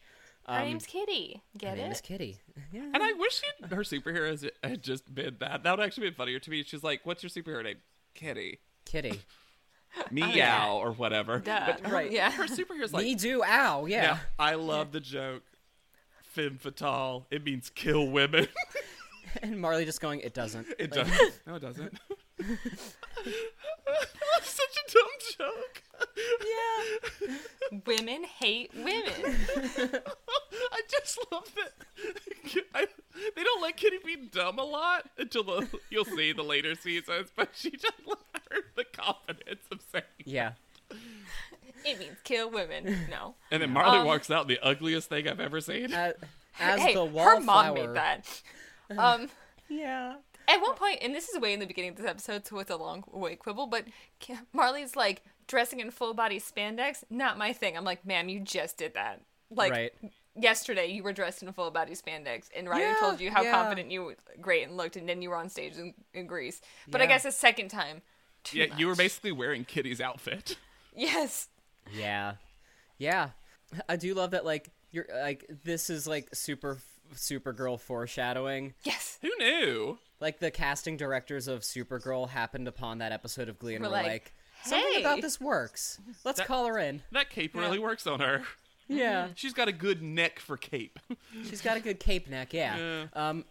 Her 0.46 0.58
Um, 0.60 0.64
name's 0.64 0.86
Kitty. 0.86 1.42
Get 1.56 1.70
her 1.70 1.76
name 1.76 1.86
it? 1.86 1.92
is 1.92 2.00
Kitty. 2.02 2.38
Yeah. 2.72 2.82
and 2.92 3.02
I 3.02 3.12
wish 3.14 3.40
she'd, 3.40 3.70
her 3.70 3.82
superheroes 3.82 4.48
had 4.62 4.82
just 4.82 5.14
been 5.14 5.36
that. 5.40 5.62
That 5.62 5.78
would 5.78 5.84
actually 5.84 6.08
been 6.08 6.14
funnier 6.14 6.38
to 6.38 6.50
me. 6.50 6.62
She's 6.64 6.82
like, 6.82 7.00
"What's 7.04 7.22
your 7.22 7.30
superhero 7.30 7.64
name?" 7.64 7.78
Kitty. 8.14 8.58
Kitty. 8.84 9.20
Meow 10.10 10.76
or 10.78 10.92
whatever. 10.92 11.38
Duh. 11.38 11.62
But 11.66 11.80
her, 11.86 11.92
Right. 11.94 12.10
Yeah. 12.10 12.30
her 12.30 12.44
superhero's 12.44 12.92
like, 12.92 13.04
Me 13.04 13.14
do. 13.14 13.42
Ow. 13.44 13.86
Yeah. 13.86 14.02
Now, 14.02 14.20
I 14.38 14.54
love 14.56 14.92
the 14.92 15.00
joke. 15.00 15.42
Femme 16.22 16.58
fatale. 16.58 17.26
It 17.30 17.44
means 17.44 17.70
kill 17.70 18.08
women. 18.08 18.48
And 19.42 19.60
Marley 19.60 19.84
just 19.84 20.00
going. 20.00 20.20
It 20.20 20.32
doesn't. 20.32 20.64
It 20.78 20.92
Like, 20.94 21.06
doesn't. 21.08 21.40
No, 21.44 21.54
it 21.56 21.60
doesn't. 21.62 21.98
Such 24.42 24.76
a 24.76 24.92
dumb 24.92 25.14
joke. 25.38 25.82
Yeah. 26.44 27.78
Women 27.86 28.24
hate 28.24 28.70
women. 28.74 29.38
I 30.72 30.80
just 30.90 31.18
love 31.32 31.48
that. 31.54 31.72
I, 32.74 32.86
they 33.36 33.42
don't 33.42 33.62
let 33.62 33.76
Kitty 33.76 33.98
be 34.04 34.16
dumb 34.16 34.58
a 34.58 34.64
lot 34.64 35.08
until 35.18 35.44
the, 35.44 35.68
you'll 35.90 36.04
see 36.04 36.32
the 36.32 36.42
later 36.42 36.74
seasons, 36.74 37.28
but 37.34 37.50
she 37.54 37.70
just 37.70 37.92
let 38.06 38.18
her 38.50 38.58
the 38.76 38.84
confidence 38.84 39.62
of 39.70 39.80
saying. 39.92 40.04
Yeah. 40.24 40.52
it 41.84 41.98
means 41.98 42.16
kill 42.24 42.50
women. 42.50 43.06
No. 43.10 43.34
And 43.50 43.62
then 43.62 43.70
Marley 43.70 43.98
Um, 43.98 44.06
walks 44.06 44.30
out, 44.30 44.48
the 44.48 44.58
ugliest 44.60 45.08
thing 45.08 45.28
I've 45.28 45.40
ever 45.40 45.60
seen. 45.60 45.92
As, 45.92 46.14
as 46.58 46.80
hey, 46.80 46.94
the 46.94 47.06
her 47.06 47.40
mom 47.40 47.74
made 47.74 47.94
that. 47.94 48.42
Um. 48.96 49.28
Yeah. 49.68 50.16
At 50.48 50.60
one 50.60 50.74
point, 50.74 50.98
and 51.02 51.14
this 51.14 51.28
is 51.28 51.38
way 51.40 51.52
in 51.52 51.60
the 51.60 51.66
beginning 51.66 51.90
of 51.90 51.96
this 51.96 52.06
episode, 52.06 52.46
so 52.46 52.58
it's 52.58 52.70
a 52.70 52.76
long 52.76 53.04
way 53.12 53.36
quibble, 53.36 53.66
but 53.66 53.84
Marley's 54.52 54.94
like 54.96 55.22
dressing 55.46 55.80
in 55.80 55.90
full 55.90 56.14
body 56.14 56.38
spandex. 56.40 57.04
Not 57.10 57.38
my 57.38 57.52
thing. 57.52 57.76
I'm 57.76 57.84
like, 57.84 58.04
ma'am, 58.06 58.28
you 58.28 58.40
just 58.40 58.76
did 58.76 58.94
that. 58.94 59.20
Like 59.50 59.72
Right. 59.72 59.92
yesterday, 60.34 60.86
you 60.86 61.02
were 61.02 61.12
dressed 61.12 61.42
in 61.42 61.52
full 61.52 61.70
body 61.70 61.92
spandex, 61.94 62.48
and 62.56 62.68
Ryder 62.68 62.84
Yeah, 62.88 62.96
told 63.00 63.20
you 63.20 63.30
how 63.30 63.42
yeah. 63.42 63.52
confident 63.52 63.90
you 63.90 64.04
were, 64.04 64.16
great 64.40 64.66
and 64.66 64.76
looked, 64.76 64.96
and 64.96 65.08
then 65.08 65.22
you 65.22 65.30
were 65.30 65.36
on 65.36 65.48
stage 65.48 65.76
in, 65.76 65.94
in 66.12 66.26
Grease. 66.26 66.60
But 66.88 67.00
I 67.00 67.06
guess 67.06 67.24
a 67.24 67.32
second 67.32 67.68
time. 67.68 68.02
Too 68.42 68.58
yeah, 68.58 68.76
you 68.76 68.86
were 68.86 68.94
basically 68.94 69.32
wearing 69.32 69.64
Kitty's 69.64 70.00
outfit. 70.00 70.56
Yes. 70.96 71.48
Yeah. 71.92 72.34
Yeah. 72.98 73.30
I 73.88 73.96
do 73.96 74.14
love 74.14 74.30
that. 74.30 74.44
Like 74.44 74.70
you're 74.92 75.06
like 75.12 75.44
this 75.64 75.90
is 75.90 76.06
like 76.06 76.28
super 76.32 76.78
Supergirl 77.16 77.80
foreshadowing. 77.80 78.74
Yes. 78.84 79.18
Who 79.20 79.30
knew? 79.40 79.98
Like 80.24 80.38
the 80.38 80.50
casting 80.50 80.96
directors 80.96 81.48
of 81.48 81.60
Supergirl 81.60 82.30
happened 82.30 82.66
upon 82.66 82.96
that 82.98 83.12
episode 83.12 83.50
of 83.50 83.58
Glee 83.58 83.74
and 83.74 83.84
We're 83.84 83.90
were 83.90 83.96
like, 83.96 84.06
like, 84.06 84.34
something 84.64 85.00
about 85.02 85.20
this 85.20 85.38
works. 85.38 86.00
Let's 86.24 86.38
That- 86.38 86.46
call 86.46 86.64
her 86.64 86.78
in. 86.78 87.02
That 87.12 87.28
cape 87.28 87.54
really 87.54 87.78
works 87.78 88.06
on 88.06 88.20
her. 88.20 88.42
Yeah. 88.88 89.28
She's 89.34 89.52
got 89.52 89.68
a 89.68 89.72
good 89.72 90.02
neck 90.02 90.38
for 90.38 90.56
cape. 90.56 90.98
She's 91.50 91.60
got 91.60 91.76
a 91.76 91.80
good 91.80 92.00
cape 92.00 92.26
neck, 92.30 92.54
yeah. 92.54 92.76
Yeah. 92.78 93.06
Um 93.14 93.44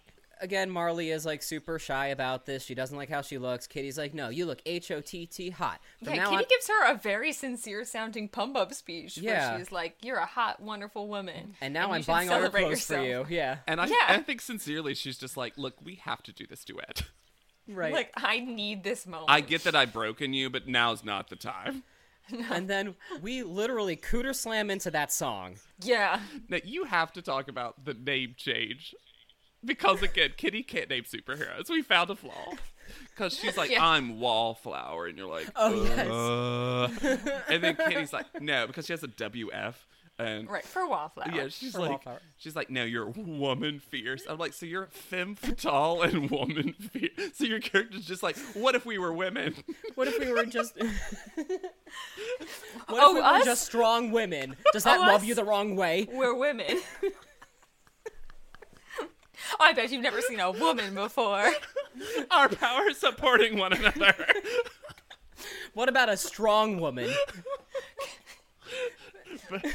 again 0.44 0.70
Marley 0.70 1.10
is 1.10 1.26
like 1.26 1.41
super 1.41 1.80
shy 1.80 2.08
about 2.08 2.46
this. 2.46 2.64
She 2.64 2.76
doesn't 2.76 2.96
like 2.98 3.10
how 3.10 3.22
she 3.22 3.38
looks. 3.38 3.66
Kitty's 3.66 3.98
like, 3.98 4.14
"No, 4.14 4.30
you 4.30 4.46
look 4.46 4.62
H 4.66 4.91
O 4.91 5.02
T 5.02 5.26
T 5.26 5.50
hot." 5.50 5.80
From 6.04 6.14
Yeah, 6.14 6.24
now 6.24 6.30
Kitty 6.32 6.44
on 6.44 6.50
gives 6.50 6.68
her 6.68 6.91
a 6.91 6.96
very 6.96 7.32
sincere 7.32 7.86
sounding 7.86 8.28
pump 8.28 8.56
up 8.56 8.74
speech 8.74 9.18
Yeah. 9.18 9.52
where 9.52 9.60
she's 9.60 9.72
like, 9.72 9.96
You're 10.04 10.18
a 10.18 10.26
hot, 10.26 10.60
wonderful 10.62 11.08
woman. 11.08 11.56
and 11.62 11.74
now 11.74 11.88
you 11.88 11.94
I'm 11.94 12.02
should 12.02 12.08
buying 12.08 12.30
all 12.30 12.36
your 12.36 12.44
celebrate 12.52 12.64
clothes 12.66 12.86
for 12.86 13.02
you. 13.02 13.26
Yeah. 13.30 13.58
And 13.68 13.82
I, 13.82 13.88
Yeah. 13.88 13.96
I 14.10 14.18
think 14.20 14.41
sincerely, 14.41 14.94
she's 14.94 15.18
just 15.18 15.38
like, 15.38 15.58
look, 15.58 15.76
we 15.84 15.96
have 15.96 16.22
to 16.24 16.32
do 16.34 16.46
this 16.46 16.64
duet. 16.64 17.04
Right. 17.68 17.94
Like, 17.94 18.12
I 18.18 18.39
need 18.41 18.84
this 18.84 19.08
moment. 19.08 19.32
I 19.32 19.39
get 19.39 19.64
that 19.64 19.74
I've 19.74 19.94
broken 19.94 20.34
you, 20.34 20.50
but 20.50 20.68
now's 20.68 21.04
not 21.06 21.30
the 21.30 21.38
time. 21.38 21.84
and 22.52 22.70
then 22.70 22.96
we 23.22 23.41
literally 23.44 23.96
cooter 23.96 24.36
slam 24.36 24.70
into 24.70 24.91
that 24.91 25.14
song. 25.14 25.56
Yeah. 25.82 26.20
Now, 26.50 26.60
you 26.64 26.84
have 26.84 27.14
to 27.14 27.22
talk 27.22 27.48
about 27.48 27.86
the 27.86 27.94
name 27.94 28.36
change. 28.38 28.94
Because, 29.66 30.01
again, 30.01 30.32
Kitty 30.38 30.64
can't 30.64 30.89
name 30.89 31.03
superheroes. 31.03 31.70
We 31.70 31.82
found 31.82 32.09
a 32.09 32.16
flaw. 32.16 32.53
Because 33.09 33.34
she's 33.38 33.55
like, 33.57 33.70
Yeah. 33.72 33.86
I'm 33.86 34.20
Wallflower. 34.20 35.07
And 35.07 35.18
you're 35.18 35.30
like, 35.30 35.47
Oh, 35.55 35.84
yes. 35.84 36.07
uh. 36.09 37.43
and 37.49 37.64
then 37.64 37.76
Kitty's 37.76 38.11
like, 38.14 38.41
no, 38.41 38.68
because 38.68 38.86
she 38.86 38.93
has 38.93 39.03
a 39.03 39.07
WF. 39.07 39.76
and 40.20 40.49
Right 40.49 40.64
for 40.66 40.88
Wallflower. 40.88 41.32
yeah, 41.34 41.47
she's 41.47 41.72
For 41.74 41.80
like, 41.80 41.89
Wallflower. 41.89 42.20
she's 42.38 42.55
like, 42.55 42.70
no, 42.70 42.84
you're 42.84 43.07
woman 43.07 43.80
fierce. 43.80 44.24
I'm 44.28 44.38
like, 44.38 44.53
so 44.53 44.66
you're 44.66 44.88
femme 44.88 45.36
fatale 45.36 46.01
and 46.01 46.30
woman 46.30 46.74
fierce. 46.74 47.36
So 47.36 47.45
your 47.45 47.59
character's 47.59 48.05
just 48.05 48.22
like, 48.24 48.38
what 48.53 48.76
if 48.76 48.86
we 48.86 48.97
were 48.97 49.14
women? 49.14 49.55
What 49.95 50.07
if 50.07 50.20
we 50.20 50.32
were 50.32 50.45
just? 50.45 50.76
what 51.38 51.61
Oh, 52.89 53.11
if 53.11 53.16
we 53.16 53.22
us? 53.22 53.45
just 53.45 53.64
strong 53.66 54.11
women? 54.11 54.55
Does 54.74 54.84
that 54.84 54.99
Oh, 54.99 55.03
rub 55.07 55.22
us? 55.22 55.26
you 55.26 55.36
the 55.36 55.45
wrong 55.45 55.76
way? 55.76 56.07
We're 56.11 56.36
women. 56.36 56.82
I 59.60 59.74
bet 59.74 59.91
you've 59.91 60.02
never 60.04 60.22
seen 60.22 60.39
a 60.39 60.52
woman 60.52 60.94
before. 60.96 61.52
Our 62.32 62.50
power 62.50 62.91
supporting 62.91 63.58
one 63.58 63.74
another. 63.74 64.16
What 65.74 65.89
about 65.89 66.08
a 66.08 66.16
strong 66.16 66.80
woman? 66.80 67.12
but, 69.50 69.66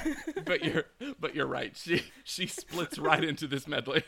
but 0.45 0.64
you're, 0.64 0.85
but 1.21 1.35
you're 1.35 1.47
right. 1.47 1.77
She 1.77 2.03
she 2.25 2.47
splits 2.47 2.99
right 2.99 3.23
into 3.23 3.47
this 3.47 3.66
medley. 3.66 4.03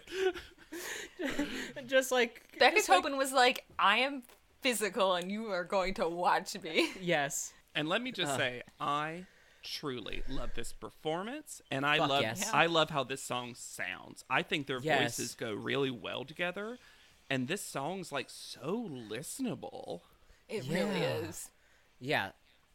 Just 1.87 2.13
like 2.13 2.43
Becca 2.59 2.77
just 2.77 2.89
like- 2.89 3.05
was 3.05 3.33
like, 3.33 3.65
I 3.79 3.99
am 3.99 4.23
physical 4.63 5.15
and 5.17 5.31
you 5.31 5.51
are 5.51 5.65
going 5.65 5.95
to 5.95 6.09
watch 6.09 6.57
me. 6.63 6.91
Yes. 7.01 7.53
And 7.75 7.89
let 7.89 8.03
me 8.03 8.13
just 8.13 8.33
Uh. 8.33 8.37
say, 8.39 8.63
I 8.79 9.27
truly 9.63 10.23
love 10.29 10.51
this 10.55 10.73
performance, 10.73 11.61
and 11.71 11.85
I 11.87 11.99
Fuck 11.99 12.09
love 12.09 12.23
yes. 12.23 12.51
I 12.53 12.67
love 12.67 12.91
how 12.91 13.05
this 13.05 13.23
song 13.23 13.55
sounds. 13.55 14.25
I 14.31 14.43
think 14.43 14.67
their 14.67 14.81
Yes. 14.81 15.17
voices 15.17 15.35
go 15.35 15.53
really 15.53 15.91
well 15.91 16.25
together, 16.25 16.79
and 17.29 17.49
this 17.49 17.63
song's 17.63 18.11
like 18.13 18.29
so 18.31 18.89
listenable. 18.91 20.01
It 20.49 20.65
really 20.69 21.01
is. 21.01 21.51
Yeah. 22.01 22.31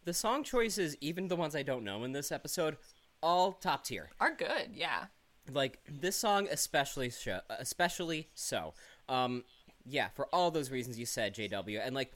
The 0.05 0.13
song 0.13 0.43
choices, 0.43 0.95
even 1.01 1.27
the 1.27 1.35
ones 1.35 1.55
I 1.55 1.63
don't 1.63 1.83
know 1.83 2.03
in 2.03 2.11
this 2.11 2.31
episode, 2.31 2.77
all 3.23 3.53
top 3.53 3.83
tier. 3.83 4.11
Are 4.19 4.33
good, 4.33 4.69
yeah. 4.73 5.05
Like 5.51 5.79
this 5.87 6.15
song 6.15 6.47
especially 6.49 7.09
sho 7.09 7.39
especially 7.49 8.29
so. 8.33 8.73
Um 9.09 9.43
yeah, 9.87 10.09
for 10.09 10.27
all 10.33 10.51
those 10.51 10.71
reasons 10.71 10.97
you 10.97 11.05
said, 11.05 11.35
JW. 11.35 11.79
And 11.85 11.93
like 11.95 12.13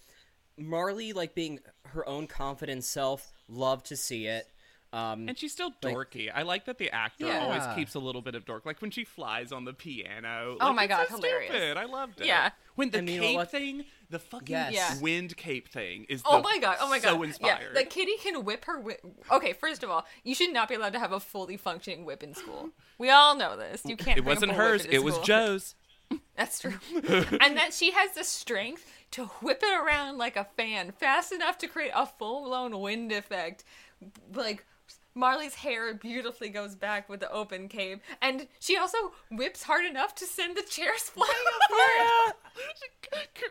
Marley 0.57 1.13
like 1.13 1.36
being 1.36 1.59
her 1.88 2.07
own 2.07 2.28
confident 2.28 2.84
self, 2.84 3.32
love 3.47 3.84
to 3.84 3.95
see 3.95 4.28
it. 4.28 4.47
Um 4.91 5.29
And 5.29 5.37
she's 5.37 5.51
still 5.51 5.71
Like- 5.83 5.93
dorky. 5.95 6.31
I 6.33 6.41
like 6.41 6.65
that 6.65 6.77
the 6.79 6.89
actor 6.89 7.27
Yeah. 7.27 7.43
always 7.43 7.63
keeps 7.75 7.93
a 7.95 7.99
little 7.99 8.21
bit 8.23 8.33
of 8.35 8.43
dork. 8.45 8.65
Like 8.65 8.81
when 8.81 8.89
she 8.91 9.03
flies 9.03 9.51
on 9.51 9.65
the 9.65 9.73
piano. 9.73 10.57
Oh 10.59 10.73
my 10.73 10.85
it's 10.85 10.89
God, 10.93 11.07
so 11.09 11.15
hilarious. 11.17 11.51
Stupid. 11.51 11.77
I 11.77 11.85
loved 11.85 12.21
it. 12.21 12.27
Yeah. 12.27 12.49
When 12.75 12.89
the 12.89 12.99
And 12.99 13.09
you 13.09 13.21
know 13.21 13.37
cape 13.39 13.49
thing, 13.49 13.85
the 14.09 14.17
fucking 14.19 14.55
Yes. 14.71 14.99
Wind 15.01 15.37
cape 15.37 15.69
thing 15.69 16.05
is 16.09 16.23
Oh 16.25 16.37
the- 16.37 16.43
my 16.43 16.57
god! 16.59 16.77
Oh 16.79 16.89
my 16.89 16.97
god! 16.99 17.09
so 17.09 17.21
inspired. 17.23 17.59
Yeah, 17.61 17.75
like 17.75 17.89
Kitty 17.91 18.17
can 18.17 18.43
whip 18.43 18.65
her 18.65 18.79
whip. 18.79 19.01
Okay, 19.31 19.53
first 19.53 19.83
of 19.83 19.89
all, 19.91 20.07
you 20.23 20.33
should 20.33 20.51
not 20.53 20.67
be 20.69 20.75
allowed 20.75 20.93
to 20.93 20.99
have 20.99 21.11
a 21.11 21.19
fully 21.19 21.57
functioning 21.57 22.03
whip 22.05 22.23
in 22.23 22.33
school. 22.33 22.69
We 22.97 23.09
all 23.11 23.35
know 23.35 23.55
this. 23.57 23.81
You 23.85 23.95
can't. 23.97 24.17
it 24.17 24.25
wasn't 24.25 24.53
hers, 24.53 24.85
it 24.85 25.03
was. 25.03 25.19
Joe's. 25.19 25.75
That's 26.35 26.59
true. 26.59 26.79
and 27.41 27.55
that 27.57 27.73
she 27.73 27.91
has 27.91 28.13
the 28.13 28.23
strength 28.23 28.91
to 29.11 29.25
whip 29.25 29.61
it 29.61 29.71
around 29.79 30.17
like 30.17 30.35
a 30.35 30.45
fan 30.57 30.91
fast 30.93 31.31
enough 31.31 31.59
to 31.59 31.67
create 31.67 31.91
a 31.93 32.07
full 32.07 32.45
blown 32.45 32.79
wind 32.79 33.11
effect. 33.11 33.63
Like 34.33 34.65
Marley's 35.16 35.55
hair 35.55 35.93
beautifully 35.93 36.49
goes 36.49 36.76
back 36.76 37.10
with 37.10 37.20
the 37.20 37.32
open 37.32 37.68
cape, 37.68 38.01
and 38.22 38.47
she 38.60 38.78
also 38.78 38.97
whips 39.32 39.64
hard 39.64 39.86
enough 39.86 40.16
to 40.16 40.26
send 40.26 40.55
the 40.55 40.62
chairs 40.64 41.01
flying 41.03 41.32
apart. 41.68 42.36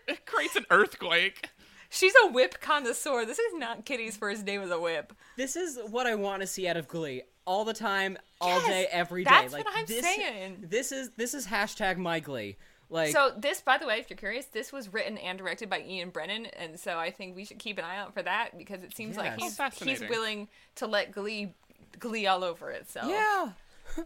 It 0.06 0.26
creates 0.26 0.56
an 0.56 0.66
earthquake. 0.70 1.50
She's 1.90 2.12
a 2.24 2.28
whip 2.30 2.60
connoisseur. 2.60 3.24
This 3.24 3.38
is 3.38 3.54
not 3.54 3.84
Kitty's 3.86 4.16
first 4.16 4.44
day 4.44 4.58
with 4.58 4.70
a 4.70 4.78
whip. 4.80 5.12
this 5.36 5.56
is 5.56 5.78
what 5.90 6.06
I 6.06 6.14
want 6.14 6.42
to 6.42 6.46
see 6.46 6.68
out 6.68 6.76
of 6.76 6.86
Glee. 6.88 7.22
All 7.46 7.64
the 7.64 7.72
time, 7.72 8.18
all 8.42 8.60
Yes, 8.60 8.66
day, 8.66 8.86
every 8.90 9.24
day. 9.24 9.30
that's 9.30 9.52
like 9.54 9.64
what 9.64 9.74
I'm 9.74 9.86
this, 9.86 10.02
saying. 10.04 10.66
This 10.68 10.92
is 10.92 11.10
this 11.16 11.32
is 11.32 11.46
hashtag 11.46 11.96
my 11.96 12.20
Glee. 12.20 12.56
Like 12.90 13.12
So 13.12 13.32
this, 13.36 13.60
by 13.60 13.76
the 13.78 13.86
way, 13.86 13.98
if 13.98 14.08
you're 14.08 14.16
curious, 14.16 14.46
this 14.46 14.72
was 14.72 14.92
written 14.92 15.18
and 15.18 15.36
directed 15.38 15.68
by 15.68 15.80
Ian 15.80 16.10
Brennan, 16.10 16.46
and 16.46 16.80
so 16.80 16.98
I 16.98 17.10
think 17.10 17.36
we 17.36 17.44
should 17.44 17.58
keep 17.58 17.78
an 17.78 17.84
eye 17.84 17.98
out 17.98 18.14
for 18.14 18.22
that 18.22 18.56
because 18.56 18.82
it 18.82 18.96
seems 18.96 19.16
like 19.16 19.38
Yes. 19.38 19.58
Oh, 19.60 19.68
he's 19.84 20.00
he's 20.00 20.08
willing 20.08 20.48
to 20.76 20.86
let 20.86 21.12
Glee 21.12 21.52
Glee 21.98 22.26
all 22.26 22.44
over 22.44 22.70
itself. 22.70 23.08
Yeah. 23.10 23.50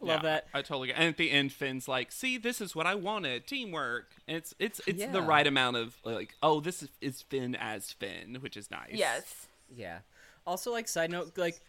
Love 0.00 0.22
Yeah, 0.24 0.30
that. 0.30 0.46
I 0.52 0.62
totally 0.62 0.88
get. 0.88 0.96
And 0.96 1.04
at 1.06 1.16
the 1.16 1.30
end, 1.30 1.52
Finn's 1.52 1.86
like, 1.86 2.10
"See, 2.10 2.36
this 2.36 2.60
is 2.60 2.74
what 2.74 2.86
I 2.86 2.96
wanted: 2.96 3.46
teamwork." 3.46 4.10
And 4.26 4.36
it's 4.36 4.52
it's 4.58 4.80
it's 4.86 5.04
the 5.06 5.22
right 5.22 5.46
amount 5.46 5.76
of 5.76 5.96
like, 6.04 6.34
oh, 6.42 6.58
this 6.58 6.82
is, 6.82 6.88
is 7.00 7.22
Finn 7.22 7.54
as 7.54 7.92
Finn, 7.92 8.38
which 8.40 8.56
is 8.56 8.68
nice. 8.70 8.90
yes, 8.94 9.46
Yeah. 9.74 9.98
Also, 10.44 10.72
like 10.72 10.88
side 10.88 11.10
note, 11.12 11.38
like 11.38 11.60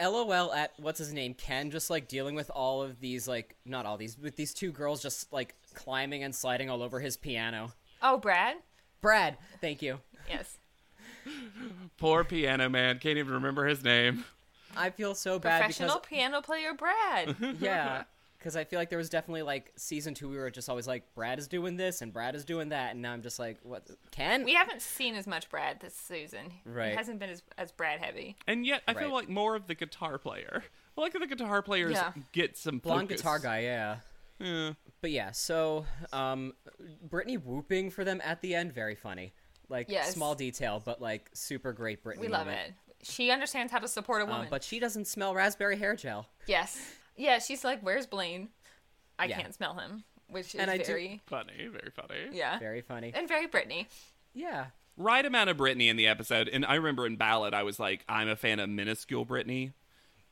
LOL 0.00 0.52
at 0.52 0.72
what's 0.78 0.98
his 0.98 1.12
name 1.12 1.34
Ken, 1.34 1.70
just 1.70 1.90
like 1.90 2.08
dealing 2.08 2.34
with 2.34 2.50
all 2.50 2.82
of 2.82 3.00
these, 3.00 3.26
like 3.26 3.56
not 3.64 3.86
all 3.86 3.96
these, 3.96 4.18
with 4.18 4.36
these 4.36 4.54
two 4.54 4.70
girls 4.70 5.02
just 5.02 5.32
like 5.32 5.54
climbing 5.74 6.22
and 6.22 6.34
sliding 6.34 6.70
all 6.70 6.82
over 6.82 7.00
his 7.00 7.16
piano. 7.16 7.72
Oh, 8.02 8.18
Brad. 8.18 8.56
Brad, 9.00 9.36
thank 9.60 9.82
you. 9.82 10.00
Yes. 10.28 10.58
Poor 11.98 12.24
piano 12.24 12.68
man, 12.68 12.98
can't 12.98 13.18
even 13.18 13.34
remember 13.34 13.66
his 13.66 13.82
name. 13.82 14.24
I 14.76 14.90
feel 14.90 15.14
so 15.14 15.38
bad 15.38 15.60
Professional 15.60 15.98
piano 15.98 16.42
player 16.42 16.74
Brad. 16.74 17.36
yeah, 17.60 18.04
because 18.46 18.54
I 18.56 18.62
feel 18.62 18.78
like 18.78 18.90
there 18.90 18.98
was 18.98 19.08
definitely 19.10 19.42
like 19.42 19.72
season 19.74 20.14
two 20.14 20.28
we 20.28 20.36
were 20.36 20.52
just 20.52 20.68
always 20.68 20.86
like 20.86 21.02
Brad 21.16 21.40
is 21.40 21.48
doing 21.48 21.76
this 21.76 22.00
and 22.00 22.12
Brad 22.12 22.36
is 22.36 22.44
doing 22.44 22.68
that, 22.68 22.92
and 22.92 23.02
now 23.02 23.12
I'm 23.12 23.20
just 23.22 23.40
like 23.40 23.58
what 23.64 23.82
Ken? 24.12 24.44
we 24.44 24.54
haven't 24.54 24.80
seen 24.82 25.16
as 25.16 25.26
much 25.26 25.50
Brad 25.50 25.80
this 25.80 25.94
season. 25.94 26.52
Right. 26.64 26.92
It 26.92 26.96
hasn't 26.96 27.18
been 27.18 27.30
as 27.30 27.42
as 27.58 27.72
Brad 27.72 27.98
heavy. 27.98 28.36
And 28.46 28.64
yet, 28.64 28.82
I 28.86 28.94
feel 28.94 29.12
like 29.12 29.28
more 29.28 29.56
of 29.56 29.66
the 29.66 29.74
guitar 29.74 30.16
player. 30.18 30.62
I 30.96 31.00
like 31.00 31.12
the 31.12 31.26
guitar 31.26 31.60
players 31.60 31.90
Yeah. 31.94 32.12
get 32.30 32.56
some 32.56 32.78
Blonde 32.78 33.08
guitar 33.08 33.40
guy, 33.40 33.62
yeah. 33.62 33.96
Yeah. 34.38 34.74
But 35.00 35.10
yeah, 35.10 35.32
so 35.32 35.84
um, 36.12 36.52
Brittany 37.02 37.38
whooping 37.38 37.90
for 37.90 38.04
them 38.04 38.20
at 38.22 38.40
the 38.42 38.54
end, 38.54 38.72
very 38.72 38.94
funny. 38.94 39.32
Like 39.68 39.90
Yes. 39.90 40.14
small 40.14 40.36
detail, 40.36 40.80
but 40.84 41.02
like 41.02 41.30
super 41.34 41.72
great 41.72 42.04
Brittany. 42.04 42.28
We 42.28 42.32
love 42.32 42.46
moment. 42.46 42.68
it. 43.00 43.06
She 43.06 43.32
understands 43.32 43.72
how 43.72 43.80
to 43.80 43.88
support 43.88 44.20
a 44.22 44.24
Um, 44.24 44.30
woman. 44.30 44.46
but 44.50 44.62
she 44.62 44.78
doesn't 44.78 45.06
smell 45.06 45.34
raspberry 45.34 45.76
hair 45.76 45.96
gel. 45.96 46.28
yes. 46.46 46.78
Yeah, 47.16 47.38
she's 47.38 47.64
like, 47.64 47.80
"Where's 47.80 48.06
Blaine? 48.06 48.48
I 49.18 49.26
Yeah. 49.26 49.40
can't 49.40 49.54
smell 49.54 49.74
him," 49.74 50.04
which 50.28 50.54
is 50.54 50.60
And 50.60 50.70
I 50.70 50.78
do- 50.78 50.84
very 50.84 51.20
Funny, 51.26 51.66
very 51.68 51.90
funny. 51.90 52.28
yeah, 52.32 52.58
Very 52.58 52.82
funny. 52.82 53.12
and 53.14 53.26
very 53.28 53.46
Brittany. 53.46 53.88
Yeah. 54.34 54.66
Right 54.98 55.24
amount 55.26 55.50
of 55.50 55.56
Brittany 55.58 55.88
in 55.88 55.96
the 55.96 56.06
episode, 56.06 56.48
and 56.48 56.64
I 56.64 56.74
remember 56.76 57.06
in 57.06 57.16
Ballad, 57.16 57.52
I 57.54 57.62
was 57.64 57.78
like, 57.78 58.04
I'm 58.08 58.28
a 58.28 58.36
fan 58.36 58.60
of 58.60 58.68
minuscule 58.68 59.24
Brittany. 59.24 59.72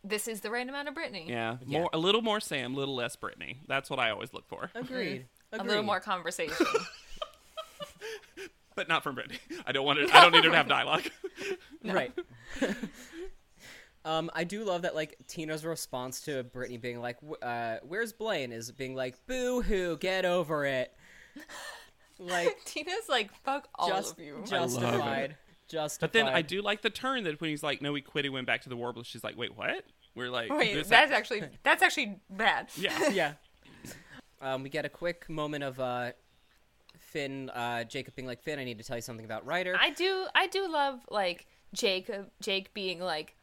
This 0.03 0.29
is 0.29 0.43
the 0.43 0.51
right 0.51 0.67
amount 0.69 0.89
of 0.89 0.95
Brittany. 0.95 1.27
Yeah, 1.29 1.59
Yeah. 1.67 1.79
more 1.81 1.91
a 1.93 1.99
little 1.99 2.21
more 2.23 2.41
Sam, 2.41 2.75
a 2.75 2.77
little 2.77 2.95
less 2.95 3.17
Brittany. 3.17 3.61
That's 3.67 3.89
what 3.89 3.99
I 3.99 4.11
always 4.11 4.33
look 4.35 4.47
for, 4.49 4.71
Agreed. 4.75 5.27
Mm-hmm. 5.53 5.61
A 5.61 5.65
little 5.65 5.83
more 5.83 6.01
conversation. 6.01 6.67
but 8.75 8.89
not 8.89 9.03
from 9.03 9.15
Brittany. 9.15 9.39
I 9.67 9.73
don't 9.73 9.87
want 9.87 9.99
it. 10.01 10.15
I 10.15 10.21
don't 10.23 10.33
need 10.33 10.45
her 10.45 10.51
to 10.51 10.57
have 10.57 10.69
dialogue. 10.69 11.05
Right. 11.85 12.13
Um, 14.05 14.31
I 14.35 14.45
do 14.45 14.65
love 14.65 14.83
that 14.83 14.95
like 14.95 15.17
Tina's 15.27 15.65
response 15.65 16.21
to 16.23 16.43
Brittany 16.45 16.77
being 16.79 17.01
like, 17.01 17.19
uh, 17.43 17.77
"Where's 17.83 18.13
Blaine?" 18.13 18.53
is 18.53 18.71
being 18.71 18.95
like, 18.95 19.17
"Boo 19.27 19.63
hoo, 19.63 19.97
get 19.99 20.25
over 20.25 20.65
it." 20.67 20.93
Like 22.19 22.65
Tina's 22.65 23.09
like, 23.09 23.35
"Fuck 23.43 23.69
all 23.75 23.89
just 23.89 24.13
of 24.13 24.21
you." 24.21 24.45
justified. 24.47 25.37
Justified. 25.69 26.01
But 26.01 26.13
then 26.13 26.29
I 26.29 26.43
do 26.43 26.63
like 26.63 26.83
the 26.83 26.91
turn 26.91 27.25
that 27.25 27.41
when 27.41 27.51
he's 27.51 27.63
like, 27.63 27.83
"No, 27.83 27.95
he 27.95 28.03
quit. 28.03 28.25
He 28.25 28.29
went 28.29 28.47
back 28.47 28.63
to 28.63 28.69
the 28.69 28.77
Warblers." 28.77 29.07
She's 29.07 29.25
like, 29.25 29.37
"Wait, 29.37 29.57
what?" 29.57 29.85
We're 30.15 30.31
like, 30.31 30.51
Wait, 30.51 30.75
this- 30.75 30.89
that's 30.89 31.11
actually 31.11 31.43
that's 31.65 31.83
actually 31.83 32.21
bad. 32.31 32.69
yeah." 32.77 33.09
yeah. 33.13 33.33
Um, 34.41 34.63
we 34.63 34.69
get 34.69 34.85
a 34.85 34.89
quick 34.89 35.29
moment 35.29 35.65
of 35.65 35.81
uh, 35.81 36.13
Finn, 36.99 37.51
uh, 37.51 37.85
Jacob 37.85 38.15
being 38.15 38.29
like, 38.29 38.43
"Finn, 38.43 38.59
I 38.59 38.65
need 38.65 38.79
to 38.79 38.85
tell 38.85 38.97
you 38.97 39.03
something 39.03 39.25
about 39.25 39.45
Ryder." 39.47 39.75
I 39.79 39.91
do 39.91 40.27
I 40.35 40.47
do 40.47 40.71
love 40.71 41.01
like 41.11 41.47
Jacob 41.73 42.31
Jake 42.41 42.73
being 42.75 43.01
like 43.01 43.35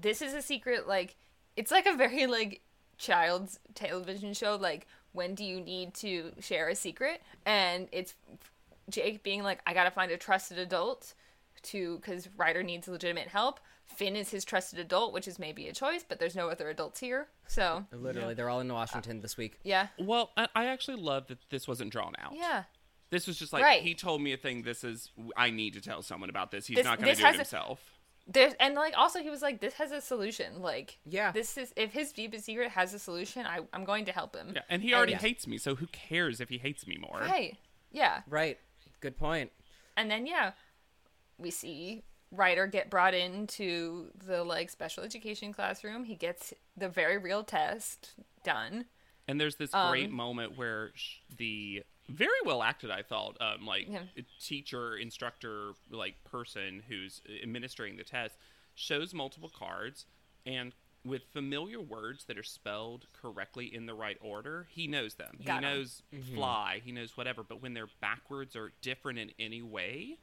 this 0.00 0.20
is 0.22 0.34
a 0.34 0.42
secret 0.42 0.86
like 0.86 1.16
it's 1.56 1.70
like 1.70 1.86
a 1.86 1.94
very 1.96 2.26
like 2.26 2.60
child's 2.98 3.58
television 3.74 4.32
show 4.34 4.56
like 4.56 4.86
when 5.12 5.34
do 5.34 5.44
you 5.44 5.60
need 5.60 5.94
to 5.94 6.32
share 6.40 6.68
a 6.68 6.74
secret 6.74 7.22
and 7.44 7.88
it's 7.92 8.14
Jake 8.90 9.22
being 9.22 9.42
like 9.42 9.60
I 9.66 9.74
got 9.74 9.84
to 9.84 9.90
find 9.90 10.10
a 10.12 10.16
trusted 10.16 10.58
adult 10.58 11.14
to 11.64 11.98
cuz 12.00 12.28
Ryder 12.36 12.62
needs 12.62 12.86
legitimate 12.86 13.28
help. 13.28 13.58
Finn 13.86 14.16
is 14.16 14.30
his 14.30 14.44
trusted 14.44 14.78
adult, 14.80 15.12
which 15.12 15.28
is 15.28 15.38
maybe 15.38 15.68
a 15.68 15.72
choice, 15.72 16.04
but 16.06 16.18
there's 16.18 16.34
no 16.34 16.48
other 16.48 16.68
adults 16.70 16.98
here. 17.00 17.28
So, 17.46 17.86
Literally, 17.92 18.34
they're 18.34 18.48
all 18.50 18.58
in 18.60 18.72
Washington 18.72 19.20
this 19.20 19.36
week. 19.36 19.60
yeah. 19.62 19.88
Well, 19.98 20.32
I, 20.36 20.48
I 20.56 20.66
actually 20.66 20.96
love 21.00 21.28
that 21.28 21.38
this 21.50 21.68
wasn't 21.68 21.92
drawn 21.92 22.12
out. 22.18 22.34
Yeah. 22.34 22.64
This 23.10 23.28
was 23.28 23.38
just 23.38 23.52
like 23.52 23.62
Right. 23.62 23.82
he 23.82 23.94
told 23.94 24.20
me 24.22 24.32
a 24.32 24.36
thing. 24.36 24.62
This 24.62 24.82
is 24.84 25.10
I 25.36 25.50
need 25.50 25.74
to 25.74 25.80
tell 25.80 26.02
someone 26.02 26.30
about 26.30 26.50
this. 26.50 26.66
He's 26.66 26.76
This- 26.78 26.84
not 26.84 26.98
going 26.98 27.08
this 27.08 27.18
to 27.18 27.22
do 27.22 27.26
it 27.26 27.30
has 27.30 27.34
a- 27.36 27.38
himself. 27.38 27.95
There's 28.28 28.54
and 28.58 28.74
like 28.74 28.94
also 28.96 29.20
he 29.20 29.30
was 29.30 29.40
like 29.42 29.60
this 29.60 29.74
has 29.74 29.92
a 29.92 30.00
solution. 30.00 30.60
Like 30.60 30.98
Yeah. 31.04 31.30
this 31.32 31.56
is 31.56 31.72
if 31.76 31.92
his 31.92 32.12
deepest 32.12 32.44
secret 32.46 32.70
has 32.72 32.92
a 32.92 32.98
solution, 32.98 33.46
I 33.46 33.60
I'm 33.72 33.84
going 33.84 34.04
to 34.06 34.12
help 34.12 34.34
him. 34.34 34.52
Yeah, 34.54 34.62
and 34.68 34.82
he 34.82 34.94
already 34.94 35.12
And- 35.12 35.22
hates 35.22 35.46
me, 35.46 35.58
so 35.58 35.76
who 35.76 35.86
cares 35.88 36.40
if 36.40 36.48
he 36.48 36.58
hates 36.58 36.86
me 36.86 36.96
more? 36.98 37.20
Right. 37.20 37.56
Yeah. 37.92 38.22
Right. 38.28 38.58
Good 39.00 39.16
point. 39.16 39.52
And 39.96 40.10
then 40.10 40.26
yeah, 40.26 40.52
we 41.38 41.50
see 41.50 42.02
Ryder 42.32 42.66
get 42.66 42.90
brought 42.90 43.14
into 43.14 44.10
the 44.24 44.42
like 44.42 44.70
special 44.70 45.04
education 45.04 45.52
classroom. 45.52 46.04
He 46.04 46.16
gets 46.16 46.52
the 46.76 46.88
very 46.88 47.18
real 47.18 47.44
test 47.44 48.14
done. 48.42 48.86
And 49.28 49.40
there's 49.40 49.56
this 49.56 49.72
Um, 49.72 49.90
great 49.90 50.10
moment 50.10 50.56
where 50.56 50.90
sh- 50.94 51.18
the 51.36 51.84
very 52.08 52.40
well 52.44 52.62
acted, 52.62 52.90
I 52.90 53.02
thought, 53.02 53.36
um, 53.40 53.66
like 53.66 53.88
Yeah. 53.88 54.04
teacher, 54.40 54.96
instructor, 54.96 55.72
like 55.90 56.22
person 56.24 56.82
who's 56.88 57.20
administering 57.42 57.96
the 57.96 58.04
test 58.04 58.36
shows 58.74 59.12
multiple 59.14 59.48
cards 59.48 60.06
and 60.44 60.74
with 61.04 61.22
familiar 61.32 61.80
words 61.80 62.24
that 62.24 62.36
are 62.36 62.42
spelled 62.42 63.06
correctly 63.12 63.72
in 63.72 63.86
the 63.86 63.94
right 63.94 64.18
order, 64.20 64.66
he 64.70 64.86
knows 64.88 65.14
them. 65.14 65.38
Got 65.44 65.62
he 65.62 65.66
'em. 65.68 65.74
knows 65.76 66.02
fly, 66.34 66.80
he 66.84 66.90
knows 66.92 67.16
whatever, 67.16 67.42
but 67.44 67.62
when 67.62 67.74
they're 67.74 67.88
backwards 68.00 68.56
or 68.56 68.72
different 68.80 69.18
in 69.18 69.32
any 69.38 69.62
way, 69.62 70.18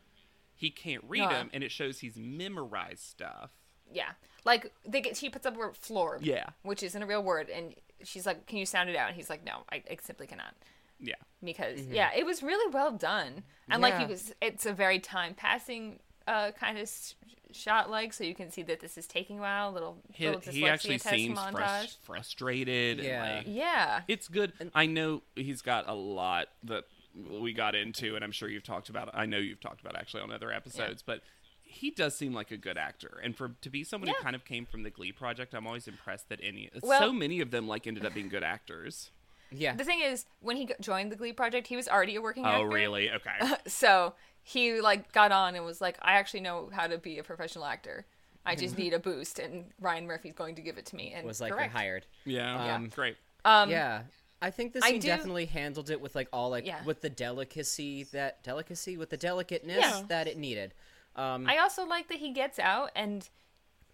he 0.55 0.69
can't 0.69 1.03
read 1.05 1.21
No. 1.21 1.29
them 1.29 1.49
and 1.53 1.63
it 1.63 1.71
shows 1.71 1.99
he's 1.99 2.17
memorized 2.17 2.99
stuff. 3.01 3.51
Yeah, 3.91 4.13
like 4.45 4.73
they 4.86 5.01
get. 5.01 5.15
She 5.17 5.29
puts 5.29 5.45
up 5.45 5.55
a 5.55 5.59
word 5.59 5.77
floored. 5.77 6.21
Yeah. 6.23 6.49
which 6.63 6.81
isn't 6.84 7.01
a 7.01 7.05
real 7.05 7.21
word, 7.23 7.49
and 7.49 7.75
she's 8.03 8.25
like, 8.25 8.45
"Can 8.47 8.57
you 8.57 8.65
sound 8.65 8.89
it 8.89 8.95
out?" 8.95 9.07
And 9.09 9.15
he's 9.15 9.29
like, 9.29 9.43
"No, 9.43 9.65
I, 9.71 9.84
I 9.89 9.97
simply 10.01 10.25
cannot." 10.25 10.55
Yeah. 11.04 11.16
Because 11.43 11.82
yeah, 11.88 12.12
it 12.16 12.26
was 12.26 12.41
really 12.41 12.74
well 12.74 12.91
done, 12.91 13.43
and 13.70 13.82
like 13.82 13.93
Yeah. 13.95 14.01
you 14.04 14.08
was, 14.08 14.34
it's 14.41 14.66
a 14.66 14.74
very 14.74 14.99
time 14.99 15.34
passing 15.36 15.99
uh 16.26 16.51
kind 16.51 16.78
of 16.78 16.84
s- 16.84 17.16
shot 17.51 17.89
like, 17.91 18.14
so 18.14 18.24
you 18.24 18.34
can 18.34 18.49
see 18.49 18.64
that 18.64 18.80
this 18.80 18.97
is 18.97 19.06
taking 19.06 19.39
a 19.39 19.41
while. 19.41 19.72
Little 19.74 19.97
He, 20.14 20.26
little 20.30 20.39
he 20.51 20.66
actually 20.68 20.97
seems 20.99 21.38
frus- 21.38 21.97
frustrated 22.04 22.99
Yeah. 22.99 23.24
and 23.26 23.38
like 23.47 23.56
yeah, 23.56 24.01
it's 24.08 24.28
good. 24.30 24.54
I 24.74 24.86
know 24.86 25.22
he's 25.36 25.62
got 25.62 25.88
a 25.89 25.93
lot 25.93 26.47
that 26.64 26.86
we 27.30 27.51
got 27.54 27.76
into, 27.76 28.16
and 28.16 28.24
I'm 28.24 28.32
sure 28.32 28.47
you've 28.49 28.64
talked 28.64 28.88
about. 28.89 29.10
I 29.14 29.26
know 29.26 29.38
you've 29.38 29.60
talked 29.62 29.82
about 29.82 29.95
actually 29.97 30.24
on 30.24 30.32
other 30.32 30.51
episodes, 30.51 31.04
but 31.06 31.22
he 31.62 31.89
does 31.91 32.16
seem 32.16 32.34
like 32.34 32.51
a 32.51 32.58
good 32.58 32.78
actor. 32.78 33.20
And 33.24 33.36
for 33.36 33.49
to 33.62 33.70
be 33.70 33.84
someone 33.84 34.08
Yeah. 34.08 34.14
who 34.18 34.24
kind 34.24 34.36
of 34.36 34.45
came 34.45 34.66
from 34.66 34.84
the 34.84 34.89
Glee 34.89 35.12
project, 35.12 35.54
I'm 35.54 35.68
always 35.68 35.88
impressed 35.88 36.30
that 36.30 36.39
any 36.41 36.70
Well- 36.82 36.99
so 36.99 37.12
many 37.12 37.41
of 37.41 37.51
them 37.51 37.68
like 37.68 37.86
ended 37.86 38.06
up 38.06 38.14
being 38.14 38.30
good 38.30 38.43
actors. 38.43 39.12
Yeah. 39.56 39.76
the 39.76 39.84
thing 39.84 40.01
is, 40.01 40.26
when 40.41 40.58
he 40.58 40.70
joined 40.82 41.12
the 41.12 41.16
Glee 41.16 41.34
project, 41.34 41.68
he 41.68 41.76
was 41.76 41.88
already 41.88 42.16
a 42.16 42.22
working 42.22 42.45
Oh, 42.45 42.49
actor. 42.49 42.60
Oh, 42.68 42.72
really? 42.72 43.10
Okay. 43.12 43.54
So 43.68 44.14
he 44.41 44.82
like 44.82 45.12
got 45.14 45.32
on 45.32 45.56
and 45.56 45.64
was 45.64 45.80
like, 45.82 45.97
I 46.01 46.14
actually 46.14 46.41
know 46.41 46.70
how 46.74 46.88
to 46.88 46.97
be 46.97 47.18
a 47.20 47.24
professional 47.24 47.66
actor. 47.66 48.06
I 48.45 48.56
just 48.64 48.78
need 48.78 48.93
a 48.93 48.99
boost, 48.99 49.39
and 49.39 49.66
Ryan 49.80 50.06
Murphy's 50.08 50.34
going 50.34 50.56
to 50.56 50.62
give 50.62 50.78
it 50.78 50.86
to 50.88 50.95
me. 50.95 51.14
And 51.16 51.26
was 51.26 51.39
like 51.39 51.49
you're 51.49 51.58
correct. 51.58 51.74
hired. 51.74 52.06
Yeah. 52.26 52.76
Um, 52.76 52.89
Great. 52.89 53.16
Um, 53.45 53.70
yeah. 53.70 54.01
I 54.41 54.51
think 54.51 54.74
this 54.74 54.84
I 54.84 54.89
scene 54.91 54.99
do- 54.99 55.08
definitely 55.08 55.45
handled 55.45 55.89
it 55.89 56.01
with 56.01 56.16
like 56.16 56.28
all 56.34 56.49
like 56.49 56.66
Yeah. 56.66 56.84
with 56.84 56.99
the 57.01 57.10
delicacy 57.10 58.04
that 58.12 58.43
delicacy 58.43 58.97
with 58.97 59.10
the 59.10 59.16
delicateness 59.18 59.78
Yeah. 59.80 60.01
that 60.10 60.28
it 60.28 60.38
needed. 60.38 60.74
Um 61.16 61.47
I 61.47 61.60
also 61.60 61.86
like 61.86 62.10
that 62.10 62.18
he 62.18 62.32
gets 62.34 62.60
out 62.60 62.89
and 62.95 63.30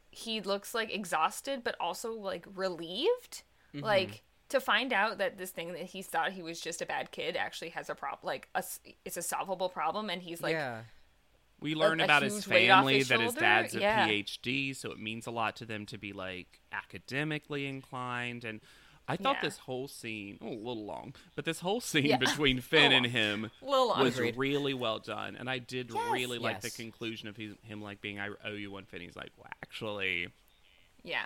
he 0.10 0.41
looks 0.41 0.74
like 0.74 0.91
exhausted, 0.91 1.64
but 1.64 1.76
also 1.80 2.14
like 2.14 2.47
relieved. 2.55 3.43
Mm-hmm. 3.76 3.86
Like 3.86 4.24
to 4.49 4.59
find 4.59 4.91
out 4.93 5.17
that 5.19 5.37
this 5.37 5.51
thing 5.51 5.73
that 5.73 5.83
he 5.83 6.01
thought 6.01 6.31
he 6.31 6.41
was 6.41 6.59
just 6.59 6.81
a 6.81 6.85
bad 6.85 7.11
kid 7.11 7.35
actually 7.37 7.69
has 7.69 7.89
a 7.89 7.95
problem. 7.95 8.19
Like 8.27 8.49
a, 8.55 8.59
s- 8.59 8.79
it's 9.05 9.17
a 9.17 9.21
solvable 9.21 9.69
problem, 9.69 10.09
and 10.09 10.21
he's 10.21 10.41
like, 10.41 10.53
yeah. 10.53 10.81
We 11.61 11.75
learn 11.75 11.99
a 11.99 12.05
about 12.05 12.23
his 12.23 12.35
huge 12.35 12.47
weight 12.47 12.69
off 12.69 12.77
family, 12.79 12.97
his 12.99 13.09
that 13.09 13.19
his 13.19 13.33
dad's 13.33 13.75
a 13.75 13.81
Yeah. 13.81 14.07
PhD, 14.07 14.73
so 14.75 14.91
it 14.91 14.99
means 14.99 15.27
a 15.27 15.31
lot 15.31 15.57
to 15.57 15.65
them 15.65 15.85
to 15.87 15.97
be 15.97 16.13
like 16.13 16.61
academically 16.71 17.67
inclined. 17.67 18.45
And 18.45 18.61
I 19.09 19.17
thought 19.17 19.37
Yeah. 19.37 19.49
this 19.49 19.57
whole 19.57 19.89
scene, 19.89 20.37
oh, 20.41 20.47
a 20.47 20.49
little 20.53 20.85
long, 20.85 21.15
but 21.35 21.43
this 21.43 21.59
whole 21.59 21.81
scene 21.81 22.05
Yeah. 22.05 22.17
between 22.17 22.61
Finn 22.61 22.91
and 22.93 23.05
him 23.07 23.51
little 23.61 23.89
long. 23.89 24.03
was 24.03 24.15
Agreed. 24.17 24.37
really 24.37 24.73
well 24.73 24.99
done. 24.99 25.35
And 25.35 25.49
I 25.49 25.57
did 25.59 25.91
Yes. 25.93 26.11
really 26.11 26.37
like 26.39 26.61
the 26.61 26.69
conclusion 26.71 27.27
of 27.27 27.35
his, 27.35 27.55
him 27.63 27.81
like 27.81 27.99
being, 27.99 28.19
I 28.21 28.29
owe 28.45 28.51
you 28.53 28.71
one 28.71 28.85
Finn. 28.85 29.01
He's 29.01 29.17
like, 29.17 29.31
well, 29.37 29.47
actually, 29.61 30.29
Yeah. 31.03 31.25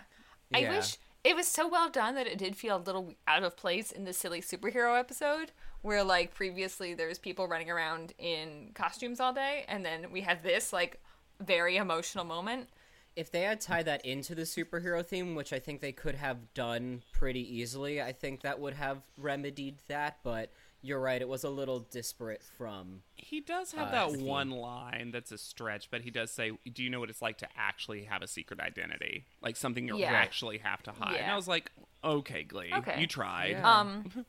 I 0.51 0.61
wish 0.69 0.97
it 1.23 1.35
was 1.35 1.47
so 1.47 1.67
well 1.67 1.89
done 1.89 2.15
that 2.15 2.27
it 2.27 2.37
did 2.37 2.55
feel 2.55 2.77
a 2.77 2.77
little 2.77 3.13
out 3.27 3.43
of 3.43 3.55
place 3.55 3.91
in 3.91 4.03
the 4.03 4.13
silly 4.13 4.41
superhero 4.41 4.99
episode 4.99 5.51
where 5.81 6.03
like 6.03 6.33
previously 6.33 6.93
there's 6.93 7.17
people 7.17 7.47
running 7.47 7.69
around 7.69 8.13
in 8.17 8.71
costumes 8.73 9.19
all 9.19 9.33
day 9.33 9.65
and 9.67 9.85
then 9.85 10.11
we 10.11 10.21
have 10.21 10.43
this 10.43 10.73
like 10.73 11.01
very 11.39 11.77
emotional 11.77 12.25
moment. 12.25 12.69
If 13.15 13.31
they 13.31 13.41
had 13.41 13.61
tied 13.61 13.85
that 13.85 14.03
into 14.05 14.33
the 14.33 14.41
superhero 14.41 15.05
theme, 15.05 15.35
which 15.35 15.53
I 15.53 15.59
think 15.59 15.81
they 15.81 15.91
could 15.91 16.15
have 16.15 16.53
done 16.55 17.03
pretty 17.11 17.57
easily, 17.57 18.01
I 18.01 18.11
think 18.11 18.41
that 18.41 18.59
would 18.59 18.73
have 18.73 19.03
remedied 19.17 19.75
that, 19.87 20.17
but 20.23 20.51
you're 20.85 20.99
right, 20.99 21.21
it 21.21 21.27
was 21.29 21.43
a 21.45 21.49
little 21.49 21.79
disparate 21.79 22.43
from 22.57 23.01
he 23.15 23.39
does 23.39 23.71
have 23.71 23.87
Uh, 23.87 23.91
that 23.91 24.11
theme. 24.11 24.25
one 24.25 24.49
line 24.51 25.11
that's 25.11 25.31
a 25.31 25.37
stretch, 25.37 25.89
but 25.89 26.01
he 26.01 26.11
does 26.11 26.29
say, 26.29 26.51
Do 26.71 26.83
you 26.83 26.89
know 26.89 26.99
what 26.99 27.09
it's 27.09 27.21
like 27.21 27.37
to 27.39 27.47
actually 27.57 28.03
have 28.03 28.21
a 28.21 28.27
secret 28.27 28.59
identity? 28.59 29.25
Like 29.41 29.55
something 29.55 29.87
you 29.87 29.97
Yeah. 29.97 30.11
actually 30.11 30.57
have 30.59 30.83
to 30.83 30.91
hide. 30.91 31.15
And 31.15 31.31
I 31.31 31.35
was 31.35 31.47
like, 31.47 31.71
Okay, 32.03 32.43
Glee. 32.43 32.71
Okay. 32.73 32.99
You 32.99 33.07
tried. 33.07 33.51
Yeah. 33.51 33.79
Um 33.79 34.25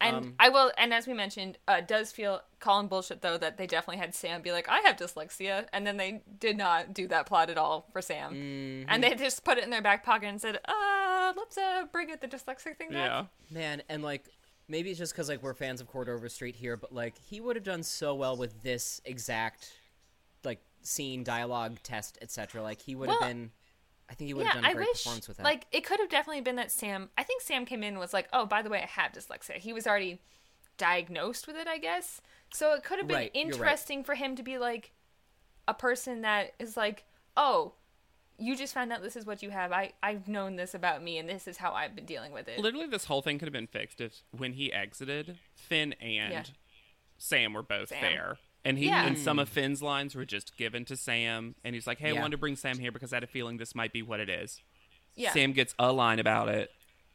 and 0.00 0.16
Um, 0.16 0.34
I 0.38 0.50
will 0.50 0.70
and 0.78 0.92
as 0.94 1.06
we 1.06 1.14
mentioned, 1.14 1.58
uh 1.66 1.76
it 1.78 1.88
does 1.88 2.12
feel 2.12 2.42
calling 2.60 2.86
bullshit 2.86 3.22
though 3.22 3.38
that 3.38 3.56
they 3.56 3.66
definitely 3.66 3.96
had 3.98 4.14
Sam 4.14 4.42
be 4.42 4.52
like, 4.52 4.68
I 4.68 4.78
have 4.80 4.96
dyslexia 4.96 5.66
and 5.72 5.86
then 5.86 5.96
they 5.96 6.22
did 6.38 6.56
not 6.56 6.94
do 6.94 7.08
that 7.08 7.26
plot 7.26 7.50
at 7.50 7.58
all 7.58 7.88
for 7.92 8.00
Sam. 8.02 8.34
Mm-hmm. 8.34 8.88
And 8.90 9.02
they 9.02 9.14
just 9.14 9.42
put 9.42 9.58
it 9.58 9.64
in 9.64 9.70
their 9.70 9.82
back 9.82 10.04
pocket 10.04 10.26
and 10.26 10.40
said, 10.40 10.60
uh, 10.66 11.32
let's 11.36 11.58
uh 11.58 11.86
bring 11.90 12.10
it 12.10 12.20
the 12.20 12.28
dyslexic 12.28 12.76
thing 12.76 12.90
back. 12.90 13.10
Yeah. 13.10 13.24
Man, 13.50 13.82
and 13.88 14.02
like 14.02 14.28
maybe 14.68 14.90
it's 14.90 14.98
just 14.98 15.12
because 15.12 15.28
like 15.28 15.42
we're 15.42 15.54
fans 15.54 15.80
of 15.80 15.86
Chord 15.88 16.08
Overstreet 16.08 16.56
here, 16.56 16.76
but 16.76 16.92
like 16.92 17.16
he 17.18 17.40
would 17.40 17.56
have 17.56 17.64
done 17.64 17.82
so 17.82 18.14
well 18.14 18.36
with 18.36 18.62
this 18.62 19.00
exact 19.04 19.72
like 20.44 20.60
scene, 20.82 21.24
dialogue, 21.24 21.78
test, 21.82 22.18
etc. 22.22 22.62
Like 22.62 22.80
he 22.80 22.94
would 22.94 23.08
have 23.08 23.20
Well, 23.20 23.28
been. 23.28 23.50
I 24.08 24.14
think 24.14 24.28
he 24.28 24.34
would 24.34 24.44
yeah, 24.44 24.52
have 24.52 24.62
done 24.62 24.70
a 24.70 24.74
great 24.74 24.86
wish 24.88 24.98
performance 25.02 25.26
with 25.28 25.36
that. 25.38 25.42
like 25.44 25.66
it 25.72 25.84
could 25.84 25.98
have 25.98 26.08
definitely 26.08 26.40
been 26.42 26.56
that 26.56 26.70
Sam. 26.70 27.10
I 27.18 27.22
think 27.24 27.42
Sam 27.42 27.64
came 27.66 27.82
in 27.82 27.90
and 27.94 27.98
was 27.98 28.12
like, 28.12 28.28
"Oh, 28.32 28.46
by 28.46 28.62
the 28.62 28.70
way, 28.70 28.82
I 28.82 28.86
have 28.86 29.12
dyslexia." 29.12 29.56
He 29.56 29.72
was 29.72 29.86
already 29.86 30.20
diagnosed 30.78 31.46
with 31.46 31.56
it, 31.56 31.66
I 31.66 31.78
guess. 31.78 32.20
So 32.52 32.72
it 32.74 32.84
could 32.84 32.98
have 32.98 33.08
been 33.08 33.16
Right, 33.16 33.30
you're 33.34 33.42
right. 33.44 33.52
interesting 33.52 34.04
for 34.04 34.14
him 34.14 34.36
to 34.36 34.42
be 34.44 34.58
like 34.58 34.92
a 35.66 35.74
person 35.74 36.20
that 36.22 36.52
is 36.60 36.76
like, 36.76 37.04
"Oh, 37.36 37.74
you 38.38 38.56
just 38.56 38.74
found 38.74 38.92
out 38.92 39.02
this 39.02 39.16
is 39.16 39.24
what 39.26 39.42
you 39.42 39.50
have. 39.50 39.72
I 39.72 39.92
I've 40.02 40.28
known 40.28 40.56
this 40.56 40.74
about 40.74 41.02
me, 41.02 41.18
and 41.18 41.28
this 41.28 41.46
is 41.48 41.56
how 41.56 41.72
I've 41.72 41.94
been 41.94 42.04
dealing 42.06 42.32
with 42.32 42.48
it." 42.48 42.58
Literally, 42.58 42.86
this 42.86 43.04
whole 43.06 43.22
thing 43.22 43.38
could 43.38 43.46
have 43.46 43.52
been 43.52 43.66
fixed 43.66 44.00
if 44.00 44.22
when 44.30 44.52
he 44.54 44.72
exited, 44.72 45.38
Finn 45.54 45.94
and 45.94 46.32
Yeah. 46.32 46.44
Sam 47.18 47.52
were 47.54 47.62
both 47.62 47.88
Sam. 47.88 48.00
there. 48.02 48.38
And 48.64 48.78
he 48.78 48.86
Yeah. 48.86 49.06
and 49.06 49.16
some 49.18 49.38
of 49.38 49.48
Finn's 49.48 49.80
lines 49.82 50.14
were 50.14 50.24
just 50.24 50.56
given 50.56 50.84
to 50.86 50.96
Sam, 50.96 51.54
and 51.64 51.74
he's 51.74 51.86
like, 51.86 51.98
"Hey, 51.98 52.10
I 52.10 52.12
wanted 52.20 52.32
to 52.32 52.38
bring 52.38 52.56
Sam 52.56 52.78
here 52.78 52.90
because 52.92 53.12
I 53.12 53.16
had 53.16 53.22
a 53.24 53.28
feeling 53.28 53.56
this 53.58 53.74
might 53.74 53.92
be 53.92 54.02
what 54.02 54.20
it 54.20 54.28
is." 54.28 54.60
yeah, 55.14 55.32
Sam 55.32 55.52
gets 55.52 55.74
a 55.78 55.92
line 55.92 56.18
about 56.18 56.48
it. 56.48 56.70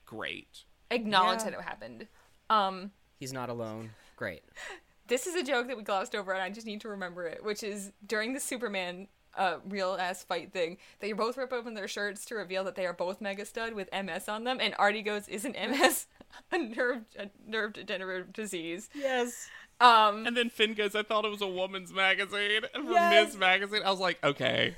Great. 0.06 0.64
acknowledge 0.90 1.40
Yeah. 1.40 1.52
that 1.52 1.54
it 1.60 1.62
happened. 1.62 2.08
Um, 2.50 2.92
He's 3.18 3.32
not 3.32 3.50
alone. 3.50 3.92
Great. 4.18 4.44
this 5.08 5.26
is 5.28 5.36
a 5.36 5.44
joke 5.44 5.68
that 5.68 5.78
we 5.78 5.84
glossed 5.84 6.16
over, 6.16 6.34
and 6.34 6.42
I 6.42 6.50
just 6.50 6.66
need 6.68 6.82
to 6.82 6.90
remember 6.90 7.26
it, 7.28 7.44
which 7.44 7.64
is 7.64 7.94
during 8.06 8.34
the 8.34 8.40
Superman 8.42 9.08
uh, 9.38 9.58
real 9.68 9.98
ass 10.00 10.24
fight 10.24 10.52
thing, 10.52 10.78
they 11.00 11.14
both 11.14 11.38
rip 11.38 11.54
open 11.54 11.74
their 11.74 11.88
shirts 11.88 12.26
to 12.26 12.36
reveal 12.36 12.64
that 12.66 12.76
they 12.76 12.86
are 12.86 12.94
both 12.94 13.22
Mega 13.22 13.46
Stud 13.46 13.74
with 13.74 13.90
MS 13.92 14.28
on 14.28 14.44
them, 14.44 14.60
and 14.62 14.76
Artie 14.78 15.02
goes, 15.02 15.28
"Isn't 15.28 15.56
MS 15.56 16.08
a 16.52 16.58
nerve 16.58 17.04
a 17.18 17.30
nerve 17.48 17.74
degenerative 17.74 18.34
disease?" 18.34 18.90
Yes. 18.94 19.50
Um, 19.80 20.28
And 20.28 20.38
then 20.38 20.50
Finn 20.50 20.74
goes, 20.74 20.94
"I 20.96 21.02
thought 21.04 21.26
it 21.26 21.32
was 21.32 21.42
a 21.42 21.48
woman's 21.48 21.92
magazine 21.94 22.62
from 22.74 22.92
Yes. 22.92 23.30
Ms. 23.30 23.38
Magazine." 23.38 23.82
I 23.86 23.90
was 23.92 24.00
like, 24.00 24.24
"Okay." 24.24 24.76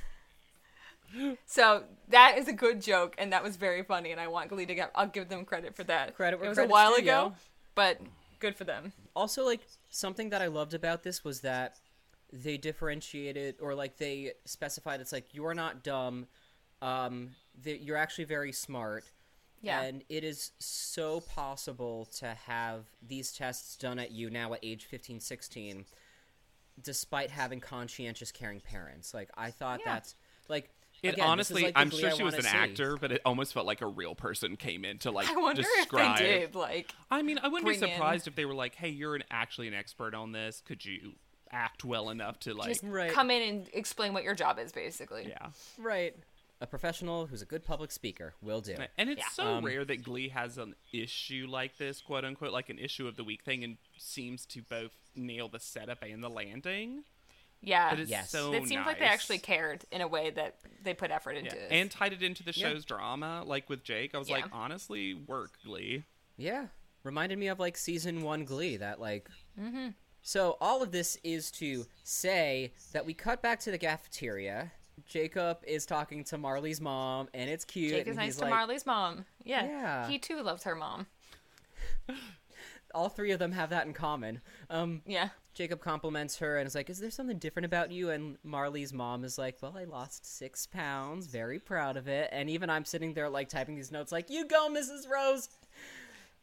so 1.45 1.83
that 2.09 2.37
is 2.37 2.47
a 2.47 2.53
good 2.53 2.81
joke, 2.81 3.15
and 3.17 3.31
that 3.33 3.43
was 3.43 3.55
very 3.55 3.83
funny, 3.83 4.11
and 4.11 4.19
I 4.19 4.27
want 4.27 4.49
Glee 4.49 4.65
to 4.65 4.75
get. 4.75 4.91
I'll 4.95 5.07
give 5.07 5.29
them 5.29 5.45
credit 5.45 5.75
for 5.75 5.83
that. 5.85 6.15
Credit 6.15 6.41
it 6.41 6.49
was 6.49 6.57
a 6.57 6.65
while 6.65 6.91
due, 6.95 7.01
ago, 7.03 7.33
but 7.75 7.99
good 8.39 8.55
for 8.55 8.63
them. 8.63 8.93
Also, 9.15 9.45
like 9.45 9.61
something 9.89 10.29
that 10.29 10.41
I 10.41 10.47
loved 10.47 10.73
about 10.73 11.03
this 11.03 11.23
was 11.23 11.41
that 11.41 11.77
they 12.33 12.57
differentiated 12.57 13.55
or 13.61 13.75
like 13.75 13.97
they 13.97 14.33
specified 14.45 14.99
it's 14.99 15.11
like 15.13 15.27
you're 15.33 15.53
not 15.53 15.83
dumb, 15.83 16.25
um, 16.81 17.29
that 17.63 17.81
you're 17.83 17.95
actually 17.95 18.25
very 18.25 18.51
smart. 18.51 19.05
Yeah. 19.61 19.81
And 19.83 20.03
it 20.09 20.23
is 20.25 20.51
so 20.59 21.21
possible 21.21 22.05
to 22.17 22.35
have 22.47 22.85
these 23.07 23.31
tests 23.31 23.77
done 23.77 23.97
at 23.99 24.11
you 24.11 24.29
now 24.29 24.51
at 24.53 24.59
age 24.63 24.85
15, 24.85 25.21
16, 25.21 25.85
despite 26.81 27.29
having 27.31 27.59
conscientious, 27.61 28.31
caring 28.31 28.59
parents. 28.59 29.13
Like, 29.13 29.29
I 29.37 29.51
thought 29.51 29.79
Yeah. 29.85 29.93
that's, 29.93 30.15
like, 30.49 30.69
It 31.01 31.13
again, 31.13 31.25
honestly, 31.27 31.63
like, 31.63 31.73
I'm 31.77 31.89
sure 31.91 32.11
she 32.11 32.23
was 32.23 32.33
an 32.33 32.41
see. 32.41 32.47
actor, 32.49 32.97
but 32.97 33.11
it 33.11 33.21
almost 33.25 33.53
felt 33.53 33.65
like 33.65 33.81
a 33.81 33.87
real 33.87 34.15
person 34.15 34.57
came 34.57 34.83
in 34.83 34.97
to 34.99 35.11
like 35.11 35.29
I 35.29 35.35
wonder 35.35 35.61
describe. 35.61 36.13
if 36.15 36.19
they 36.19 36.39
did 36.39 36.55
like. 36.55 36.93
I 37.11 37.21
mean, 37.21 37.37
I 37.39 37.47
wouldn't 37.47 37.65
be 37.69 37.77
bring 37.77 37.89
in- 37.89 37.95
surprised 37.95 38.27
if 38.27 38.35
they 38.35 38.45
were 38.45 38.53
like, 38.55 38.75
"Hey, 38.75 38.89
you're 38.89 39.15
an, 39.15 39.23
actually 39.31 39.67
an 39.67 39.73
expert 39.73 40.13
on 40.13 40.31
this. 40.33 40.61
Could 40.65 40.83
you 40.85 41.15
act 41.53 41.85
well 41.85 42.09
enough 42.09 42.39
to 42.41 42.53
like?" 42.53 42.69
Just 42.69 42.83
Right. 42.83 43.11
come 43.11 43.31
in 43.31 43.41
and 43.41 43.69
explain 43.73 44.13
what 44.13 44.23
your 44.23 44.35
job 44.35 44.59
is, 44.59 44.71
basically. 44.73 45.27
yeah. 45.29 45.51
Right. 45.77 46.15
A 46.61 46.67
professional 46.67 47.27
who's 47.27 47.41
a 47.41 47.45
good 47.45 47.63
public 47.65 47.91
speaker 47.91 48.33
will 48.41 48.61
do. 48.61 48.75
And 48.97 49.09
it's 49.09 49.19
Yeah. 49.19 49.29
so 49.29 49.43
Um, 49.55 49.65
rare 49.65 49.83
that 49.83 50.03
Glee 50.03 50.29
has 50.29 50.57
an 50.57 50.75
issue 50.93 51.45
like 51.49 51.77
this, 51.77 52.01
quote 52.01 52.23
unquote, 52.23 52.53
like 52.53 52.69
an 52.69 52.79
issue 52.79 53.07
of 53.07 53.17
the 53.17 53.23
week 53.23 53.43
thing, 53.43 53.63
and 53.65 53.77
seems 53.97 54.45
to 54.47 54.61
both 54.61 54.91
nail 55.15 55.49
the 55.49 55.59
setup 55.59 56.01
and 56.03 56.23
the 56.23 56.29
landing. 56.29 57.03
Yeah. 57.61 57.93
It 57.93 57.99
is 58.01 58.09
Yes. 58.09 58.29
so 58.29 58.53
it 58.53 58.67
seems 58.67 58.85
like 58.85 58.99
they 58.99 59.05
nice. 59.05 59.13
actually 59.13 59.39
cared 59.39 59.85
in 59.91 60.01
a 60.01 60.07
way 60.07 60.29
that 60.31 60.59
they 60.81 60.93
put 60.93 61.11
effort 61.11 61.33
into 61.37 61.55
Yeah. 61.55 61.61
it. 61.63 61.71
and 61.71 61.91
tied 61.91 62.13
it 62.13 62.21
into 62.23 62.43
the 62.43 62.51
Yeah. 62.51 62.69
show's 62.69 62.85
drama. 62.85 63.43
Like 63.45 63.69
with 63.69 63.83
Jake, 63.83 64.13
I 64.15 64.17
was 64.17 64.29
Yeah. 64.29 64.35
like, 64.37 64.45
honestly, 64.53 65.13
work 65.13 65.57
Glee. 65.63 66.03
Yeah, 66.37 66.67
reminded 67.03 67.37
me 67.39 67.47
of 67.47 67.59
like 67.59 67.75
season 67.77 68.21
one 68.21 68.45
Glee. 68.45 68.77
That 68.77 68.99
like. 69.01 69.29
So 70.23 70.57
all 70.61 70.81
of 70.81 70.91
this 70.91 71.17
is 71.23 71.51
to 71.51 71.85
say 72.03 72.71
that 72.93 73.05
we 73.05 73.13
cut 73.13 73.41
back 73.41 73.59
to 73.61 73.71
the 73.71 73.77
cafeteria. 73.77 74.71
Jacob 75.05 75.57
is 75.67 75.85
talking 75.85 76.23
to 76.25 76.37
Marley's 76.37 76.79
mom, 76.79 77.27
and 77.33 77.49
it's 77.49 77.65
cute. 77.65 77.91
Jake 77.91 78.07
is 78.07 78.15
nice 78.15 78.37
to 78.37 78.43
like, 78.43 78.51
Marley's 78.51 78.85
mom. 78.85 79.25
Yeah. 79.43 79.65
Yeah. 79.65 80.07
He 80.07 80.17
too 80.17 80.41
loves 80.41 80.63
her 80.63 80.75
mom. 80.75 81.07
All 82.95 83.09
three 83.09 83.31
of 83.31 83.39
them 83.39 83.51
have 83.51 83.71
that 83.71 83.85
in 83.85 83.93
common. 83.93 84.39
Um, 84.69 85.01
Yeah. 85.05 85.29
Jacob 85.55 85.81
compliments 85.81 86.37
her 86.39 86.57
and 86.57 86.65
is 86.65 86.73
like, 86.73 86.89
"Is 86.89 86.99
there 86.99 87.11
something 87.11 87.37
different 87.37 87.65
about 87.67 87.91
you?" 87.91 88.09
And 88.09 88.37
Marley's 88.43 88.91
mom 88.91 89.23
is 89.23 89.37
like, 89.37 89.57
"Well, 89.61 89.75
I 89.77 89.83
lost 89.83 90.25
six 90.25 90.65
pounds. 90.65 91.27
Very 91.27 91.59
proud 91.59 91.95
of 91.95 92.07
it." 92.07 92.29
And 92.31 92.49
even 92.49 92.71
I'm 92.71 92.85
sitting 92.85 93.13
there 93.13 93.29
like 93.29 93.49
typing 93.49 93.75
these 93.75 93.91
notes, 93.91 94.11
like, 94.11 94.31
"You 94.31 94.47
go, 94.47 94.67
Mrs. 94.69 95.07
Rose." 95.07 95.49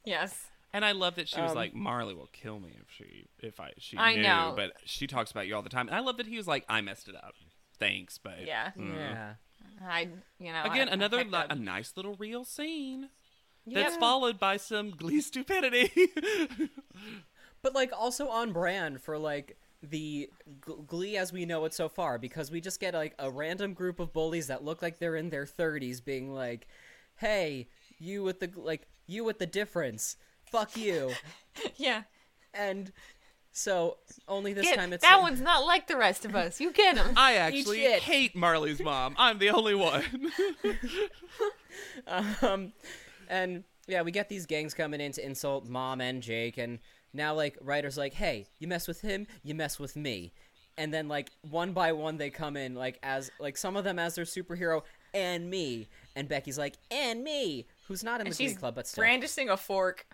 Yes. 0.04 0.46
And 0.72 0.84
I 0.84 0.92
love 0.92 1.16
that 1.16 1.28
she 1.28 1.40
was 1.40 1.50
Um, 1.50 1.56
like, 1.56 1.74
Marley 1.74 2.14
will 2.14 2.28
kill 2.32 2.60
me 2.60 2.76
if 2.80 2.90
she 2.96 3.26
if 3.40 3.58
I 3.58 3.72
she 3.78 3.96
I 3.98 4.14
knew, 4.14 4.22
know. 4.22 4.52
but 4.56 4.72
she 4.84 5.06
talks 5.06 5.30
about 5.32 5.46
you 5.48 5.56
all 5.56 5.62
the 5.62 5.68
time. 5.68 5.88
And 5.88 5.96
I 5.96 6.00
love 6.00 6.16
that 6.18 6.26
he 6.26 6.36
was 6.36 6.46
like, 6.46 6.64
I 6.68 6.80
messed 6.80 7.08
it 7.08 7.16
up. 7.16 7.34
Thanks, 7.78 8.18
but 8.18 8.44
Yeah. 8.46 8.70
Yeah. 8.76 9.34
I, 9.82 10.08
you 10.38 10.52
know. 10.52 10.62
Again, 10.64 10.88
I- 10.88 10.92
I 10.92 10.94
another 10.94 11.18
picked 11.18 11.32
li- 11.32 11.42
a 11.50 11.54
nice 11.56 11.94
little 11.96 12.14
real 12.16 12.44
scene 12.44 13.08
that's 13.66 13.94
Yeah. 13.94 14.00
followed 14.00 14.38
by 14.38 14.58
some 14.58 14.90
glee 14.90 15.20
stupidity. 15.20 15.90
But 17.62 17.74
like 17.74 17.92
also 17.94 18.28
on 18.28 18.52
brand 18.52 19.02
for 19.02 19.18
like 19.18 19.58
the 19.82 20.30
Glee 20.86 21.16
as 21.18 21.30
we 21.32 21.44
know 21.44 21.64
it 21.66 21.74
so 21.74 21.88
far, 21.90 22.18
because 22.18 22.50
we 22.50 22.60
just 22.60 22.80
get 22.80 22.94
like 22.94 23.14
a 23.18 23.30
random 23.30 23.74
group 23.74 24.00
of 24.00 24.12
bullies 24.14 24.46
that 24.46 24.64
look 24.64 24.80
like 24.80 24.98
they're 24.98 25.16
in 25.16 25.28
their 25.30 25.44
30s, 25.44 26.02
being 26.02 26.32
like, 26.32 26.66
"Hey, 27.16 27.68
you 27.98 28.22
with 28.22 28.40
the 28.40 28.50
like 28.56 28.88
you 29.06 29.24
with 29.24 29.38
the 29.38 29.46
difference, 29.46 30.16
fuck 30.50 30.76
you," 30.76 31.12
Yeah. 31.76 32.02
and 32.54 32.92
so 33.52 33.98
only 34.28 34.52
this 34.52 34.64
Get- 34.64 34.76
time 34.76 34.92
it's 34.92 35.02
that 35.02 35.20
one's 35.20 35.40
not 35.40 35.64
like 35.66 35.86
the 35.88 35.96
rest 35.96 36.24
of 36.24 36.36
us. 36.36 36.60
You 36.60 36.72
get 36.72 36.96
him. 36.96 37.14
I 37.16 37.34
actually 37.34 37.80
hate 37.80 38.36
Marley's 38.36 38.80
mom. 38.80 39.14
I'm 39.18 39.38
the 39.38 39.50
only 39.50 39.74
one. 39.74 40.04
um, 42.42 42.72
and 43.28 43.64
yeah, 43.86 44.02
we 44.02 44.12
get 44.12 44.28
these 44.28 44.46
gangs 44.46 44.74
coming 44.74 45.00
in 45.00 45.12
to 45.12 45.24
insult 45.24 45.66
Mom 45.66 46.00
and 46.00 46.22
Jake, 46.22 46.58
and 46.58 46.78
now 47.12 47.34
like 47.34 47.56
Ryder's 47.60 47.98
like, 47.98 48.14
hey, 48.14 48.46
you 48.58 48.68
mess 48.68 48.86
with 48.86 49.00
him, 49.00 49.26
you 49.42 49.54
mess 49.54 49.78
with 49.78 49.96
me, 49.96 50.32
and 50.78 50.94
then 50.94 51.08
like 51.08 51.30
one 51.42 51.72
by 51.72 51.92
one 51.92 52.16
they 52.16 52.30
come 52.30 52.56
in 52.56 52.74
like 52.74 52.98
as 53.02 53.30
like 53.40 53.56
some 53.56 53.76
of 53.76 53.84
them 53.84 53.98
as 53.98 54.14
their 54.14 54.24
superhero 54.24 54.82
and 55.12 55.50
me, 55.50 55.88
and 56.14 56.28
Becky's 56.28 56.58
like 56.58 56.76
and 56.90 57.24
me, 57.24 57.66
who's 57.88 58.04
not 58.04 58.20
in 58.20 58.26
the 58.26 58.30
and 58.30 58.36
Glee 58.36 58.48
she's 58.48 58.56
club 58.58 58.74
but 58.76 58.86
still 58.86 59.02
brandishing 59.02 59.48
a 59.50 59.56
fork. 59.56 60.06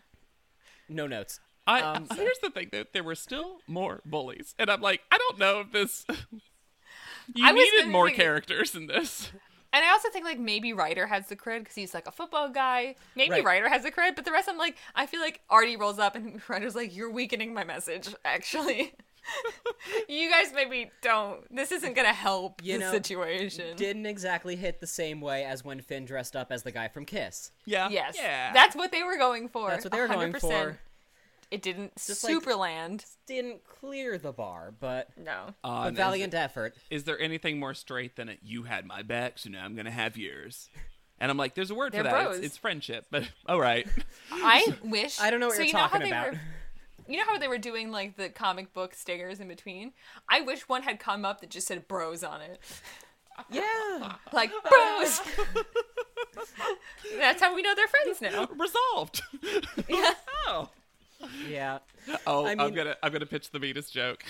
No 0.88 1.06
notes. 1.06 1.40
I, 1.66 1.80
Um, 1.80 2.06
here's 2.14 2.38
the 2.40 2.50
thing: 2.50 2.68
that 2.72 2.92
there 2.92 3.02
were 3.04 3.14
still 3.16 3.58
more 3.66 4.00
bullies, 4.04 4.54
and 4.58 4.70
I'm 4.70 4.80
like, 4.80 5.02
I 5.10 5.18
don't 5.18 5.38
know 5.38 5.60
if 5.60 5.72
this. 5.72 6.04
you 7.34 7.46
I 7.46 7.52
needed 7.52 7.88
more 7.88 8.06
thinking- 8.06 8.22
characters 8.24 8.74
in 8.74 8.86
this. 8.86 9.30
And 9.72 9.84
I 9.84 9.90
also 9.90 10.08
think 10.08 10.24
like 10.24 10.38
maybe 10.38 10.72
Ryder 10.72 11.06
has 11.06 11.26
the 11.26 11.36
cred 11.36 11.58
because 11.58 11.74
he's 11.74 11.92
like 11.92 12.06
a 12.06 12.12
football 12.12 12.48
guy. 12.48 12.94
Maybe 13.14 13.32
Right. 13.32 13.44
Ryder 13.44 13.68
has 13.68 13.82
the 13.82 13.90
cred, 13.92 14.16
but 14.16 14.24
the 14.24 14.32
rest 14.32 14.48
I'm 14.48 14.56
like 14.56 14.76
I 14.94 15.04
feel 15.06 15.20
like 15.20 15.42
Artie 15.50 15.76
rolls 15.76 15.98
up 15.98 16.14
and 16.16 16.40
Ryder's 16.48 16.74
like 16.74 16.96
you're 16.96 17.10
weakening 17.10 17.52
my 17.52 17.62
message. 17.64 18.08
Actually, 18.24 18.94
you 20.08 20.30
guys 20.30 20.52
maybe 20.54 20.90
don't. 21.02 21.40
This 21.54 21.72
isn't 21.72 21.94
gonna 21.94 22.12
help 22.12 22.62
You 22.62 22.74
the 22.74 22.78
know, 22.84 22.90
situation. 22.92 23.76
Didn't 23.76 24.06
exactly 24.06 24.56
hit 24.56 24.80
the 24.80 24.86
same 24.86 25.20
way 25.20 25.44
as 25.44 25.64
when 25.64 25.80
Finn 25.80 26.04
dressed 26.04 26.36
up 26.36 26.50
as 26.50 26.62
the 26.62 26.72
guy 26.72 26.88
from 26.88 27.04
Kiss. 27.04 27.50
Yeah. 27.64 27.88
yes, 27.90 28.16
Yeah. 28.18 28.52
that's 28.52 28.74
what 28.76 28.92
they 28.92 29.02
were 29.02 29.16
going 29.16 29.48
for. 29.48 29.70
That's 29.70 29.84
what 29.84 29.92
they 29.92 30.00
were 30.00 30.08
going 30.08 30.32
100%. 30.32 30.40
for. 30.40 30.78
It 31.50 31.62
didn't 31.62 31.94
Just 31.94 32.24
like- 32.24 32.32
super 32.32 32.54
land. 32.56 33.04
Didn't 33.26 33.64
clear 33.64 34.18
the 34.18 34.32
bar, 34.32 34.72
but 34.78 35.16
No. 35.16 35.54
Uh, 35.62 35.68
a 35.68 35.82
and 35.88 35.96
valiant 35.96 36.34
effort. 36.34 36.74
Is, 36.90 37.02
is 37.02 37.04
there 37.04 37.20
anything 37.20 37.60
more 37.60 37.74
straight 37.74 38.16
than 38.16 38.28
a, 38.30 38.36
you 38.42 38.64
had 38.64 38.84
my 38.84 39.02
back, 39.02 39.38
so 39.38 39.50
now 39.50 39.64
I'm 39.64 39.76
gonna 39.76 39.90
have 39.92 40.16
yours? 40.16 40.68
And 41.18 41.30
I'm 41.30 41.36
like, 41.38 41.54
there's 41.54 41.70
a 41.70 41.74
word 41.74 41.92
They're 41.92 42.04
for 42.04 42.10
that. 42.10 42.30
It's, 42.32 42.38
it's 42.46 42.56
friendship, 42.56 43.06
but 43.10 43.24
all 43.46 43.60
right. 43.60 43.86
I 44.32 44.74
wish. 44.84 45.20
I 45.20 45.30
don't 45.30 45.40
know 45.40 45.46
what 45.46 45.56
so 45.56 45.62
you're 45.62 45.68
you 45.68 45.72
know 45.72 45.78
how 45.80 45.86
talking 45.86 46.02
they 46.02 46.08
about. 46.10 46.32
Were, 46.32 46.40
you 47.08 47.16
know 47.16 47.24
how 47.26 47.38
they 47.38 47.48
were 47.48 47.58
doing 47.58 47.90
like 47.90 48.16
the 48.16 48.28
comic 48.28 48.72
book 48.72 48.94
stickers 48.94 49.40
in 49.40 49.48
between? 49.48 49.92
I 50.28 50.40
wish 50.40 50.68
one 50.68 50.82
had 50.82 50.98
come 50.98 51.24
up 51.24 51.40
that 51.40 51.50
just 51.50 51.66
said 51.66 51.86
bros 51.88 52.22
on 52.24 52.40
it. 52.40 52.60
Yeah. 53.50 54.14
Like 54.32 54.50
bros. 54.68 55.20
That's 57.18 57.40
how 57.40 57.54
we 57.54 57.62
know 57.62 57.74
they're 57.74 57.86
friends 57.86 58.20
now. 58.20 58.48
Resolved. 58.56 59.22
Yeah. 59.88 60.14
oh. 60.46 60.68
Yeah. 61.48 61.78
Oh, 62.26 62.44
I 62.44 62.52
I 62.52 62.54
mean- 62.54 62.66
am 62.66 62.74
gonna 62.74 62.96
I'm 63.02 63.12
gonna 63.12 63.26
pitch 63.26 63.50
the 63.50 63.60
meanest 63.60 63.92
joke. 63.92 64.24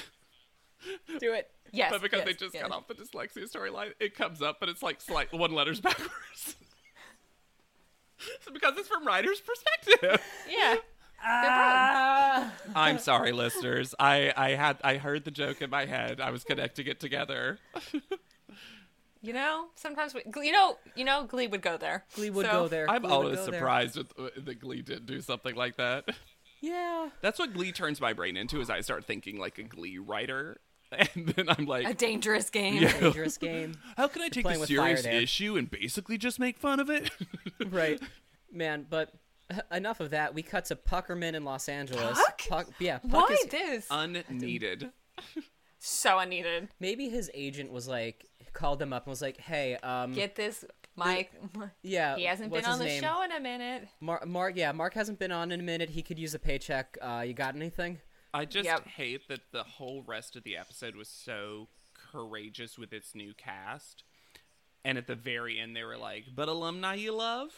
Do 1.19 1.33
it. 1.33 1.51
Yes. 1.73 1.91
But 1.91 2.03
because 2.03 2.19
yes, 2.19 2.27
they 2.27 2.33
just 2.35 2.55
yes. 2.55 2.63
cut 2.63 2.73
off 2.73 2.87
the 2.87 2.95
dyslexia 2.95 3.51
storyline, 3.51 3.93
it 3.99 4.15
comes 4.15 4.41
up, 4.41 4.59
but 4.61 4.69
it's 4.69 4.83
like 4.83 5.01
slight 5.01 5.33
one 5.33 5.53
letters 5.53 5.81
backwards. 5.81 6.57
So 8.41 8.53
because 8.53 8.77
it's 8.79 8.89
from 8.89 9.07
Ryder's 9.07 9.41
perspective. 9.41 10.23
Yeah. 10.49 10.77
They're. 11.27 12.53
I'm 12.75 12.99
sorry, 12.99 13.33
listeners. 13.33 13.95
I 13.99 14.33
I 14.37 14.51
had 14.51 14.79
I 14.85 14.97
heard 14.99 15.25
the 15.25 15.31
joke 15.31 15.61
in 15.63 15.71
my 15.71 15.87
head. 15.87 16.21
I 16.21 16.31
was 16.31 16.45
connecting 16.45 16.87
it 16.87 17.01
together. 17.01 17.59
You 19.23 19.33
know, 19.33 19.67
sometimes 19.75 20.15
we, 20.15 20.23
you 20.45 20.53
know, 20.53 20.77
you 20.95 21.05
know, 21.05 21.25
Glee 21.25 21.49
would 21.49 21.63
go 21.63 21.77
there. 21.77 22.05
Glee 22.15 22.31
would 22.31 22.47
So- 22.47 22.53
go 22.53 22.69
there. 22.69 22.89
I'm 22.89 23.03
Glee 23.03 23.11
always 23.11 23.41
surprised 23.41 23.97
with, 23.97 24.13
uh, 24.19 24.29
that 24.37 24.61
Glee 24.61 24.83
didn't 24.83 25.07
do 25.07 25.21
something 25.21 25.57
like 25.57 25.77
that. 25.79 26.05
Yeah. 26.61 27.09
That's 27.23 27.39
what 27.39 27.53
Glee 27.53 27.73
turns 27.73 28.01
my 28.01 28.13
brain 28.13 28.37
into. 28.37 28.61
Is 28.61 28.71
I 28.71 28.83
start 28.83 29.05
thinking 29.05 29.39
like 29.39 29.59
a 29.59 29.63
Glee 29.65 29.99
writer, 29.99 30.59
and 30.93 31.27
then 31.29 31.49
I'm 31.49 31.67
like 31.67 31.89
A 31.89 31.95
dangerous 31.95 32.51
game. 32.51 32.83
Yeah. 32.83 32.99
Dangerous 33.01 33.37
game. 33.39 33.75
how 33.97 34.07
can 34.07 34.23
I 34.23 34.29
take 34.29 34.45
playing 34.45 34.63
a 34.63 34.67
serious 34.67 35.05
issue 35.05 35.57
and 35.57 35.69
basically 35.71 36.19
just 36.19 36.39
make 36.39 36.59
fun 36.59 36.79
of 36.79 36.89
it? 36.89 37.11
right. 37.71 38.01
Man, 38.53 38.87
but 38.89 39.13
enough 39.73 40.01
of 40.01 40.11
that. 40.11 40.35
We 40.35 40.43
cut 40.43 40.65
to 40.67 40.77
Puckerman 40.77 41.35
in 41.35 41.45
Los 41.45 41.69
Angeles. 41.69 42.21
Puck? 42.49 42.69
yeah. 42.79 42.99
Puck 42.99 43.29
Why 43.31 43.35
is, 43.37 43.47
this? 43.51 43.87
Unneeded. 43.91 44.91
so 45.79 46.19
unneeded. 46.19 46.69
maybe 46.81 47.09
his 47.09 47.31
agent 47.35 47.71
was 47.73 47.87
like 47.89 48.27
called 48.53 48.81
him 48.81 48.93
up 48.93 49.05
and 49.05 49.11
was 49.11 49.23
like, 49.23 49.39
"Hey, 49.39 49.77
um, 49.77 50.13
Get 50.13 50.35
this, 50.35 50.65
Mike. 50.97 51.33
yeah, 51.83 52.17
He 52.17 52.25
hasn't 52.25 52.53
been 52.53 52.65
on 52.65 52.79
the 52.79 52.87
name? 52.87 53.03
show 53.03 53.23
in 53.23 53.31
a 53.33 53.41
minute. 53.41 53.87
Mar- 54.01 54.25
Mark, 54.27 54.55
yeah, 54.57 54.73
Mark 54.73 54.95
hasn't 54.95 55.19
been 55.19 55.33
on 55.33 55.53
in 55.53 55.61
a 55.61 55.63
minute. 55.63 55.91
He 55.91 56.03
could 56.03 56.19
use 56.19 56.35
a 56.35 56.39
paycheck. 56.39 56.97
Uh, 57.01 57.23
you 57.27 57.35
got 57.35 57.55
anything? 57.55 57.99
I 58.35 58.45
just 58.47 58.65
Yep. 58.67 58.87
hate 58.89 59.29
that 59.29 59.41
the 59.53 59.63
whole 59.63 60.03
rest 60.07 60.37
of 60.37 60.43
the 60.45 60.57
episode 60.57 60.97
was 60.97 61.09
so 61.09 61.69
courageous 62.13 62.79
with 62.79 62.93
its 62.93 63.15
new 63.15 63.33
cast. 63.35 64.03
And 64.85 64.97
at 64.99 65.07
the 65.07 65.15
very 65.15 65.59
end, 65.59 65.75
they 65.77 65.83
were 65.85 65.97
like, 65.99 66.25
but 66.35 66.49
alumni 66.49 66.95
you 66.95 67.13
love? 67.13 67.51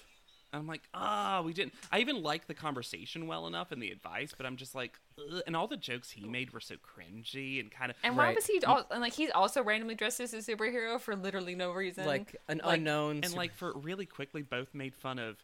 I'm 0.52 0.66
like, 0.66 0.82
ah, 0.94 1.42
we 1.44 1.52
didn't. 1.52 1.74
I 1.92 1.98
even 1.98 2.22
like 2.22 2.46
the 2.46 2.54
conversation 2.54 3.26
well 3.26 3.46
enough 3.46 3.70
and 3.70 3.82
the 3.82 3.90
advice, 3.90 4.32
but 4.36 4.46
I'm 4.46 4.56
just 4.56 4.74
like, 4.74 4.98
Ugh. 5.18 5.42
and 5.46 5.54
all 5.54 5.66
the 5.66 5.76
jokes 5.76 6.10
he 6.10 6.26
made 6.26 6.52
were 6.52 6.60
so 6.60 6.76
cringy 6.76 7.60
and 7.60 7.70
kind 7.70 7.90
of. 7.90 7.96
And 8.02 8.16
why 8.16 8.26
Right. 8.28 8.34
was 8.36 8.46
he? 8.46 8.62
Al- 8.64 8.86
and 8.90 9.00
like 9.02 9.12
he's 9.12 9.30
also 9.30 9.62
randomly 9.62 9.94
dressed 9.94 10.20
as 10.20 10.32
a 10.32 10.38
superhero 10.38 10.98
for 11.00 11.14
literally 11.16 11.54
no 11.54 11.72
reason. 11.72 12.06
Like 12.06 12.36
an 12.48 12.60
like- 12.64 12.78
unknown. 12.78 13.20
And 13.24 13.34
like 13.34 13.52
for 13.54 13.72
really 13.74 14.06
quickly, 14.06 14.42
both 14.42 14.74
made 14.74 14.94
fun 14.94 15.18
of 15.18 15.36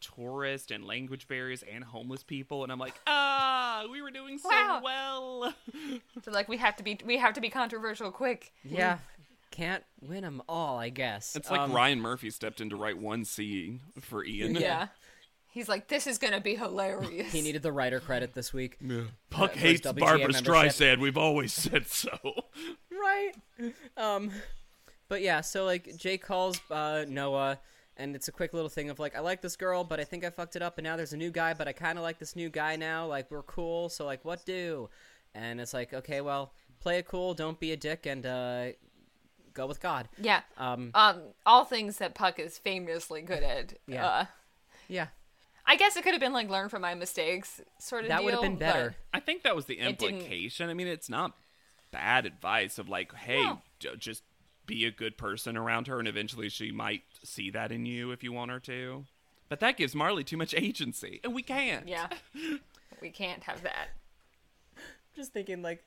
tourist 0.00 0.70
and 0.70 0.84
language 0.84 1.26
barriers 1.28 1.62
and 1.70 1.82
homeless 1.82 2.22
people, 2.22 2.62
and 2.62 2.70
I'm 2.72 2.78
like, 2.78 2.94
ah, 3.06 3.84
we 3.90 4.02
were 4.02 4.10
doing 4.10 4.38
so 4.38 4.48
Wow. 4.48 4.80
well. 4.84 5.54
so 6.22 6.30
like 6.30 6.48
we 6.48 6.56
have 6.58 6.76
to 6.76 6.82
be 6.82 6.98
we 7.04 7.16
have 7.18 7.34
to 7.34 7.40
be 7.40 7.50
controversial 7.50 8.10
quick. 8.10 8.52
yeah, 8.62 8.98
can't 9.56 9.84
win 10.00 10.22
them 10.22 10.42
all, 10.48 10.78
I 10.78 10.90
guess. 10.90 11.34
It's 11.34 11.50
like 11.50 11.60
Um, 11.60 11.72
Ryan 11.72 12.00
Murphy 12.00 12.30
stepped 12.30 12.60
in 12.60 12.68
to 12.70 12.76
write 12.76 12.98
one 12.98 13.24
scene 13.24 13.80
for 14.00 14.24
Ian. 14.24 14.54
Yeah. 14.54 14.88
He's 15.48 15.68
like, 15.70 15.88
this 15.88 16.06
is 16.06 16.18
gonna 16.18 16.40
be 16.40 16.54
hilarious. 16.54 17.32
He 17.32 17.40
needed 17.40 17.62
the 17.62 17.72
writer 17.72 17.98
credit 17.98 18.34
this 18.34 18.52
week. 18.52 18.78
Puck 19.30 19.52
for 19.52 19.58
his 19.58 19.80
hates 19.80 19.86
WGA 19.86 19.98
Barbara 19.98 20.18
membership. 20.32 20.44
Streisand. 20.46 20.98
We've 21.00 21.16
always 21.16 21.52
said 21.54 21.86
so. 21.86 22.10
right 22.90 23.32
um 23.98 24.30
but 25.08 25.20
yeah 25.20 25.40
so 25.42 25.64
like 25.66 25.96
Jay 25.96 26.16
calls 26.16 26.58
uh 26.70 27.04
noah 27.06 27.60
and 27.98 28.16
it's 28.16 28.26
a 28.28 28.32
quick 28.32 28.54
little 28.54 28.70
thing 28.70 28.88
of 28.88 28.98
like 28.98 29.14
i 29.14 29.20
like 29.20 29.42
this 29.42 29.54
girl 29.54 29.84
but 29.84 30.00
i 30.00 30.04
think 30.04 30.24
i 30.24 30.30
fucked 30.30 30.56
it 30.56 30.62
up 30.62 30.78
and 30.78 30.84
now 30.84 30.96
there's 30.96 31.12
a 31.12 31.16
new 31.16 31.30
guy 31.30 31.52
but 31.52 31.68
i 31.68 31.72
kind 31.72 31.98
of 31.98 32.02
like 32.02 32.18
this 32.18 32.34
new 32.34 32.48
guy 32.48 32.74
now 32.74 33.06
like 33.06 33.30
we're 33.30 33.42
cool 33.42 33.90
so 33.90 34.06
like 34.06 34.24
what 34.24 34.44
do 34.46 34.88
and 35.34 35.60
it's 35.60 35.74
like 35.74 35.92
okay 35.92 36.22
well 36.22 36.52
play 36.80 36.98
it 36.98 37.06
cool 37.06 37.34
don't 37.34 37.60
be 37.60 37.72
a 37.72 37.76
dick 37.76 38.06
and 38.06 38.24
uh 38.24 38.68
go 39.56 39.66
with 39.66 39.80
god 39.80 40.08
yeah. 40.20 40.42
um 40.58 40.90
Um, 40.94 41.20
all 41.44 41.64
things 41.64 41.98
that 41.98 42.14
Puck 42.14 42.38
is 42.38 42.58
famously 42.58 43.22
good 43.22 43.42
at. 43.42 43.74
Yeah. 43.88 44.06
Uh, 44.06 44.24
yeah 44.88 45.06
I 45.66 45.74
guess 45.76 45.96
it 45.96 46.04
could 46.04 46.12
have 46.12 46.20
been 46.20 46.32
like 46.32 46.48
learn 46.48 46.68
from 46.68 46.82
my 46.82 46.94
mistakes 46.94 47.60
sort 47.80 48.02
of 48.04 48.08
that 48.08 48.18
deal. 48.18 48.24
would 48.26 48.34
have 48.34 48.42
been 48.42 48.56
better 48.56 48.94
I 49.12 49.18
think 49.20 49.42
that 49.42 49.56
was 49.56 49.64
the 49.66 49.78
implication. 49.78 50.68
I 50.70 50.74
mean, 50.74 50.86
it's 50.86 51.08
not 51.08 51.32
bad 51.90 52.26
advice 52.26 52.78
of 52.78 52.88
like, 52.88 53.12
hey, 53.14 53.42
No. 53.42 53.62
j- 53.80 53.96
just 53.98 54.22
be 54.66 54.84
a 54.84 54.90
good 54.90 55.16
person 55.16 55.56
around 55.56 55.86
her, 55.86 55.98
and 55.98 56.06
eventually 56.06 56.48
she 56.50 56.70
might 56.70 57.02
see 57.24 57.50
that 57.50 57.72
in 57.72 57.86
you 57.86 58.10
if 58.12 58.22
you 58.22 58.32
want 58.32 58.50
her 58.50 58.60
to. 58.60 59.06
But 59.48 59.60
that 59.60 59.76
gives 59.78 59.94
Marley 59.94 60.22
too 60.24 60.36
much 60.36 60.52
agency, 60.54 61.20
and 61.24 61.32
we 61.34 61.42
can't. 61.42 61.88
Yeah. 61.88 62.08
we 63.00 63.10
can't 63.10 63.42
have 63.44 63.62
that. 63.62 63.88
Just 65.14 65.32
thinking, 65.32 65.62
like, 65.62 65.82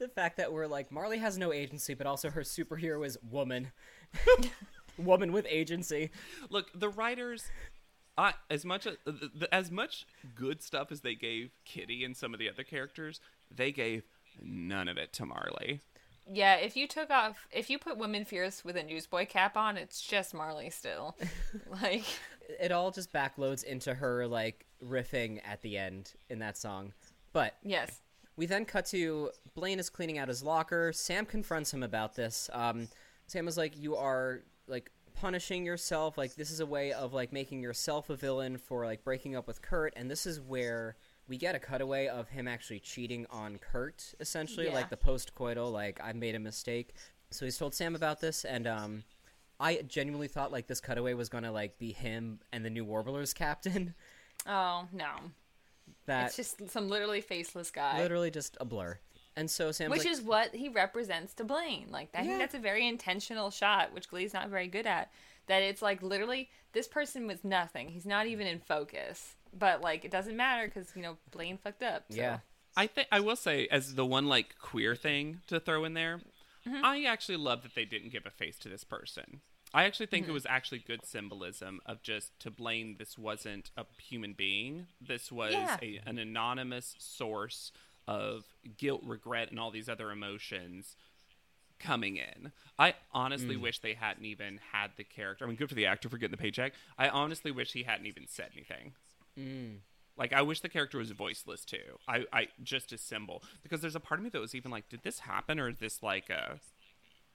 the 0.00 0.08
fact 0.08 0.36
that 0.38 0.52
we're 0.52 0.66
like, 0.66 0.90
Marley 0.90 1.18
has 1.18 1.38
no 1.38 1.52
agency, 1.52 1.94
but 1.94 2.06
also 2.06 2.30
her 2.30 2.40
superhero 2.42 3.06
is 3.06 3.16
woman. 3.22 3.70
woman 4.98 5.32
with 5.32 5.46
agency. 5.48 6.10
Look, 6.50 6.66
the 6.78 6.88
writers, 6.88 7.44
I 8.18 8.34
as 8.50 8.64
much 8.64 8.86
as 8.86 8.96
the, 9.04 9.30
the- 9.34 9.54
as 9.54 9.70
much 9.70 10.06
good 10.34 10.62
stuff 10.62 10.90
as 10.90 11.02
they 11.02 11.14
gave 11.14 11.50
Kitty 11.64 12.04
and 12.04 12.16
some 12.16 12.34
of 12.34 12.40
the 12.40 12.48
other 12.50 12.64
characters, 12.64 13.20
they 13.54 13.70
gave 13.72 14.02
none 14.42 14.88
of 14.88 14.96
it 14.98 15.12
to 15.14 15.26
Marley. 15.26 15.80
Yeah, 16.32 16.56
if 16.56 16.76
you 16.76 16.86
took 16.86 17.10
off, 17.10 17.46
if 17.50 17.70
you 17.70 17.78
put 17.78 17.96
Women 17.98 18.24
Fierce 18.24 18.64
with 18.64 18.76
a 18.76 18.82
newsboy 18.82 19.26
cap 19.26 19.56
on, 19.56 19.76
it's 19.76 20.00
just 20.02 20.32
Marley 20.34 20.70
still. 20.70 21.16
like, 21.82 22.04
It 22.60 22.70
all 22.72 22.90
just 22.90 23.12
backloads 23.12 23.64
into 23.64 23.94
her, 23.94 24.26
like, 24.28 24.66
riffing 24.84 25.40
at 25.44 25.62
the 25.62 25.76
end 25.76 26.12
in 26.28 26.38
that 26.40 26.56
song. 26.56 26.92
But 27.32 27.54
yes. 27.64 28.00
We 28.40 28.46
then 28.46 28.64
cut 28.64 28.86
to 28.86 29.32
Blaine 29.54 29.78
is 29.78 29.90
cleaning 29.90 30.16
out 30.16 30.28
his 30.28 30.42
locker. 30.42 30.94
Sam 30.94 31.26
confronts 31.26 31.74
him 31.74 31.82
about 31.82 32.14
this. 32.14 32.48
Um, 32.54 32.88
Sam 33.26 33.46
is 33.46 33.58
like, 33.58 33.76
"You 33.76 33.96
are 33.96 34.40
like 34.66 34.90
punishing 35.12 35.66
yourself. 35.66 36.16
Like 36.16 36.36
this 36.36 36.50
is 36.50 36.60
a 36.60 36.64
way 36.64 36.94
of 36.94 37.12
like 37.12 37.34
making 37.34 37.60
yourself 37.60 38.08
a 38.08 38.16
villain 38.16 38.56
for 38.56 38.86
like 38.86 39.04
breaking 39.04 39.36
up 39.36 39.46
with 39.46 39.60
Kurt." 39.60 39.92
And 39.94 40.10
this 40.10 40.24
is 40.24 40.40
where 40.40 40.96
we 41.28 41.36
get 41.36 41.54
a 41.54 41.58
cutaway 41.58 42.06
of 42.06 42.30
him 42.30 42.48
actually 42.48 42.80
cheating 42.80 43.26
on 43.28 43.58
Kurt, 43.58 44.14
essentially, 44.20 44.68
Yeah. 44.68 44.72
like 44.74 44.88
the 44.88 44.96
post-coital, 44.96 45.70
like 45.70 46.00
I 46.02 46.14
made 46.14 46.34
a 46.34 46.40
mistake. 46.40 46.94
So 47.30 47.44
he's 47.44 47.58
told 47.58 47.74
Sam 47.74 47.94
about 47.94 48.22
this, 48.22 48.46
and 48.46 48.66
um, 48.66 49.04
I 49.60 49.82
genuinely 49.82 50.28
thought 50.28 50.50
like 50.50 50.66
this 50.66 50.80
cutaway 50.80 51.12
was 51.12 51.28
gonna 51.28 51.52
like 51.52 51.78
be 51.78 51.92
him 51.92 52.40
and 52.54 52.64
the 52.64 52.70
New 52.70 52.86
Warblers 52.86 53.34
captain. 53.34 53.94
Oh 54.46 54.88
no, 54.94 55.32
That 56.06 56.26
it's 56.26 56.36
just 56.36 56.70
some 56.70 56.88
literally 56.88 57.20
faceless 57.20 57.70
guy. 57.70 57.98
literally 57.98 58.30
just 58.30 58.56
a 58.60 58.64
blur. 58.64 58.98
And 59.36 59.50
so 59.50 59.72
Sam's 59.72 59.90
which 59.90 60.04
like, 60.04 60.10
is 60.10 60.20
what 60.22 60.54
he 60.54 60.68
represents 60.68 61.34
to 61.34 61.44
Blaine. 61.44 61.86
Like 61.90 62.10
I 62.14 62.18
Yeah. 62.20 62.26
think 62.26 62.38
that's 62.40 62.54
a 62.54 62.58
very 62.58 62.86
intentional 62.86 63.50
shot, 63.50 63.92
which 63.94 64.08
Glee's 64.08 64.34
not 64.34 64.48
very 64.48 64.66
good 64.66 64.86
at. 64.86 65.10
That 65.46 65.62
it's 65.62 65.82
like 65.82 66.02
literally 66.02 66.50
this 66.72 66.86
person 66.88 67.26
was 67.26 67.44
nothing. 67.44 67.88
He's 67.88 68.06
not 68.06 68.26
even 68.26 68.46
in 68.46 68.58
focus. 68.60 69.36
But 69.56 69.80
like 69.80 70.04
it 70.04 70.10
doesn't 70.10 70.36
matter 70.36 70.66
because 70.66 70.94
you 70.94 71.02
know 71.02 71.16
Blaine 71.30 71.58
fucked 71.58 71.82
up. 71.82 72.04
so- 72.10 72.16
yeah. 72.16 72.38
I 72.76 72.86
think 72.86 73.08
I 73.10 73.20
will 73.20 73.36
say 73.36 73.66
as 73.68 73.94
the 73.96 74.06
one 74.06 74.26
like 74.26 74.56
queer 74.60 74.94
thing 74.94 75.40
to 75.48 75.58
throw 75.58 75.84
in 75.84 75.94
there, 75.94 76.20
mm-hmm. 76.66 76.84
I 76.84 77.04
actually 77.04 77.36
love 77.36 77.62
that 77.62 77.74
they 77.74 77.84
didn't 77.84 78.10
give 78.10 78.26
a 78.26 78.30
face 78.30 78.58
to 78.60 78.68
this 78.68 78.84
person. 78.84 79.40
I 79.72 79.84
actually 79.84 80.06
think 80.06 80.24
it 80.24 80.26
mm-hmm. 80.26 80.34
was 80.34 80.46
actually 80.46 80.80
good 80.80 81.06
symbolism 81.06 81.80
of 81.86 82.02
just 82.02 82.38
to 82.40 82.50
blame 82.50 82.96
this 82.98 83.16
wasn't 83.16 83.70
a 83.76 83.86
human 84.02 84.32
being. 84.32 84.86
This 85.00 85.30
was 85.30 85.52
Yeah. 85.52 85.78
a, 85.80 86.00
an 86.06 86.18
anonymous 86.18 86.96
source 86.98 87.72
of 88.08 88.44
guilt, 88.76 89.02
regret, 89.04 89.50
and 89.50 89.60
all 89.60 89.70
these 89.70 89.88
other 89.88 90.10
emotions 90.10 90.96
coming 91.78 92.16
in. 92.16 92.52
I 92.78 92.94
honestly 93.12 93.56
mm. 93.56 93.60
wish 93.60 93.78
they 93.78 93.94
hadn't 93.94 94.24
even 94.24 94.60
had 94.72 94.90
the 94.96 95.04
character. 95.04 95.44
I 95.44 95.48
mean, 95.48 95.56
good 95.56 95.68
for 95.68 95.74
the 95.74 95.86
actor 95.86 96.08
for 96.08 96.18
getting 96.18 96.32
the 96.32 96.42
paycheck. 96.42 96.74
I 96.98 97.08
honestly 97.08 97.50
wish 97.50 97.72
he 97.72 97.84
hadn't 97.84 98.06
even 98.06 98.26
said 98.28 98.50
anything. 98.54 98.92
Mm. 99.38 99.78
Like 100.16 100.32
I 100.32 100.42
wish 100.42 100.60
the 100.60 100.68
character 100.68 100.98
was 100.98 101.10
voiceless 101.12 101.64
too. 101.64 101.98
I, 102.06 102.26
I 102.32 102.48
just 102.62 102.92
a 102.92 102.98
symbol 102.98 103.42
because 103.62 103.80
there's 103.80 103.96
a 103.96 104.00
part 104.00 104.20
of 104.20 104.24
me 104.24 104.30
that 104.30 104.40
was 104.40 104.54
even 104.54 104.70
like, 104.70 104.88
did 104.88 105.02
this 105.02 105.20
happen 105.20 105.58
or 105.58 105.68
is 105.68 105.78
this 105.78 106.02
like 106.02 106.28
a 106.28 106.58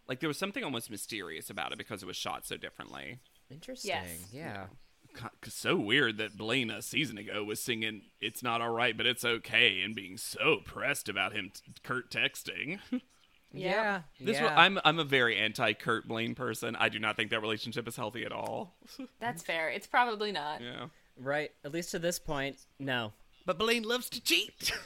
like 0.08 0.20
there 0.20 0.28
was 0.30 0.38
something 0.38 0.64
almost 0.64 0.90
mysterious 0.92 1.50
about 1.50 1.72
it 1.72 1.78
because 1.78 2.04
it 2.04 2.06
was 2.06 2.16
shot 2.16 2.46
so 2.46 2.58
differently. 2.58 3.20
Interesting. 3.50 3.90
Yes. 3.90 4.30
Yeah. 4.32 4.66
Co- 5.14 5.30
So 5.48 5.76
weird 5.78 6.18
that 6.18 6.36
Blaine 6.38 6.70
a 6.70 6.82
season 6.82 7.18
ago 7.18 7.44
was 7.44 7.60
singing 7.62 8.02
"It's 8.20 8.44
not 8.44 8.62
all 8.62 8.72
right, 8.72 8.96
but 8.98 9.06
it's 9.06 9.24
okay" 9.24 9.82
and 9.82 9.96
being 9.96 10.18
so 10.18 10.58
pressed 10.66 11.08
about 11.10 11.34
him, 11.34 11.52
t- 11.54 11.62
Kurt 11.84 12.10
texting. 12.12 12.80
Yeah. 13.54 14.02
this 14.20 14.36
yeah. 14.36 14.44
was, 14.44 14.52
I'm 14.58 14.80
I'm 14.84 15.00
a 15.00 15.06
very 15.06 15.38
anti 15.38 15.72
Kurt 15.74 16.10
Blaine 16.10 16.36
person. 16.36 16.76
I 16.76 16.90
do 16.90 17.00
not 17.00 17.16
think 17.16 17.30
that 17.32 17.40
relationship 17.40 17.88
is 17.88 17.96
healthy 17.96 18.26
at 18.26 18.34
all. 18.34 18.76
That's 19.22 19.44
fair. 19.44 19.70
It's 19.70 19.88
probably 19.88 20.34
not. 20.34 20.60
yeah, 20.60 20.88
right. 21.18 21.52
At 21.64 21.72
least 21.72 21.92
to 21.92 22.00
this 22.00 22.20
point, 22.20 22.58
no. 22.80 23.14
but 23.46 23.58
Blaine 23.58 23.84
loves 23.84 24.10
to 24.10 24.22
cheat. 24.22 24.72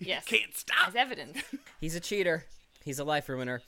Yes. 0.00 0.24
Can't 0.24 0.56
stop. 0.56 0.88
As 0.88 0.96
evidence. 0.96 1.38
He's 1.80 1.94
a 1.94 2.00
cheater. 2.00 2.46
He's 2.82 2.98
a 2.98 3.04
life 3.04 3.28
ruiner. 3.28 3.62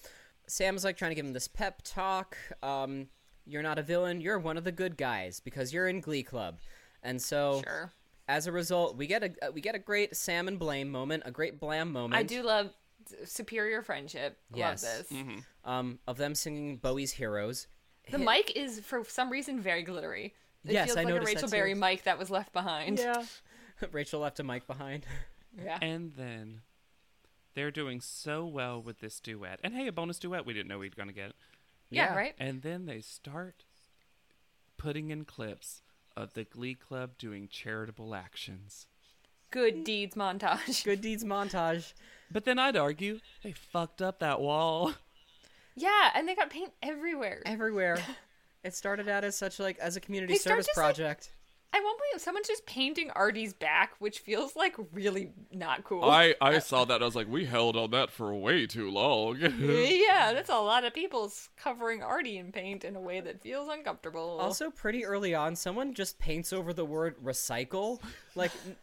Sam's 0.51 0.85
like 0.85 0.97
trying 0.97 1.11
to 1.13 1.15
give 1.15 1.25
him 1.25 1.33
this 1.33 1.49
pep 1.49 1.83
talk. 1.85 2.37
Um, 2.63 3.09
you're 3.47 3.63
not 3.63 3.79
a 3.79 3.83
villain. 3.83 4.21
You're 4.21 4.39
one 4.39 4.57
of 4.57 4.65
the 4.65 4.73
good 4.73 4.97
guys 4.97 5.41
because 5.41 5.73
you're 5.73 5.89
in 5.89 6.01
Glee 6.01 6.23
Club, 6.23 6.59
and 7.03 7.21
so 7.21 7.63
Sure. 7.65 7.93
as 8.29 8.47
a 8.47 8.53
result, 8.53 8.97
we 8.97 9.07
get 9.07 9.23
a 9.25 9.49
uh, 9.49 9.51
we 9.53 9.61
get 9.61 9.75
a 9.75 9.79
great 9.79 10.15
Sam 10.17 10.49
and 10.49 10.59
Blaine 10.59 10.91
moment, 10.91 11.23
a 11.27 11.31
great 11.31 11.59
Blam 11.61 11.93
moment. 11.93 12.15
I 12.19 12.23
do 12.23 12.43
love 12.43 12.71
superior 13.25 13.83
friendship. 13.83 14.39
Yes. 14.55 14.85
Love 14.85 15.09
this. 15.09 15.45
Um, 15.65 15.99
of 16.07 16.17
them 16.17 16.35
singing 16.35 16.77
Bowie's 16.77 17.13
Heroes. 17.13 17.67
The 18.11 18.19
mic 18.19 18.53
is 18.57 18.81
for 18.81 19.05
some 19.05 19.31
reason 19.31 19.61
very 19.61 19.83
glittery. 19.83 20.35
It 20.65 20.73
Yes, 20.73 20.87
feels 20.89 20.97
I 20.99 21.01
like 21.03 21.07
a 21.07 21.15
noticed 21.15 21.27
that 21.29 21.35
Rachel 21.37 21.49
too. 21.49 21.57
Berry 21.57 21.75
mic 21.75 22.03
that 22.05 22.19
was 22.19 22.31
left 22.31 22.53
behind. 22.53 22.99
Yeah. 22.99 23.25
Rachel 23.93 24.21
left 24.21 24.39
a 24.41 24.45
mic 24.45 24.67
behind. 24.67 25.07
Yeah. 25.57 25.79
And 25.81 26.13
then 26.17 26.61
they're 27.61 27.71
doing 27.71 28.01
so 28.01 28.47
well 28.47 28.81
with 28.81 29.01
this 29.01 29.21
duet. 29.21 29.61
And 29.63 29.75
hey, 29.75 29.87
a 29.87 29.93
bonus 29.93 30.19
duet 30.19 30.47
we 30.47 30.55
didn't 30.55 30.69
know 30.69 30.79
we'd 30.79 30.97
gonna 30.97 31.13
get. 31.13 31.33
yeah, 31.91 32.05
Yeah. 32.07 32.15
right? 32.17 32.35
And 32.39 32.63
then 32.63 32.87
they 32.87 33.03
start 33.03 33.65
putting 34.79 35.11
in 35.11 35.27
clips 35.27 35.83
of 36.17 36.33
the 36.33 36.45
Glee 36.45 36.75
Club 36.75 37.19
doing 37.19 37.49
charitable 37.49 38.15
actions. 38.15 38.87
Good 39.51 39.85
deeds 39.85 40.15
montage. 40.15 40.85
Good 40.87 41.03
deeds 41.03 41.23
montage. 41.23 41.93
But 42.31 42.47
then 42.47 42.59
I'd 42.59 42.77
argue 42.79 43.21
they 43.43 43.53
fucked 43.53 44.01
up 44.01 44.21
that 44.21 44.41
wall. 44.41 44.95
Yeah, 45.77 46.11
and 46.15 46.27
they 46.27 46.35
got 46.35 46.49
paint 46.49 46.73
everywhere. 46.83 47.43
everywhere. 47.45 47.99
It 48.65 48.75
started 48.75 49.07
out 49.09 49.23
as 49.25 49.37
such 49.37 49.59
like 49.59 49.79
as 49.81 49.97
a 49.97 50.01
community 50.01 50.33
They 50.35 50.39
start 50.39 50.55
service 50.57 50.67
just, 50.69 50.79
like- 50.79 50.85
project. 50.97 51.33
At 51.73 51.85
one 51.85 51.95
point, 51.95 52.21
someone's 52.21 52.49
just 52.49 52.67
painting 52.67 53.13
Artie's 53.13 53.53
back, 53.53 53.93
which 54.01 54.19
feels 54.19 54.57
like 54.57 54.75
really 54.93 55.31
not 55.53 55.85
cool. 55.85 56.03
I, 56.05 56.35
I 56.41 56.59
saw 56.59 56.85
that. 56.85 57.01
I 57.01 57.05
was 57.05 57.15
like, 57.15 57.29
we 57.29 57.45
held 57.45 57.77
on 57.77 57.93
that 57.93 58.11
for 58.11 58.35
way 58.35 58.67
too 58.67 58.91
long. 58.91 59.37
yeah, 59.41 60.33
that's 60.33 60.51
a 60.51 60.59
lot 60.59 60.85
of 60.85 60.93
people 60.93 61.33
covering 61.57 62.03
Artie 62.03 62.39
in 62.39 62.51
paint 62.51 62.85
in 62.85 62.97
a 62.97 63.01
way 63.01 63.21
that 63.21 63.41
feels 63.41 63.69
uncomfortable. 63.69 64.39
Also, 64.41 64.71
pretty 64.71 65.05
early 65.05 65.33
on, 65.33 65.55
someone 65.55 65.95
just 65.95 66.19
paints 66.19 66.53
over 66.53 66.73
the 66.73 66.85
word 66.85 67.15
recycle. 67.23 68.01
Like, 68.35 68.51
n- 68.67 68.75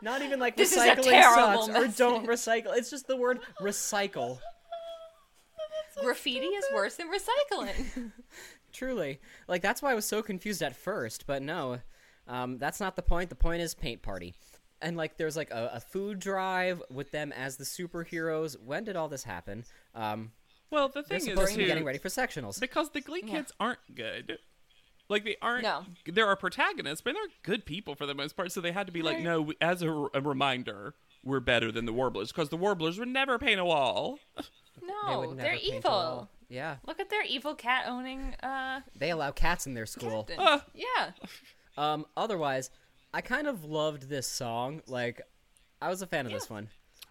not 0.00 0.22
even 0.22 0.40
like 0.40 0.56
This 0.56 0.74
recycling 0.74 1.02
terrible 1.02 1.66
sucks 1.66 1.78
or 1.78 1.88
don't 1.98 2.26
recycle. 2.26 2.74
It's 2.74 2.88
just 2.88 3.06
the 3.08 3.16
word 3.16 3.40
recycle. 3.60 4.38
graffiti 6.00 6.46
is 6.46 6.64
worse 6.74 6.96
than 6.96 7.08
recycling. 7.08 8.12
Truly. 8.72 9.20
Like, 9.48 9.60
that's 9.60 9.82
why 9.82 9.92
I 9.92 9.94
was 9.94 10.06
so 10.06 10.22
confused 10.22 10.62
at 10.62 10.74
first, 10.74 11.26
but 11.26 11.42
no. 11.42 11.80
Um, 12.28 12.58
that's 12.58 12.80
not 12.80 12.96
the 12.96 13.02
point. 13.02 13.28
The 13.30 13.34
point 13.36 13.62
is 13.62 13.74
paint 13.74 14.02
party. 14.02 14.34
And, 14.80 14.96
like, 14.96 15.16
there's, 15.16 15.36
like, 15.36 15.50
a, 15.50 15.70
a 15.74 15.80
food 15.80 16.18
drive 16.18 16.82
with 16.90 17.10
them 17.12 17.32
as 17.32 17.56
the 17.56 17.64
superheroes. 17.64 18.56
When 18.60 18.84
did 18.84 18.96
all 18.96 19.08
this 19.08 19.22
happen? 19.24 19.64
Um, 19.94 20.32
well, 20.70 20.88
the 20.88 21.02
they're 21.02 21.18
thing 21.20 21.28
is, 21.30 21.38
to 21.38 21.46
be 21.46 21.62
too, 21.62 21.66
getting 21.66 21.84
ready 21.84 21.98
for 21.98 22.08
sectionals. 22.08 22.58
because 22.60 22.90
the 22.90 23.00
Glee 23.00 23.22
kids 23.22 23.52
aren't 23.60 23.78
good. 23.94 24.38
Like 25.08 25.24
they 25.24 25.36
aren't. 25.42 25.62
No. 25.64 25.84
There 26.06 26.26
are 26.26 26.36
protagonists, 26.36 27.02
but 27.02 27.12
they're 27.12 27.22
good 27.42 27.66
people 27.66 27.94
for 27.94 28.06
the 28.06 28.14
most 28.14 28.34
part. 28.36 28.50
So 28.50 28.60
they 28.62 28.72
had 28.72 28.86
to 28.86 28.92
be 28.92 29.02
like, 29.02 29.20
no. 29.20 29.42
we- 29.42 29.56
As 29.60 29.82
a, 29.82 29.90
a 30.14 30.20
reminder, 30.22 30.94
we're 31.22 31.40
better 31.40 31.70
than 31.70 31.84
the 31.84 31.92
Warblers 31.92 32.28
because 32.28 32.48
the 32.48 32.56
Warblers 32.56 32.98
would 32.98 33.08
never 33.08 33.38
paint 33.38 33.60
a 33.60 33.64
wall. 33.64 34.18
They 34.80 34.86
No, 34.86 35.20
would 35.20 35.36
never 35.36 35.42
they're 35.42 35.58
paint 35.58 35.74
a 35.74 35.76
evil. 35.76 35.90
wall. 35.90 36.30
Yeah. 36.48 36.76
Look 36.86 36.98
at 36.98 37.10
their 37.10 37.22
evil 37.24 37.54
cat 37.54 37.84
owning 37.86 38.34
uh 38.42 38.80
They 38.96 39.10
allow 39.10 39.30
cats 39.30 39.66
in 39.66 39.74
their 39.74 39.84
school. 39.86 40.24
captain. 40.24 40.36
Ah. 40.40 40.64
yeah. 40.74 41.10
Um, 41.76 42.06
otherwise, 42.16 42.70
I 43.14 43.20
kind 43.20 43.46
of 43.46 43.64
loved 43.64 44.08
this 44.08 44.26
song. 44.26 44.82
Like, 44.86 45.20
I 45.80 45.88
was 45.88 46.02
a 46.02 46.06
fan 46.06 46.26
of 46.26 46.32
this 46.32 46.48
one. 46.50 46.68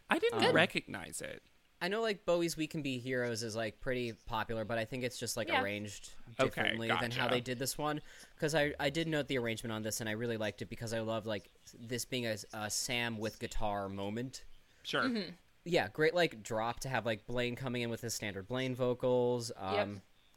I 0.10 0.20
didn't 0.20 0.40
Good. 0.40 0.54
recognize 0.54 1.22
it. 1.22 1.42
I 1.84 1.88
know, 1.88 2.02
like 2.04 2.26
Bowie's 2.28 2.56
"We 2.56 2.68
Can 2.68 2.84
Be 2.84 3.00
Heroes" 3.00 3.42
is 3.42 3.56
like 3.56 3.80
pretty 3.82 4.14
popular, 4.28 4.64
but 4.66 4.78
I 4.78 4.86
think 4.86 5.04
it's 5.04 5.18
just 5.18 5.36
like 5.36 5.48
Yeah. 5.48 5.64
arranged 5.64 6.12
Okay, 6.40 6.44
differently 6.48 6.90
than 7.02 7.10
how 7.10 7.28
they 7.28 7.42
did 7.42 7.58
this 7.58 7.76
one. 7.76 8.02
Because 8.36 8.54
I 8.54 8.74
I 8.80 8.92
did 8.92 9.08
note 9.08 9.28
the 9.28 9.40
arrangement 9.40 9.74
on 9.74 9.82
this, 9.82 10.00
and 10.00 10.08
I 10.08 10.12
really 10.12 10.38
liked 10.38 10.62
it 10.62 10.70
because 10.70 10.94
I 10.94 11.00
love 11.00 11.26
like 11.26 11.50
this 11.80 12.06
being 12.06 12.28
a, 12.28 12.36
a 12.54 12.70
Sam 12.70 13.18
with 13.18 13.40
guitar 13.40 13.90
moment. 13.90 14.44
Sure. 14.84 15.02
Mm-hmm. 15.06 15.32
Yeah, 15.66 15.88
great 15.92 16.14
like 16.14 16.44
drop 16.44 16.82
to 16.82 16.90
have 16.90 17.04
like 17.06 17.26
Blaine 17.26 17.56
coming 17.56 17.82
in 17.82 17.90
with 17.90 18.02
his 18.02 18.14
standard 18.14 18.48
Blaine 18.48 18.76
vocals. 18.76 19.52
Um, 19.58 19.74
Yep. 19.76 19.88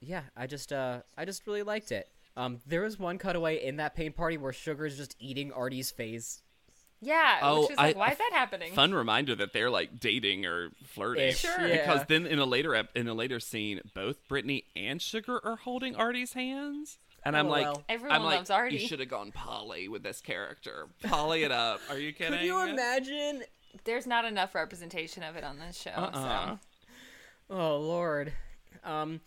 yeah, 0.00 0.22
I 0.34 0.46
just 0.46 0.72
uh 0.72 1.02
I 1.18 1.26
just 1.26 1.46
really 1.46 1.62
liked 1.62 1.92
it. 1.92 2.08
Um, 2.36 2.60
there 2.66 2.82
was 2.82 2.98
one 2.98 3.18
cutaway 3.18 3.64
in 3.64 3.76
that 3.76 3.94
paint 3.94 4.16
party 4.16 4.36
where 4.36 4.52
Sugar 4.52 4.86
is 4.86 4.96
just 4.96 5.14
eating 5.20 5.52
Artie's 5.52 5.90
face. 5.90 6.42
Yeah, 7.00 7.38
Oh, 7.42 7.62
which 7.62 7.72
is 7.72 7.76
like, 7.76 7.96
I- 7.96 7.98
why 7.98 8.10
is 8.12 8.18
that 8.18 8.30
happening? 8.32 8.72
Fun 8.72 8.94
reminder 8.94 9.34
that 9.34 9.52
they're 9.52 9.70
like 9.70 10.00
dating 10.00 10.46
or 10.46 10.70
flirting. 10.84 11.28
Ish, 11.28 11.40
Sure. 11.40 11.66
yeah. 11.66 11.76
Because 11.92 12.06
then 12.08 12.26
in 12.26 12.38
a 12.38 12.46
later 12.46 12.74
ep- 12.74 12.96
in 12.96 13.06
a 13.08 13.14
later 13.14 13.38
scene, 13.40 13.80
both 13.94 14.26
Brittany 14.26 14.64
and 14.74 15.02
Sugar 15.02 15.38
are 15.44 15.56
holding 15.56 15.94
Artie's 15.96 16.32
hands. 16.32 16.98
And 17.26 17.36
I'm 17.36 17.48
like, 17.48 17.66
LOL. 17.66 17.82
Everyone 17.88 18.16
I'm 18.16 18.24
like, 18.24 18.36
loves 18.38 18.50
Artie. 18.50 18.76
you 18.76 18.86
should 18.86 19.00
have 19.00 19.08
gone 19.08 19.32
Polly 19.32 19.88
with 19.88 20.02
this 20.02 20.20
character. 20.20 20.88
Polly 21.02 21.42
it 21.42 21.52
up. 21.52 21.80
Are 21.90 21.98
you 21.98 22.12
kidding? 22.14 22.38
Could 22.38 22.46
you 22.46 22.60
imagine? 22.62 23.42
There's 23.84 24.06
not 24.06 24.24
enough 24.24 24.54
representation 24.54 25.22
of 25.22 25.36
it 25.36 25.44
on 25.44 25.58
this 25.58 25.76
show. 25.80 25.90
Uh-uh. 25.90 26.56
So 26.56 26.58
Oh 27.50 27.76
lord. 27.78 28.32
Um 28.82 29.20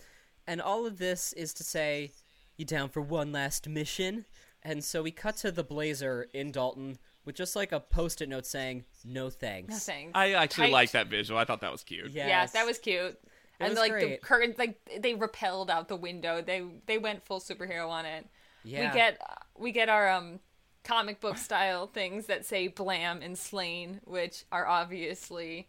and 0.47 0.61
all 0.61 0.85
of 0.85 0.97
this 0.97 1.34
is 1.34 1.53
to 1.55 1.63
say 1.63 2.11
you 2.57 2.65
down 2.65 2.89
for 2.89 3.01
one 3.01 3.31
last 3.31 3.67
mission? 3.67 4.25
And 4.63 4.84
so 4.84 5.03
we 5.03 5.11
cut 5.11 5.38
to 5.38 5.51
the 5.51 5.63
Blazer 5.63 6.27
in 6.34 6.51
Dalton 6.51 6.97
with 7.25 7.35
just 7.35 7.55
like 7.55 7.71
a 7.71 7.79
post-it 7.79 8.29
note 8.29 8.45
saying 8.45 8.85
no 9.05 9.29
thanks. 9.29 9.71
no 9.71 9.77
thanks. 9.77 10.11
I 10.15 10.31
actually 10.31 10.67
Tight. 10.67 10.73
like 10.73 10.91
that 10.91 11.07
visual. 11.07 11.39
I 11.39 11.45
thought 11.45 11.61
that 11.61 11.71
was 11.71 11.84
cute. 11.84 12.11
Yes. 12.11 12.27
Yeah, 12.27 12.45
that 12.47 12.65
was 12.65 12.79
cute. 12.79 13.17
and 13.59 13.69
was 13.69 13.79
like 13.79 13.93
the 13.93 13.99
great. 13.99 14.21
curtain, 14.21 14.55
like 14.57 14.77
they 14.99 15.13
repelled 15.13 15.69
out 15.69 15.88
the 15.88 15.95
window. 15.95 16.41
They 16.41 16.65
they 16.85 16.97
went 16.97 17.25
full 17.25 17.39
superhero 17.39 17.89
on 17.89 18.05
it. 18.05 18.27
Yeah. 18.63 18.89
We 18.89 18.97
get 18.97 19.21
we 19.57 19.71
get 19.71 19.89
our 19.89 20.09
um 20.09 20.39
comic 20.84 21.19
book 21.19 21.38
style 21.38 21.88
things 21.88 22.27
that 22.27 22.45
say 22.45 22.67
blam 22.67 23.21
and 23.21 23.38
slain, 23.38 24.01
which 24.05 24.45
are 24.51 24.65
obviously 24.65 25.67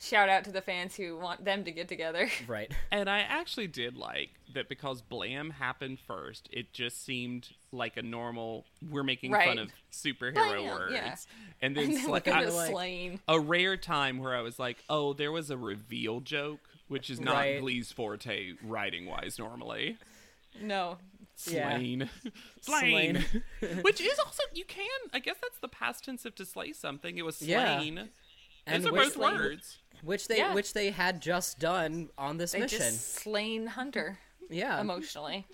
shout 0.00 0.28
out 0.28 0.44
to 0.44 0.52
the 0.52 0.60
fans 0.60 0.96
who 0.96 1.16
want 1.16 1.44
them 1.44 1.64
to 1.64 1.70
get 1.70 1.88
together. 1.88 2.28
right. 2.46 2.70
And 2.90 3.08
I 3.08 3.20
actually 3.20 3.66
did 3.68 3.96
like 3.96 4.30
that 4.54 4.68
because 4.68 5.02
Blam 5.02 5.50
happened 5.50 5.98
first. 6.06 6.48
It 6.52 6.72
just 6.72 7.04
seemed 7.04 7.48
like 7.72 7.96
a 7.96 8.02
normal. 8.02 8.64
We're 8.88 9.02
making 9.02 9.32
fun 9.32 9.58
of 9.58 9.70
superhero 9.92 10.34
Blam, 10.34 10.64
words, 10.66 10.92
yeah. 10.94 11.16
and 11.62 11.76
then 11.76 11.84
And 11.90 11.96
then 11.96 12.08
like 12.10 12.28
I- 12.28 12.44
the 12.44 12.50
like- 12.52 12.70
slain. 12.70 13.20
a 13.28 13.40
rare 13.40 13.76
time 13.76 14.18
where 14.18 14.34
I 14.36 14.40
was 14.42 14.58
like, 14.58 14.78
"Oh, 14.88 15.12
there 15.12 15.32
was 15.32 15.50
a 15.50 15.56
reveal 15.56 16.20
joke," 16.20 16.60
which 16.88 17.08
is 17.10 17.20
not 17.20 17.34
Right. 17.34 17.60
Glee's 17.60 17.90
forte 17.92 18.52
writing 18.62 19.06
wise 19.06 19.38
normally. 19.38 19.96
No, 20.60 20.98
Yeah. 21.48 21.76
Slain, 21.76 22.08
slain, 22.60 23.24
Slain. 23.60 23.78
which 23.82 24.00
is 24.00 24.18
also 24.20 24.42
you 24.52 24.64
can. 24.64 24.86
I 25.12 25.18
guess 25.18 25.36
that's 25.42 25.58
the 25.58 25.68
past 25.68 26.04
tense 26.04 26.24
of 26.24 26.34
to 26.36 26.44
slay 26.44 26.72
something. 26.72 27.18
It 27.18 27.24
was 27.24 27.42
Yeah. 27.42 27.78
slain. 27.80 28.10
And 28.66 28.82
Those 28.84 28.92
are 28.92 28.94
both 28.96 29.12
slain- 29.14 29.34
words. 29.34 29.78
Which 30.04 30.28
they 30.28 30.38
Yeah. 30.38 30.54
which 30.54 30.72
they 30.72 30.90
had 30.90 31.20
just 31.22 31.58
done 31.58 32.10
on 32.18 32.36
this 32.38 32.52
they 32.52 32.60
mission. 32.60 32.78
just 32.78 33.14
slain 33.14 33.66
Hunter 33.68 34.18
Yeah. 34.50 34.80
emotionally. 34.80 35.46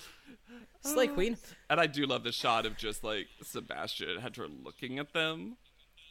Slay 0.82 1.08
Queen. 1.08 1.36
And 1.68 1.78
I 1.80 1.86
do 1.86 2.06
love 2.06 2.24
the 2.24 2.32
shot 2.32 2.64
of 2.66 2.76
just 2.76 3.04
like 3.04 3.28
Sebastian 3.42 4.08
and 4.10 4.20
Hunter 4.20 4.48
looking 4.48 4.98
at 4.98 5.12
them. 5.12 5.56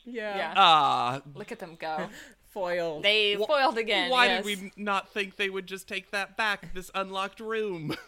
Yeah. 0.06 0.36
Yeah. 0.38 0.54
Ah, 0.56 1.22
Look 1.36 1.52
at 1.52 1.60
them 1.60 1.76
go. 1.80 2.10
Foiled. 2.50 3.04
They 3.04 3.36
Wh- 3.36 3.46
foiled 3.46 3.78
again. 3.78 4.10
Why 4.10 4.26
yes. 4.28 4.44
did 4.46 4.60
we 4.62 4.72
not 4.76 5.14
think 5.14 5.36
they 5.36 5.50
would 5.52 5.68
just 5.68 5.88
take 5.88 6.10
that 6.12 6.36
back? 6.38 6.74
This 6.74 6.90
unlocked 6.96 7.40
room. 7.40 7.96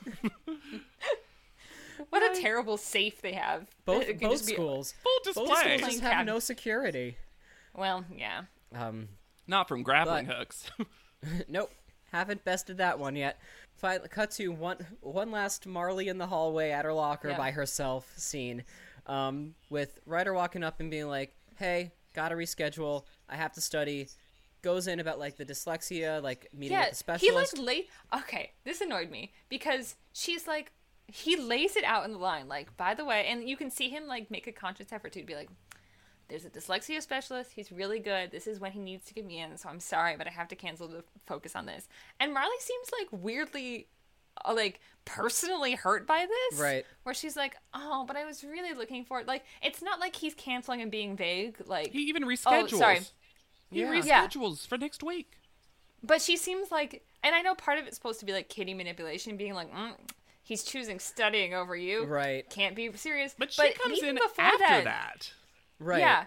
What 2.09 2.35
a 2.35 2.41
terrible 2.41 2.77
safe 2.77 3.21
they 3.21 3.33
have. 3.33 3.67
both 3.85 4.05
both 4.19 4.31
just 4.31 4.47
be- 4.47 4.53
schools. 4.53 4.93
Full 5.03 5.19
Both 5.23 5.33
schools 5.35 5.79
just 5.81 5.99
have 6.01 6.25
no 6.25 6.39
security. 6.39 7.15
Well, 7.75 8.05
yeah. 8.13 8.43
Um 8.75 9.09
Not 9.51 9.67
from 9.67 9.83
grappling 9.83 10.25
But- 10.25 10.35
hooks. 10.37 10.71
Nope, 11.47 11.71
haven't 12.11 12.43
bested 12.43 12.77
that 12.77 12.97
one 12.97 13.15
yet. 13.15 13.39
Finally, 13.75 14.09
cut 14.09 14.31
to 14.31 14.47
one 14.47 14.77
one 15.01 15.29
last 15.29 15.67
Marley 15.67 16.07
in 16.07 16.17
the 16.17 16.25
hallway 16.27 16.71
at 16.71 16.85
her 16.85 16.93
locker 16.93 17.29
Yeah. 17.29 17.37
by 17.37 17.51
herself 17.51 18.11
scene, 18.17 18.63
um, 19.05 19.53
with 19.69 19.99
Ryder 20.07 20.33
walking 20.33 20.63
up 20.63 20.79
and 20.79 20.89
being 20.89 21.07
like, 21.07 21.35
"Hey, 21.57 21.91
gotta 22.15 22.33
reschedule. 22.35 23.03
I 23.29 23.35
have 23.35 23.51
to 23.53 23.61
study." 23.61 24.07
Goes 24.63 24.87
in 24.87 24.99
about 24.99 25.17
like 25.19 25.37
the 25.37 25.45
dyslexia, 25.45 26.21
like 26.21 26.47
meeting 26.53 26.77
Yeah, 26.77 26.89
with 26.89 26.99
the 27.05 27.17
he 27.17 27.31
like 27.31 27.47
specialist. 27.47 27.57
lay. 27.57 27.87
Okay, 28.15 28.51
this 28.63 28.79
annoyed 28.81 29.09
me 29.11 29.31
because 29.49 29.95
she's 30.13 30.47
like, 30.47 30.71
he 31.07 31.35
lays 31.35 31.75
it 31.75 31.83
out 31.83 32.05
in 32.05 32.11
the 32.13 32.19
line, 32.19 32.47
like, 32.47 32.75
by 32.77 32.93
the 32.93 33.03
way, 33.03 33.25
and 33.27 33.49
you 33.49 33.57
can 33.57 33.71
see 33.71 33.89
him 33.89 34.05
like 34.07 34.29
make 34.29 34.45
a 34.47 34.51
conscious 34.51 34.91
effort 34.93 35.13
to 35.13 35.23
be 35.23 35.33
like, 35.35 35.49
there's 36.31 36.45
a 36.45 36.49
dyslexia 36.49 37.01
specialist. 37.01 37.51
He's 37.53 37.71
really 37.71 37.99
good. 37.99 38.31
This 38.31 38.47
is 38.47 38.59
when 38.59 38.71
he 38.71 38.79
needs 38.79 39.05
to 39.05 39.13
get 39.13 39.25
me 39.25 39.39
in. 39.41 39.57
So 39.57 39.67
I'm 39.69 39.79
sorry, 39.81 40.15
but 40.17 40.27
I 40.27 40.31
have 40.31 40.47
to 40.47 40.55
cancel 40.55 40.87
to 40.87 41.03
focus 41.27 41.55
on 41.55 41.65
this. 41.65 41.87
And 42.19 42.33
Marley 42.33 42.55
seems 42.59 42.89
like 42.99 43.07
weirdly, 43.11 43.87
uh, 44.45 44.53
like 44.53 44.79
personally 45.03 45.73
hurt 45.75 46.07
by 46.07 46.25
this. 46.25 46.59
Right. 46.59 46.85
Where 47.03 47.13
she's 47.13 47.35
like, 47.35 47.57
oh, 47.73 48.05
but 48.07 48.15
I 48.15 48.23
was 48.25 48.43
really 48.43 48.73
looking 48.73 49.03
for 49.03 49.19
it. 49.19 49.27
Like, 49.27 49.43
it's 49.61 49.81
not 49.81 49.99
like 49.99 50.15
he's 50.15 50.33
canceling 50.33 50.81
and 50.81 50.89
being 50.89 51.17
vague. 51.17 51.57
Like, 51.67 51.91
he 51.91 51.99
even 52.03 52.23
Oh, 52.23 52.27
reschedules. 52.27 52.69
sorry. 52.77 53.01
He 53.69 53.81
Yeah. 53.81 53.93
Yeah. 54.01 54.27
reschedules 54.27 54.65
for 54.65 54.77
next 54.77 55.03
week. 55.03 55.33
But 56.01 56.21
she 56.21 56.37
seems 56.37 56.71
like, 56.71 57.05
and 57.23 57.35
I 57.35 57.41
know 57.41 57.55
part 57.55 57.77
of 57.77 57.85
it's 57.87 57.97
supposed 57.97 58.19
to 58.21 58.25
be 58.25 58.31
like 58.31 58.47
kitty 58.49 58.73
manipulation, 58.73 59.35
being 59.37 59.53
like, 59.53 59.71
mm, 59.73 59.93
he's 60.41 60.63
choosing 60.63 60.97
studying 60.99 61.53
over 61.53 61.75
you. 61.75 62.05
Right. 62.05 62.49
Can't 62.49 62.75
be 62.75 62.91
serious. 62.93 63.35
But 63.37 63.51
she 63.51 63.71
comes 63.73 64.01
in 64.01 64.15
before 64.15 64.45
after 64.45 64.57
that, 64.59 64.83
that. 64.85 65.31
Right. 65.81 65.99
Yeah. 65.99 66.25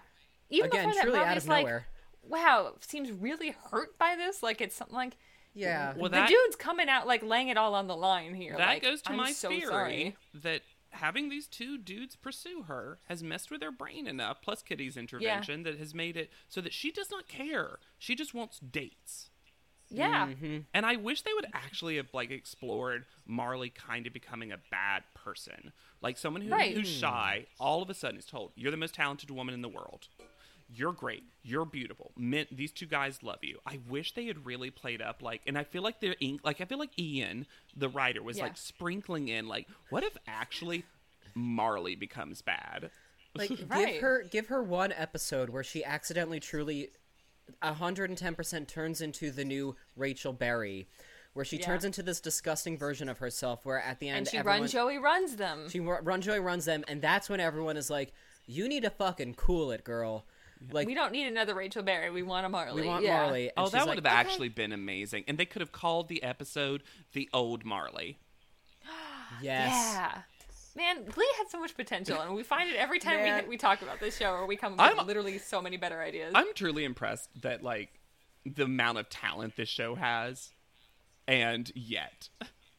Even 0.49 0.69
Again, 0.69 0.87
before 0.89 0.93
that, 0.93 1.01
truly 1.03 1.17
out 1.19 1.25
Marley's 1.25 1.47
like, 1.47 1.65
nowhere. 1.65 1.87
wow, 2.27 2.73
seems 2.81 3.11
really 3.11 3.55
hurt 3.71 3.97
by 3.97 4.15
this. 4.15 4.43
Like 4.43 4.61
it's 4.61 4.75
something 4.75 4.95
like 4.95 5.17
Yeah. 5.53 5.93
Well, 5.95 6.09
the 6.09 6.17
that 6.17 6.29
dude's 6.29 6.55
coming 6.55 6.89
out 6.89 7.07
like 7.07 7.23
laying 7.23 7.47
it 7.47 7.57
all 7.57 7.73
on 7.73 7.87
the 7.87 7.95
line 7.95 8.35
here. 8.35 8.55
that 8.57 8.67
like, 8.67 8.83
goes 8.83 9.01
to 9.03 9.11
I'm 9.11 9.17
my 9.17 9.31
so 9.31 9.49
theory 9.49 9.65
sorry. 9.67 10.17
that 10.35 10.61
having 10.91 11.29
these 11.29 11.47
two 11.47 11.77
dudes 11.77 12.15
pursue 12.15 12.63
her 12.67 12.99
has 13.09 13.21
messed 13.23 13.51
with 13.51 13.61
her 13.61 13.71
brain 13.71 14.07
enough, 14.07 14.37
plus 14.41 14.61
Kitty's 14.61 14.95
intervention, 14.97 15.63
that 15.63 15.77
has 15.77 15.93
made 15.93 16.15
it 16.15 16.29
so 16.47 16.61
that 16.61 16.73
she 16.73 16.91
does 16.91 17.09
not 17.11 17.27
care. 17.27 17.79
She 17.97 18.15
just 18.15 18.33
wants 18.33 18.59
dates. 18.59 19.29
Yeah. 19.89 20.27
Mm-hmm. 20.27 20.59
And 20.73 20.85
I 20.85 20.95
wish 20.95 21.21
they 21.21 21.33
would 21.33 21.47
actually 21.53 21.97
have 21.97 22.13
like 22.13 22.31
explored 22.31 23.05
Marley 23.25 23.69
kind 23.69 24.07
of 24.07 24.13
becoming 24.13 24.51
a 24.51 24.57
bad 24.71 25.03
person, 25.13 25.73
like 26.05 26.17
someone 26.17 26.41
who, 26.43 26.49
Right. 26.51 26.73
who's 26.75 26.87
shy. 26.87 27.47
All 27.59 27.81
of 27.81 27.89
a 27.89 27.93
sudden 27.93 28.17
is 28.17 28.25
told, 28.25 28.51
"You're 28.55 28.71
the 28.71 28.77
most 28.77 28.93
talented 28.95 29.29
woman 29.31 29.53
in 29.53 29.61
the 29.61 29.69
world. 29.69 30.07
You're 30.69 30.93
great. 30.93 31.23
You're 31.43 31.65
beautiful. 31.65 32.11
Men, 32.15 32.47
these 32.51 32.71
two 32.71 32.85
guys 32.85 33.21
love 33.23 33.43
you." 33.43 33.59
I 33.65 33.79
wish 33.87 34.13
they 34.13 34.25
had 34.27 34.45
really 34.45 34.69
played 34.71 35.01
up 35.01 35.21
like, 35.21 35.41
and 35.47 35.57
I 35.57 35.63
feel 35.63 35.81
like 35.83 35.99
they're 35.99 36.15
ink, 36.19 36.41
like 36.43 36.61
I 36.61 36.65
feel 36.65 36.79
like 36.79 36.97
Ian, 36.97 37.45
the 37.75 37.89
writer, 37.89 38.23
was 38.23 38.37
Yeah. 38.37 38.43
like 38.43 38.57
sprinkling 38.57 39.27
in 39.27 39.47
like, 39.47 39.67
what 39.89 40.03
if 40.03 40.15
actually 40.27 40.85
Marley 41.33 41.95
becomes 41.95 42.41
bad? 42.41 42.91
Like 43.33 43.49
Right. 43.67 43.93
give 43.93 44.01
her 44.01 44.23
give 44.23 44.47
her 44.47 44.63
one 44.63 44.91
episode 44.93 45.49
where 45.49 45.63
she 45.63 45.83
accidentally 45.83 46.39
truly 46.39 46.91
110% 47.61 48.67
turns 48.67 49.01
into 49.01 49.31
the 49.31 49.45
new 49.45 49.75
Rachel 49.95 50.33
Berry 50.33 50.87
where 51.35 51.45
she 51.45 51.57
Yeah. 51.57 51.65
turns 51.67 51.85
into 51.85 52.01
this 52.01 52.19
disgusting 52.19 52.77
version 52.77 53.07
of 53.07 53.19
herself 53.19 53.63
where 53.65 53.79
at 53.79 53.99
the 53.99 54.09
end 54.09 54.17
And 54.17 54.27
she 54.27 54.37
everyone, 54.37 54.61
runs 54.61 54.71
Joey 54.71 54.97
runs 54.97 55.35
them. 55.35 55.69
she 55.69 55.79
ru- 55.79 55.99
run 56.01 56.21
Joey 56.21 56.39
runs 56.39 56.65
them 56.65 56.83
and 56.87 57.01
that's 57.01 57.29
when 57.29 57.39
everyone 57.39 57.77
is 57.77 57.89
like 57.89 58.11
you 58.47 58.67
need 58.67 58.83
to 58.83 58.89
fucking 58.89 59.35
cool 59.35 59.71
it 59.71 59.83
girl 59.83 60.25
like 60.71 60.87
we 60.87 60.93
don't 60.95 61.11
need 61.11 61.27
another 61.27 61.53
Rachel 61.53 61.83
Berry. 61.83 62.09
We 62.09 62.23
want 62.23 62.45
a 62.45 62.49
Marley. 62.49 62.81
we 62.81 62.87
want 62.87 63.03
yeah. 63.03 63.17
Marley 63.23 63.43
and 63.49 63.53
Oh, 63.57 63.65
she's 63.65 63.73
that 63.73 63.79
like, 63.87 63.95
would 63.97 64.05
have 64.05 64.05
actually 64.05 64.49
been 64.49 64.71
amazing, 64.71 65.25
and 65.27 65.37
they 65.37 65.45
could 65.45 65.59
have 65.61 65.73
called 65.73 66.07
the 66.07 66.23
episode 66.23 66.81
"The 67.11 67.29
Old 67.33 67.65
Marley." 67.65 68.17
yes 69.41 69.71
Yeah. 69.71 70.21
Man, 70.77 71.05
Glee 71.05 71.29
had 71.37 71.49
so 71.49 71.59
much 71.61 71.73
potential, 71.75 72.19
and 72.19 72.35
we 72.35 72.43
find 72.43 72.69
it 72.69 72.75
every 72.75 72.99
time 72.99 73.17
Man. 73.17 73.43
we, 73.43 73.49
we 73.51 73.57
talk 73.57 73.81
about 73.81 73.99
this 74.01 74.17
show, 74.17 74.31
or 74.31 74.45
we 74.45 74.57
come 74.57 74.77
up 74.77 74.97
with 74.97 75.07
literally 75.07 75.37
so 75.37 75.61
many 75.61 75.77
better 75.77 76.01
ideas. 76.01 76.33
I'm 76.35 76.53
truly 76.53 76.83
impressed 76.83 77.29
that 77.43 77.63
like 77.63 77.89
the 78.45 78.63
amount 78.63 78.97
of 78.97 79.09
talent 79.09 79.55
this 79.55 79.69
show 79.69 79.95
has, 79.95 80.51
and 81.27 81.71
yet, 81.75 82.29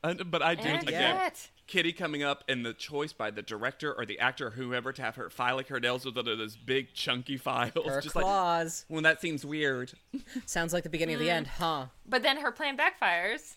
and, 0.04 0.30
but 0.30 0.42
I 0.42 0.54
do 0.54 0.62
And 0.68 0.82
again. 0.88 1.16
yet. 1.16 1.50
Kitty 1.66 1.92
coming 1.92 2.22
up 2.22 2.44
and 2.48 2.64
the 2.64 2.72
choice 2.72 3.12
by 3.12 3.32
the 3.32 3.42
director 3.42 3.92
or 3.92 4.06
the 4.06 4.20
actor 4.20 4.46
or 4.46 4.50
whoever 4.50 4.92
to 4.92 5.02
have 5.02 5.16
her 5.16 5.28
filing 5.30 5.64
her 5.68 5.80
nails 5.80 6.04
with 6.04 6.14
one 6.14 6.28
of 6.28 6.38
those 6.38 6.54
big 6.56 6.94
chunky 6.94 7.36
files. 7.36 7.72
her 7.86 8.00
just 8.00 8.14
like 8.14 8.22
claws 8.24 8.84
when 8.86 9.02
that 9.02 9.20
seems 9.20 9.44
weird. 9.44 9.92
sounds 10.46 10.72
like 10.72 10.84
the 10.84 10.88
beginning 10.88 11.16
of 11.16 11.20
the 11.20 11.26
Mm. 11.26 11.32
end 11.32 11.46
huh 11.48 11.86
But 12.08 12.22
then 12.22 12.36
her 12.38 12.52
plan 12.52 12.76
backfires 12.76 13.56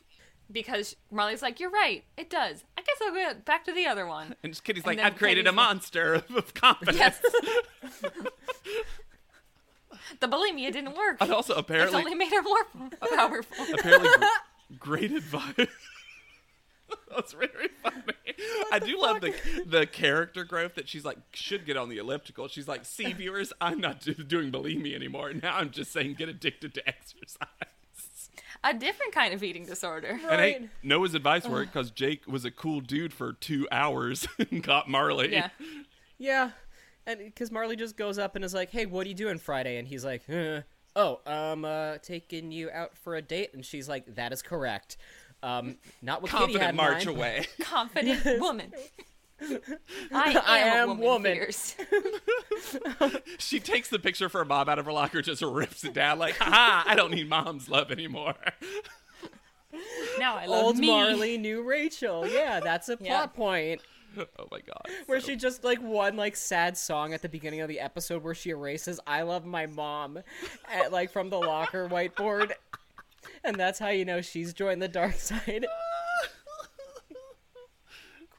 because 0.51 0.95
Marley's 1.11 1.43
like, 1.43 1.59
"You're 1.59 1.69
right, 1.69 2.03
it 2.17 2.31
does. 2.31 2.63
I 2.75 2.81
guess 2.81 2.95
I'll 3.05 3.13
go 3.13 3.33
back 3.45 3.63
to 3.65 3.71
the 3.71 3.85
other 3.85 4.07
one." 4.07 4.35
And 4.43 4.59
Kitty's 4.63 4.81
And 4.81 4.87
like, 4.87 4.97
then 4.97 5.05
I've 5.05 5.15
created 5.15 5.41
a 5.45 5.51
Kitty's 5.51 5.57
like- 5.57 5.67
monster 5.67 6.13
of, 6.15 6.31
of 6.35 6.53
confidence. 6.55 6.97
Yes. 6.97 7.21
the 10.19 10.27
bulimia 10.27 10.71
didn't 10.71 10.95
work. 10.97 11.17
And 11.21 11.31
also 11.31 11.53
It's 11.53 11.59
apparently 11.61 11.97
only 11.99 12.15
made 12.15 12.31
her 12.31 12.41
more 12.41 12.63
powerful. 13.15 13.65
apparently 13.73 14.09
gr- 14.17 14.25
great 14.89 15.11
advice. 15.11 15.67
That's 17.15 17.33
very 17.33 17.69
funny. 17.83 18.13
I 18.71 18.79
do 18.79 18.99
love 18.99 19.21
the 19.21 19.33
the 19.65 19.85
character 19.85 20.43
growth 20.43 20.75
that 20.75 20.87
she's 20.89 21.05
like 21.05 21.17
should 21.33 21.65
get 21.65 21.77
on 21.77 21.89
the 21.89 21.97
elliptical. 21.97 22.47
She's 22.47 22.67
like, 22.67 22.85
"See, 22.85 23.13
viewers, 23.13 23.53
I'm 23.61 23.79
not 23.79 24.01
do- 24.01 24.13
doing 24.15 24.49
believe 24.49 24.81
me 24.81 24.95
anymore. 24.95 25.33
Now 25.33 25.57
I'm 25.57 25.69
just 25.69 25.91
saying 25.91 26.15
get 26.15 26.29
addicted 26.29 26.73
to 26.75 26.87
exercise." 26.87 27.47
a 28.63 28.73
different 28.73 29.13
kind 29.13 29.33
of 29.33 29.41
eating 29.43 29.65
disorder. 29.65 30.19
And 30.29 30.41
hey, 30.41 30.53
Right. 30.59 30.69
Noah's 30.83 31.13
advice 31.13 31.47
worked 31.47 31.73
because 31.73 31.91
Jake 31.91 32.27
was 32.27 32.43
a 32.43 32.51
cool 32.51 32.81
dude 32.81 33.13
for 33.13 33.33
two 33.33 33.67
hours 33.71 34.27
and 34.51 34.61
got 34.63 34.89
Marley. 34.89 35.31
Yeah. 35.31 35.49
yeah 36.17 36.51
and 37.05 37.19
because 37.19 37.51
Marley 37.51 37.75
just 37.75 37.97
goes 37.97 38.17
up 38.17 38.35
and 38.35 38.43
is 38.43 38.53
like, 38.53 38.71
"Hey, 38.71 38.85
what 38.87 39.05
are 39.05 39.09
you 39.09 39.15
doing 39.15 39.37
Friday?" 39.37 39.77
And 39.77 39.87
he's 39.87 40.03
like, 40.05 40.23
uh, 40.29 40.61
"Oh, 40.99 41.19
um, 41.25 41.63
uh, 41.65 41.97
taking 41.99 42.51
you 42.51 42.69
out 42.71 42.97
for 42.97 43.15
a 43.15 43.21
date." 43.21 43.53
And 43.53 43.65
she's 43.65 43.87
like, 43.89 44.15
"That 44.15 44.31
is 44.33 44.41
correct." 44.41 44.97
Um, 45.41 45.77
not 46.01 46.21
what 46.21 46.31
Kitty 46.31 46.53
had 46.53 46.75
Confident 46.75 46.75
march 46.75 47.05
mind. 47.05 47.17
away. 47.17 47.45
Confident 47.61 48.25
woman. 48.41 48.71
I 49.41 50.31
am, 50.31 50.41
I 50.45 50.59
a 50.59 50.65
am 50.65 50.99
woman. 50.99 51.37
woman. 51.39 53.21
she 53.37 53.59
takes 53.61 53.87
the 53.89 53.99
picture 53.99 54.25
of 54.25 54.33
her 54.33 54.43
mom 54.43 54.67
out 54.67 54.79
of 54.79 54.85
her 54.85 54.91
locker, 54.91 55.21
just 55.21 55.41
rips 55.41 55.85
it 55.85 55.93
down, 55.93 56.19
like, 56.19 56.35
ha! 56.37 56.83
I 56.85 56.93
don't 56.95 57.11
need 57.11 57.29
mom's 57.29 57.69
love 57.69 57.89
anymore. 57.89 58.35
Now 60.19 60.35
I 60.35 60.45
love 60.47 60.65
Old 60.65 60.77
me. 60.77 60.87
Marley 60.87 61.37
knew 61.37 61.61
Rachel. 61.61 62.27
Yeah, 62.27 62.59
that's 62.59 62.89
a 62.89 62.97
plot 62.97 63.07
Yeah. 63.09 63.25
point. 63.27 63.81
Oh 64.17 64.47
my 64.51 64.59
god. 64.61 64.81
Where 65.07 65.19
So- 65.19 65.27
she 65.27 65.35
just 65.35 65.63
like 65.63 65.81
one 65.81 66.15
like 66.17 66.35
sad 66.35 66.77
song 66.77 67.13
at 67.13 67.21
the 67.21 67.29
beginning 67.29 67.61
of 67.61 67.67
the 67.69 67.79
episode 67.79 68.23
where 68.23 68.35
she 68.35 68.49
erases 68.51 68.99
"I 69.07 69.21
love 69.23 69.45
my 69.45 69.65
mom" 69.65 70.19
at, 70.71 70.91
like 70.91 71.11
from 71.11 71.29
the 71.29 71.39
locker 71.39 71.87
whiteboard, 71.87 72.51
and 73.43 73.55
that's 73.55 73.79
how 73.79 73.89
you 73.89 74.05
know 74.05 74.21
she's 74.21 74.53
joined 74.53 74.81
the 74.81 74.87
dark 74.87 75.13
side. 75.15 75.65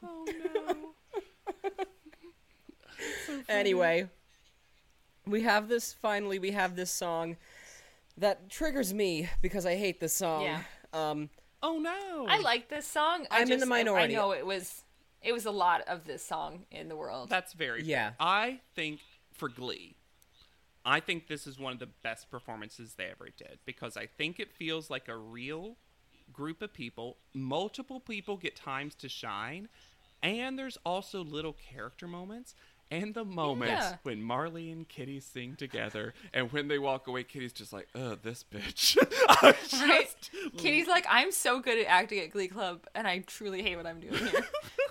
oh 0.03 0.25
no. 0.53 0.75
Anyway, 3.49 4.07
we 5.25 5.41
have 5.41 5.67
this. 5.67 5.93
Finally, 5.93 6.39
we 6.39 6.51
have 6.51 6.75
this 6.75 6.91
song 6.91 7.37
that 8.17 8.49
triggers 8.49 8.93
me 8.93 9.29
because 9.41 9.65
I 9.65 9.75
hate 9.75 9.99
this 9.99 10.13
song. 10.13 10.43
Yeah. 10.43 10.61
Um, 10.93 11.29
Oh 11.63 11.77
no. 11.79 12.25
I 12.27 12.39
like 12.39 12.69
this 12.69 12.87
song. 12.87 13.27
I 13.29 13.37
I'm 13.37 13.43
in 13.43 13.49
the 13.49 13.55
just- 13.57 13.69
minority. 13.69 14.15
I 14.15 14.17
know 14.17 14.31
it 14.33 14.45
was 14.45 14.83
it 15.21 15.31
was 15.33 15.45
a 15.45 15.51
lot 15.51 15.81
of 15.87 16.05
this 16.05 16.23
song 16.25 16.65
in 16.71 16.89
the 16.89 16.95
world. 16.95 17.29
That's 17.29 17.53
very 17.53 17.83
Yeah. 17.83 18.09
fair. 18.09 18.15
I 18.19 18.59
think 18.75 19.01
for 19.31 19.49
Glee, 19.49 19.95
I 20.83 20.99
think 20.99 21.27
this 21.27 21.45
is 21.45 21.59
one 21.59 21.73
of 21.73 21.79
the 21.79 21.85
best 22.03 22.29
performances 22.31 22.95
they 22.95 23.05
ever 23.05 23.29
did 23.37 23.59
because 23.65 23.95
I 23.97 24.07
think 24.07 24.39
it 24.39 24.51
feels 24.51 24.89
like 24.89 25.07
a 25.07 25.15
real 25.17 25.77
group 26.33 26.61
of 26.61 26.73
people. 26.73 27.17
Multiple 27.33 27.99
people 27.99 28.37
get 28.37 28.55
times 28.55 28.95
to 28.95 29.09
shine, 29.09 29.69
and 30.23 30.57
there's 30.57 30.77
also 30.85 31.23
little 31.23 31.53
character 31.53 32.07
moments. 32.07 32.55
And 32.89 33.13
the 33.13 33.23
moments 33.23 33.71
Yeah. 33.83 33.97
when 34.03 34.21
Marley 34.21 34.69
and 34.69 34.85
Kitty 34.85 35.21
sing 35.21 35.55
together, 35.55 36.13
and 36.33 36.51
when 36.51 36.67
they 36.67 36.77
walk 36.77 37.07
away, 37.07 37.23
Kitty's 37.23 37.53
just 37.53 37.71
like, 37.71 37.87
"Ugh, 37.95 38.19
this 38.21 38.43
bitch." 38.43 38.97
I 39.29 39.53
just- 39.53 39.81
Right? 39.81 40.29
Kitty's 40.57 40.87
like, 40.87 41.05
I'm 41.09 41.31
so 41.31 41.61
good 41.61 41.79
at 41.79 41.85
acting 41.85 42.19
at 42.19 42.31
Glee 42.31 42.49
Club, 42.49 42.85
and 42.93 43.07
I 43.07 43.19
truly 43.19 43.61
hate 43.61 43.77
what 43.77 43.85
I'm 43.85 44.01
doing 44.01 44.15
here. 44.15 44.45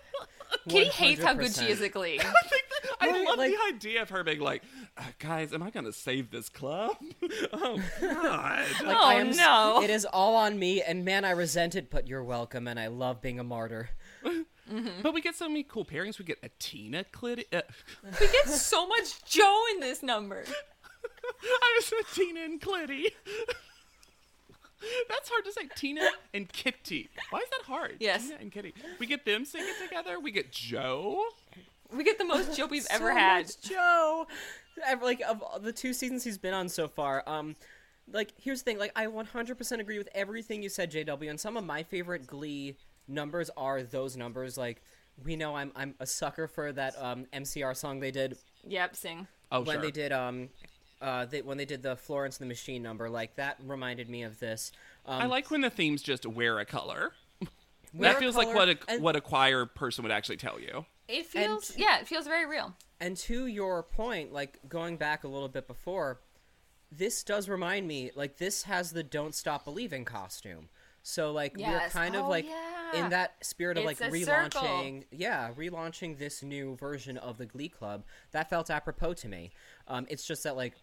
Kitty 0.69 0.91
hates 0.91 1.23
how 1.23 1.35
good 1.35 1.55
she 1.55 1.69
is 1.69 1.81
at 1.83 1.93
Glee. 1.93 2.19
I 2.21 2.23
think 2.23 2.63
that, 2.83 2.91
I 3.01 3.11
Right, 3.11 3.27
love 3.27 3.39
like- 3.39 3.51
the 3.53 3.75
idea 3.75 4.03
of 4.03 4.11
her 4.11 4.23
being 4.25 4.41
like, 4.41 4.63
uh, 4.97 5.03
"Guys, 5.19 5.53
am 5.53 5.63
I 5.63 5.71
gonna 5.71 5.93
save 5.93 6.31
this 6.31 6.49
club?" 6.49 6.93
oh 7.53 7.81
God! 8.01 8.67
like, 8.85 8.97
Oh, 8.97 9.05
I 9.09 9.15
am, 9.15 9.31
no. 9.31 9.81
It 9.83 9.91
is 9.91 10.05
all 10.05 10.37
on 10.37 10.59
me, 10.59 10.83
and 10.83 11.05
man, 11.05 11.25
I 11.25 11.31
resent 11.31 11.75
it. 11.75 11.91
But 11.91 12.07
you're 12.09 12.25
welcome, 12.25 12.69
and 12.69 12.79
I 12.79 12.89
love 12.89 13.21
being 13.23 13.39
a 13.41 13.45
martyr. 13.45 13.91
But 15.03 15.15
we 15.15 15.21
get 15.21 15.35
so 15.35 15.49
many 15.49 15.65
cool 15.65 15.85
pairings. 15.85 16.19
We 16.19 16.25
get 16.25 16.39
a 16.45 16.49
Tina 16.61 17.05
Clitty. 17.13 17.45
Uh, 17.53 17.63
We 18.21 18.29
get 18.29 18.49
so 18.49 18.87
much 18.87 19.25
Joe 19.25 19.65
in 19.75 19.81
this 19.81 20.01
number. 20.03 20.45
I 21.43 21.75
was 21.81 21.93
a 21.93 22.15
Tina 22.15 22.41
and 22.43 22.61
Clitty. 22.61 23.07
That's 25.09 25.29
hard 25.29 25.45
to 25.45 25.53
say. 25.53 25.69
Tina 25.77 26.09
and 26.35 26.49
Kitty. 26.53 27.09
Why 27.31 27.41
is 27.41 27.49
that 27.51 27.67
hard? 27.67 27.97
Yes. 28.01 28.29
Tina 28.29 28.39
and 28.41 28.53
Kitty. 28.53 28.75
We 28.99 29.07
get 29.07 29.25
them 29.25 29.45
singing 29.45 29.75
together. 29.83 30.19
We 30.21 30.31
get 30.31 30.51
Joe. 30.53 31.23
We 31.95 32.05
get 32.05 32.19
the 32.19 32.25
most 32.25 32.57
Joe 32.57 32.67
we've 32.67 32.87
ever 32.91 33.13
had. 33.13 33.43
much 33.47 33.61
Joe. 33.61 34.27
Ever, 34.87 35.05
like 35.05 35.21
of 35.29 35.43
all 35.43 35.59
the 35.59 35.73
two 35.73 35.93
seasons 35.93 36.25
he's 36.25 36.39
been 36.39 36.55
on 36.55 36.69
so 36.69 36.89
far. 36.89 37.23
Um, 37.27 37.57
like 38.13 38.33
here's 38.41 38.63
the 38.63 38.71
thing. 38.71 38.79
Like 38.79 38.93
I 38.97 39.07
100% 39.07 39.81
agree 39.81 39.99
with 39.99 40.09
everything 40.15 40.63
you 40.63 40.69
said, 40.69 40.91
JW. 40.93 41.29
And 41.31 41.39
some 41.39 41.57
of 41.57 41.65
my 41.65 41.83
favorite 41.83 42.27
Glee 42.27 42.77
numbers 43.09 43.51
are 43.57 43.83
those 43.83 44.17
numbers. 44.17 44.57
Like 44.57 44.83
we 45.25 45.37
know 45.37 45.55
I'm 45.57 45.73
I'm 45.77 45.95
a 46.01 46.07
sucker 46.07 46.47
for 46.49 46.73
that 46.73 46.95
um 47.03 47.27
MCR 47.33 47.77
song 47.77 48.01
they 48.01 48.11
did 48.11 48.39
Yep, 48.67 48.97
sing. 48.97 49.27
Oh, 49.53 49.61
when 49.63 49.77
sure. 49.77 49.83
they 49.83 49.91
did 49.91 50.13
um. 50.13 50.49
Uh, 51.01 51.25
they, 51.25 51.41
when 51.43 51.57
they 51.57 51.65
did 51.65 51.83
the 51.83 51.97
Florence 51.97 52.39
and 52.39 52.45
the 52.45 52.49
Machine 52.53 52.83
number, 52.83 53.09
like 53.09 53.37
that 53.37 53.57
reminded 53.65 54.09
me 54.11 54.23
of 54.23 54.39
this. 54.39 54.71
Um, 55.07 55.23
I 55.23 55.27
like 55.27 55.51
when 55.51 55.63
the 55.63 55.71
themes 55.71 56.03
just 56.03 56.27
wear 56.27 56.59
a 56.59 56.65
color. 56.67 57.13
wear 57.95 58.11
that 58.13 58.17
a 58.17 58.21
feels 58.21 58.37
like 58.37 58.55
what 58.55 58.69
a 58.69 58.79
and- 58.89 59.03
what 59.03 59.17
a 59.17 59.21
choir 59.21 59.65
person 59.67 60.03
would 60.03 60.13
actually 60.13 60.37
tell 60.37 60.61
you. 60.61 60.85
It 61.09 61.27
feels, 61.27 61.71
And- 61.71 61.79
yeah, 61.79 61.99
it 62.01 62.07
feels 62.07 62.27
very 62.27 62.47
real. 62.47 62.75
And 63.01 63.17
to 63.19 63.47
your 63.47 63.83
point, 63.83 64.33
like 64.33 64.59
going 64.69 64.97
back 64.99 65.25
a 65.25 65.29
little 65.29 65.49
bit 65.49 65.67
before, 65.67 66.21
this 66.93 67.23
does 67.25 67.49
remind 67.49 67.89
me, 67.89 68.11
like 68.15 68.37
this 68.37 68.65
has 68.65 68.91
the 68.91 69.03
"Don't 69.03 69.35
Stop 69.35 69.65
Believing" 69.65 70.05
costume. 70.05 70.69
So 71.03 71.33
like 71.33 71.55
we're 71.57 71.63
Yes. 71.63 71.93
kind 71.95 72.15
of 72.15 72.27
Oh, 72.27 72.29
like 72.29 72.45
yeah. 72.45 73.05
in 73.05 73.09
that 73.11 73.43
spirit 73.43 73.79
of 73.79 73.85
It's 73.89 74.01
like 74.03 74.13
a 74.13 74.25
circle. 74.25 74.61
relaunching, 74.61 75.05
yeah, 75.11 75.51
relaunching 75.57 76.19
this 76.19 76.43
new 76.43 76.77
version 76.77 77.17
of 77.17 77.39
the 77.39 77.47
Glee 77.47 77.71
Club. 77.71 78.05
That 78.33 78.51
felt 78.51 78.69
apropos 78.71 79.15
to 79.15 79.29
me. 79.29 79.51
Um, 79.89 80.07
it's 80.11 80.27
just 80.27 80.43
that 80.45 80.57
like 80.57 80.75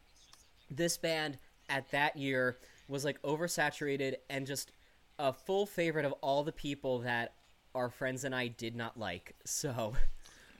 this 0.69 0.97
band 0.97 1.37
at 1.69 1.89
that 1.91 2.15
year 2.17 2.57
was 2.87 3.03
like 3.05 3.21
oversaturated 3.23 4.15
and 4.29 4.47
just 4.47 4.71
a 5.19 5.33
full 5.33 5.65
favorite 5.65 6.05
of 6.05 6.13
all 6.21 6.43
the 6.43 6.51
people 6.51 6.99
that 6.99 7.33
our 7.75 7.89
friends 7.89 8.23
and 8.23 8.33
I 8.33 8.47
did 8.47 8.75
not 8.75 8.97
like. 8.97 9.35
So 9.45 9.93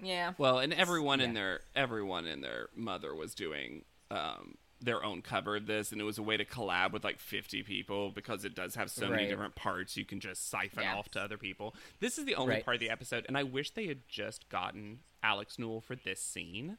Yeah. 0.01 0.33
Well, 0.37 0.59
and 0.59 0.73
everyone 0.73 1.21
in 1.21 1.33
their 1.33 1.61
everyone 1.75 2.25
in 2.27 2.41
their 2.41 2.67
mother 2.75 3.15
was 3.15 3.33
doing 3.33 3.83
um, 4.11 4.55
their 4.79 5.03
own 5.03 5.21
cover 5.23 5.55
of 5.55 5.65
this, 5.65 5.91
and 5.91 5.99
it 5.99 6.03
was 6.03 6.19
a 6.19 6.23
way 6.23 6.37
to 6.37 6.45
collab 6.45 6.91
with 6.91 7.03
like 7.03 7.19
50 7.19 7.63
people 7.63 8.11
because 8.11 8.45
it 8.45 8.53
does 8.53 8.75
have 8.75 8.91
so 8.91 9.09
many 9.09 9.27
different 9.27 9.55
parts 9.55 9.97
you 9.97 10.05
can 10.05 10.19
just 10.19 10.49
siphon 10.51 10.83
Yeah. 10.83 10.95
off 10.95 11.09
to 11.11 11.21
other 11.21 11.37
people. 11.37 11.73
This 11.99 12.19
is 12.19 12.25
the 12.25 12.35
only 12.35 12.55
Right. 12.55 12.63
part 12.65 12.75
of 12.75 12.79
the 12.81 12.89
episode, 12.91 13.25
and 13.27 13.35
I 13.37 13.41
wish 13.43 13.71
they 13.71 13.87
had 13.87 14.07
just 14.07 14.47
gotten 14.49 14.99
Alex 15.23 15.57
Newell 15.57 15.81
for 15.81 15.95
this 15.95 16.21
scene. 16.21 16.77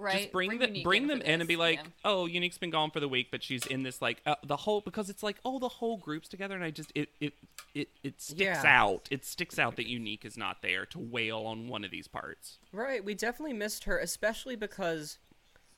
Right. 0.00 0.16
Just 0.16 0.32
bring, 0.32 0.58
them, 0.58 0.68
Unique 0.70 0.84
bring 0.84 1.02
for 1.02 1.08
them 1.08 1.20
in 1.22 1.40
and 1.40 1.46
be 1.48 1.56
like, 1.56 1.76
yeah. 1.76 1.90
"Oh, 2.04 2.24
Unique's 2.26 2.56
been 2.56 2.70
gone 2.70 2.90
for 2.90 3.00
the 3.00 3.08
week, 3.08 3.28
but 3.30 3.42
she's 3.42 3.66
in 3.66 3.82
this 3.82 4.00
like 4.00 4.22
uh, 4.24 4.36
the 4.42 4.56
whole 4.56 4.80
because 4.80 5.10
it's 5.10 5.22
like 5.22 5.36
oh 5.44 5.58
the 5.58 5.68
whole 5.68 5.98
group's 5.98 6.28
together, 6.28 6.54
and 6.54 6.64
I 6.64 6.70
just 6.70 6.90
it 6.94 7.10
it 7.20 7.34
it 7.74 7.88
it 8.02 8.20
sticks 8.20 8.40
Yeah. 8.40 8.62
out. 8.64 9.08
It 9.10 9.24
sticks 9.26 9.58
out 9.58 9.76
that 9.76 9.86
Unique 9.86 10.24
is 10.24 10.38
not 10.38 10.62
there 10.62 10.86
to 10.86 10.98
wail 10.98 11.40
on 11.40 11.68
one 11.68 11.84
of 11.84 11.90
these 11.90 12.08
parts. 12.08 12.58
Right, 12.72 13.04
we 13.04 13.14
definitely 13.14 13.52
missed 13.52 13.84
her, 13.84 13.98
especially 13.98 14.56
because 14.56 15.18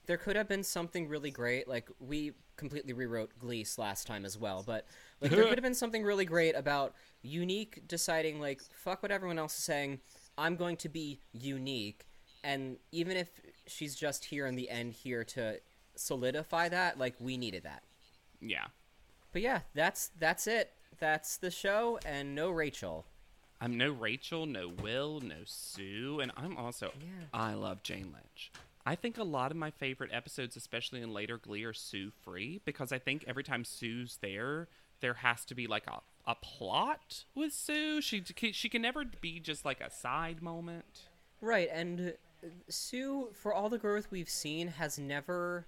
there 0.06 0.16
could 0.16 0.36
have 0.36 0.48
been 0.48 0.62
something 0.62 1.08
really 1.08 1.30
great. 1.30 1.66
Like 1.66 1.88
we 1.98 2.32
completely 2.56 2.92
rewrote 2.92 3.30
Glease 3.40 3.76
last 3.78 4.06
time 4.06 4.24
as 4.24 4.38
well, 4.38 4.62
but 4.64 4.86
like 5.20 5.32
there 5.32 5.42
could 5.44 5.58
have 5.58 5.64
been 5.64 5.74
something 5.74 6.04
really 6.04 6.24
great 6.24 6.54
about 6.54 6.94
Unique 7.22 7.82
deciding 7.88 8.40
like 8.40 8.60
fuck 8.72 9.02
what 9.02 9.10
everyone 9.10 9.38
else 9.38 9.56
is 9.58 9.64
saying. 9.64 10.00
I'm 10.38 10.56
going 10.56 10.76
to 10.78 10.88
be 10.88 11.20
unique, 11.32 12.06
and 12.42 12.78
even 12.90 13.16
if 13.18 13.28
she's 13.72 13.94
just 13.94 14.26
here 14.26 14.46
in 14.46 14.54
the 14.54 14.70
end 14.70 14.92
here 14.92 15.24
to 15.24 15.60
solidify 15.94 16.68
that, 16.68 16.98
like 16.98 17.14
we 17.18 17.36
needed 17.36 17.64
that. 17.64 17.82
Yeah. 18.40 18.66
But 19.32 19.42
yeah, 19.42 19.60
that's 19.74 20.10
that's 20.18 20.46
it. 20.46 20.72
That's 20.98 21.36
the 21.36 21.50
show, 21.50 21.98
and 22.04 22.34
no 22.34 22.50
Rachel. 22.50 23.06
I'm 23.60 23.76
no 23.76 23.90
Rachel, 23.92 24.44
no 24.46 24.68
Will, 24.68 25.20
no 25.20 25.42
Sue, 25.44 26.20
and 26.20 26.32
I'm 26.36 26.56
also 26.56 26.92
Yeah. 27.00 27.26
I 27.32 27.54
love 27.54 27.82
Jane 27.82 28.12
Lynch. 28.12 28.50
I 28.84 28.96
think 28.96 29.16
a 29.16 29.22
lot 29.22 29.52
of 29.52 29.56
my 29.56 29.70
favorite 29.70 30.10
episodes, 30.12 30.56
especially 30.56 31.00
in 31.00 31.12
later 31.12 31.38
Glee, 31.38 31.62
are 31.64 31.72
Sue 31.72 32.10
free 32.10 32.60
because 32.64 32.90
I 32.92 32.98
think 32.98 33.24
every 33.28 33.44
time 33.44 33.64
Sue's 33.64 34.18
there, 34.20 34.68
there 35.00 35.14
has 35.14 35.44
to 35.46 35.54
be 35.54 35.68
like 35.68 35.86
a, 35.86 36.00
a 36.26 36.34
plot 36.34 37.24
with 37.34 37.52
Sue. 37.52 38.00
She 38.00 38.24
she 38.52 38.68
can 38.68 38.82
never 38.82 39.04
be 39.04 39.38
just 39.38 39.64
like 39.64 39.80
a 39.80 39.90
side 39.90 40.42
moment. 40.42 41.02
Right, 41.40 41.68
and 41.72 42.14
Sue, 42.68 43.28
for 43.32 43.52
all 43.52 43.68
the 43.68 43.78
growth 43.78 44.08
we've 44.10 44.28
seen, 44.30 44.68
has 44.68 44.98
never. 44.98 45.66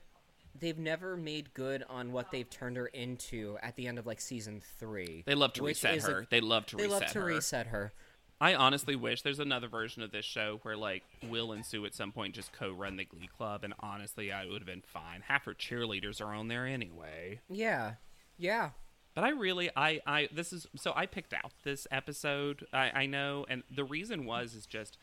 They've 0.57 0.79
never 0.79 1.17
made 1.17 1.53
good 1.53 1.83
on 1.89 2.13
what 2.13 2.31
they've 2.31 2.49
turned 2.49 2.77
her 2.77 2.87
into 2.87 3.59
at 3.61 3.75
the 3.75 3.89
end 3.89 3.99
of 3.99 4.07
like 4.07 4.21
season 4.21 4.63
three. 4.79 5.25
They 5.27 5.35
love 5.35 5.53
to 5.55 5.65
reset 5.65 5.97
is 5.97 6.05
a- 6.05 6.13
her. 6.13 6.27
they 6.31 6.41
love 6.41 6.67
to 6.67 6.77
they 6.77 6.85
reset 6.85 7.01
love 7.01 7.11
to 7.11 7.19
her. 7.21 7.25
reset 7.27 7.67
her. 7.67 7.93
I 8.41 8.55
honestly 8.55 8.95
wish 8.95 9.23
there's 9.23 9.41
another 9.41 9.69
version 9.69 10.03
of 10.03 10.13
this 10.13 10.25
show 10.25 10.61
where 10.63 10.77
like 10.77 11.03
Will 11.29 11.51
and 11.53 11.67
Sue 11.67 11.85
at 11.87 11.95
some 11.95 12.13
point 12.13 12.35
just 12.37 12.53
co-run 12.53 12.97
the 12.97 13.05
Glee 13.05 13.29
Club, 13.37 13.65
and 13.65 13.75
honestly, 13.81 14.31
I 14.31 14.45
would 14.47 14.61
have 14.61 14.67
been 14.67 14.83
fine. 14.83 15.23
Half 15.27 15.45
her 15.47 15.55
cheerleaders 15.55 16.21
are 16.21 16.33
on 16.33 16.47
there 16.49 16.67
anyway. 16.67 17.41
Yeah, 17.49 17.95
yeah. 18.39 18.71
But 19.15 19.25
I 19.25 19.31
really, 19.31 19.71
I, 19.77 20.01
I, 20.07 20.29
this 20.33 20.53
is 20.53 20.67
so 20.77 20.93
I 20.95 21.07
picked 21.07 21.33
out 21.33 21.53
this 21.63 21.87
episode. 21.91 22.67
I, 22.73 22.91
I 22.91 23.07
know, 23.07 23.47
and 23.49 23.63
the 23.75 23.85
reason 23.85 24.25
was 24.25 24.55
is 24.55 24.67
just 24.67 24.99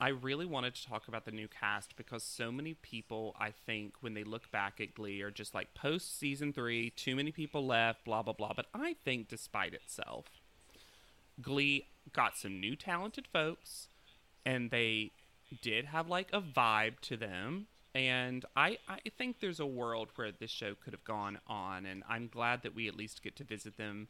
I 0.00 0.08
really 0.08 0.46
wanted 0.46 0.76
to 0.76 0.86
talk 0.86 1.08
about 1.08 1.24
the 1.24 1.32
new 1.32 1.48
cast 1.48 1.96
because 1.96 2.22
so 2.22 2.52
many 2.52 2.74
people, 2.74 3.34
I 3.38 3.50
think, 3.50 3.94
when 4.00 4.14
they 4.14 4.22
look 4.22 4.50
back 4.52 4.80
at 4.80 4.94
Glee, 4.94 5.22
are 5.22 5.30
just 5.30 5.54
like 5.54 5.74
post 5.74 6.18
season 6.18 6.52
three, 6.52 6.90
too 6.90 7.16
many 7.16 7.32
people 7.32 7.66
left, 7.66 8.04
blah 8.04 8.22
blah 8.22 8.32
blah. 8.32 8.52
But 8.54 8.66
I 8.72 8.94
think, 9.04 9.28
despite 9.28 9.74
itself, 9.74 10.26
Glee 11.42 11.86
got 12.12 12.36
some 12.36 12.60
new 12.60 12.76
talented 12.76 13.26
folks, 13.26 13.88
and 14.46 14.70
they 14.70 15.10
did 15.62 15.86
have 15.86 16.08
like 16.08 16.28
a 16.32 16.40
vibe 16.40 17.00
to 17.00 17.16
them. 17.16 17.66
And 17.94 18.44
I, 18.54 18.78
I 18.88 18.98
think 19.16 19.40
there's 19.40 19.58
a 19.58 19.66
world 19.66 20.10
where 20.14 20.30
this 20.30 20.50
show 20.50 20.74
could 20.74 20.92
have 20.92 21.04
gone 21.04 21.38
on, 21.48 21.86
and 21.86 22.04
I'm 22.08 22.28
glad 22.28 22.62
that 22.62 22.74
we 22.74 22.86
at 22.86 22.94
least 22.94 23.22
get 23.22 23.34
to 23.36 23.44
visit 23.44 23.76
them 23.76 24.06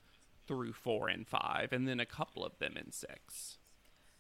through 0.47 0.73
four 0.75 1.09
and 1.09 1.27
five, 1.27 1.73
and 1.73 1.89
then 1.89 2.01
a 2.01 2.05
couple 2.07 2.45
of 2.45 2.59
them 2.59 2.77
in 2.77 2.93
six. 2.93 3.57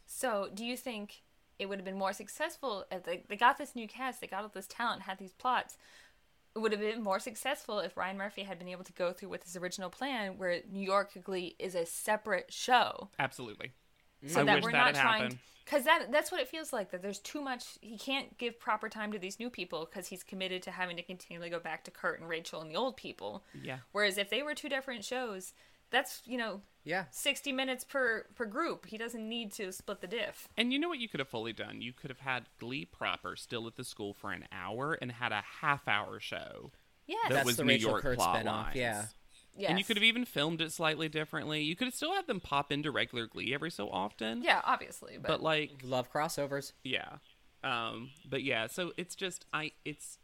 So, 0.06 0.48
do 0.54 0.64
you 0.64 0.76
think 0.76 1.22
it 1.58 1.68
would 1.68 1.78
have 1.78 1.84
been 1.84 1.98
more 1.98 2.12
successful 2.12 2.84
if 2.90 3.04
they, 3.04 3.24
they 3.28 3.36
got 3.36 3.58
this 3.58 3.74
new 3.74 3.88
cast, 3.88 4.20
they 4.20 4.26
got 4.26 4.42
all 4.42 4.50
this 4.52 4.66
talent, 4.66 5.02
had 5.02 5.18
these 5.18 5.32
plots? 5.32 5.76
It 6.54 6.60
would 6.60 6.72
have 6.72 6.80
been 6.80 7.02
more 7.02 7.20
successful 7.20 7.78
if 7.80 7.96
Ryan 7.96 8.16
Murphy 8.16 8.42
had 8.42 8.58
been 8.58 8.68
able 8.68 8.84
to 8.84 8.92
go 8.92 9.12
through 9.12 9.28
with 9.28 9.44
his 9.44 9.56
original 9.56 9.90
plan, 9.90 10.38
where 10.38 10.60
New 10.70 10.80
York 10.84 11.12
Glee 11.22 11.54
is 11.58 11.74
a 11.74 11.86
separate 11.86 12.52
show, 12.52 13.10
Absolutely. 13.18 13.72
so 14.26 14.40
I 14.40 14.44
that 14.44 14.54
wish 14.56 14.64
we're 14.64 14.72
that 14.72 14.94
not 14.94 15.00
trying. 15.00 15.38
Because 15.64 15.84
that 15.84 16.10
that's 16.10 16.32
what 16.32 16.40
it 16.40 16.48
feels 16.48 16.72
like. 16.72 16.92
That 16.92 17.02
there's 17.02 17.18
too 17.18 17.42
much. 17.42 17.64
He 17.82 17.98
can't 17.98 18.38
give 18.38 18.58
proper 18.58 18.88
time 18.88 19.12
to 19.12 19.18
these 19.18 19.38
new 19.38 19.50
people 19.50 19.86
because 19.88 20.06
he's 20.08 20.22
committed 20.22 20.62
to 20.62 20.70
having 20.70 20.96
to 20.96 21.02
continually 21.02 21.50
go 21.50 21.60
back 21.60 21.84
to 21.84 21.90
Kurt 21.90 22.20
and 22.20 22.28
Rachel 22.28 22.62
and 22.62 22.70
the 22.70 22.76
old 22.76 22.96
people. 22.96 23.44
Yeah. 23.62 23.78
Whereas 23.92 24.16
if 24.16 24.30
they 24.30 24.42
were 24.42 24.54
two 24.54 24.70
different 24.70 25.04
shows, 25.04 25.52
that's 25.90 26.22
you 26.24 26.38
know 26.38 26.62
Yeah. 26.88 27.04
60 27.10 27.52
minutes 27.52 27.84
per 27.84 28.24
per 28.34 28.46
group. 28.46 28.86
He 28.86 28.96
doesn't 28.98 29.28
need 29.28 29.52
to 29.52 29.70
split 29.72 30.00
the 30.00 30.06
diff. 30.06 30.48
And 30.56 30.72
you 30.72 30.78
know 30.78 30.88
what 30.88 30.98
you 30.98 31.08
could 31.08 31.20
have 31.20 31.28
fully 31.28 31.52
done? 31.52 31.82
You 31.82 31.92
could 31.92 32.10
have 32.10 32.20
had 32.20 32.44
Glee 32.58 32.84
proper 32.86 33.36
still 33.36 33.66
at 33.66 33.76
the 33.76 33.84
school 33.84 34.14
for 34.14 34.32
an 34.32 34.44
hour 34.50 34.94
and 34.94 35.12
had 35.12 35.32
a 35.32 35.42
half 35.60 35.86
hour 35.86 36.18
show 36.18 36.72
Yeah, 37.06 37.16
that 37.28 37.34
That's 37.34 37.46
was 37.46 37.56
the 37.56 37.64
New 37.64 37.68
Rachel 37.74 37.90
York 37.90 38.02
Kurtz 38.02 38.16
plot 38.22 38.36
spinoff, 38.36 38.46
lines. 38.46 38.76
yeah. 38.76 39.04
yes. 39.56 39.68
And 39.70 39.78
you 39.78 39.84
could 39.84 39.96
have 39.96 40.04
even 40.04 40.24
filmed 40.24 40.60
it 40.62 40.72
slightly 40.72 41.08
differently. 41.08 41.62
You 41.62 41.76
could 41.76 41.86
have 41.88 41.94
still 41.94 42.14
had 42.14 42.26
them 42.26 42.40
pop 42.40 42.72
into 42.72 42.90
regular 42.90 43.26
Glee 43.26 43.52
every 43.52 43.70
so 43.70 43.88
often. 43.90 44.42
Yeah, 44.42 44.60
obviously, 44.64 45.18
but, 45.20 45.28
But 45.28 45.42
like, 45.42 45.72
Love 45.82 46.10
crossovers. 46.12 46.72
yeah. 46.84 47.18
Um, 47.64 48.10
but 48.28 48.44
yeah, 48.44 48.68
so 48.68 48.92
it's 48.96 49.14
just 49.16 49.44
I 49.52 49.72
it's 49.84 50.18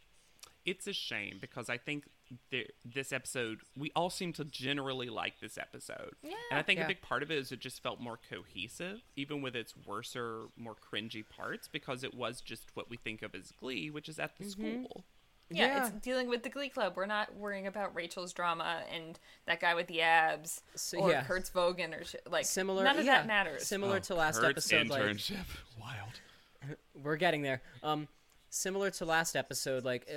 it's 0.66 0.86
a 0.86 0.92
shame 0.92 1.38
because 1.40 1.68
I 1.68 1.76
think 1.78 2.04
there, 2.50 2.64
this 2.84 3.12
episode 3.12 3.60
we 3.76 3.92
all 3.94 4.08
seem 4.10 4.32
to 4.34 4.44
generally 4.44 5.08
like 5.10 5.40
this 5.40 5.58
episode. 5.58 6.14
Yeah. 6.22 6.32
And 6.50 6.58
I 6.58 6.62
think 6.62 6.78
Yeah. 6.78 6.86
a 6.86 6.88
big 6.88 7.02
part 7.02 7.22
of 7.22 7.30
it 7.30 7.38
is 7.38 7.52
it 7.52 7.60
just 7.60 7.82
felt 7.82 8.00
more 8.00 8.18
cohesive, 8.30 9.00
even 9.16 9.42
with 9.42 9.54
its 9.54 9.74
worser, 9.86 10.46
more 10.56 10.74
cringy 10.74 11.22
parts, 11.28 11.68
because 11.68 12.02
it 12.02 12.14
was 12.14 12.40
just 12.40 12.64
what 12.74 12.88
we 12.88 12.96
think 12.96 13.22
of 13.22 13.34
as 13.34 13.52
Glee, 13.52 13.90
which 13.90 14.08
is 14.08 14.18
at 14.18 14.36
the 14.38 14.44
school. 14.48 15.04
yeah, 15.50 15.66
Yeah. 15.66 15.86
it's 15.86 15.90
dealing 16.04 16.28
with 16.28 16.42
the 16.42 16.48
Glee 16.48 16.70
Club. 16.70 16.94
We're 16.96 17.04
not 17.04 17.34
worrying 17.36 17.66
about 17.66 17.94
Rachel's 17.94 18.32
drama 18.32 18.82
and 18.90 19.18
that 19.44 19.60
guy 19.60 19.74
with 19.74 19.86
the 19.88 20.00
abs 20.00 20.62
So, 20.74 20.98
or 21.00 21.10
yeah. 21.10 21.24
Kurt's 21.24 21.50
Vogan 21.50 22.00
or 22.00 22.04
shit. 22.04 22.26
Like 22.30 22.46
Similar. 22.46 22.84
None 22.84 22.98
of 23.00 23.04
yeah, 23.04 23.18
that 23.18 23.26
matters. 23.26 23.66
Similar 23.66 24.00
to 24.00 24.14
last 24.14 24.40
Kurt's 24.40 24.72
episode. 24.72 24.88
Like, 24.88 25.02
internship. 25.02 25.44
Wild. 25.78 26.20
we're 26.94 27.16
getting 27.16 27.42
there. 27.42 27.60
Um, 27.82 28.08
similar 28.48 28.90
to 28.92 29.04
last 29.04 29.36
episode, 29.36 29.84
like 29.84 30.08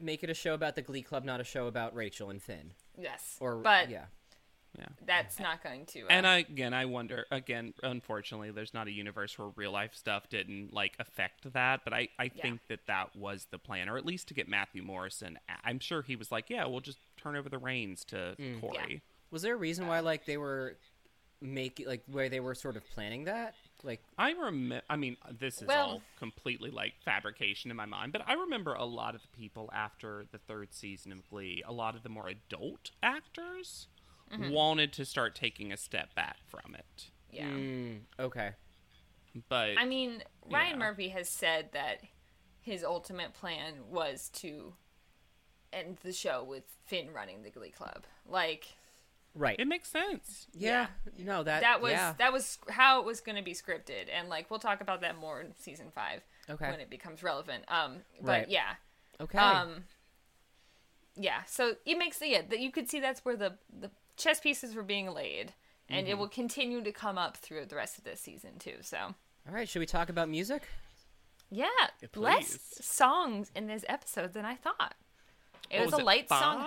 make 0.00 0.22
it 0.24 0.30
a 0.30 0.34
show 0.34 0.54
about 0.54 0.74
the 0.74 0.82
Glee 0.82 1.02
Club, 1.02 1.24
not 1.24 1.40
a 1.40 1.44
show 1.44 1.66
about 1.66 1.94
Rachel 1.94 2.30
and 2.30 2.42
Finn. 2.42 2.72
yes, 2.98 3.36
Or 3.40 3.56
but 3.56 3.88
yeah, 3.90 4.06
Yeah. 4.78 4.86
that's 5.06 5.38
not 5.38 5.62
going 5.62 5.86
to. 5.86 6.02
Uh, 6.02 6.06
And 6.10 6.26
I, 6.26 6.38
again, 6.38 6.74
I 6.74 6.84
wonder. 6.86 7.26
Again, 7.30 7.74
unfortunately, 7.82 8.50
there's 8.50 8.74
not 8.74 8.86
a 8.88 8.90
universe 8.92 9.38
where 9.38 9.48
real 9.56 9.70
life 9.72 9.94
stuff 9.94 10.28
didn't 10.28 10.72
like 10.72 10.96
affect 10.98 11.52
that. 11.52 11.82
But 11.84 11.92
I, 11.92 12.08
I 12.18 12.24
Yeah. 12.34 12.42
think 12.42 12.66
that 12.68 12.86
that 12.86 13.14
was 13.16 13.46
the 13.50 13.58
plan, 13.58 13.88
or 13.88 13.96
at 13.96 14.04
least 14.04 14.28
to 14.28 14.34
get 14.34 14.48
Matthew 14.48 14.82
Morrison. 14.82 15.38
I'm 15.64 15.78
sure 15.78 16.02
he 16.02 16.16
was 16.16 16.32
like, 16.32 16.50
"Yeah, 16.50 16.64
we'll 16.66 16.80
just 16.80 16.98
turn 17.16 17.36
over 17.36 17.48
the 17.48 17.58
reins 17.58 18.04
to 18.06 18.34
Mm. 18.38 18.60
Corey." 18.60 19.02
was 19.30 19.42
there 19.42 19.54
a 19.54 19.58
reason 19.58 19.86
why 19.88 19.98
like 20.00 20.26
they 20.26 20.36
were 20.36 20.76
making 21.40 21.86
like 21.86 22.02
where 22.06 22.28
they 22.28 22.40
were 22.40 22.54
sort 22.54 22.76
of 22.76 22.88
planning 22.90 23.24
that? 23.24 23.54
Like, 23.84 24.02
I 24.18 24.30
remember. 24.32 24.82
I 24.88 24.96
mean, 24.96 25.16
this 25.38 25.60
is 25.60 25.68
Well- 25.68 25.86
all 25.90 26.02
completely 26.18 26.70
like 26.70 26.94
fabrication 27.04 27.70
in 27.70 27.76
my 27.76 27.84
mind, 27.86 28.12
but 28.12 28.22
I 28.26 28.32
remember 28.32 28.72
a 28.74 28.84
lot 28.84 29.14
of 29.14 29.22
the 29.22 29.28
people 29.28 29.70
after 29.72 30.24
the 30.32 30.38
third 30.38 30.72
season 30.72 31.12
of 31.12 31.28
Glee, 31.28 31.62
a 31.66 31.72
lot 31.72 31.94
of 31.94 32.02
the 32.02 32.08
more 32.08 32.28
adult 32.28 32.90
actors 33.02 33.88
Mm-hmm. 34.32 34.50
wanted 34.52 34.92
to 34.94 35.04
start 35.04 35.34
taking 35.34 35.70
a 35.70 35.76
step 35.76 36.14
back 36.14 36.38
from 36.46 36.74
it. 36.74 37.10
yeah. 37.30 37.44
mm, 37.50 38.00
okay, 38.18 38.52
But 39.50 39.76
I 39.76 39.84
mean, 39.84 40.22
Ryan 40.50 40.70
Yeah. 40.72 40.76
Murphy 40.78 41.08
has 41.10 41.28
said 41.28 41.72
that 41.72 42.00
his 42.62 42.82
ultimate 42.82 43.34
plan 43.34 43.90
was 43.90 44.30
to 44.36 44.74
end 45.74 45.98
the 46.02 46.12
show 46.14 46.42
with 46.42 46.64
Finn 46.86 47.12
running 47.12 47.42
the 47.42 47.50
Glee 47.50 47.70
Club. 47.70 48.04
Like 48.26 48.76
right. 49.34 49.58
it 49.58 49.66
makes 49.66 49.88
sense. 49.90 50.46
yeah, 50.52 50.86
no, 51.18 51.42
that 51.42 51.60
that 51.62 51.80
was 51.80 51.92
yeah. 51.92 52.14
that 52.18 52.32
was 52.32 52.58
how 52.70 53.00
it 53.00 53.06
was 53.06 53.20
going 53.20 53.36
to 53.36 53.42
be 53.42 53.52
scripted, 53.54 54.06
and 54.12 54.28
like 54.28 54.50
we'll 54.50 54.60
talk 54.60 54.80
about 54.80 55.00
that 55.02 55.18
more 55.18 55.40
in 55.40 55.54
season 55.58 55.86
five 55.94 56.22
Okay. 56.48 56.70
when 56.70 56.80
it 56.80 56.90
becomes 56.90 57.22
relevant. 57.22 57.64
Um, 57.68 57.98
but 58.20 58.28
Right. 58.30 58.48
yeah, 58.48 58.74
okay. 59.20 59.38
um, 59.38 59.84
yeah. 61.16 61.42
So 61.46 61.76
it 61.86 61.98
makes 61.98 62.20
yeah 62.22 62.42
that 62.48 62.60
you 62.60 62.70
could 62.70 62.88
see 62.88 63.00
that's 63.00 63.24
where 63.24 63.36
the 63.36 63.54
the 63.78 63.90
chess 64.16 64.40
pieces 64.40 64.74
were 64.74 64.82
being 64.82 65.10
laid, 65.12 65.52
and 65.88 66.06
Mm-hmm. 66.06 66.10
it 66.12 66.18
will 66.18 66.28
continue 66.28 66.82
to 66.82 66.92
come 66.92 67.18
up 67.18 67.36
through 67.36 67.66
the 67.66 67.76
rest 67.76 67.98
of 67.98 68.04
this 68.04 68.20
season 68.20 68.58
too. 68.58 68.76
So. 68.82 68.98
All 69.46 69.54
right, 69.54 69.68
should 69.68 69.80
we 69.80 69.86
talk 69.86 70.08
about 70.08 70.28
music? 70.30 70.62
Yeah, 71.50 71.66
Yeah, 72.00 72.08
less 72.16 72.58
songs 72.80 73.50
in 73.54 73.66
this 73.66 73.84
episode 73.90 74.32
than 74.32 74.46
I 74.46 74.54
thought. 74.54 74.94
It 75.70 75.80
What 75.80 75.84
was, 75.92 75.94
a 76.00 76.04
light 76.04 76.28
five? 76.28 76.40
song. 76.40 76.66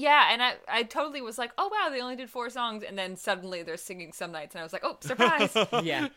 Yeah, 0.00 0.28
and 0.32 0.40
I, 0.40 0.54
I 0.68 0.82
totally 0.84 1.20
was 1.20 1.38
like, 1.38 1.50
oh 1.58 1.68
wow, 1.68 1.90
they 1.90 2.00
only 2.00 2.14
did 2.14 2.30
four 2.30 2.50
songs, 2.50 2.84
and 2.84 2.96
then 2.96 3.16
suddenly 3.16 3.64
they're 3.64 3.76
singing 3.76 4.12
some 4.12 4.30
nights, 4.30 4.54
and 4.54 4.60
I 4.60 4.62
was 4.62 4.72
like, 4.72 4.84
oh 4.84 4.96
surprise! 5.00 5.50
yeah, 5.82 6.08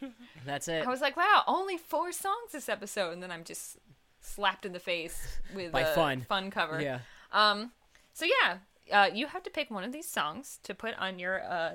that's 0.45 0.67
it. 0.67 0.85
I 0.85 0.89
was 0.89 1.01
like, 1.01 1.17
wow, 1.17 1.41
only 1.47 1.77
four 1.77 2.11
songs 2.11 2.51
this 2.51 2.69
episode, 2.69 3.11
and 3.11 3.23
then 3.23 3.31
I'm 3.31 3.43
just 3.43 3.77
slapped 4.21 4.65
in 4.67 4.71
the 4.73 4.79
face 4.79 5.39
with 5.55 5.71
By 5.71 5.81
a 5.81 5.95
fun. 5.95 6.21
fun 6.29 6.51
cover. 6.51 6.79
Yeah. 6.79 6.99
Um. 7.31 7.71
So 8.13 8.25
yeah, 8.25 8.57
uh, 8.93 9.09
you 9.11 9.25
have 9.25 9.41
to 9.43 9.49
pick 9.49 9.71
one 9.71 9.83
of 9.83 9.91
these 9.91 10.07
songs 10.07 10.59
to 10.63 10.75
put 10.75 10.93
on 10.99 11.17
your 11.17 11.41
uh, 11.43 11.71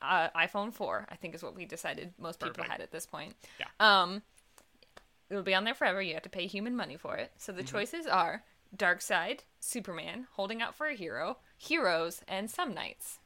uh, 0.00 0.28
iPhone 0.34 0.72
4. 0.72 1.06
I 1.10 1.16
think 1.16 1.34
is 1.34 1.42
what 1.42 1.54
we 1.54 1.66
decided 1.66 2.14
most 2.18 2.40
people 2.40 2.64
had 2.64 2.80
at 2.80 2.92
this 2.92 3.04
point. 3.04 3.34
Yeah. 3.60 3.66
Um, 3.78 4.22
it'll 5.28 5.42
be 5.42 5.54
on 5.54 5.64
there 5.64 5.74
forever. 5.74 6.00
You 6.00 6.14
have 6.14 6.22
to 6.22 6.30
pay 6.30 6.46
human 6.46 6.76
money 6.76 6.96
for 6.96 7.16
it. 7.16 7.32
So 7.36 7.52
Mm-hmm. 7.52 7.60
the 7.60 7.66
choices 7.66 8.06
are 8.06 8.42
Dark 8.74 9.02
Side, 9.02 9.42
Superman, 9.66 10.26
Holding 10.32 10.60
Out 10.60 10.74
for 10.74 10.86
a 10.88 10.94
Hero, 10.94 11.38
Heroes, 11.56 12.20
and 12.26 12.50
Some 12.50 12.74
Nights. 12.74 13.20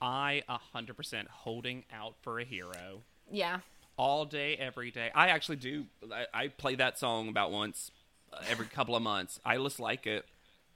I 0.00 0.42
a 0.48 0.56
hundred 0.58 0.96
percent 0.96 1.28
holding 1.28 1.84
out 1.92 2.14
for 2.22 2.40
a 2.40 2.44
hero 2.44 3.02
Yeah. 3.30 3.60
all 3.96 4.24
day, 4.24 4.56
every 4.56 4.90
day. 4.90 5.10
I 5.14 5.28
actually 5.28 5.56
do. 5.56 5.84
I, 6.10 6.26
I 6.34 6.48
play 6.48 6.74
that 6.76 6.98
song 6.98 7.28
about 7.28 7.52
once 7.52 7.92
uh, 8.32 8.38
every 8.48 8.66
couple 8.66 8.96
of 8.96 9.02
months. 9.02 9.38
I 9.44 9.58
just 9.58 9.78
like 9.78 10.06
it. 10.06 10.24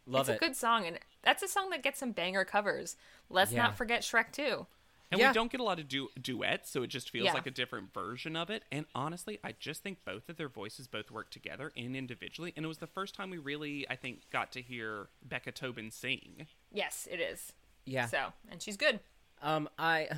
Love 0.06 0.28
it's 0.28 0.28
it. 0.28 0.32
It's 0.34 0.42
a 0.42 0.46
good 0.46 0.56
song, 0.56 0.86
and 0.86 0.98
that's 1.22 1.42
a 1.42 1.48
song 1.48 1.70
that 1.70 1.82
gets 1.82 1.98
some 1.98 2.12
banger 2.12 2.44
covers. 2.44 2.96
Let's 3.30 3.50
Yeah. 3.52 3.62
not 3.62 3.76
forget 3.76 4.02
Shrek 4.02 4.30
2. 4.30 4.66
And 5.10 5.20
Yeah. 5.20 5.28
we 5.30 5.34
don't 5.34 5.50
get 5.52 5.60
a 5.60 5.64
lot 5.64 5.78
of 5.78 5.86
du- 5.88 6.08
duets, 6.20 6.68
so 6.70 6.82
it 6.82 6.88
just 6.88 7.10
feels 7.10 7.26
Yeah. 7.26 7.32
like 7.34 7.46
a 7.46 7.50
different 7.52 7.92
version 7.94 8.34
of 8.34 8.50
it. 8.50 8.64
And 8.72 8.86
honestly, 8.94 9.38
I 9.44 9.52
just 9.52 9.82
think 9.82 10.04
both 10.04 10.28
of 10.28 10.36
their 10.36 10.48
voices 10.48 10.88
both 10.88 11.10
work 11.12 11.30
together 11.30 11.72
and 11.76 11.94
individually. 11.94 12.52
And 12.56 12.64
it 12.64 12.68
was 12.68 12.78
the 12.78 12.88
first 12.88 13.14
time 13.14 13.30
we 13.30 13.38
really, 13.38 13.88
I 13.88 13.94
think, 13.96 14.28
got 14.30 14.50
to 14.52 14.62
hear 14.62 15.08
Becca 15.22 15.52
Tobin 15.52 15.90
sing. 15.92 16.48
Yes, 16.72 17.06
it 17.10 17.20
is. 17.20 17.52
yeah. 17.84 18.06
So, 18.06 18.32
and 18.50 18.60
she's 18.60 18.76
good. 18.76 18.98
Um, 19.42 19.68
I, 19.78 20.08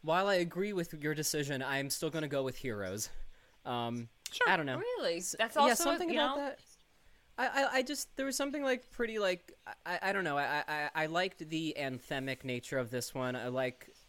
while 0.00 0.26
I 0.26 0.36
agree 0.36 0.72
with 0.72 0.94
your 0.94 1.14
decision, 1.14 1.62
I'm 1.62 1.90
still 1.90 2.08
gonna 2.08 2.28
go 2.28 2.42
with 2.42 2.56
Heroes. 2.56 3.10
Um, 3.66 4.08
Sure. 4.32 4.48
I 4.48 4.56
don't 4.56 4.64
know. 4.66 4.78
Really? 4.78 5.20
That's 5.38 5.56
also 5.56 5.68
yeah, 5.68 5.74
something 5.74 6.08
you 6.08 6.14
about 6.20 6.36
know, 6.38 6.44
that. 6.44 6.58
I, 7.36 7.46
I, 7.64 7.72
I 7.78 7.82
just 7.82 8.14
there 8.16 8.26
was 8.26 8.36
something 8.36 8.62
like 8.62 8.88
pretty 8.92 9.18
like 9.18 9.52
I, 9.84 9.98
I 10.02 10.12
don't 10.12 10.22
know 10.24 10.38
I, 10.38 10.62
I 10.68 10.90
I 10.94 11.06
liked 11.06 11.48
the 11.48 11.74
anthemic 11.78 12.44
nature 12.44 12.78
of 12.78 12.90
this 12.90 13.12
one. 13.12 13.34
I 13.34 13.48
like 13.48 13.86
s- 13.90 13.99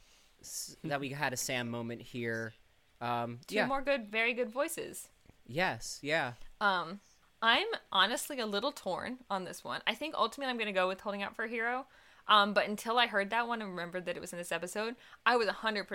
that 0.83 0.99
we 0.99 1.09
had 1.09 1.33
a 1.33 1.37
Sam 1.37 1.69
moment 1.69 2.01
here. 2.01 2.53
Um, 2.99 3.39
Two 3.47 3.55
yeah. 3.55 3.65
more 3.67 3.81
good, 3.81 4.07
very 4.09 4.33
good 4.33 4.49
voices. 4.49 5.07
Yes. 5.47 5.99
Yeah. 6.01 6.33
Um, 6.59 6.99
I'm 7.41 7.67
honestly 7.91 8.39
a 8.39 8.45
little 8.45 8.71
torn 8.71 9.17
on 9.29 9.43
this 9.45 9.63
one. 9.63 9.81
I 9.87 9.95
think 9.95 10.13
ultimately 10.15 10.51
I'm 10.51 10.57
going 10.57 10.67
to 10.67 10.79
go 10.79 10.87
with 10.87 11.01
Holding 11.01 11.23
Out 11.23 11.35
for 11.35 11.45
a 11.45 11.49
Hero. 11.49 11.85
Um, 12.27 12.53
but 12.53 12.67
until 12.67 12.99
I 12.99 13.07
heard 13.07 13.31
that 13.31 13.47
one 13.47 13.61
and 13.61 13.71
remembered 13.71 14.05
that 14.05 14.15
it 14.15 14.19
was 14.21 14.31
in 14.31 14.37
this 14.37 14.51
episode, 14.51 14.95
I 15.25 15.35
was 15.35 15.47
100% 15.47 15.87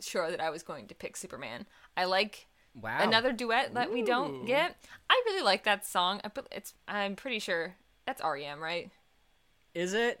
sure 0.00 0.30
that 0.30 0.40
I 0.40 0.48
was 0.50 0.62
going 0.62 0.86
to 0.88 0.94
pick 0.94 1.16
Superman. 1.16 1.66
I 1.96 2.06
like 2.06 2.46
Wow. 2.74 2.98
another 3.00 3.32
duet 3.32 3.72
that 3.74 3.90
we 3.92 4.02
don't 4.02 4.44
get. 4.44 4.76
I 5.08 5.22
really 5.26 5.42
like 5.42 5.64
that 5.64 5.86
song. 5.86 6.20
It's 6.50 6.74
I'm 6.86 7.16
pretty 7.16 7.38
sure 7.38 7.74
that's 8.06 8.20
REM, 8.22 8.62
right? 8.62 8.90
Is 9.74 9.94
it? 9.94 10.20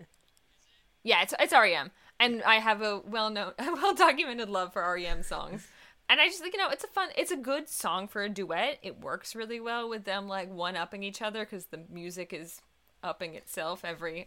Yeah, 1.02 1.22
it's 1.22 1.34
it's 1.38 1.52
REM, 1.52 1.90
and 2.20 2.42
I 2.42 2.56
have 2.56 2.82
a 2.82 3.00
well 3.04 3.30
known, 3.30 3.52
well 3.58 3.94
documented 3.94 4.48
love 4.48 4.72
for 4.72 4.82
REM 4.94 5.22
songs. 5.22 5.66
And 6.08 6.20
I 6.20 6.26
just 6.26 6.40
think 6.40 6.54
you 6.54 6.60
know 6.60 6.68
it's 6.70 6.84
a 6.84 6.88
fun, 6.88 7.08
it's 7.16 7.30
a 7.32 7.36
good 7.36 7.68
song 7.68 8.06
for 8.08 8.22
a 8.22 8.28
duet. 8.28 8.78
It 8.82 9.00
works 9.00 9.34
really 9.34 9.58
well 9.60 9.88
with 9.88 10.04
them 10.04 10.28
like 10.28 10.50
one 10.52 10.76
upping 10.76 11.02
each 11.02 11.20
other 11.20 11.44
because 11.44 11.66
the 11.66 11.80
music 11.90 12.32
is 12.32 12.60
upping 13.02 13.34
itself 13.34 13.84
every, 13.84 14.26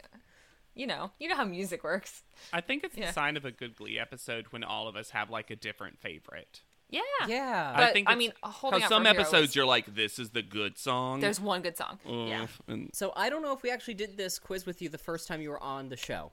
you 0.76 0.86
know, 0.88 1.12
you 1.20 1.28
know 1.30 1.36
how 1.36 1.46
music 1.46 1.84
works. 1.84 2.24
I 2.52 2.60
think 2.62 2.84
it's 2.84 2.98
Yeah. 2.98 3.08
the 3.08 3.14
sign 3.14 3.38
of 3.38 3.46
a 3.46 3.52
good 3.52 3.76
Glee 3.76 3.98
episode 3.98 4.48
when 4.50 4.64
all 4.64 4.88
of 4.90 4.96
us 4.98 5.12
have 5.12 5.30
like 5.30 5.50
a 5.50 5.56
different 5.56 6.00
favorite. 6.00 6.62
Yeah. 6.90 7.02
Yeah. 7.28 7.74
But, 7.76 7.84
I 7.84 7.94
think 7.94 8.10
I 8.10 8.16
mean, 8.16 8.34
holding 8.44 8.82
'cause 8.82 8.86
out 8.92 8.96
some 8.96 9.06
episodes 9.06 9.50
was- 9.50 9.56
you're 9.56 9.66
like, 9.66 9.94
this 9.94 10.18
is 10.20 10.32
the 10.32 10.42
good 10.42 10.78
song. 10.78 11.20
There's 11.22 11.40
one 11.40 11.62
good 11.62 11.78
song. 11.78 12.00
yeah. 12.06 12.48
And 12.68 12.90
So 12.94 13.14
I 13.16 13.30
don't 13.30 13.42
know 13.42 13.54
if 13.54 13.62
we 13.64 13.70
actually 13.70 13.94
did 13.94 14.18
this 14.18 14.38
quiz 14.40 14.66
with 14.66 14.82
you 14.82 14.90
the 14.90 14.98
first 14.98 15.28
time 15.28 15.40
you 15.42 15.50
were 15.52 15.62
on 15.64 15.90
the 15.90 15.98
show. 15.98 16.32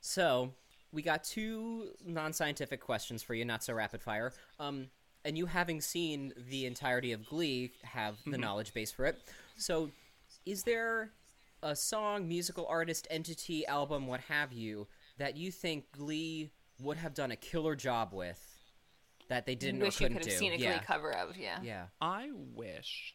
So 0.00 0.52
we 0.92 1.02
got 1.02 1.24
two 1.24 1.90
non-scientific 2.04 2.80
questions 2.80 3.22
for 3.22 3.34
you, 3.34 3.44
not 3.44 3.62
so 3.62 3.74
rapid 3.74 4.02
fire. 4.02 4.32
Um, 4.58 4.88
and 5.24 5.36
you 5.36 5.46
having 5.46 5.80
seen 5.80 6.32
the 6.48 6.66
entirety 6.66 7.12
of 7.12 7.26
Glee 7.26 7.72
have 7.82 8.16
the 8.26 8.38
knowledge 8.38 8.72
base 8.72 8.90
for 8.90 9.04
it. 9.06 9.18
So, 9.56 9.90
is 10.46 10.62
there 10.62 11.10
a 11.62 11.76
song, 11.76 12.26
musical 12.26 12.66
artist, 12.66 13.06
entity, 13.10 13.66
album, 13.66 14.06
what 14.06 14.20
have 14.20 14.52
you, 14.52 14.88
that 15.18 15.36
you 15.36 15.50
think 15.52 15.92
Glee 15.92 16.50
would 16.80 16.96
have 16.96 17.14
done 17.14 17.30
a 17.30 17.36
killer 17.36 17.76
job 17.76 18.12
with 18.12 18.42
that 19.28 19.46
they 19.46 19.54
didn't 19.54 19.80
Wish 19.80 19.96
or 19.96 20.04
couldn't 20.04 20.18
could 20.18 20.26
have 20.26 20.32
do? 20.32 20.38
seen 20.38 20.52
a 20.52 20.56
yeah. 20.56 20.78
Glee 20.78 20.86
cover 20.86 21.12
of. 21.12 21.36
Yeah. 21.36 21.58
Yeah. 21.62 21.84
I 22.00 22.30
wish 22.54 23.14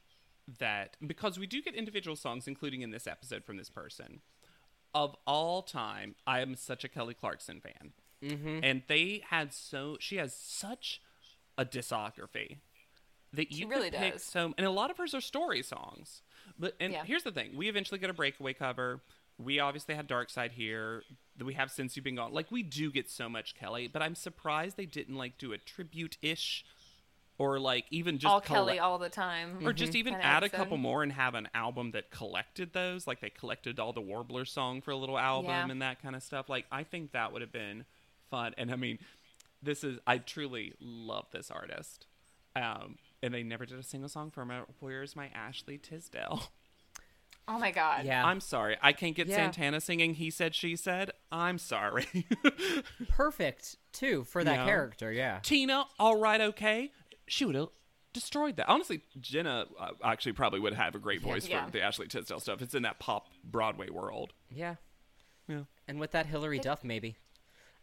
that 0.59 0.95
because 1.05 1.39
we 1.39 1.47
do 1.47 1.61
get 1.61 1.73
individual 1.73 2.15
songs, 2.15 2.47
including 2.47 2.81
in 2.81 2.91
this 2.91 3.07
episode 3.07 3.43
from 3.43 3.57
this 3.57 3.69
person. 3.69 4.21
Of 4.95 5.15
all 5.27 5.61
time, 5.61 6.15
I 6.25 6.39
am 6.39 6.55
such 6.55 6.83
a 6.83 6.87
Kelly 6.89 7.13
Clarkson 7.13 7.59
fan, 7.61 7.91
mm-hmm. 8.23 8.59
and 8.63 8.81
they 8.87 9.21
had 9.29 9.53
so 9.53 9.97
she 9.99 10.15
has 10.15 10.33
such 10.33 11.01
a 11.57 11.65
discography 11.65 12.57
that 13.33 13.51
you 13.51 13.67
really 13.67 13.89
could 13.91 13.99
pick 13.99 14.13
does. 14.13 14.23
so, 14.23 14.53
and 14.57 14.65
a 14.65 14.71
lot 14.71 14.89
of 14.89 14.97
hers 14.97 15.13
are 15.13 15.19
story 15.21 15.61
songs. 15.61 16.21
But 16.57 16.75
and 16.79 16.93
Yeah. 16.93 17.03
here's 17.03 17.23
the 17.23 17.31
thing: 17.33 17.57
we 17.57 17.67
eventually 17.67 17.99
get 17.99 18.09
a 18.09 18.13
breakaway 18.13 18.53
cover. 18.53 19.01
We 19.37 19.59
obviously 19.59 19.95
had 19.95 20.07
Dark 20.07 20.29
Side 20.29 20.53
here. 20.53 21.03
That 21.37 21.43
we 21.43 21.55
have 21.55 21.69
Since 21.69 21.97
You've 21.97 22.05
Been 22.05 22.15
Gone. 22.15 22.31
Like 22.31 22.49
we 22.49 22.63
do 22.63 22.89
get 22.89 23.09
so 23.09 23.27
much 23.27 23.53
Kelly, 23.55 23.89
but 23.89 24.01
I'm 24.01 24.15
surprised 24.15 24.77
they 24.77 24.85
didn't 24.85 25.15
like 25.15 25.37
do 25.37 25.51
a 25.51 25.57
tribute 25.57 26.17
ish, 26.21 26.63
or 27.37 27.59
like 27.59 27.85
even 27.91 28.17
just 28.17 28.31
all 28.31 28.39
colle- 28.41 28.65
Kelly 28.65 28.79
all 28.79 28.97
the 28.97 29.09
time. 29.09 29.65
or 29.65 29.73
just 29.73 29.93
even 29.95 30.13
kinda 30.13 30.25
add 30.25 30.43
a 30.43 30.49
couple 30.49 30.77
more 30.77 31.03
and 31.03 31.11
have 31.11 31.35
an 31.35 31.49
album 31.53 31.91
that 31.91 32.09
collected 32.09 32.71
those 32.73 33.05
like 33.07 33.19
they 33.19 33.29
collected 33.29 33.79
all 33.79 33.91
the 33.93 34.01
warbler 34.01 34.45
song 34.45 34.81
for 34.81 34.91
a 34.91 34.95
little 34.95 35.17
album 35.19 35.49
Yeah. 35.51 35.69
and 35.69 35.81
that 35.81 36.01
kind 36.01 36.15
of 36.15 36.23
stuff 36.23 36.47
like 36.49 36.65
i 36.71 36.83
think 36.83 37.11
that 37.11 37.33
would 37.33 37.41
have 37.41 37.51
been 37.51 37.83
fun 38.31 38.53
and 38.57 38.71
i 38.71 38.75
mean 38.77 38.99
this 39.61 39.83
is 39.83 39.99
i 40.07 40.17
truly 40.17 40.73
love 40.79 41.25
this 41.31 41.51
artist 41.51 42.05
um 42.55 42.95
and 43.21 43.33
they 43.33 43.43
never 43.43 43.65
did 43.65 43.79
a 43.79 43.83
single 43.83 44.07
song 44.09 44.31
for 44.31 44.45
her 44.45 44.63
where's 44.79 45.15
my 45.15 45.27
ashley 45.35 45.77
tisdale 45.77 46.43
Oh 47.47 47.59
my 47.59 47.69
god. 47.69 48.05
Yeah. 48.05 48.25
i'm 48.25 48.39
sorry 48.39 48.75
i 48.81 48.91
can't 48.93 49.15
get 49.15 49.27
Yeah. 49.27 49.35
santana 49.35 49.79
singing 49.81 50.13
he 50.15 50.29
said 50.31 50.55
she 50.55 50.75
said 50.75 51.11
i'm 51.31 51.57
sorry 51.59 52.07
Perfect, 53.09 53.77
too, 53.91 54.23
for 54.23 54.43
that 54.43 54.55
Yeah. 54.59 54.65
character, 54.65 55.11
yeah. 55.11 55.39
tina 55.43 55.85
all 55.99 56.17
right 56.17 56.41
okay 56.41 56.91
she 57.27 57.45
would 57.45 57.55
have 57.55 57.69
destroyed 58.13 58.57
that. 58.57 58.69
Honestly, 58.69 59.01
Jenna 59.19 59.65
uh, 59.79 59.89
actually 60.03 60.33
probably 60.33 60.59
would 60.59 60.73
have 60.73 60.95
a 60.95 60.99
great 60.99 61.21
voice 61.21 61.47
Yeah. 61.47 61.65
for 61.65 61.71
the 61.71 61.81
Ashley 61.81 62.07
Tisdale 62.07 62.39
stuff. 62.39 62.61
It's 62.61 62.73
in 62.75 62.83
that 62.83 62.99
pop 62.99 63.27
Broadway 63.43 63.89
world. 63.89 64.33
Yeah. 64.49 64.75
Yeah. 65.47 65.63
And 65.87 65.99
with 65.99 66.11
that, 66.11 66.25
Hilary 66.25 66.59
Duff, 66.59 66.83
maybe. 66.83 67.17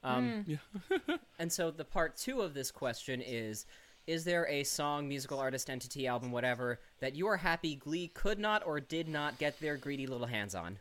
Um, 0.03 0.59
and 1.39 1.53
so 1.53 1.71
the 1.71 1.85
part 1.85 2.17
two 2.17 2.41
of 2.41 2.55
this 2.55 2.71
question 2.73 3.21
is 3.21 3.67
Is 4.07 4.25
there 4.25 4.49
a 4.49 4.65
song, 4.65 5.07
musical 5.09 5.39
artist, 5.39 5.71
entity, 5.71 6.07
album, 6.09 6.33
whatever, 6.33 6.81
that 7.01 7.15
you 7.15 7.27
are 7.29 7.37
happy 7.37 7.77
Glee 7.77 8.09
could 8.09 8.39
not 8.41 8.67
or 8.67 8.81
did 8.81 9.09
not 9.09 9.39
get 9.39 9.61
their 9.61 9.77
greedy 9.77 10.07
little 10.09 10.27
hands 10.27 10.55
on? 10.57 10.79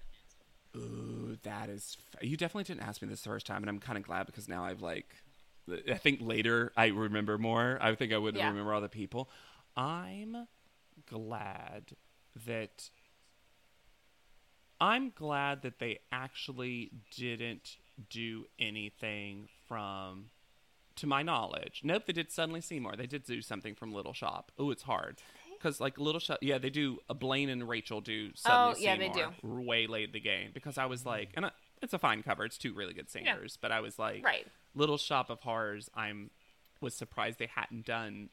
Ooh, 0.76 1.38
that 1.44 1.70
is. 1.70 1.98
F- 2.16 2.24
you 2.24 2.38
definitely 2.38 2.64
didn't 2.64 2.88
ask 2.88 3.02
me 3.02 3.08
this 3.10 3.22
the 3.22 3.30
first 3.30 3.46
time, 3.46 3.62
and 3.62 3.70
I'm 3.70 3.80
kind 3.80 3.98
of 3.98 4.06
glad 4.06 4.26
because 4.26 4.48
now 4.48 4.64
I've 4.64 4.82
like. 4.82 5.14
I 5.90 5.98
think 5.98 6.20
later 6.22 6.72
I 6.78 6.88
remember 6.88 7.38
more. 7.38 7.78
I 7.82 7.96
think 7.96 8.14
I 8.14 8.18
would 8.18 8.36
Yeah. 8.36 8.48
remember 8.50 8.74
all 8.74 8.82
the 8.82 8.90
people. 8.90 9.30
I'm 9.76 10.48
glad 11.10 11.92
that. 12.46 12.90
I'm 14.80 15.12
glad 15.16 15.62
that 15.62 15.78
they 15.80 16.00
actually 16.12 16.92
didn't 17.16 17.78
do 18.10 18.46
anything 18.58 19.48
from, 19.68 20.32
to 20.96 21.06
my 21.06 21.22
knowledge. 21.22 21.82
Nope, 21.84 22.08
they 22.08 22.14
did 22.14 22.32
Suddenly 22.32 22.62
Seymour. 22.62 22.96
They 22.96 23.06
did 23.06 23.24
do 23.24 23.44
something 23.44 23.76
from 23.76 23.94
Little 23.94 24.14
Shop. 24.14 24.52
Oh, 24.58 24.72
it's 24.72 24.82
hard. 24.84 25.20
Because, 25.56 25.80
like, 25.80 26.00
Little 26.00 26.20
Shop, 26.20 26.40
yeah, 26.42 26.58
they 26.58 26.72
do, 26.72 26.98
uh, 27.08 27.14
Blaine 27.14 27.50
and 27.50 27.70
Rachel 27.70 28.02
do 28.02 28.32
Suddenly 28.34 28.74
Oh, 28.78 28.80
yeah, 28.80 28.98
they 28.98 29.10
do. 29.10 29.28
way 29.44 29.86
late 29.86 30.14
the 30.14 30.20
game. 30.20 30.50
Because 30.52 30.80
I 30.80 30.86
was 30.88 31.06
like, 31.06 31.30
and 31.36 31.46
I, 31.46 31.52
it's 31.82 31.94
a 31.94 32.00
fine 32.00 32.24
cover. 32.24 32.46
It's 32.46 32.58
two 32.58 32.74
really 32.74 32.94
good 32.94 33.10
singers. 33.10 33.58
But 33.60 33.72
I 33.72 33.80
was 33.80 33.98
like, 34.00 34.24
Right. 34.24 34.48
Little 34.76 34.98
Shop 34.98 35.30
of 35.30 35.42
Horrors, 35.42 35.90
I'm 35.96 36.32
was 36.80 36.96
surprised 36.96 37.38
they 37.40 37.50
hadn't 37.54 37.86
done 37.86 38.30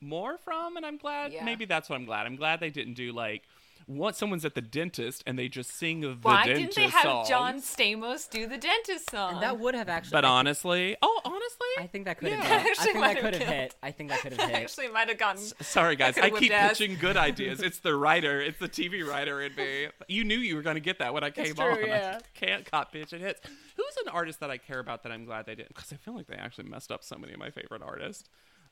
more 0.00 0.38
from, 0.38 0.76
and 0.76 0.84
I'm 0.86 0.96
glad. 0.96 1.32
Yeah. 1.32 1.44
Maybe 1.44 1.64
that's 1.64 1.88
what 1.88 1.96
I'm 1.96 2.04
glad. 2.04 2.26
I'm 2.26 2.36
glad 2.36 2.60
they 2.60 2.70
didn't 2.70 2.94
do 2.94 3.12
like 3.12 3.42
what 3.86 4.14
someone's 4.16 4.44
at 4.44 4.54
the 4.54 4.60
dentist 4.60 5.24
and 5.26 5.36
they 5.36 5.48
just 5.48 5.70
sing 5.70 6.00
the 6.00 6.16
Why 6.22 6.44
dentist 6.46 6.76
didn't 6.76 6.92
they 6.92 6.92
have 6.92 7.02
song. 7.02 7.26
John 7.28 7.60
Stamos 7.60 8.30
do 8.30 8.46
the 8.46 8.56
dentist 8.56 9.10
song? 9.10 9.34
And 9.34 9.42
that 9.42 9.58
would 9.58 9.74
have 9.74 9.88
actually. 9.88 10.12
But 10.12 10.24
I, 10.24 10.28
honestly, 10.28 10.96
oh, 11.02 11.20
honestly, 11.24 11.66
I 11.78 11.86
think 11.88 12.04
that 12.04 12.18
could 12.18 12.32
have. 12.32 12.44
Yeah. 12.44 12.58
hit. 12.60 12.66
I 12.66 12.70
Actually 12.70 12.84
think 12.84 12.98
might 13.00 13.06
that 13.14 13.22
have 13.22 13.32
could 13.32 13.42
have 13.42 13.48
hit. 13.54 13.74
I 13.82 13.90
think 13.90 14.10
that 14.10 14.20
could 14.20 14.32
have 14.34 14.40
hit. 14.50 14.62
actually 14.62 14.88
might 14.88 15.08
have 15.08 15.18
gotten. 15.18 15.42
Sorry, 15.60 15.96
guys. 15.96 16.14
could've 16.14 16.32
I 16.34 16.38
keep 16.38 16.52
ass. 16.52 16.78
pitching 16.78 16.98
good 17.00 17.16
ideas. 17.16 17.60
It's 17.62 17.78
the 17.78 17.96
writer. 17.96 18.40
It's 18.40 18.58
the 18.58 18.68
TV 18.68 19.04
writer 19.04 19.40
in 19.42 19.54
me. 19.56 19.88
You 20.06 20.22
knew 20.24 20.38
you 20.38 20.54
were 20.54 20.62
going 20.62 20.76
to 20.76 20.80
get 20.80 21.00
that 21.00 21.12
when 21.12 21.24
I 21.24 21.30
came 21.30 21.54
true, 21.54 21.64
on. 21.64 21.86
yeah. 21.86 22.18
I 22.20 22.38
can't 22.38 22.70
cop 22.70 22.92
pitch 22.92 23.12
it 23.12 23.20
hits. 23.20 23.40
Who's 23.76 23.96
an 24.04 24.08
artist 24.12 24.38
that 24.40 24.50
I 24.50 24.58
care 24.58 24.78
about 24.78 25.02
that 25.02 25.10
I'm 25.10 25.24
glad 25.24 25.46
they 25.46 25.56
didn't? 25.56 25.74
Because 25.74 25.92
I 25.92 25.96
feel 25.96 26.14
like 26.14 26.28
they 26.28 26.36
actually 26.36 26.68
messed 26.68 26.92
up 26.92 27.02
so 27.02 27.16
many 27.16 27.32
of 27.32 27.40
my 27.40 27.50
favorite 27.50 27.82
artists. 27.82 28.28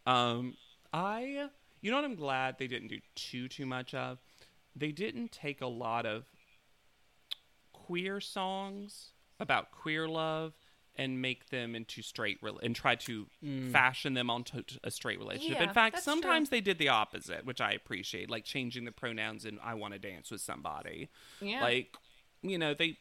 Um, 0.06 0.54
I, 0.92 1.48
you 1.80 1.90
know 1.90 1.96
what 1.96 2.04
I'm 2.04 2.14
glad 2.14 2.56
they 2.58 2.66
didn't 2.66 2.88
do 2.88 2.98
too 3.14 3.48
too 3.48 3.66
much 3.66 3.94
of. 3.94 4.18
They 4.74 4.92
didn't 4.92 5.32
take 5.32 5.60
a 5.60 5.66
lot 5.66 6.06
of 6.06 6.26
queer 7.72 8.20
songs 8.20 9.12
about 9.40 9.70
queer 9.70 10.08
love 10.08 10.54
and 10.98 11.22
make 11.22 11.48
them 11.50 11.76
into 11.76 12.02
straight 12.02 12.38
rel- 12.42 12.58
and 12.62 12.74
try 12.74 12.96
to 12.96 13.26
mm. 13.42 13.70
fashion 13.70 14.14
them 14.14 14.28
onto 14.28 14.62
a 14.82 14.90
straight 14.90 15.18
relationship. 15.18 15.58
Yeah, 15.58 15.68
In 15.68 15.72
fact, 15.74 15.94
that's 15.94 16.04
true. 16.04 16.14
sometimes 16.14 16.50
they 16.50 16.60
did 16.60 16.78
the 16.78 16.88
opposite, 16.88 17.46
which 17.46 17.60
I 17.60 17.72
appreciate, 17.72 18.28
like 18.28 18.44
changing 18.44 18.84
the 18.84 18.92
pronouns 18.92 19.44
and 19.44 19.58
I 19.62 19.74
want 19.74 19.94
to 19.94 19.98
dance 20.00 20.30
with 20.30 20.40
somebody. 20.40 21.08
Yeah. 21.40 21.62
Like, 21.62 21.96
you 22.42 22.58
know, 22.58 22.74
they 22.74 22.98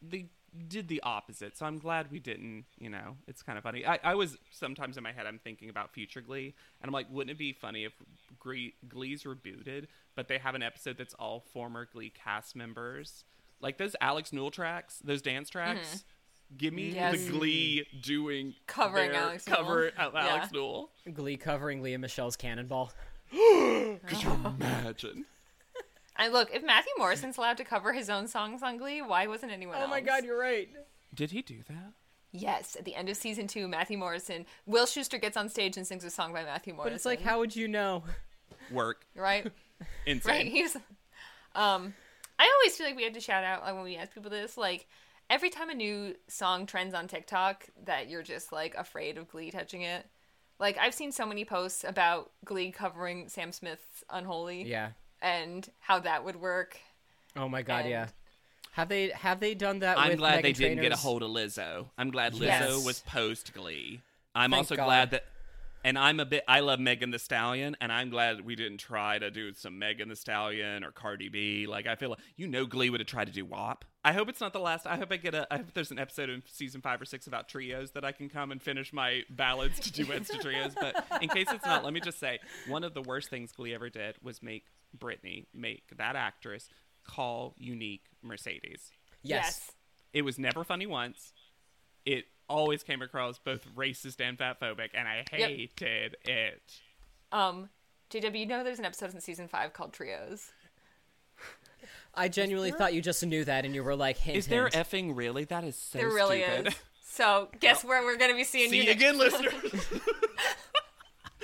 they 0.00 0.30
did 0.68 0.88
the 0.88 1.00
opposite. 1.02 1.56
So 1.56 1.66
I'm 1.66 1.78
glad 1.78 2.10
we 2.10 2.20
didn't, 2.20 2.64
you 2.78 2.88
know, 2.88 3.16
it's 3.26 3.42
kind 3.42 3.58
of 3.58 3.64
funny. 3.64 3.84
I, 3.86 3.98
I 4.04 4.14
was 4.14 4.36
sometimes 4.50 4.96
in 4.96 5.02
my 5.02 5.12
head 5.12 5.26
I'm 5.26 5.38
thinking 5.38 5.68
about 5.68 5.92
future 5.92 6.20
Glee 6.20 6.54
and 6.80 6.88
I'm 6.88 6.92
like, 6.92 7.06
wouldn't 7.10 7.30
it 7.32 7.38
be 7.38 7.52
funny 7.52 7.84
if 7.84 7.92
Glee, 8.38 8.74
Glee's 8.88 9.24
rebooted, 9.24 9.86
but 10.14 10.28
they 10.28 10.38
have 10.38 10.54
an 10.54 10.62
episode 10.62 10.96
that's 10.96 11.14
all 11.14 11.40
former 11.52 11.88
Glee 11.92 12.10
cast 12.10 12.54
members? 12.54 13.24
Like 13.60 13.78
those 13.78 13.96
Alex 14.00 14.32
Newell 14.32 14.50
tracks, 14.50 14.98
those 15.04 15.22
dance 15.22 15.48
tracks. 15.50 16.04
Give 16.56 16.72
me 16.74 16.90
Mm-hmm. 16.90 16.96
Yes. 16.96 17.24
the 17.24 17.30
Glee 17.30 17.86
doing 18.02 18.54
Covering 18.66 19.10
their 19.12 19.20
Alex 19.22 19.44
cover 19.46 19.90
Newell. 19.96 20.08
of 20.08 20.14
Alex 20.14 20.52
Newell. 20.52 20.90
Glee 21.12 21.36
covering 21.36 21.82
Lea 21.82 21.96
Michele's 21.96 22.36
Cannonball. 22.36 22.92
Could 23.32 24.22
you 24.22 24.30
imagine? 24.44 25.24
And 26.16 26.32
look, 26.32 26.50
if 26.54 26.62
Matthew 26.64 26.92
Morrison's 26.98 27.36
allowed 27.38 27.56
to 27.56 27.64
cover 27.64 27.92
his 27.92 28.08
own 28.08 28.28
songs 28.28 28.62
on 28.62 28.76
Glee, 28.76 29.02
why 29.02 29.26
wasn't 29.26 29.52
anyone 29.52 29.76
else? 29.76 29.84
Oh 29.86 29.90
my 29.90 30.00
god, 30.00 30.24
you're 30.24 30.38
right. 30.38 30.68
Did 31.12 31.32
he 31.32 31.42
do 31.42 31.58
that? 31.68 31.92
Yes, 32.32 32.76
at 32.76 32.84
the 32.84 32.94
end 32.96 33.08
of 33.08 33.16
season 33.16 33.46
two, 33.46 33.68
Matthew 33.68 33.96
Morrison, 33.96 34.44
Will 34.66 34.86
Schuester 34.86 35.20
gets 35.20 35.36
on 35.36 35.48
stage 35.48 35.76
and 35.76 35.86
sings 35.86 36.04
a 36.04 36.10
song 36.10 36.32
by 36.32 36.42
Matthew 36.42 36.74
Morrison. 36.74 36.92
But 36.92 36.96
it's 36.96 37.04
like, 37.04 37.20
how 37.22 37.38
would 37.38 37.54
you 37.54 37.68
know? 37.68 38.02
Work. 38.70 39.06
right, 39.14 39.46
Insane. 40.06 40.32
right. 40.32 40.46
He's, 40.46 40.74
um, 41.54 41.94
I 42.38 42.52
always 42.60 42.76
feel 42.76 42.86
like 42.86 42.96
we 42.96 43.04
have 43.04 43.12
to 43.12 43.20
shout 43.20 43.44
out 43.44 43.62
like 43.62 43.74
when 43.74 43.84
we 43.84 43.96
ask 43.96 44.12
people 44.12 44.30
this, 44.30 44.56
like 44.56 44.86
every 45.30 45.50
time 45.50 45.70
a 45.70 45.74
new 45.74 46.14
song 46.28 46.66
trends 46.66 46.94
on 46.94 47.06
TikTok, 47.06 47.66
that 47.84 48.08
you're 48.08 48.22
just 48.22 48.52
like 48.52 48.74
afraid 48.74 49.18
of 49.18 49.28
Glee 49.28 49.50
touching 49.50 49.82
it. 49.82 50.06
Like 50.58 50.78
I've 50.78 50.94
seen 50.94 51.12
so 51.12 51.26
many 51.26 51.44
posts 51.44 51.84
about 51.84 52.30
Glee 52.44 52.70
covering 52.72 53.28
Sam 53.28 53.52
Smith's 53.52 54.02
"Unholy" 54.10 54.62
Yeah. 54.64 54.90
And 55.24 55.66
how 55.80 56.00
that 56.00 56.24
would 56.24 56.36
work. 56.36 56.78
Oh 57.34 57.48
my 57.48 57.62
god, 57.62 57.80
And- 57.82 57.90
yeah. 57.90 58.06
Have 58.72 58.88
they 58.88 59.08
have 59.10 59.38
they 59.40 59.54
done 59.54 59.78
that? 59.80 59.98
I'm 59.98 60.08
with 60.10 60.18
glad 60.18 60.42
they 60.44 60.52
Meghan 60.52 60.56
didn't 60.56 60.82
get 60.82 60.92
a 60.92 60.96
hold 60.96 61.22
of 61.22 61.30
Lizzo. 61.30 61.86
I'm 61.96 62.10
glad 62.10 62.34
Lizzo 62.34 62.40
Yes. 62.42 62.84
was 62.84 63.00
post 63.00 63.54
Glee. 63.54 64.00
I'm 64.34 64.50
Thank 64.50 64.58
also 64.58 64.74
God. 64.74 64.84
glad 64.86 65.10
that, 65.12 65.24
and 65.84 65.96
I'm 65.96 66.18
a 66.18 66.24
bit. 66.24 66.42
I 66.48 66.58
love 66.58 66.80
Megan 66.80 67.12
Thee 67.12 67.18
Stallion, 67.18 67.76
and 67.80 67.92
I'm 67.92 68.10
glad 68.10 68.40
we 68.44 68.56
didn't 68.56 68.78
try 68.78 69.20
to 69.20 69.30
do 69.30 69.54
some 69.54 69.78
Megan 69.78 70.08
Thee 70.08 70.16
Stallion 70.16 70.82
or 70.82 70.90
Cardi 70.90 71.28
B. 71.28 71.68
Like 71.68 71.86
I 71.86 71.94
feel 71.94 72.10
like 72.10 72.18
you 72.36 72.48
know 72.48 72.66
Glee 72.66 72.90
would 72.90 72.98
have 72.98 73.06
tried 73.06 73.26
to 73.28 73.32
do 73.32 73.44
WAP. 73.44 73.84
I 74.04 74.12
hope 74.12 74.28
it's 74.28 74.40
not 74.40 74.52
the 74.52 74.58
last. 74.58 74.88
I 74.88 74.96
hope 74.96 75.12
I 75.12 75.18
get 75.18 75.36
a. 75.36 75.46
I 75.54 75.58
hope 75.58 75.66
there's 75.72 75.92
an 75.92 76.00
episode 76.00 76.28
in 76.28 76.42
season 76.50 76.80
five 76.80 77.00
or 77.00 77.04
six 77.04 77.28
about 77.28 77.48
trios 77.48 77.92
that 77.92 78.04
I 78.04 78.10
can 78.10 78.28
come 78.28 78.50
and 78.50 78.60
finish 78.60 78.92
my 78.92 79.22
ballads 79.30 79.78
to 79.78 79.92
duets 79.92 80.30
to 80.30 80.38
trios. 80.38 80.74
But 80.78 81.06
in 81.22 81.28
case 81.28 81.46
it's 81.52 81.64
not, 81.64 81.84
let 81.84 81.92
me 81.92 82.00
just 82.00 82.18
say 82.18 82.40
one 82.66 82.82
of 82.82 82.92
the 82.92 83.02
worst 83.02 83.30
things 83.30 83.52
Glee 83.52 83.72
ever 83.72 83.88
did 83.88 84.16
was 84.20 84.42
make 84.42 84.64
Brittany 84.98 85.46
make 85.54 85.84
that 85.96 86.16
actress 86.16 86.68
call 87.06 87.54
unique 87.58 88.04
Mercedes. 88.22 88.90
Yes. 89.22 89.72
It 90.12 90.22
was 90.22 90.38
never 90.38 90.64
funny 90.64 90.86
once. 90.86 91.32
It 92.06 92.24
always 92.48 92.82
came 92.82 93.02
across 93.02 93.38
both 93.38 93.66
racist 93.74 94.20
and 94.20 94.38
fatphobic, 94.38 94.90
and 94.94 95.08
I 95.08 95.24
hated 95.30 96.16
it. 96.24 96.62
Um, 97.32 97.68
JW, 98.10 98.38
you 98.38 98.46
know 98.46 98.62
there's 98.62 98.78
an 98.78 98.84
episode 98.84 99.12
in 99.14 99.20
season 99.20 99.48
five 99.48 99.72
called 99.72 99.92
Trios. 99.92 100.52
I 102.14 102.28
genuinely 102.28 102.70
thought 102.70 102.94
you 102.94 103.02
just 103.02 103.24
knew 103.26 103.44
that, 103.44 103.64
and 103.64 103.74
you 103.74 103.82
were 103.82 103.96
like, 103.96 104.16
hint, 104.18 104.36
Is 104.38 104.46
there 104.46 104.68
hint. 104.68 104.74
effing 104.74 105.16
really? 105.16 105.44
That 105.44 105.64
is 105.64 105.74
so 105.76 105.98
There 105.98 106.08
really 106.08 106.42
stupid. 106.42 106.68
is. 106.68 106.74
So 107.02 107.48
guess 107.60 107.84
where 107.84 108.02
we're 108.02 108.16
gonna 108.16 108.34
be 108.34 108.44
seeing 108.44 108.70
See 108.70 108.78
you 108.78 108.82
you 108.84 108.90
again, 108.92 109.18
listeners. 109.18 109.52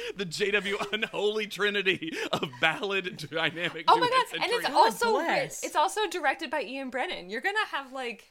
the 0.16 0.26
JW 0.26 0.92
unholy 0.92 1.46
trinity 1.46 2.12
of 2.32 2.48
ballad 2.60 3.28
dynamic. 3.30 3.84
Oh 3.88 3.98
my 3.98 4.08
duets 4.08 4.32
god! 4.32 4.42
And 4.42 4.52
it's 4.52 4.66
trios. 4.66 4.76
also 4.76 5.12
bless. 5.12 5.64
it's 5.64 5.76
also 5.76 6.06
directed 6.08 6.50
by 6.50 6.62
Ian 6.62 6.90
Brennan. 6.90 7.30
You're 7.30 7.40
gonna 7.40 7.58
have 7.72 7.92
like 7.92 8.30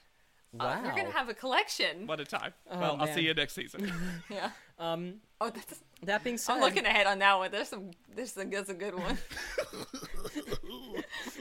uh, 0.60 0.64
Wow. 0.64 0.82
you're 0.84 0.96
gonna 0.96 1.12
have 1.12 1.30
a 1.30 1.34
collection. 1.34 2.08
what 2.08 2.20
a 2.20 2.26
time. 2.26 2.54
well, 2.72 2.98
I'll 3.00 3.08
see 3.08 3.22
you 3.22 3.34
next 3.34 3.54
season. 3.54 3.92
Yeah. 4.30 4.50
Um, 4.78 5.16
Oh, 5.42 5.50
that's. 5.50 5.80
that 6.04 6.24
being 6.24 6.38
said, 6.38 6.54
I'm 6.56 6.62
looking 6.62 6.86
ahead 6.86 7.08
on 7.08 7.20
that 7.20 7.38
one. 7.38 7.52
There's 7.52 7.70
some. 7.70 7.92
There's 8.14 8.36
a, 8.38 8.46
that's 8.46 8.70
a 8.70 8.74
good 8.74 8.96
one. 8.96 9.18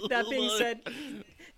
that 0.09 0.27
being 0.31 0.51
said, 0.57 0.81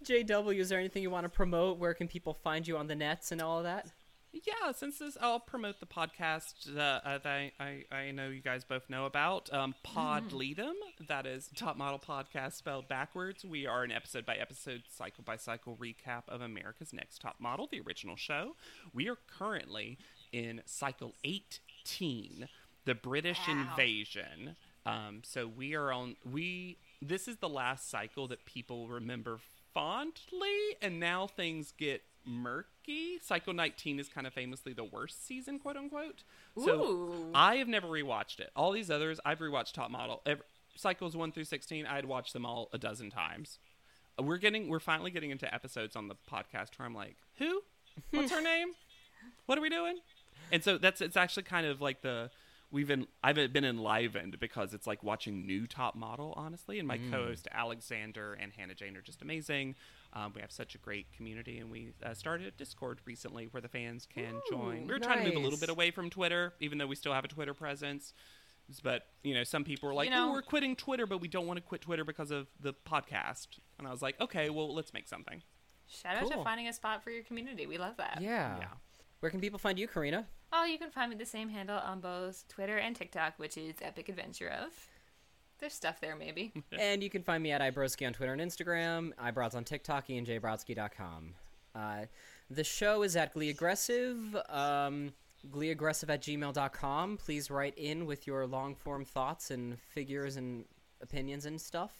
JW, 0.04 0.58
is 0.58 0.68
there 0.68 0.78
anything 0.78 1.02
you 1.02 1.10
want 1.10 1.24
to 1.24 1.28
promote? 1.28 1.78
Where 1.78 1.94
can 1.94 2.08
people 2.08 2.34
find 2.34 2.66
you 2.66 2.76
on 2.78 2.86
the 2.86 2.94
nets 2.94 3.32
and 3.32 3.40
all 3.42 3.58
of 3.58 3.64
that? 3.64 3.90
Yeah, 4.32 4.70
since 4.72 4.98
this, 4.98 5.16
I'll 5.20 5.40
promote 5.40 5.80
the 5.80 5.86
podcast 5.86 6.74
uh, 6.76 6.80
uh, 6.80 7.18
that 7.18 7.26
I, 7.26 7.52
I, 7.58 7.84
I 7.94 8.10
know 8.12 8.28
you 8.28 8.40
guys 8.40 8.62
both 8.62 8.88
know 8.88 9.04
about. 9.06 9.52
Um, 9.52 9.74
Pod 9.82 10.30
Ledom, 10.30 10.74
that 11.08 11.26
is 11.26 11.50
Top 11.56 11.76
Model 11.76 11.98
Podcast 11.98 12.52
spelled 12.52 12.86
backwards. 12.88 13.44
We 13.44 13.66
are 13.66 13.82
an 13.82 13.90
episode 13.90 14.24
by 14.24 14.36
episode, 14.36 14.84
cycle 14.88 15.24
by 15.24 15.36
cycle 15.36 15.76
recap 15.76 16.22
of 16.28 16.42
America's 16.42 16.92
Next 16.92 17.20
Top 17.20 17.36
Model, 17.40 17.68
the 17.70 17.80
original 17.80 18.14
show. 18.14 18.54
We 18.94 19.08
are 19.08 19.18
currently 19.26 19.98
in 20.32 20.62
cycle 20.64 21.14
18, 21.24 22.48
the 22.84 22.94
British 22.94 23.40
Wow. 23.48 23.62
invasion. 23.68 24.54
Um, 24.86 25.22
so 25.24 25.48
we 25.48 25.74
are 25.74 25.92
on, 25.92 26.14
we, 26.30 26.78
this 27.02 27.26
is 27.26 27.38
the 27.38 27.48
last 27.48 27.90
cycle 27.90 28.28
that 28.28 28.46
people 28.46 28.86
remember 28.88 29.40
fondly, 29.74 30.76
and 30.80 31.00
now 31.00 31.26
things 31.26 31.72
get 31.76 32.02
murky. 32.24 32.68
Cycle 33.22 33.52
19 33.52 33.98
is 34.00 34.08
kind 34.08 34.26
of 34.26 34.32
famously 34.32 34.72
the 34.72 34.84
worst 34.84 35.26
season, 35.26 35.58
quote 35.58 35.76
unquote. 35.76 36.22
So 36.64 37.26
I 37.34 37.56
have 37.56 37.68
never 37.68 37.86
rewatched 37.88 38.40
it. 38.40 38.50
All 38.56 38.72
these 38.72 38.90
others, 38.90 39.20
I've 39.24 39.38
rewatched 39.40 39.72
Top 39.72 39.90
Model. 39.90 40.22
Ev 40.26 40.42
cycles 40.76 41.16
1 41.16 41.32
through 41.32 41.44
16, 41.44 41.84
I'd 41.86 42.04
watched 42.06 42.32
them 42.32 42.46
all 42.46 42.68
a 42.72 42.78
dozen 42.78 43.10
times. 43.10 43.58
Uh, 44.18 44.22
We're 44.22 44.38
getting, 44.38 44.68
we're 44.68 44.80
finally 44.80 45.10
getting 45.10 45.30
into 45.30 45.52
episodes 45.52 45.96
on 45.96 46.08
the 46.08 46.14
podcast 46.30 46.78
where 46.78 46.86
I'm 46.86 46.94
like, 46.94 47.16
who? 47.38 47.62
What's 48.12 48.32
her 48.32 48.40
name? 48.40 48.68
What 49.46 49.58
are 49.58 49.62
we 49.62 49.68
doing? 49.68 49.98
And 50.52 50.62
so 50.64 50.78
that's 50.78 51.00
it's 51.00 51.16
actually 51.16 51.42
kind 51.44 51.66
of 51.66 51.80
like 51.80 52.02
the 52.02 52.30
we've 52.72 52.88
been 52.88 53.06
I've 53.22 53.34
been 53.52 53.64
enlivened 53.64 54.38
because 54.40 54.74
it's 54.74 54.86
like 54.86 55.02
watching 55.02 55.46
new 55.46 55.66
top 55.66 55.94
model 55.94 56.32
honestly 56.36 56.78
and 56.78 56.88
my 56.88 56.98
co-host 57.10 57.46
Alexander 57.52 58.34
and 58.40 58.52
Hannah 58.52 58.74
Jane 58.74 58.96
are 58.96 59.00
just 59.02 59.22
amazing. 59.22 59.74
Um, 60.12 60.32
we 60.34 60.40
have 60.40 60.50
such 60.50 60.74
a 60.74 60.78
great 60.78 61.06
community 61.12 61.58
and 61.58 61.70
we 61.70 61.92
uh, 62.04 62.14
started 62.14 62.46
a 62.48 62.50
Discord 62.50 62.98
recently 63.04 63.46
where 63.52 63.60
the 63.60 63.68
fans 63.68 64.06
can 64.12 64.40
join. 64.50 64.86
We 64.86 64.92
were 64.92 64.98
trying 64.98 65.24
to 65.24 65.28
move 65.28 65.36
a 65.36 65.38
little 65.44 65.58
bit 65.58 65.68
away 65.70 65.90
from 65.92 66.10
Twitter 66.10 66.52
even 66.60 66.78
though 66.78 66.86
we 66.88 66.96
still 66.96 67.12
have 67.12 67.24
a 67.24 67.28
Twitter 67.28 67.54
presence. 67.54 68.12
But 68.82 69.06
you 69.22 69.34
know, 69.34 69.44
some 69.44 69.64
people 69.64 69.88
were 69.88 69.94
like, 69.94 70.06
You 70.06 70.14
know- 70.14 70.28
"Oh, 70.30 70.32
we're 70.32 70.42
quitting 70.42 70.76
Twitter, 70.76 71.06
but 71.06 71.18
we 71.20 71.28
don't 71.28 71.46
want 71.46 71.56
to 71.58 71.60
quit 71.62 71.80
Twitter 71.80 72.04
because 72.04 72.30
of 72.30 72.46
the 72.60 72.72
podcast." 72.72 73.48
And 73.78 73.86
I 73.88 73.90
was 73.90 74.00
like, 74.00 74.20
"Okay, 74.20 74.48
well, 74.48 74.72
let's 74.72 74.92
make 74.92 75.08
something." 75.08 75.42
Shout 75.88 76.16
out 76.16 76.30
to 76.30 76.44
finding 76.44 76.68
a 76.68 76.72
spot 76.72 77.02
for 77.02 77.10
your 77.10 77.24
community. 77.24 77.66
We 77.66 77.78
love 77.78 77.96
that. 77.96 78.18
Yeah. 78.20 78.58
Yeah. 78.58 78.66
Where 79.20 79.30
can 79.30 79.40
people 79.40 79.58
find 79.58 79.76
you, 79.78 79.88
Karina? 79.88 80.26
Oh, 80.52 80.64
you 80.64 80.78
can 80.78 80.90
find 80.90 81.10
me 81.10 81.16
the 81.16 81.26
same 81.26 81.48
handle 81.48 81.78
on 81.78 82.00
both 82.00 82.46
Twitter 82.48 82.76
and 82.78 82.94
TikTok, 82.94 83.34
which 83.38 83.56
is 83.56 83.74
Epic 83.82 84.08
Adventure 84.08 84.48
of. 84.48 84.72
There's 85.60 85.74
stuff 85.74 86.00
there, 86.00 86.16
maybe. 86.16 86.52
And 86.78 87.02
you 87.02 87.10
can 87.10 87.22
find 87.22 87.42
me 87.42 87.52
at 87.52 87.60
iBrodsky 87.60 88.06
on 88.06 88.12
Twitter 88.12 88.32
and 88.32 88.40
Instagram, 88.40 89.12
iBrods 89.22 89.54
on 89.54 89.64
TikTok, 89.64 90.08
ianjbrodsky.com. 90.08 91.34
Uh, 91.74 92.06
the 92.50 92.64
show 92.64 93.02
is 93.02 93.14
at 93.16 93.32
Glee 93.34 93.50
Aggressive, 93.50 94.16
um, 94.48 95.12
gleeaggressive 95.50 96.08
at 96.08 96.22
gmail.com. 96.22 97.16
Please 97.18 97.50
write 97.50 97.76
in 97.76 98.06
with 98.06 98.26
your 98.26 98.46
long 98.46 98.74
form 98.74 99.04
thoughts 99.04 99.50
and 99.50 99.78
figures 99.78 100.36
and 100.36 100.64
opinions 101.02 101.46
and 101.46 101.60
stuff. 101.60 101.92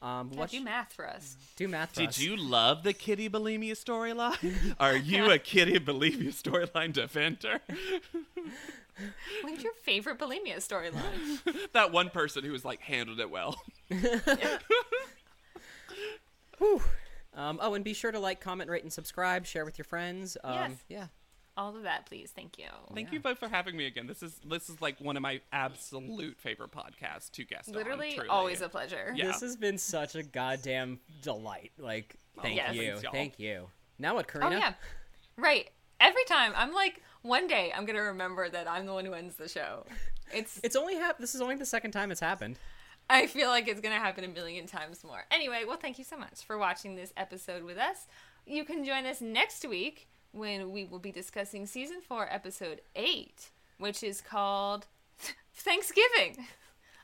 Um, 0.00 0.30
Yeah, 0.32 0.38
what 0.38 0.50
do 0.50 0.60
math 0.62 0.92
for 0.92 1.08
us. 1.08 1.36
do 1.56 1.66
math 1.66 1.94
for 1.94 2.02
us. 2.02 2.06
Did 2.06 2.08
us. 2.10 2.20
you 2.20 2.36
love 2.36 2.84
the 2.84 2.92
Kitty 2.92 3.28
bulimia 3.28 3.72
storyline? 3.72 4.74
Are 4.80 4.96
you 4.96 5.30
a 5.30 5.38
Kitty 5.38 5.80
bulimia 5.80 6.28
storyline 6.32 6.92
defender? 6.92 7.60
What's 9.42 9.62
your 9.62 9.72
favorite 9.74 10.18
bulimia 10.18 10.56
storyline? 10.56 11.40
that 11.72 11.92
one 11.92 12.10
person 12.10 12.44
who 12.44 12.52
was 12.52 12.64
like 12.64 12.80
handled 12.80 13.20
it 13.20 13.30
well. 13.30 13.60
Whew. 16.58 16.82
Um, 17.34 17.58
oh, 17.62 17.74
and 17.74 17.84
be 17.84 17.94
sure 17.94 18.10
to 18.10 18.18
like, 18.18 18.40
comment, 18.40 18.68
rate, 18.68 18.82
and 18.82 18.92
subscribe. 18.92 19.46
Share 19.46 19.64
with 19.64 19.78
your 19.78 19.84
friends. 19.84 20.36
Um, 20.42 20.54
Yes. 20.54 20.72
Yeah. 20.88 21.06
All 21.56 21.76
of 21.76 21.82
that, 21.82 22.06
please. 22.06 22.30
Thank 22.30 22.56
you. 22.56 22.66
Thank 22.94 23.12
you 23.12 23.18
both 23.18 23.38
for 23.38 23.48
having 23.48 23.76
me 23.76 23.86
again. 23.86 24.06
This 24.06 24.22
is 24.22 24.40
this 24.48 24.70
is 24.70 24.80
like 24.80 25.00
one 25.00 25.16
of 25.16 25.22
my 25.22 25.40
absolute 25.52 26.38
favorite 26.38 26.70
podcasts 26.70 27.32
to 27.32 27.44
guest. 27.44 27.68
Literally, 27.68 28.12
truly. 28.12 28.28
always 28.28 28.60
a 28.60 28.68
pleasure. 28.68 29.12
Yeah. 29.16 29.26
This 29.26 29.40
has 29.40 29.56
been 29.56 29.76
such 29.76 30.14
a 30.14 30.22
goddamn 30.22 31.00
delight. 31.20 31.72
Like, 31.76 32.14
thank 32.40 32.54
yes. 32.54 32.76
you. 32.76 32.92
Thanks. 32.92 33.08
Thank 33.10 33.40
you. 33.40 33.66
Now 33.98 34.14
what, 34.14 34.26
Oh 34.32 34.38
Karina? 34.38 34.56
yeah, 34.56 34.72
right. 35.36 35.68
Every 36.00 36.24
time 36.24 36.52
I'm 36.56 36.72
like, 36.72 37.02
one 37.22 37.46
day 37.46 37.72
I'm 37.76 37.84
gonna 37.84 38.02
remember 38.02 38.48
that 38.48 38.68
I'm 38.68 38.86
the 38.86 38.92
one 38.92 39.04
who 39.04 39.14
ends 39.14 39.36
the 39.36 39.48
show. 39.48 39.84
It's. 40.32 40.60
It's 40.62 40.76
only 40.76 40.94
hap- 40.96 41.18
This 41.18 41.34
is 41.34 41.40
only 41.40 41.56
the 41.56 41.66
second 41.66 41.92
time 41.92 42.10
it's 42.10 42.20
happened. 42.20 42.58
I 43.10 43.26
feel 43.26 43.48
like 43.48 43.66
it's 43.68 43.80
gonna 43.80 43.96
happen 43.96 44.24
a 44.24 44.28
million 44.28 44.66
times 44.66 45.02
more. 45.02 45.24
Anyway, 45.30 45.64
well, 45.66 45.78
thank 45.78 45.98
you 45.98 46.04
so 46.04 46.16
much 46.18 46.44
for 46.46 46.58
watching 46.58 46.94
this 46.96 47.12
episode 47.16 47.64
with 47.64 47.78
us. 47.78 48.06
You 48.46 48.64
can 48.64 48.84
join 48.84 49.06
us 49.06 49.20
next 49.20 49.66
week 49.66 50.08
when 50.32 50.70
we 50.72 50.84
will 50.84 50.98
be 50.98 51.10
discussing 51.10 51.66
season 51.66 52.00
four, 52.06 52.28
episode 52.30 52.82
eight, 52.94 53.50
which 53.78 54.02
is 54.02 54.20
called 54.20 54.86
Thanksgiving. 55.54 56.46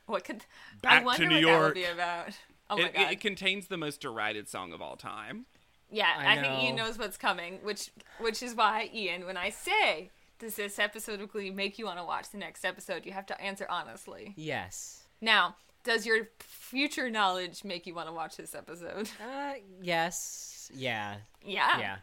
What 0.06 0.24
could 0.24 0.44
I 0.84 1.00
Back 1.00 1.00
to 1.00 1.06
wonder 1.06 1.26
New 1.28 1.46
what 1.46 1.52
that 1.52 1.60
will 1.62 1.72
be 1.72 1.84
about? 1.86 2.28
Oh 2.68 2.76
my 2.76 2.82
It, 2.88 2.94
god! 2.94 3.02
it, 3.04 3.12
it 3.12 3.20
contains 3.22 3.68
the 3.68 3.78
most 3.78 4.02
derided 4.02 4.50
song 4.50 4.74
of 4.74 4.82
all 4.82 4.96
time. 4.96 5.46
Yeah, 5.94 6.08
I 6.18 6.32
I, 6.36 6.40
think 6.42 6.62
Ian 6.64 6.76
knows 6.76 6.98
what's 6.98 7.16
coming, 7.16 7.60
which 7.62 7.90
which 8.18 8.42
is 8.42 8.54
why 8.54 8.90
Ian, 8.92 9.26
when 9.26 9.36
I 9.36 9.50
say 9.50 10.10
does 10.40 10.56
this 10.56 10.78
episode 10.78 11.20
of 11.20 11.30
Glee 11.30 11.50
make 11.50 11.78
you 11.78 11.86
want 11.86 11.98
to 11.98 12.04
watch 12.04 12.30
the 12.30 12.38
next 12.38 12.64
episode, 12.64 13.06
you 13.06 13.12
have 13.12 13.26
to 13.26 13.40
answer 13.40 13.66
honestly. 13.70 14.34
Yes. 14.36 15.04
Now, 15.20 15.54
does 15.84 16.04
your 16.04 16.28
future 16.40 17.08
knowledge 17.10 17.62
make 17.62 17.86
you 17.86 17.94
want 17.94 18.08
to 18.08 18.12
watch 18.12 18.36
this 18.36 18.54
episode? 18.54 19.08
Uh, 19.24 19.54
yes. 19.80 20.70
Yeah. 20.74 21.16
Yeah, 21.44 21.78
Yeah. 21.78 21.96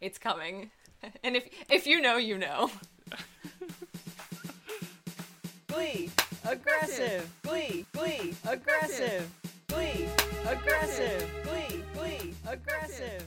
it's 0.00 0.18
coming. 0.18 0.70
And 1.24 1.34
if 1.34 1.48
if 1.68 1.84
you 1.88 2.00
know, 2.00 2.16
you 2.16 2.38
know. 2.38 2.70
Glee. 5.66 6.10
Aggressive. 6.44 7.28
Glee. 7.42 7.84
Glee. 7.92 8.34
Aggressive. 8.46 9.28
Glee. 9.72 10.06
Aggressive. 10.46 11.30
Glee. 11.44 11.82
Glee. 11.94 12.34
Aggressive. 12.46 13.26